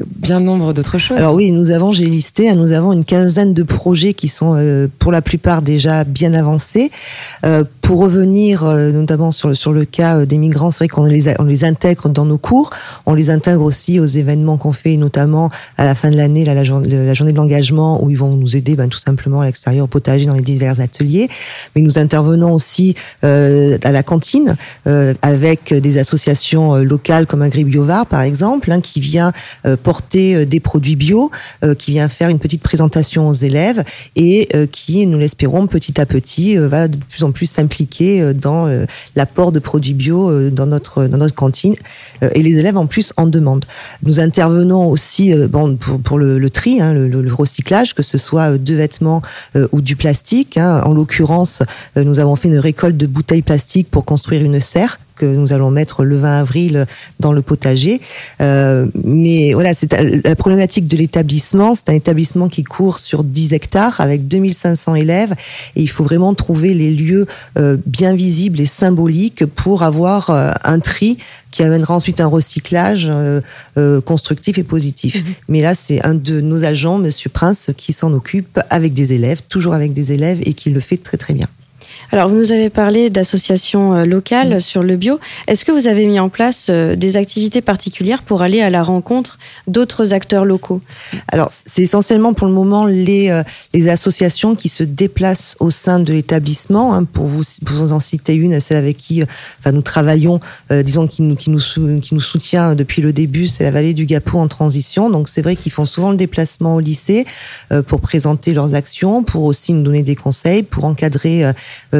Bien 0.00 0.40
nombre 0.40 0.72
d'autres 0.72 0.98
choses. 0.98 1.18
Alors 1.18 1.34
oui, 1.34 1.52
nous 1.52 1.70
avons, 1.70 1.92
j'ai 1.92 2.06
listé, 2.06 2.50
hein, 2.50 2.54
nous 2.54 2.72
avons 2.72 2.92
une 2.92 3.04
quinzaine 3.04 3.54
de 3.54 3.62
projets 3.62 4.12
qui 4.12 4.28
sont 4.28 4.54
euh, 4.56 4.88
pour 4.98 5.12
la 5.12 5.22
plupart 5.22 5.62
déjà 5.62 6.04
bien 6.04 6.34
avancés. 6.34 6.90
Euh, 7.44 7.64
pour 7.80 7.98
revenir 7.98 8.64
euh, 8.64 8.90
notamment 8.92 9.30
sur 9.30 9.48
le, 9.48 9.54
sur 9.54 9.72
le 9.72 9.84
cas 9.84 10.26
des 10.26 10.38
migrants, 10.38 10.70
c'est 10.70 10.78
vrai 10.78 10.88
qu'on 10.88 11.04
les, 11.04 11.34
on 11.38 11.44
les 11.44 11.64
intègre 11.64 12.08
dans 12.08 12.24
nos 12.24 12.38
cours, 12.38 12.70
on 13.06 13.14
les 13.14 13.30
intègre 13.30 13.62
aussi 13.62 14.00
aux 14.00 14.06
événements 14.06 14.56
qu'on 14.56 14.72
fait, 14.72 14.96
notamment 14.96 15.50
à 15.76 15.84
la 15.84 15.94
fin 15.94 16.10
de 16.10 16.16
l'année, 16.16 16.44
la, 16.44 16.54
la, 16.54 16.64
journée 16.64 16.88
de 16.88 17.36
l'engagement, 17.36 18.02
où 18.02 18.10
ils 18.10 18.18
vont 18.18 18.30
nous 18.30 18.56
aider 18.56 18.74
ben, 18.74 18.88
tout 18.88 18.98
simplement 18.98 19.42
à 19.42 19.46
l'extérieur, 19.46 19.84
au 19.84 19.88
potager, 19.88 20.26
dans 20.26 20.34
les 20.34 20.42
divers 20.42 20.80
ateliers. 20.80 21.28
Mais 21.76 21.82
nous 21.82 21.98
intervenons 21.98 22.52
aussi 22.52 22.94
à 23.22 23.92
la 23.92 24.02
cantine 24.02 24.56
avec 25.22 25.74
des 25.74 25.98
associations 25.98 26.76
locales 26.76 27.26
comme 27.26 27.42
Agribiovar, 27.42 28.06
par 28.06 28.22
exemple, 28.22 28.72
hein, 28.72 28.80
qui 28.80 29.00
vient 29.00 29.32
porter 29.84 30.34
euh, 30.34 30.46
des 30.46 30.58
produits 30.58 30.96
bio, 30.96 31.30
euh, 31.62 31.76
qui 31.76 31.92
vient 31.92 32.08
faire 32.08 32.30
une 32.30 32.40
petite 32.40 32.62
présentation 32.62 33.28
aux 33.28 33.32
élèves 33.32 33.84
et 34.16 34.48
euh, 34.54 34.66
qui, 34.66 35.06
nous 35.06 35.18
l'espérons, 35.18 35.68
petit 35.68 36.00
à 36.00 36.06
petit, 36.06 36.56
va 36.56 36.88
de 36.88 36.96
plus 36.96 37.22
en 37.22 37.30
plus 37.30 37.46
s'impliquer 37.46 38.32
dans 38.34 38.66
l'apport 39.14 39.52
de 39.52 39.58
produits 39.58 39.92
bio 39.92 40.50
dans 40.50 40.66
notre 40.66 41.06
dans 41.06 41.18
notre 41.18 41.34
cantine 41.34 41.74
et 42.22 42.42
les 42.42 42.58
élèves 42.58 42.76
en 42.76 42.86
plus 42.86 43.12
en 43.16 43.26
demandent. 43.26 43.64
Nous 44.02 44.20
intervenons 44.20 44.86
aussi 44.86 45.34
pour, 45.50 46.18
le, 46.18 46.50
tri, 46.50 46.80
hein, 46.80 46.94
le, 46.94 47.08
le, 47.08 47.34
recyclage, 47.34 47.94
que 47.94 48.02
ce 48.02 48.16
soit 48.16 48.56
de 48.56 48.74
vêtements 48.74 49.20
ou 49.72 49.80
du 49.80 49.96
plastique. 49.96 50.56
Hein. 50.56 50.80
En 50.84 50.94
l'occurrence, 50.94 51.62
nous 51.96 52.18
avons 52.18 52.36
fait 52.36 52.48
une 52.48 52.58
récolte 52.58 52.96
de 52.96 53.06
bouteilles 53.06 53.42
plastiques 53.42 53.90
pour 53.90 54.04
construire 54.04 54.42
une 54.42 54.60
serre 54.60 54.98
que 55.16 55.26
nous 55.26 55.52
allons 55.52 55.70
mettre 55.70 56.04
le 56.04 56.16
20 56.16 56.40
avril 56.40 56.86
dans 57.20 57.32
le 57.32 57.42
potager. 57.42 58.00
Euh, 58.40 58.86
mais 59.04 59.54
voilà, 59.54 59.74
c'est 59.74 59.92
la 60.24 60.36
problématique 60.36 60.86
de 60.86 60.96
l'établissement. 60.96 61.74
C'est 61.74 61.88
un 61.88 61.94
établissement 61.94 62.48
qui 62.48 62.64
court 62.64 62.98
sur 62.98 63.24
10 63.24 63.52
hectares 63.52 64.00
avec 64.00 64.28
2500 64.28 64.94
élèves 64.94 65.34
et 65.76 65.82
il 65.82 65.88
faut 65.88 66.04
vraiment 66.04 66.34
trouver 66.34 66.74
les 66.74 66.92
lieux 66.92 67.26
euh, 67.58 67.76
bien 67.86 68.14
visibles 68.14 68.60
et 68.60 68.66
symboliques 68.66 69.44
pour 69.46 69.82
avoir 69.82 70.30
euh, 70.30 70.50
un 70.64 70.80
tri 70.80 71.18
qui 71.50 71.62
amènera 71.62 71.94
ensuite 71.94 72.20
un 72.20 72.26
recyclage 72.26 73.06
euh, 73.08 73.40
euh 73.78 74.00
constructif 74.00 74.58
et 74.58 74.64
positif. 74.64 75.24
Mhm. 75.24 75.34
Mais 75.48 75.62
là, 75.62 75.74
c'est 75.74 76.04
un 76.04 76.14
de 76.14 76.40
nos 76.40 76.64
agents, 76.64 76.98
Monsieur 76.98 77.30
Prince, 77.30 77.70
qui 77.76 77.92
s'en 77.92 78.12
occupe 78.12 78.58
avec 78.70 78.92
des 78.92 79.12
élèves, 79.12 79.42
toujours 79.48 79.74
avec 79.74 79.92
des 79.92 80.12
élèves 80.12 80.40
et 80.44 80.54
qui 80.54 80.70
le 80.70 80.80
fait 80.80 80.96
très 80.96 81.16
très 81.16 81.32
bien. 81.32 81.48
Alors, 82.12 82.28
vous 82.28 82.36
nous 82.36 82.52
avez 82.52 82.70
parlé 82.70 83.10
d'associations 83.10 83.94
euh, 83.94 84.04
locales 84.04 84.56
mm. 84.56 84.60
sur 84.60 84.82
le 84.82 84.96
bio. 84.96 85.18
Est-ce 85.46 85.64
que 85.64 85.72
vous 85.72 85.88
avez 85.88 86.06
mis 86.06 86.20
en 86.20 86.28
place 86.28 86.68
euh, 86.70 86.96
des 86.96 87.16
activités 87.16 87.60
particulières 87.60 88.22
pour 88.22 88.42
aller 88.42 88.60
à 88.60 88.70
la 88.70 88.82
rencontre 88.82 89.38
d'autres 89.66 90.14
acteurs 90.14 90.44
locaux? 90.44 90.80
Alors, 91.28 91.50
c'est 91.50 91.82
essentiellement 91.82 92.34
pour 92.34 92.46
le 92.46 92.52
moment 92.52 92.86
les, 92.86 93.30
euh, 93.30 93.42
les 93.72 93.88
associations 93.88 94.54
qui 94.54 94.68
se 94.68 94.82
déplacent 94.82 95.56
au 95.60 95.70
sein 95.70 95.98
de 95.98 96.12
l'établissement. 96.12 96.94
Hein, 96.94 97.04
pour, 97.04 97.26
vous, 97.26 97.42
pour 97.64 97.76
vous 97.76 97.92
en 97.92 98.00
citer 98.00 98.34
une, 98.34 98.60
celle 98.60 98.76
avec 98.76 98.96
qui 98.96 99.22
enfin, 99.22 99.72
nous 99.72 99.82
travaillons, 99.82 100.40
disons, 100.70 101.06
qui 101.06 101.22
nous, 101.22 101.36
qui, 101.36 101.50
nous, 101.50 101.60
qui 102.00 102.14
nous 102.14 102.20
soutient 102.20 102.74
depuis 102.74 103.02
le 103.02 103.12
début, 103.12 103.46
c'est 103.46 103.64
la 103.64 103.70
vallée 103.70 103.94
du 103.94 104.06
Gapou 104.06 104.38
en 104.38 104.48
transition. 104.48 105.10
Donc, 105.10 105.28
c'est 105.28 105.42
vrai 105.42 105.56
qu'ils 105.56 105.72
font 105.72 105.86
souvent 105.86 106.10
le 106.10 106.16
déplacement 106.16 106.76
au 106.76 106.80
lycée 106.80 107.26
pour 107.86 108.00
présenter 108.00 108.52
leurs 108.52 108.74
actions, 108.74 109.22
pour 109.22 109.44
aussi 109.44 109.72
nous 109.72 109.82
donner 109.82 110.02
des 110.02 110.16
conseils, 110.16 110.62
pour 110.62 110.84
encadrer 110.84 111.44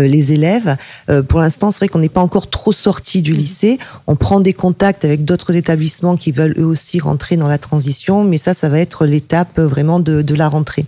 les 0.07 0.33
élèves. 0.33 0.77
Euh, 1.11 1.23
pour 1.23 1.41
l'instant, 1.41 1.71
c'est 1.71 1.79
vrai 1.79 1.89
qu'on 1.89 1.99
n'est 1.99 2.09
pas 2.09 2.21
encore 2.21 2.49
trop 2.49 2.73
sorti 2.73 3.23
du 3.23 3.33
lycée. 3.33 3.79
On 4.07 4.17
prend 4.17 4.41
des 4.41 4.53
contacts 4.53 5.05
avec 5.05 5.25
d'autres 5.25 5.57
établissements 5.57 6.17
qui 6.17 6.33
veulent 6.33 6.55
eux 6.59 6.65
aussi 6.65 7.01
rentrer 7.01 7.37
dans 7.37 7.49
la 7.49 7.59
transition, 7.59 8.25
mais 8.25 8.39
ça, 8.39 8.55
ça 8.55 8.69
va 8.69 8.79
être 8.79 9.07
l'étape 9.07 9.59
vraiment 9.61 10.01
de, 10.01 10.35
la 10.35 10.49
rentrée. 10.49 10.87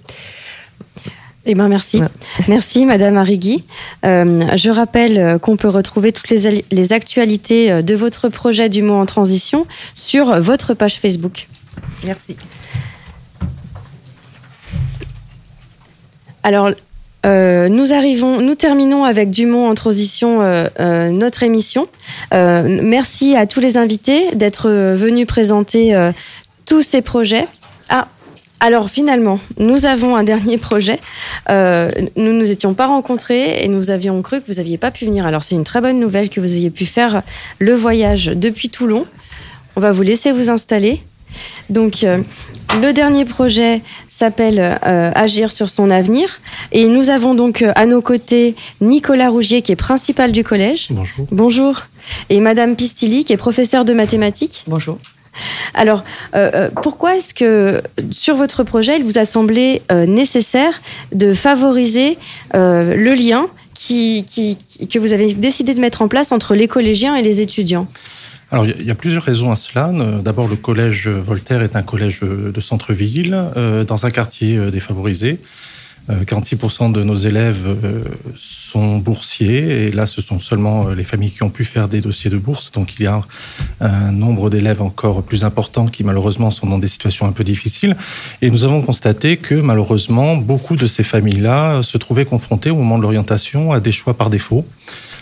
Eh 1.44 1.54
ben 1.54 1.68
merci. 1.68 2.00
Merci 2.48 2.84
Madame 2.84 3.16
Arrigui. 3.16 3.64
Euh, 4.04 4.56
je 4.56 4.70
rappelle 4.70 5.38
qu'on 5.38 5.56
peut 5.56 5.68
retrouver 5.68 6.10
toutes 6.10 6.30
les, 6.30 6.64
les, 6.72 6.92
actualités 6.92 7.84
de 7.84 7.94
votre 7.94 8.28
projet 8.28 8.68
du 8.68 8.82
mot 8.82 8.94
en 8.94 9.06
transition 9.06 9.66
sur 9.94 10.40
votre 10.40 10.74
page 10.74 10.98
Facebook. 10.98 11.48
Merci. 12.04 12.36
Alors, 16.46 16.70
euh, 17.26 17.68
nous 17.68 17.92
arrivons, 17.92 18.40
nous 18.40 18.54
terminons 18.54 19.04
avec 19.04 19.30
Dumont 19.30 19.68
en 19.68 19.74
transition 19.74 20.42
euh, 20.42 20.66
euh, 20.78 21.10
notre 21.10 21.42
émission. 21.42 21.88
merci 22.32 23.36
à 23.36 23.46
tous 23.46 23.60
les 23.60 23.76
invités 23.76 24.34
d'être 24.34 24.70
venus 24.70 25.26
présenter 25.26 25.94
tous 26.64 26.82
ces 26.82 27.02
projets. 27.02 27.46
Ah, 27.88 28.08
alors 28.60 28.88
finalement, 28.88 29.38
nous 29.58 29.86
avons 29.86 30.16
un 30.16 30.24
dernier 30.24 30.58
projet. 30.58 31.00
nous 31.50 32.32
nous 32.32 32.50
étions 32.50 32.74
pas 32.74 32.86
rencontrés 32.86 33.62
et 33.64 33.68
nous 33.68 33.90
avions 33.90 34.20
cru 34.22 34.40
que 34.40 34.46
vous 34.46 34.60
aviez 34.60 34.78
pas 34.78 34.90
pu 34.90 35.06
venir. 35.06 35.26
Alors 35.26 35.44
c'est 35.44 35.54
une 35.54 35.64
très 35.64 35.80
bonne 35.80 35.98
nouvelle 35.98 36.28
que 36.30 36.40
vous 36.40 36.54
ayez 36.56 36.70
pu 36.70 36.86
faire 36.86 37.22
le 37.58 37.74
voyage 37.74 38.26
depuis 38.26 38.68
Toulon. 38.68 39.06
On 39.76 39.80
va 39.80 39.92
vous 39.92 40.02
laisser 40.02 40.32
vous 40.32 40.50
installer. 40.50 41.02
Donc, 41.70 42.04
euh, 42.04 42.18
le 42.80 42.92
dernier 42.92 43.24
projet 43.24 43.82
s'appelle 44.08 44.58
euh, 44.60 45.10
Agir 45.14 45.52
sur 45.52 45.70
son 45.70 45.90
avenir. 45.90 46.40
Et 46.72 46.86
nous 46.86 47.10
avons 47.10 47.34
donc 47.34 47.62
euh, 47.62 47.72
à 47.74 47.86
nos 47.86 48.02
côtés 48.02 48.54
Nicolas 48.80 49.28
Rougier, 49.28 49.62
qui 49.62 49.72
est 49.72 49.76
principal 49.76 50.32
du 50.32 50.44
collège. 50.44 50.88
Bonjour. 50.90 51.26
Bonjour. 51.30 51.82
Et 52.30 52.40
Madame 52.40 52.76
Pistilli, 52.76 53.24
qui 53.24 53.32
est 53.32 53.38
professeure 53.38 53.84
de 53.84 53.92
mathématiques. 53.92 54.64
Bonjour. 54.66 54.98
Alors, 55.74 56.02
pourquoi 56.82 57.16
est-ce 57.16 57.34
que 57.34 57.82
sur 58.10 58.36
votre 58.36 58.64
projet, 58.64 58.96
il 58.96 59.04
vous 59.04 59.18
a 59.18 59.26
semblé 59.26 59.82
nécessaire 59.90 60.80
de 61.12 61.34
favoriser 61.34 62.16
le 62.54 63.12
lien 63.12 63.48
qui, 63.74 64.24
que 64.90 64.98
vous 64.98 65.12
avez 65.12 65.34
décidé 65.34 65.74
de 65.74 65.80
mettre 65.80 66.00
en 66.00 66.08
place 66.08 66.32
entre 66.32 66.54
les 66.54 66.68
collégiens 66.68 67.16
et 67.16 67.22
les 67.22 67.42
étudiants? 67.42 67.86
Alors, 68.52 68.64
il 68.64 68.86
y 68.86 68.92
a 68.92 68.94
plusieurs 68.94 69.24
raisons 69.24 69.50
à 69.50 69.56
cela. 69.56 69.92
D'abord, 70.22 70.46
le 70.46 70.54
collège 70.54 71.08
Voltaire 71.08 71.62
est 71.62 71.74
un 71.74 71.82
collège 71.82 72.20
de 72.20 72.60
centre-ville, 72.60 73.36
euh, 73.56 73.84
dans 73.84 74.06
un 74.06 74.10
quartier 74.10 74.56
euh, 74.56 74.70
défavorisé. 74.70 75.40
46% 76.08 76.90
euh, 76.90 76.92
de 76.92 77.02
nos 77.02 77.16
élèves 77.16 77.76
sont 78.36 78.98
boursiers 78.98 79.86
et 79.86 79.90
là, 79.90 80.06
ce 80.06 80.22
sont 80.22 80.38
seulement 80.38 80.90
les 80.90 81.02
familles 81.02 81.32
qui 81.32 81.42
ont 81.42 81.50
pu 81.50 81.64
faire 81.64 81.88
des 81.88 82.00
dossiers 82.00 82.30
de 82.30 82.38
bourse. 82.38 82.70
Donc, 82.70 82.94
il 83.00 83.02
y 83.02 83.06
a 83.08 83.20
un 83.80 84.12
nombre 84.12 84.48
d'élèves 84.48 84.80
encore 84.80 85.24
plus 85.24 85.42
important 85.42 85.86
qui, 85.86 86.04
malheureusement, 86.04 86.52
sont 86.52 86.68
dans 86.68 86.78
des 86.78 86.86
situations 86.86 87.26
un 87.26 87.32
peu 87.32 87.42
difficiles. 87.42 87.96
Et 88.42 88.50
nous 88.52 88.64
avons 88.64 88.80
constaté 88.82 89.38
que, 89.38 89.56
malheureusement, 89.56 90.36
beaucoup 90.36 90.76
de 90.76 90.86
ces 90.86 91.02
familles-là 91.02 91.82
se 91.82 91.98
trouvaient 91.98 92.24
confrontées 92.24 92.70
au 92.70 92.76
moment 92.76 92.98
de 92.98 93.02
l'orientation 93.02 93.72
à 93.72 93.80
des 93.80 93.90
choix 93.90 94.16
par 94.16 94.30
défaut. 94.30 94.64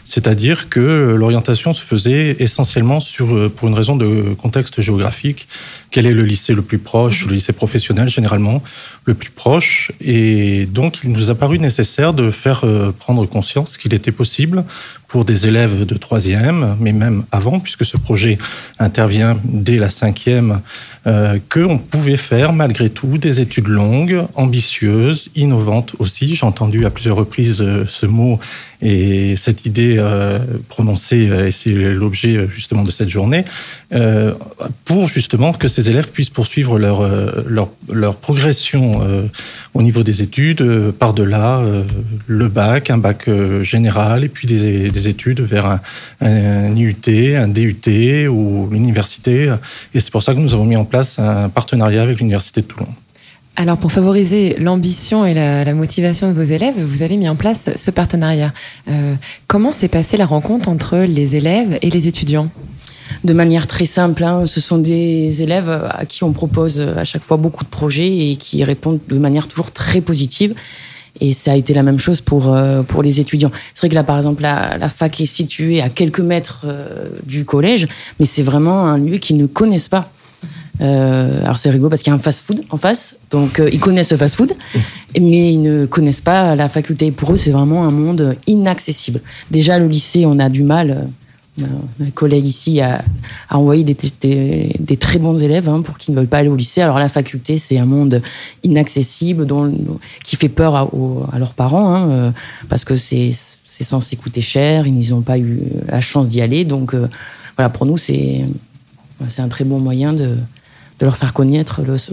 C'est-à-dire 0.04 0.68
que 0.68 1.14
l'orientation 1.16 1.72
se 1.72 1.82
faisait 1.82 2.36
essentiellement 2.38 3.00
sur, 3.00 3.34
euh, 3.34 3.48
pour 3.48 3.68
une 3.68 3.74
raison 3.74 3.96
de 3.96 4.34
contexte 4.34 4.80
géographique. 4.80 5.48
Quel 5.90 6.06
est 6.06 6.12
le 6.12 6.24
lycée 6.24 6.54
le 6.54 6.62
plus 6.62 6.78
proche, 6.78 7.26
le 7.26 7.34
lycée 7.34 7.52
professionnel 7.52 8.08
généralement 8.08 8.62
le 9.06 9.14
plus 9.14 9.30
proche? 9.30 9.92
Et 10.00 10.66
donc, 10.66 10.98
il 11.04 11.12
nous 11.12 11.30
a 11.30 11.34
paru 11.34 11.58
nécessaire 11.58 12.12
de 12.12 12.30
faire 12.30 12.64
euh, 12.64 12.92
prendre 12.92 13.24
conscience 13.26 13.78
qu'il 13.78 13.94
était 13.94 14.12
possible 14.12 14.64
pour 15.08 15.24
des 15.24 15.46
élèves 15.46 15.86
de 15.86 15.94
troisième, 15.96 16.76
mais 16.80 16.92
même 16.92 17.24
avant, 17.30 17.60
puisque 17.60 17.84
ce 17.84 17.96
projet 17.96 18.36
intervient 18.80 19.36
dès 19.44 19.78
la 19.78 19.88
cinquième, 19.88 20.60
euh, 21.06 21.38
qu'on 21.50 21.76
pouvait 21.76 22.16
faire 22.16 22.54
malgré 22.54 22.88
tout 22.88 23.18
des 23.18 23.42
études 23.42 23.68
longues, 23.68 24.24
ambitieuses, 24.36 25.28
innovantes 25.36 25.94
aussi. 25.98 26.34
J'ai 26.34 26.46
entendu 26.46 26.86
à 26.86 26.90
plusieurs 26.90 27.16
reprises 27.16 27.60
euh, 27.60 27.84
ce 27.88 28.06
mot 28.06 28.40
et 28.84 29.34
cette 29.36 29.66
idée 29.66 29.96
euh, 29.98 30.38
prononcée, 30.68 31.30
et 31.46 31.50
c'est 31.50 31.72
l'objet 31.72 32.46
justement 32.48 32.84
de 32.84 32.90
cette 32.90 33.08
journée, 33.08 33.44
pour 34.84 35.06
justement 35.06 35.52
que 35.52 35.68
ces 35.68 35.88
élèves 35.88 36.10
puissent 36.10 36.30
poursuivre 36.30 36.78
leur, 36.78 37.02
leur, 37.46 38.16
progression 38.16 39.02
au 39.72 39.82
niveau 39.82 40.02
des 40.02 40.22
études, 40.22 40.90
par-delà 40.98 41.62
le 42.26 42.48
bac, 42.48 42.90
un 42.90 42.98
bac 42.98 43.28
général, 43.62 44.24
et 44.24 44.28
puis 44.28 44.48
des, 44.48 44.90
des 44.90 45.08
études 45.08 45.40
vers 45.40 45.66
un, 45.66 45.80
un, 46.20 46.74
IUT, 46.74 47.36
un 47.36 47.48
DUT 47.48 48.28
ou 48.28 48.68
l'université. 48.70 49.54
Et 49.94 50.00
c'est 50.00 50.10
pour 50.10 50.22
ça 50.22 50.34
que 50.34 50.40
nous 50.40 50.54
avons 50.54 50.64
mis 50.64 50.76
en 50.76 50.84
place 50.84 51.18
un 51.18 51.48
partenariat 51.48 52.02
avec 52.02 52.18
l'Université 52.18 52.62
de 52.62 52.66
Toulon. 52.66 52.88
Alors, 53.56 53.78
pour 53.78 53.92
favoriser 53.92 54.56
l'ambition 54.58 55.24
et 55.24 55.32
la, 55.32 55.72
motivation 55.74 56.28
de 56.28 56.32
vos 56.32 56.42
élèves, 56.42 56.74
vous 56.76 57.02
avez 57.02 57.16
mis 57.16 57.28
en 57.28 57.36
place 57.36 57.70
ce 57.76 57.90
partenariat. 57.92 58.52
Euh, 58.88 59.14
comment 59.46 59.72
s'est 59.72 59.88
passée 59.88 60.16
la 60.16 60.26
rencontre 60.26 60.68
entre 60.68 60.98
les 60.98 61.36
élèves 61.36 61.78
et 61.80 61.88
les 61.88 62.08
étudiants? 62.08 62.48
De 63.22 63.32
manière 63.32 63.68
très 63.68 63.84
simple. 63.84 64.24
Hein. 64.24 64.46
Ce 64.46 64.60
sont 64.60 64.78
des 64.78 65.42
élèves 65.44 65.70
à 65.70 66.04
qui 66.04 66.24
on 66.24 66.32
propose 66.32 66.80
à 66.80 67.04
chaque 67.04 67.22
fois 67.22 67.36
beaucoup 67.36 67.62
de 67.62 67.68
projets 67.68 68.30
et 68.30 68.36
qui 68.36 68.64
répondent 68.64 68.98
de 69.08 69.18
manière 69.18 69.46
toujours 69.46 69.70
très 69.70 70.00
positive. 70.00 70.54
Et 71.20 71.32
ça 71.32 71.52
a 71.52 71.54
été 71.54 71.74
la 71.74 71.84
même 71.84 72.00
chose 72.00 72.20
pour, 72.20 72.52
euh, 72.52 72.82
pour 72.82 73.04
les 73.04 73.20
étudiants. 73.20 73.52
C'est 73.72 73.82
vrai 73.82 73.88
que 73.88 73.94
là, 73.94 74.02
par 74.02 74.16
exemple, 74.16 74.42
la, 74.42 74.88
fac 74.88 75.20
est 75.20 75.26
située 75.26 75.80
à 75.80 75.90
quelques 75.90 76.18
mètres 76.18 76.64
euh, 76.64 77.08
du 77.24 77.44
collège, 77.44 77.86
mais 78.18 78.26
c'est 78.26 78.42
vraiment 78.42 78.86
un 78.88 78.98
lieu 78.98 79.18
qu'ils 79.18 79.36
ne 79.36 79.46
connaissent 79.46 79.88
pas. 79.88 80.10
Euh, 80.80 81.42
alors 81.44 81.56
c'est 81.58 81.70
rigolo 81.70 81.88
parce 81.88 82.02
qu'il 82.02 82.10
y 82.10 82.14
a 82.14 82.16
un 82.16 82.20
fast-food 82.20 82.62
en 82.70 82.76
face, 82.76 83.16
donc 83.30 83.60
euh, 83.60 83.70
ils 83.72 83.78
connaissent 83.78 84.10
le 84.10 84.16
fast-food, 84.18 84.54
mais 85.14 85.52
ils 85.52 85.62
ne 85.62 85.86
connaissent 85.86 86.20
pas 86.20 86.56
la 86.56 86.68
faculté. 86.68 87.12
Pour 87.12 87.32
eux, 87.32 87.36
c'est 87.36 87.52
vraiment 87.52 87.84
un 87.84 87.90
monde 87.92 88.36
inaccessible. 88.48 89.20
Déjà, 89.52 89.78
le 89.78 89.86
lycée, 89.86 90.26
on 90.26 90.38
a 90.40 90.48
du 90.48 90.64
mal. 90.64 91.06
euh, 91.60 91.64
Un 92.02 92.10
collègue 92.10 92.44
ici 92.44 92.80
a, 92.80 93.04
a 93.48 93.56
envoyé 93.58 93.84
des, 93.84 93.96
des- 94.20 94.74
des 94.80 94.96
très 94.96 95.20
bons 95.20 95.38
élèves 95.40 95.68
hein, 95.68 95.82
pour 95.82 95.96
qu'ils 95.98 96.12
ne 96.12 96.18
veulent 96.18 96.28
pas 96.28 96.38
aller 96.38 96.48
au 96.48 96.56
lycée. 96.56 96.80
Alors 96.82 96.98
la 96.98 97.08
faculté, 97.08 97.56
c'est 97.56 97.78
un 97.78 97.86
monde 97.86 98.20
inaccessible 98.64 99.46
dont, 99.46 99.72
qui 100.24 100.34
fait 100.34 100.48
peur 100.48 100.74
à, 100.74 100.86
aux- 100.92 101.24
à 101.32 101.38
leurs 101.38 101.54
parents 101.54 101.94
hein, 101.94 102.10
euh, 102.10 102.30
parce 102.68 102.84
que 102.84 102.96
c'est 102.96 103.30
c'est 103.64 103.84
censé 103.84 104.16
coûter 104.16 104.40
cher. 104.40 104.86
Ils 104.88 105.10
n'ont 105.10 105.20
pas 105.22 105.38
eu 105.38 105.60
la 105.88 106.00
chance 106.00 106.26
d'y 106.28 106.40
aller. 106.40 106.64
Donc 106.64 106.94
euh, 106.94 107.08
voilà, 107.56 107.68
pour 107.70 107.86
nous, 107.86 107.96
c'est 107.96 108.44
c'est 109.28 109.42
un 109.42 109.48
très 109.48 109.64
bon 109.64 109.78
moyen 109.78 110.12
de, 110.12 110.36
de 111.00 111.04
leur 111.06 111.16
faire 111.16 111.32
connaître 111.32 111.82
le, 111.86 111.98
ce- 111.98 112.12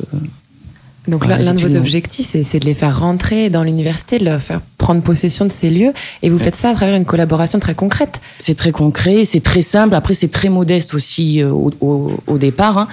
Donc 1.07 1.19
voilà, 1.25 1.37
l'un 1.45 1.53
de 1.53 1.59
vos 1.61 1.67
objectifs, 1.79 2.35
c'est 2.43 2.59
de 2.59 2.65
les 2.65 2.73
faire 2.75 2.99
rentrer 2.99 3.49
dans 3.49 3.63
l'université, 3.63 4.19
de 4.19 4.25
leur 4.25 4.41
faire 4.41 4.61
prendre 4.77 5.01
possession 5.01 5.45
de 5.45 5.51
ces 5.51 5.69
lieux. 5.69 5.93
Et 6.21 6.29
vous 6.29 6.37
faites 6.39 6.55
ça 6.55 6.69
à 6.69 6.73
travers 6.73 6.95
une 6.95 7.05
collaboration 7.05 7.59
très 7.59 7.73
concrète. 7.75 8.21
C'est 8.39 8.55
très 8.55 8.71
concret, 8.71 9.23
c'est 9.23 9.39
très 9.41 9.61
simple. 9.61 9.95
Après, 9.95 10.13
c'est 10.13 10.29
très 10.31 10.49
modeste 10.49 10.93
aussi 10.93 11.41
euh, 11.41 11.49
au, 11.51 11.71
au- 11.81 12.13
au 12.27 12.37
départ. 12.37 12.77
hein. 12.77 12.87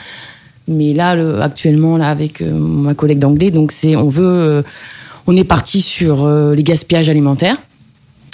Mais 0.68 0.92
là, 0.94 1.14
le- 1.16 1.40
actuellement, 1.42 1.96
là, 1.96 2.08
avec 2.10 2.40
euh, 2.42 2.50
ma 2.52 2.94
collègue 2.94 3.18
d'anglais, 3.18 3.50
donc 3.50 3.72
c'est, 3.72 3.96
on 3.96 4.08
veut, 4.08 4.24
euh, 4.26 4.62
on 5.26 5.36
est 5.36 5.44
parti 5.44 5.80
sur 5.80 6.26
les 6.28 6.62
gaspillages 6.62 7.08
alimentaires. 7.10 7.56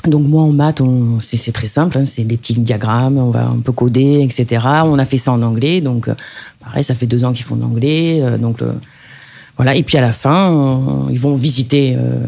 Donc 0.06 0.26
moi 0.28 0.42
en 0.42 0.52
maths, 0.52 0.82
c'est 1.22 1.52
très 1.52 1.68
simple, 1.68 1.96
hein, 1.96 2.04
c'est 2.04 2.24
des 2.24 2.36
petits 2.36 2.54
diagrammes, 2.54 3.16
on 3.16 3.30
va 3.30 3.46
un 3.46 3.58
peu 3.58 3.72
coder, 3.72 4.20
etc. 4.22 4.66
On 4.84 4.98
a 4.98 5.04
fait 5.06 5.16
ça 5.16 5.32
en 5.32 5.40
anglais, 5.42 5.80
donc 5.80 6.08
euh, 6.08 6.14
pareil, 6.60 6.84
ça 6.84 6.94
fait 6.94 7.06
deux 7.06 7.24
ans 7.24 7.32
qu'ils 7.32 7.44
font 7.46 7.56
l'anglais, 7.56 8.20
euh, 8.22 8.36
donc 8.36 8.60
le- 8.60 8.74
voilà. 9.56 9.74
Et 9.74 9.82
puis 9.82 9.96
à 9.96 10.02
la 10.02 10.12
fin, 10.12 10.50
on- 10.50 11.08
ils 11.08 11.18
vont 11.18 11.34
visiter, 11.34 11.96
euh, 11.96 12.18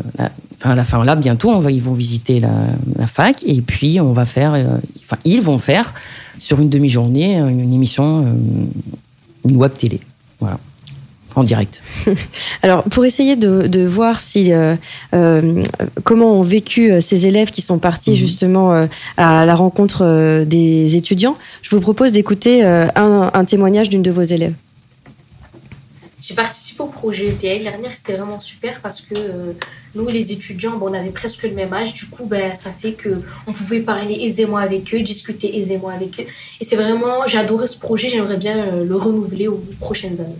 enfin 0.58 0.70
à 0.70 0.74
la 0.74 0.84
fin 0.84 1.04
là 1.04 1.16
bientôt, 1.16 1.52
ils 1.68 1.82
vont 1.82 1.92
visiter 1.92 2.40
la, 2.40 3.06
fac 3.06 3.42
et 3.46 3.60
puis 3.60 4.00
on 4.00 4.12
va 4.14 4.24
faire, 4.24 4.54
euh, 4.54 4.78
enfin 5.04 5.18
ils 5.26 5.42
vont 5.42 5.58
faire 5.58 5.92
sur 6.38 6.60
une 6.60 6.70
demi-journée 6.70 7.40
euh, 7.40 7.48
une 7.48 7.74
émission, 7.74 8.24
euh, 8.24 9.48
une 9.48 9.56
web 9.56 9.72
télé, 9.74 10.00
voilà, 10.40 10.58
en 11.36 11.44
direct. 11.44 11.82
Alors, 12.62 12.82
pour 12.84 13.04
essayer 13.04 13.36
de, 13.36 13.66
de 13.66 13.86
voir 13.86 14.20
si 14.20 14.52
euh, 14.52 14.74
euh, 15.14 15.62
comment 16.02 16.32
ont 16.32 16.42
vécu 16.42 16.90
euh, 16.90 17.00
ces 17.00 17.26
élèves 17.26 17.50
qui 17.50 17.62
sont 17.62 17.78
partis 17.78 18.16
justement 18.16 18.72
euh, 18.74 18.86
à 19.16 19.46
la 19.46 19.54
rencontre 19.54 20.02
euh, 20.02 20.44
des 20.44 20.96
étudiants, 20.96 21.36
je 21.62 21.70
vous 21.70 21.80
propose 21.80 22.10
d'écouter 22.10 22.64
euh, 22.64 22.86
un, 22.96 23.30
un 23.32 23.44
témoignage 23.44 23.90
d'une 23.90 24.02
de 24.02 24.10
vos 24.10 24.22
élèves. 24.22 24.54
J'ai 26.26 26.34
participé 26.34 26.82
au 26.82 26.86
projet 26.86 27.28
EPL. 27.28 27.62
L'année 27.62 27.70
dernière, 27.70 27.92
c'était 27.96 28.14
vraiment 28.14 28.40
super 28.40 28.80
parce 28.80 29.00
que 29.00 29.14
euh, 29.14 29.52
nous, 29.94 30.08
les 30.08 30.32
étudiants, 30.32 30.76
bon, 30.76 30.90
on 30.90 30.94
avait 30.94 31.10
presque 31.10 31.44
le 31.44 31.52
même 31.52 31.72
âge. 31.72 31.94
Du 31.94 32.06
coup, 32.06 32.24
ben, 32.26 32.56
ça 32.56 32.72
fait 32.72 32.92
que 32.92 33.20
on 33.46 33.52
pouvait 33.52 33.78
parler 33.78 34.18
aisément 34.22 34.56
avec 34.56 34.92
eux, 34.92 35.02
discuter 35.02 35.56
aisément 35.56 35.88
avec 35.88 36.18
eux. 36.18 36.24
Et 36.60 36.64
c'est 36.64 36.74
vraiment, 36.74 37.26
j'ai 37.28 37.38
adoré 37.38 37.68
ce 37.68 37.78
projet. 37.78 38.08
J'aimerais 38.08 38.38
bien 38.38 38.56
euh, 38.56 38.84
le 38.84 38.96
renouveler 38.96 39.46
aux 39.46 39.62
prochaines 39.78 40.18
années. 40.20 40.34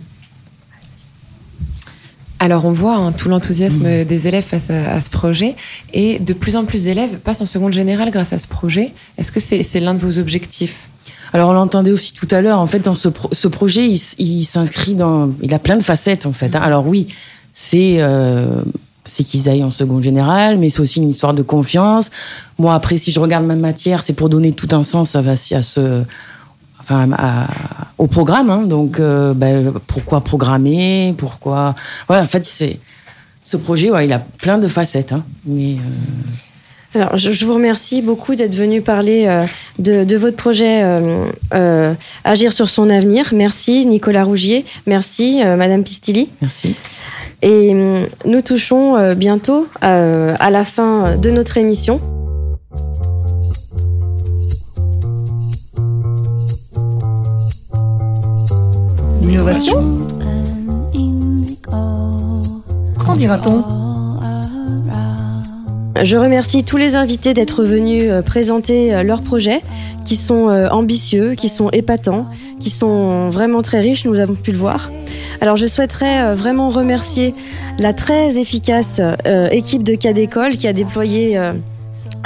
Alors 2.39 2.65
on 2.65 2.71
voit 2.71 2.95
hein, 2.95 3.11
tout 3.13 3.29
l'enthousiasme 3.29 4.05
des 4.05 4.27
élèves 4.27 4.43
face 4.45 4.69
à, 4.69 4.93
à 4.93 5.01
ce 5.01 5.09
projet 5.09 5.55
et 5.93 6.19
de 6.19 6.33
plus 6.33 6.55
en 6.55 6.65
plus 6.65 6.83
d'élèves 6.83 7.17
passent 7.17 7.41
en 7.41 7.45
seconde 7.47 7.73
générale 7.73 8.11
grâce 8.11 8.31
à 8.31 8.37
ce 8.37 8.47
projet. 8.47 8.93
Est-ce 9.17 9.31
que 9.31 9.39
c'est 9.39 9.79
l'un 9.79 9.95
de 9.95 9.99
vos 9.99 10.19
objectifs? 10.19 10.89
Alors 11.33 11.49
on 11.49 11.53
l'entendait 11.53 11.91
aussi 11.91 12.13
tout 12.13 12.27
à 12.31 12.41
l'heure. 12.41 12.59
En 12.59 12.67
fait, 12.67 12.79
dans 12.79 12.95
ce, 12.95 13.09
pro- 13.09 13.29
ce 13.31 13.47
projet, 13.47 13.87
il, 13.87 14.43
s'inscrit 14.43 14.95
dans, 14.95 15.31
il 15.41 15.53
a 15.53 15.59
plein 15.59 15.77
de 15.77 15.83
facettes 15.83 16.25
en 16.25 16.31
fait. 16.31 16.55
hein. 16.55 16.61
Alors 16.61 16.87
oui, 16.87 17.07
c'est 17.53 17.97
euh, 17.99 18.61
c'est 19.03 19.23
qu'ils 19.23 19.49
aillent 19.49 19.63
en 19.63 19.71
seconde 19.71 20.03
générale, 20.03 20.57
mais 20.57 20.69
c'est 20.69 20.79
aussi 20.81 20.99
une 20.99 21.09
histoire 21.09 21.33
de 21.33 21.41
confiance. 21.41 22.11
Moi, 22.59 22.73
après, 22.73 22.97
si 22.97 23.11
je 23.11 23.19
regarde 23.19 23.45
ma 23.45 23.55
matière, 23.55 24.03
c'est 24.03 24.13
pour 24.13 24.29
donner 24.29 24.51
tout 24.51 24.67
un 24.73 24.83
sens 24.83 25.15
à, 25.15 25.19
à 25.19 25.35
ce, 25.35 26.03
enfin, 26.89 27.09
à- 27.13 27.47
au 27.97 28.07
programme. 28.07 28.49
hein. 28.49 28.63
Donc, 28.65 28.99
euh, 28.99 29.33
ben, 29.33 29.73
pourquoi 29.87 30.21
programmer 30.21 31.13
Pourquoi 31.17 31.75
Voilà, 32.07 32.23
en 32.23 32.27
fait, 32.27 32.45
c'est 32.45 32.79
ce 33.43 33.57
projet, 33.57 33.91
ouais, 33.91 34.05
il 34.05 34.13
a 34.13 34.19
plein 34.19 34.57
de 34.57 34.67
facettes. 34.67 35.11
hein. 35.13 35.23
Mais 35.45 35.75
euh, 35.75 36.99
Alors, 36.99 37.17
je, 37.17 37.31
je 37.31 37.45
vous 37.45 37.53
remercie 37.53 38.01
beaucoup 38.01 38.35
d'être 38.35 38.55
venu 38.55 38.81
parler 38.81 39.25
euh, 39.27 39.45
de, 39.79 40.03
de 40.03 40.17
votre 40.17 40.37
projet 40.37 40.83
Agir 42.23 42.53
sur 42.53 42.69
son 42.69 42.89
avenir. 42.89 43.29
Merci 43.33 43.85
Nicolas 43.85 44.23
Rougier. 44.23 44.65
Merci 44.85 45.41
Madame 45.43 45.83
Pistilli. 45.83 46.29
Merci. 46.41 46.75
Et 47.43 47.73
nous 48.25 48.41
touchons 48.41 49.13
bientôt 49.13 49.67
à 49.81 50.49
la 50.49 50.63
fin 50.65 51.15
de 51.17 51.29
notre 51.29 51.57
émission. 51.57 51.99
L'innovation 59.27 60.07
Qu'en 62.97 63.15
dira-t-on 63.17 63.65
Je 66.01 66.15
remercie 66.15 66.63
tous 66.63 66.77
les 66.77 66.95
invités 66.95 67.33
d'être 67.33 67.65
venus 67.65 68.09
euh, 68.09 68.21
présenter 68.21 68.93
euh, 68.93 69.03
leurs 69.03 69.21
projets 69.21 69.61
qui 70.05 70.15
sont 70.15 70.47
euh, 70.47 70.69
ambitieux, 70.69 71.35
qui 71.35 71.49
sont 71.49 71.69
épatants, 71.71 72.27
qui 72.61 72.69
sont 72.69 73.29
vraiment 73.29 73.61
très 73.61 73.81
riches, 73.81 74.05
nous 74.05 74.15
avons 74.15 74.35
pu 74.35 74.53
le 74.53 74.57
voir. 74.57 74.89
Alors 75.41 75.57
je 75.57 75.67
souhaiterais 75.67 76.33
vraiment 76.33 76.69
remercier 76.69 77.33
la 77.79 77.91
très 77.91 78.37
efficace 78.39 79.01
équipe 79.51 79.83
de 79.83 79.95
cas 79.95 80.13
d'école 80.13 80.55
qui 80.55 80.67
a 80.67 80.73
déployé 80.73 81.37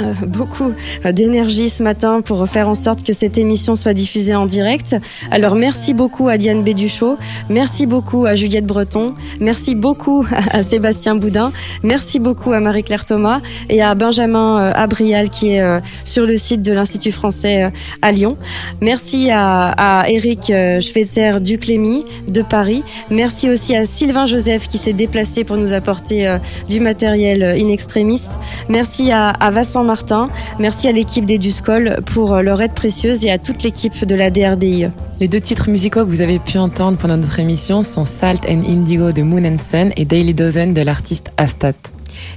euh, 0.00 0.14
beaucoup 0.26 0.72
euh, 1.04 1.12
d'énergie 1.12 1.68
ce 1.68 1.82
matin 1.82 2.22
pour 2.22 2.46
faire 2.48 2.68
en 2.68 2.74
sorte 2.74 3.02
que 3.04 3.12
cette 3.12 3.38
émission 3.38 3.74
soit 3.74 3.92
diffusée 3.92 4.34
en 4.34 4.46
direct. 4.46 4.96
Alors 5.30 5.54
merci 5.54 5.92
beaucoup 5.92 6.28
à 6.28 6.38
Diane 6.38 6.62
Béduchot, 6.62 7.18
merci 7.50 7.86
beaucoup 7.86 8.24
à 8.24 8.34
Juliette 8.34 8.66
Breton, 8.66 9.14
merci 9.40 9.74
beaucoup 9.74 10.26
à 10.50 10.62
Sébastien 10.62 11.14
Boudin, 11.14 11.52
merci 11.82 12.20
beaucoup 12.20 12.52
à 12.52 12.60
Marie-Claire 12.60 13.04
Thomas 13.04 13.40
et 13.68 13.82
à 13.82 13.94
Benjamin 13.94 14.58
euh, 14.58 14.72
Abrial 14.74 15.28
qui 15.30 15.50
est 15.50 15.62
sur 16.04 16.26
le 16.26 16.38
site 16.38 16.62
de 16.62 16.72
l'Institut 16.72 17.12
français 17.12 17.70
à 18.00 18.12
Lyon. 18.12 18.36
Merci 18.80 19.30
à, 19.30 19.70
à 20.02 20.08
Eric 20.08 20.52
Schweitzer 20.80 21.40
Duclémy 21.40 22.04
de 22.28 22.42
Paris. 22.42 22.82
Merci 23.10 23.50
aussi 23.50 23.76
à 23.76 23.84
Sylvain 23.84 24.26
Joseph 24.26 24.68
qui 24.68 24.78
s'est 24.78 24.92
déplacé 24.92 25.44
pour 25.44 25.56
nous 25.56 25.72
apporter 25.72 26.36
du 26.68 26.80
matériel 26.80 27.42
in 27.42 27.68
extremis. 27.68 28.22
Merci 28.68 29.12
à, 29.12 29.30
à 29.30 29.50
Martin. 29.80 30.28
Merci 30.58 30.88
à 30.88 30.92
l'équipe 30.92 31.24
d'Eduscol 31.24 31.96
pour 32.06 32.34
euh, 32.34 32.42
leur 32.42 32.60
aide 32.60 32.74
précieuse 32.74 33.24
et 33.24 33.30
à 33.30 33.38
toute 33.38 33.62
l'équipe 33.62 34.04
de 34.04 34.14
la 34.14 34.30
DRDIE. 34.30 34.88
Les 35.20 35.28
deux 35.28 35.40
titres 35.40 35.70
musicaux 35.70 36.00
que 36.00 36.10
vous 36.10 36.20
avez 36.20 36.38
pu 36.38 36.58
entendre 36.58 36.98
pendant 36.98 37.16
notre 37.16 37.38
émission 37.38 37.82
sont 37.82 38.04
Salt 38.04 38.46
and 38.48 38.62
Indigo 38.68 39.12
de 39.12 39.22
Moon 39.22 39.44
and 39.44 39.58
Sun 39.58 39.92
et 39.96 40.04
Daily 40.04 40.34
Dozen 40.34 40.74
de 40.74 40.82
l'artiste 40.82 41.32
Astat. 41.38 41.72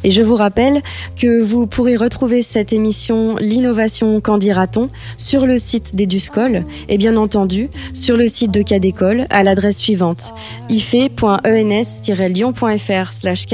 Et 0.03 0.11
je 0.11 0.21
vous 0.21 0.35
rappelle 0.35 0.81
que 1.19 1.41
vous 1.41 1.65
pourrez 1.67 1.95
retrouver 1.95 2.41
cette 2.41 2.73
émission 2.73 3.37
L'innovation, 3.37 4.19
qu'en 4.21 4.37
dira-t-on 4.37 4.89
sur 5.17 5.45
le 5.45 5.57
site 5.57 5.95
d'Eduscol 5.95 6.65
et 6.89 6.97
bien 6.97 7.15
entendu 7.17 7.69
sur 7.93 8.17
le 8.17 8.27
site 8.27 8.51
de 8.51 8.61
Cadécole 8.61 9.25
à 9.29 9.43
l'adresse 9.43 9.77
suivante 9.77 10.33
ife.ens-lyon.fr 10.69 13.13
slash. 13.13 13.45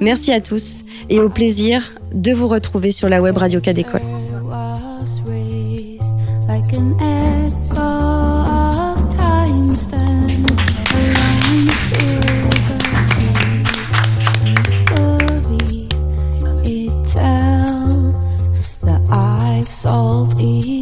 Merci 0.00 0.32
à 0.32 0.40
tous 0.40 0.84
et 1.08 1.20
au 1.20 1.28
plaisir 1.28 1.92
de 2.12 2.32
vous 2.32 2.48
retrouver 2.48 2.90
sur 2.90 3.08
la 3.08 3.22
web 3.22 3.36
radio 3.36 3.60
Cadécole. 3.60 4.02
Ooh. 20.46 20.75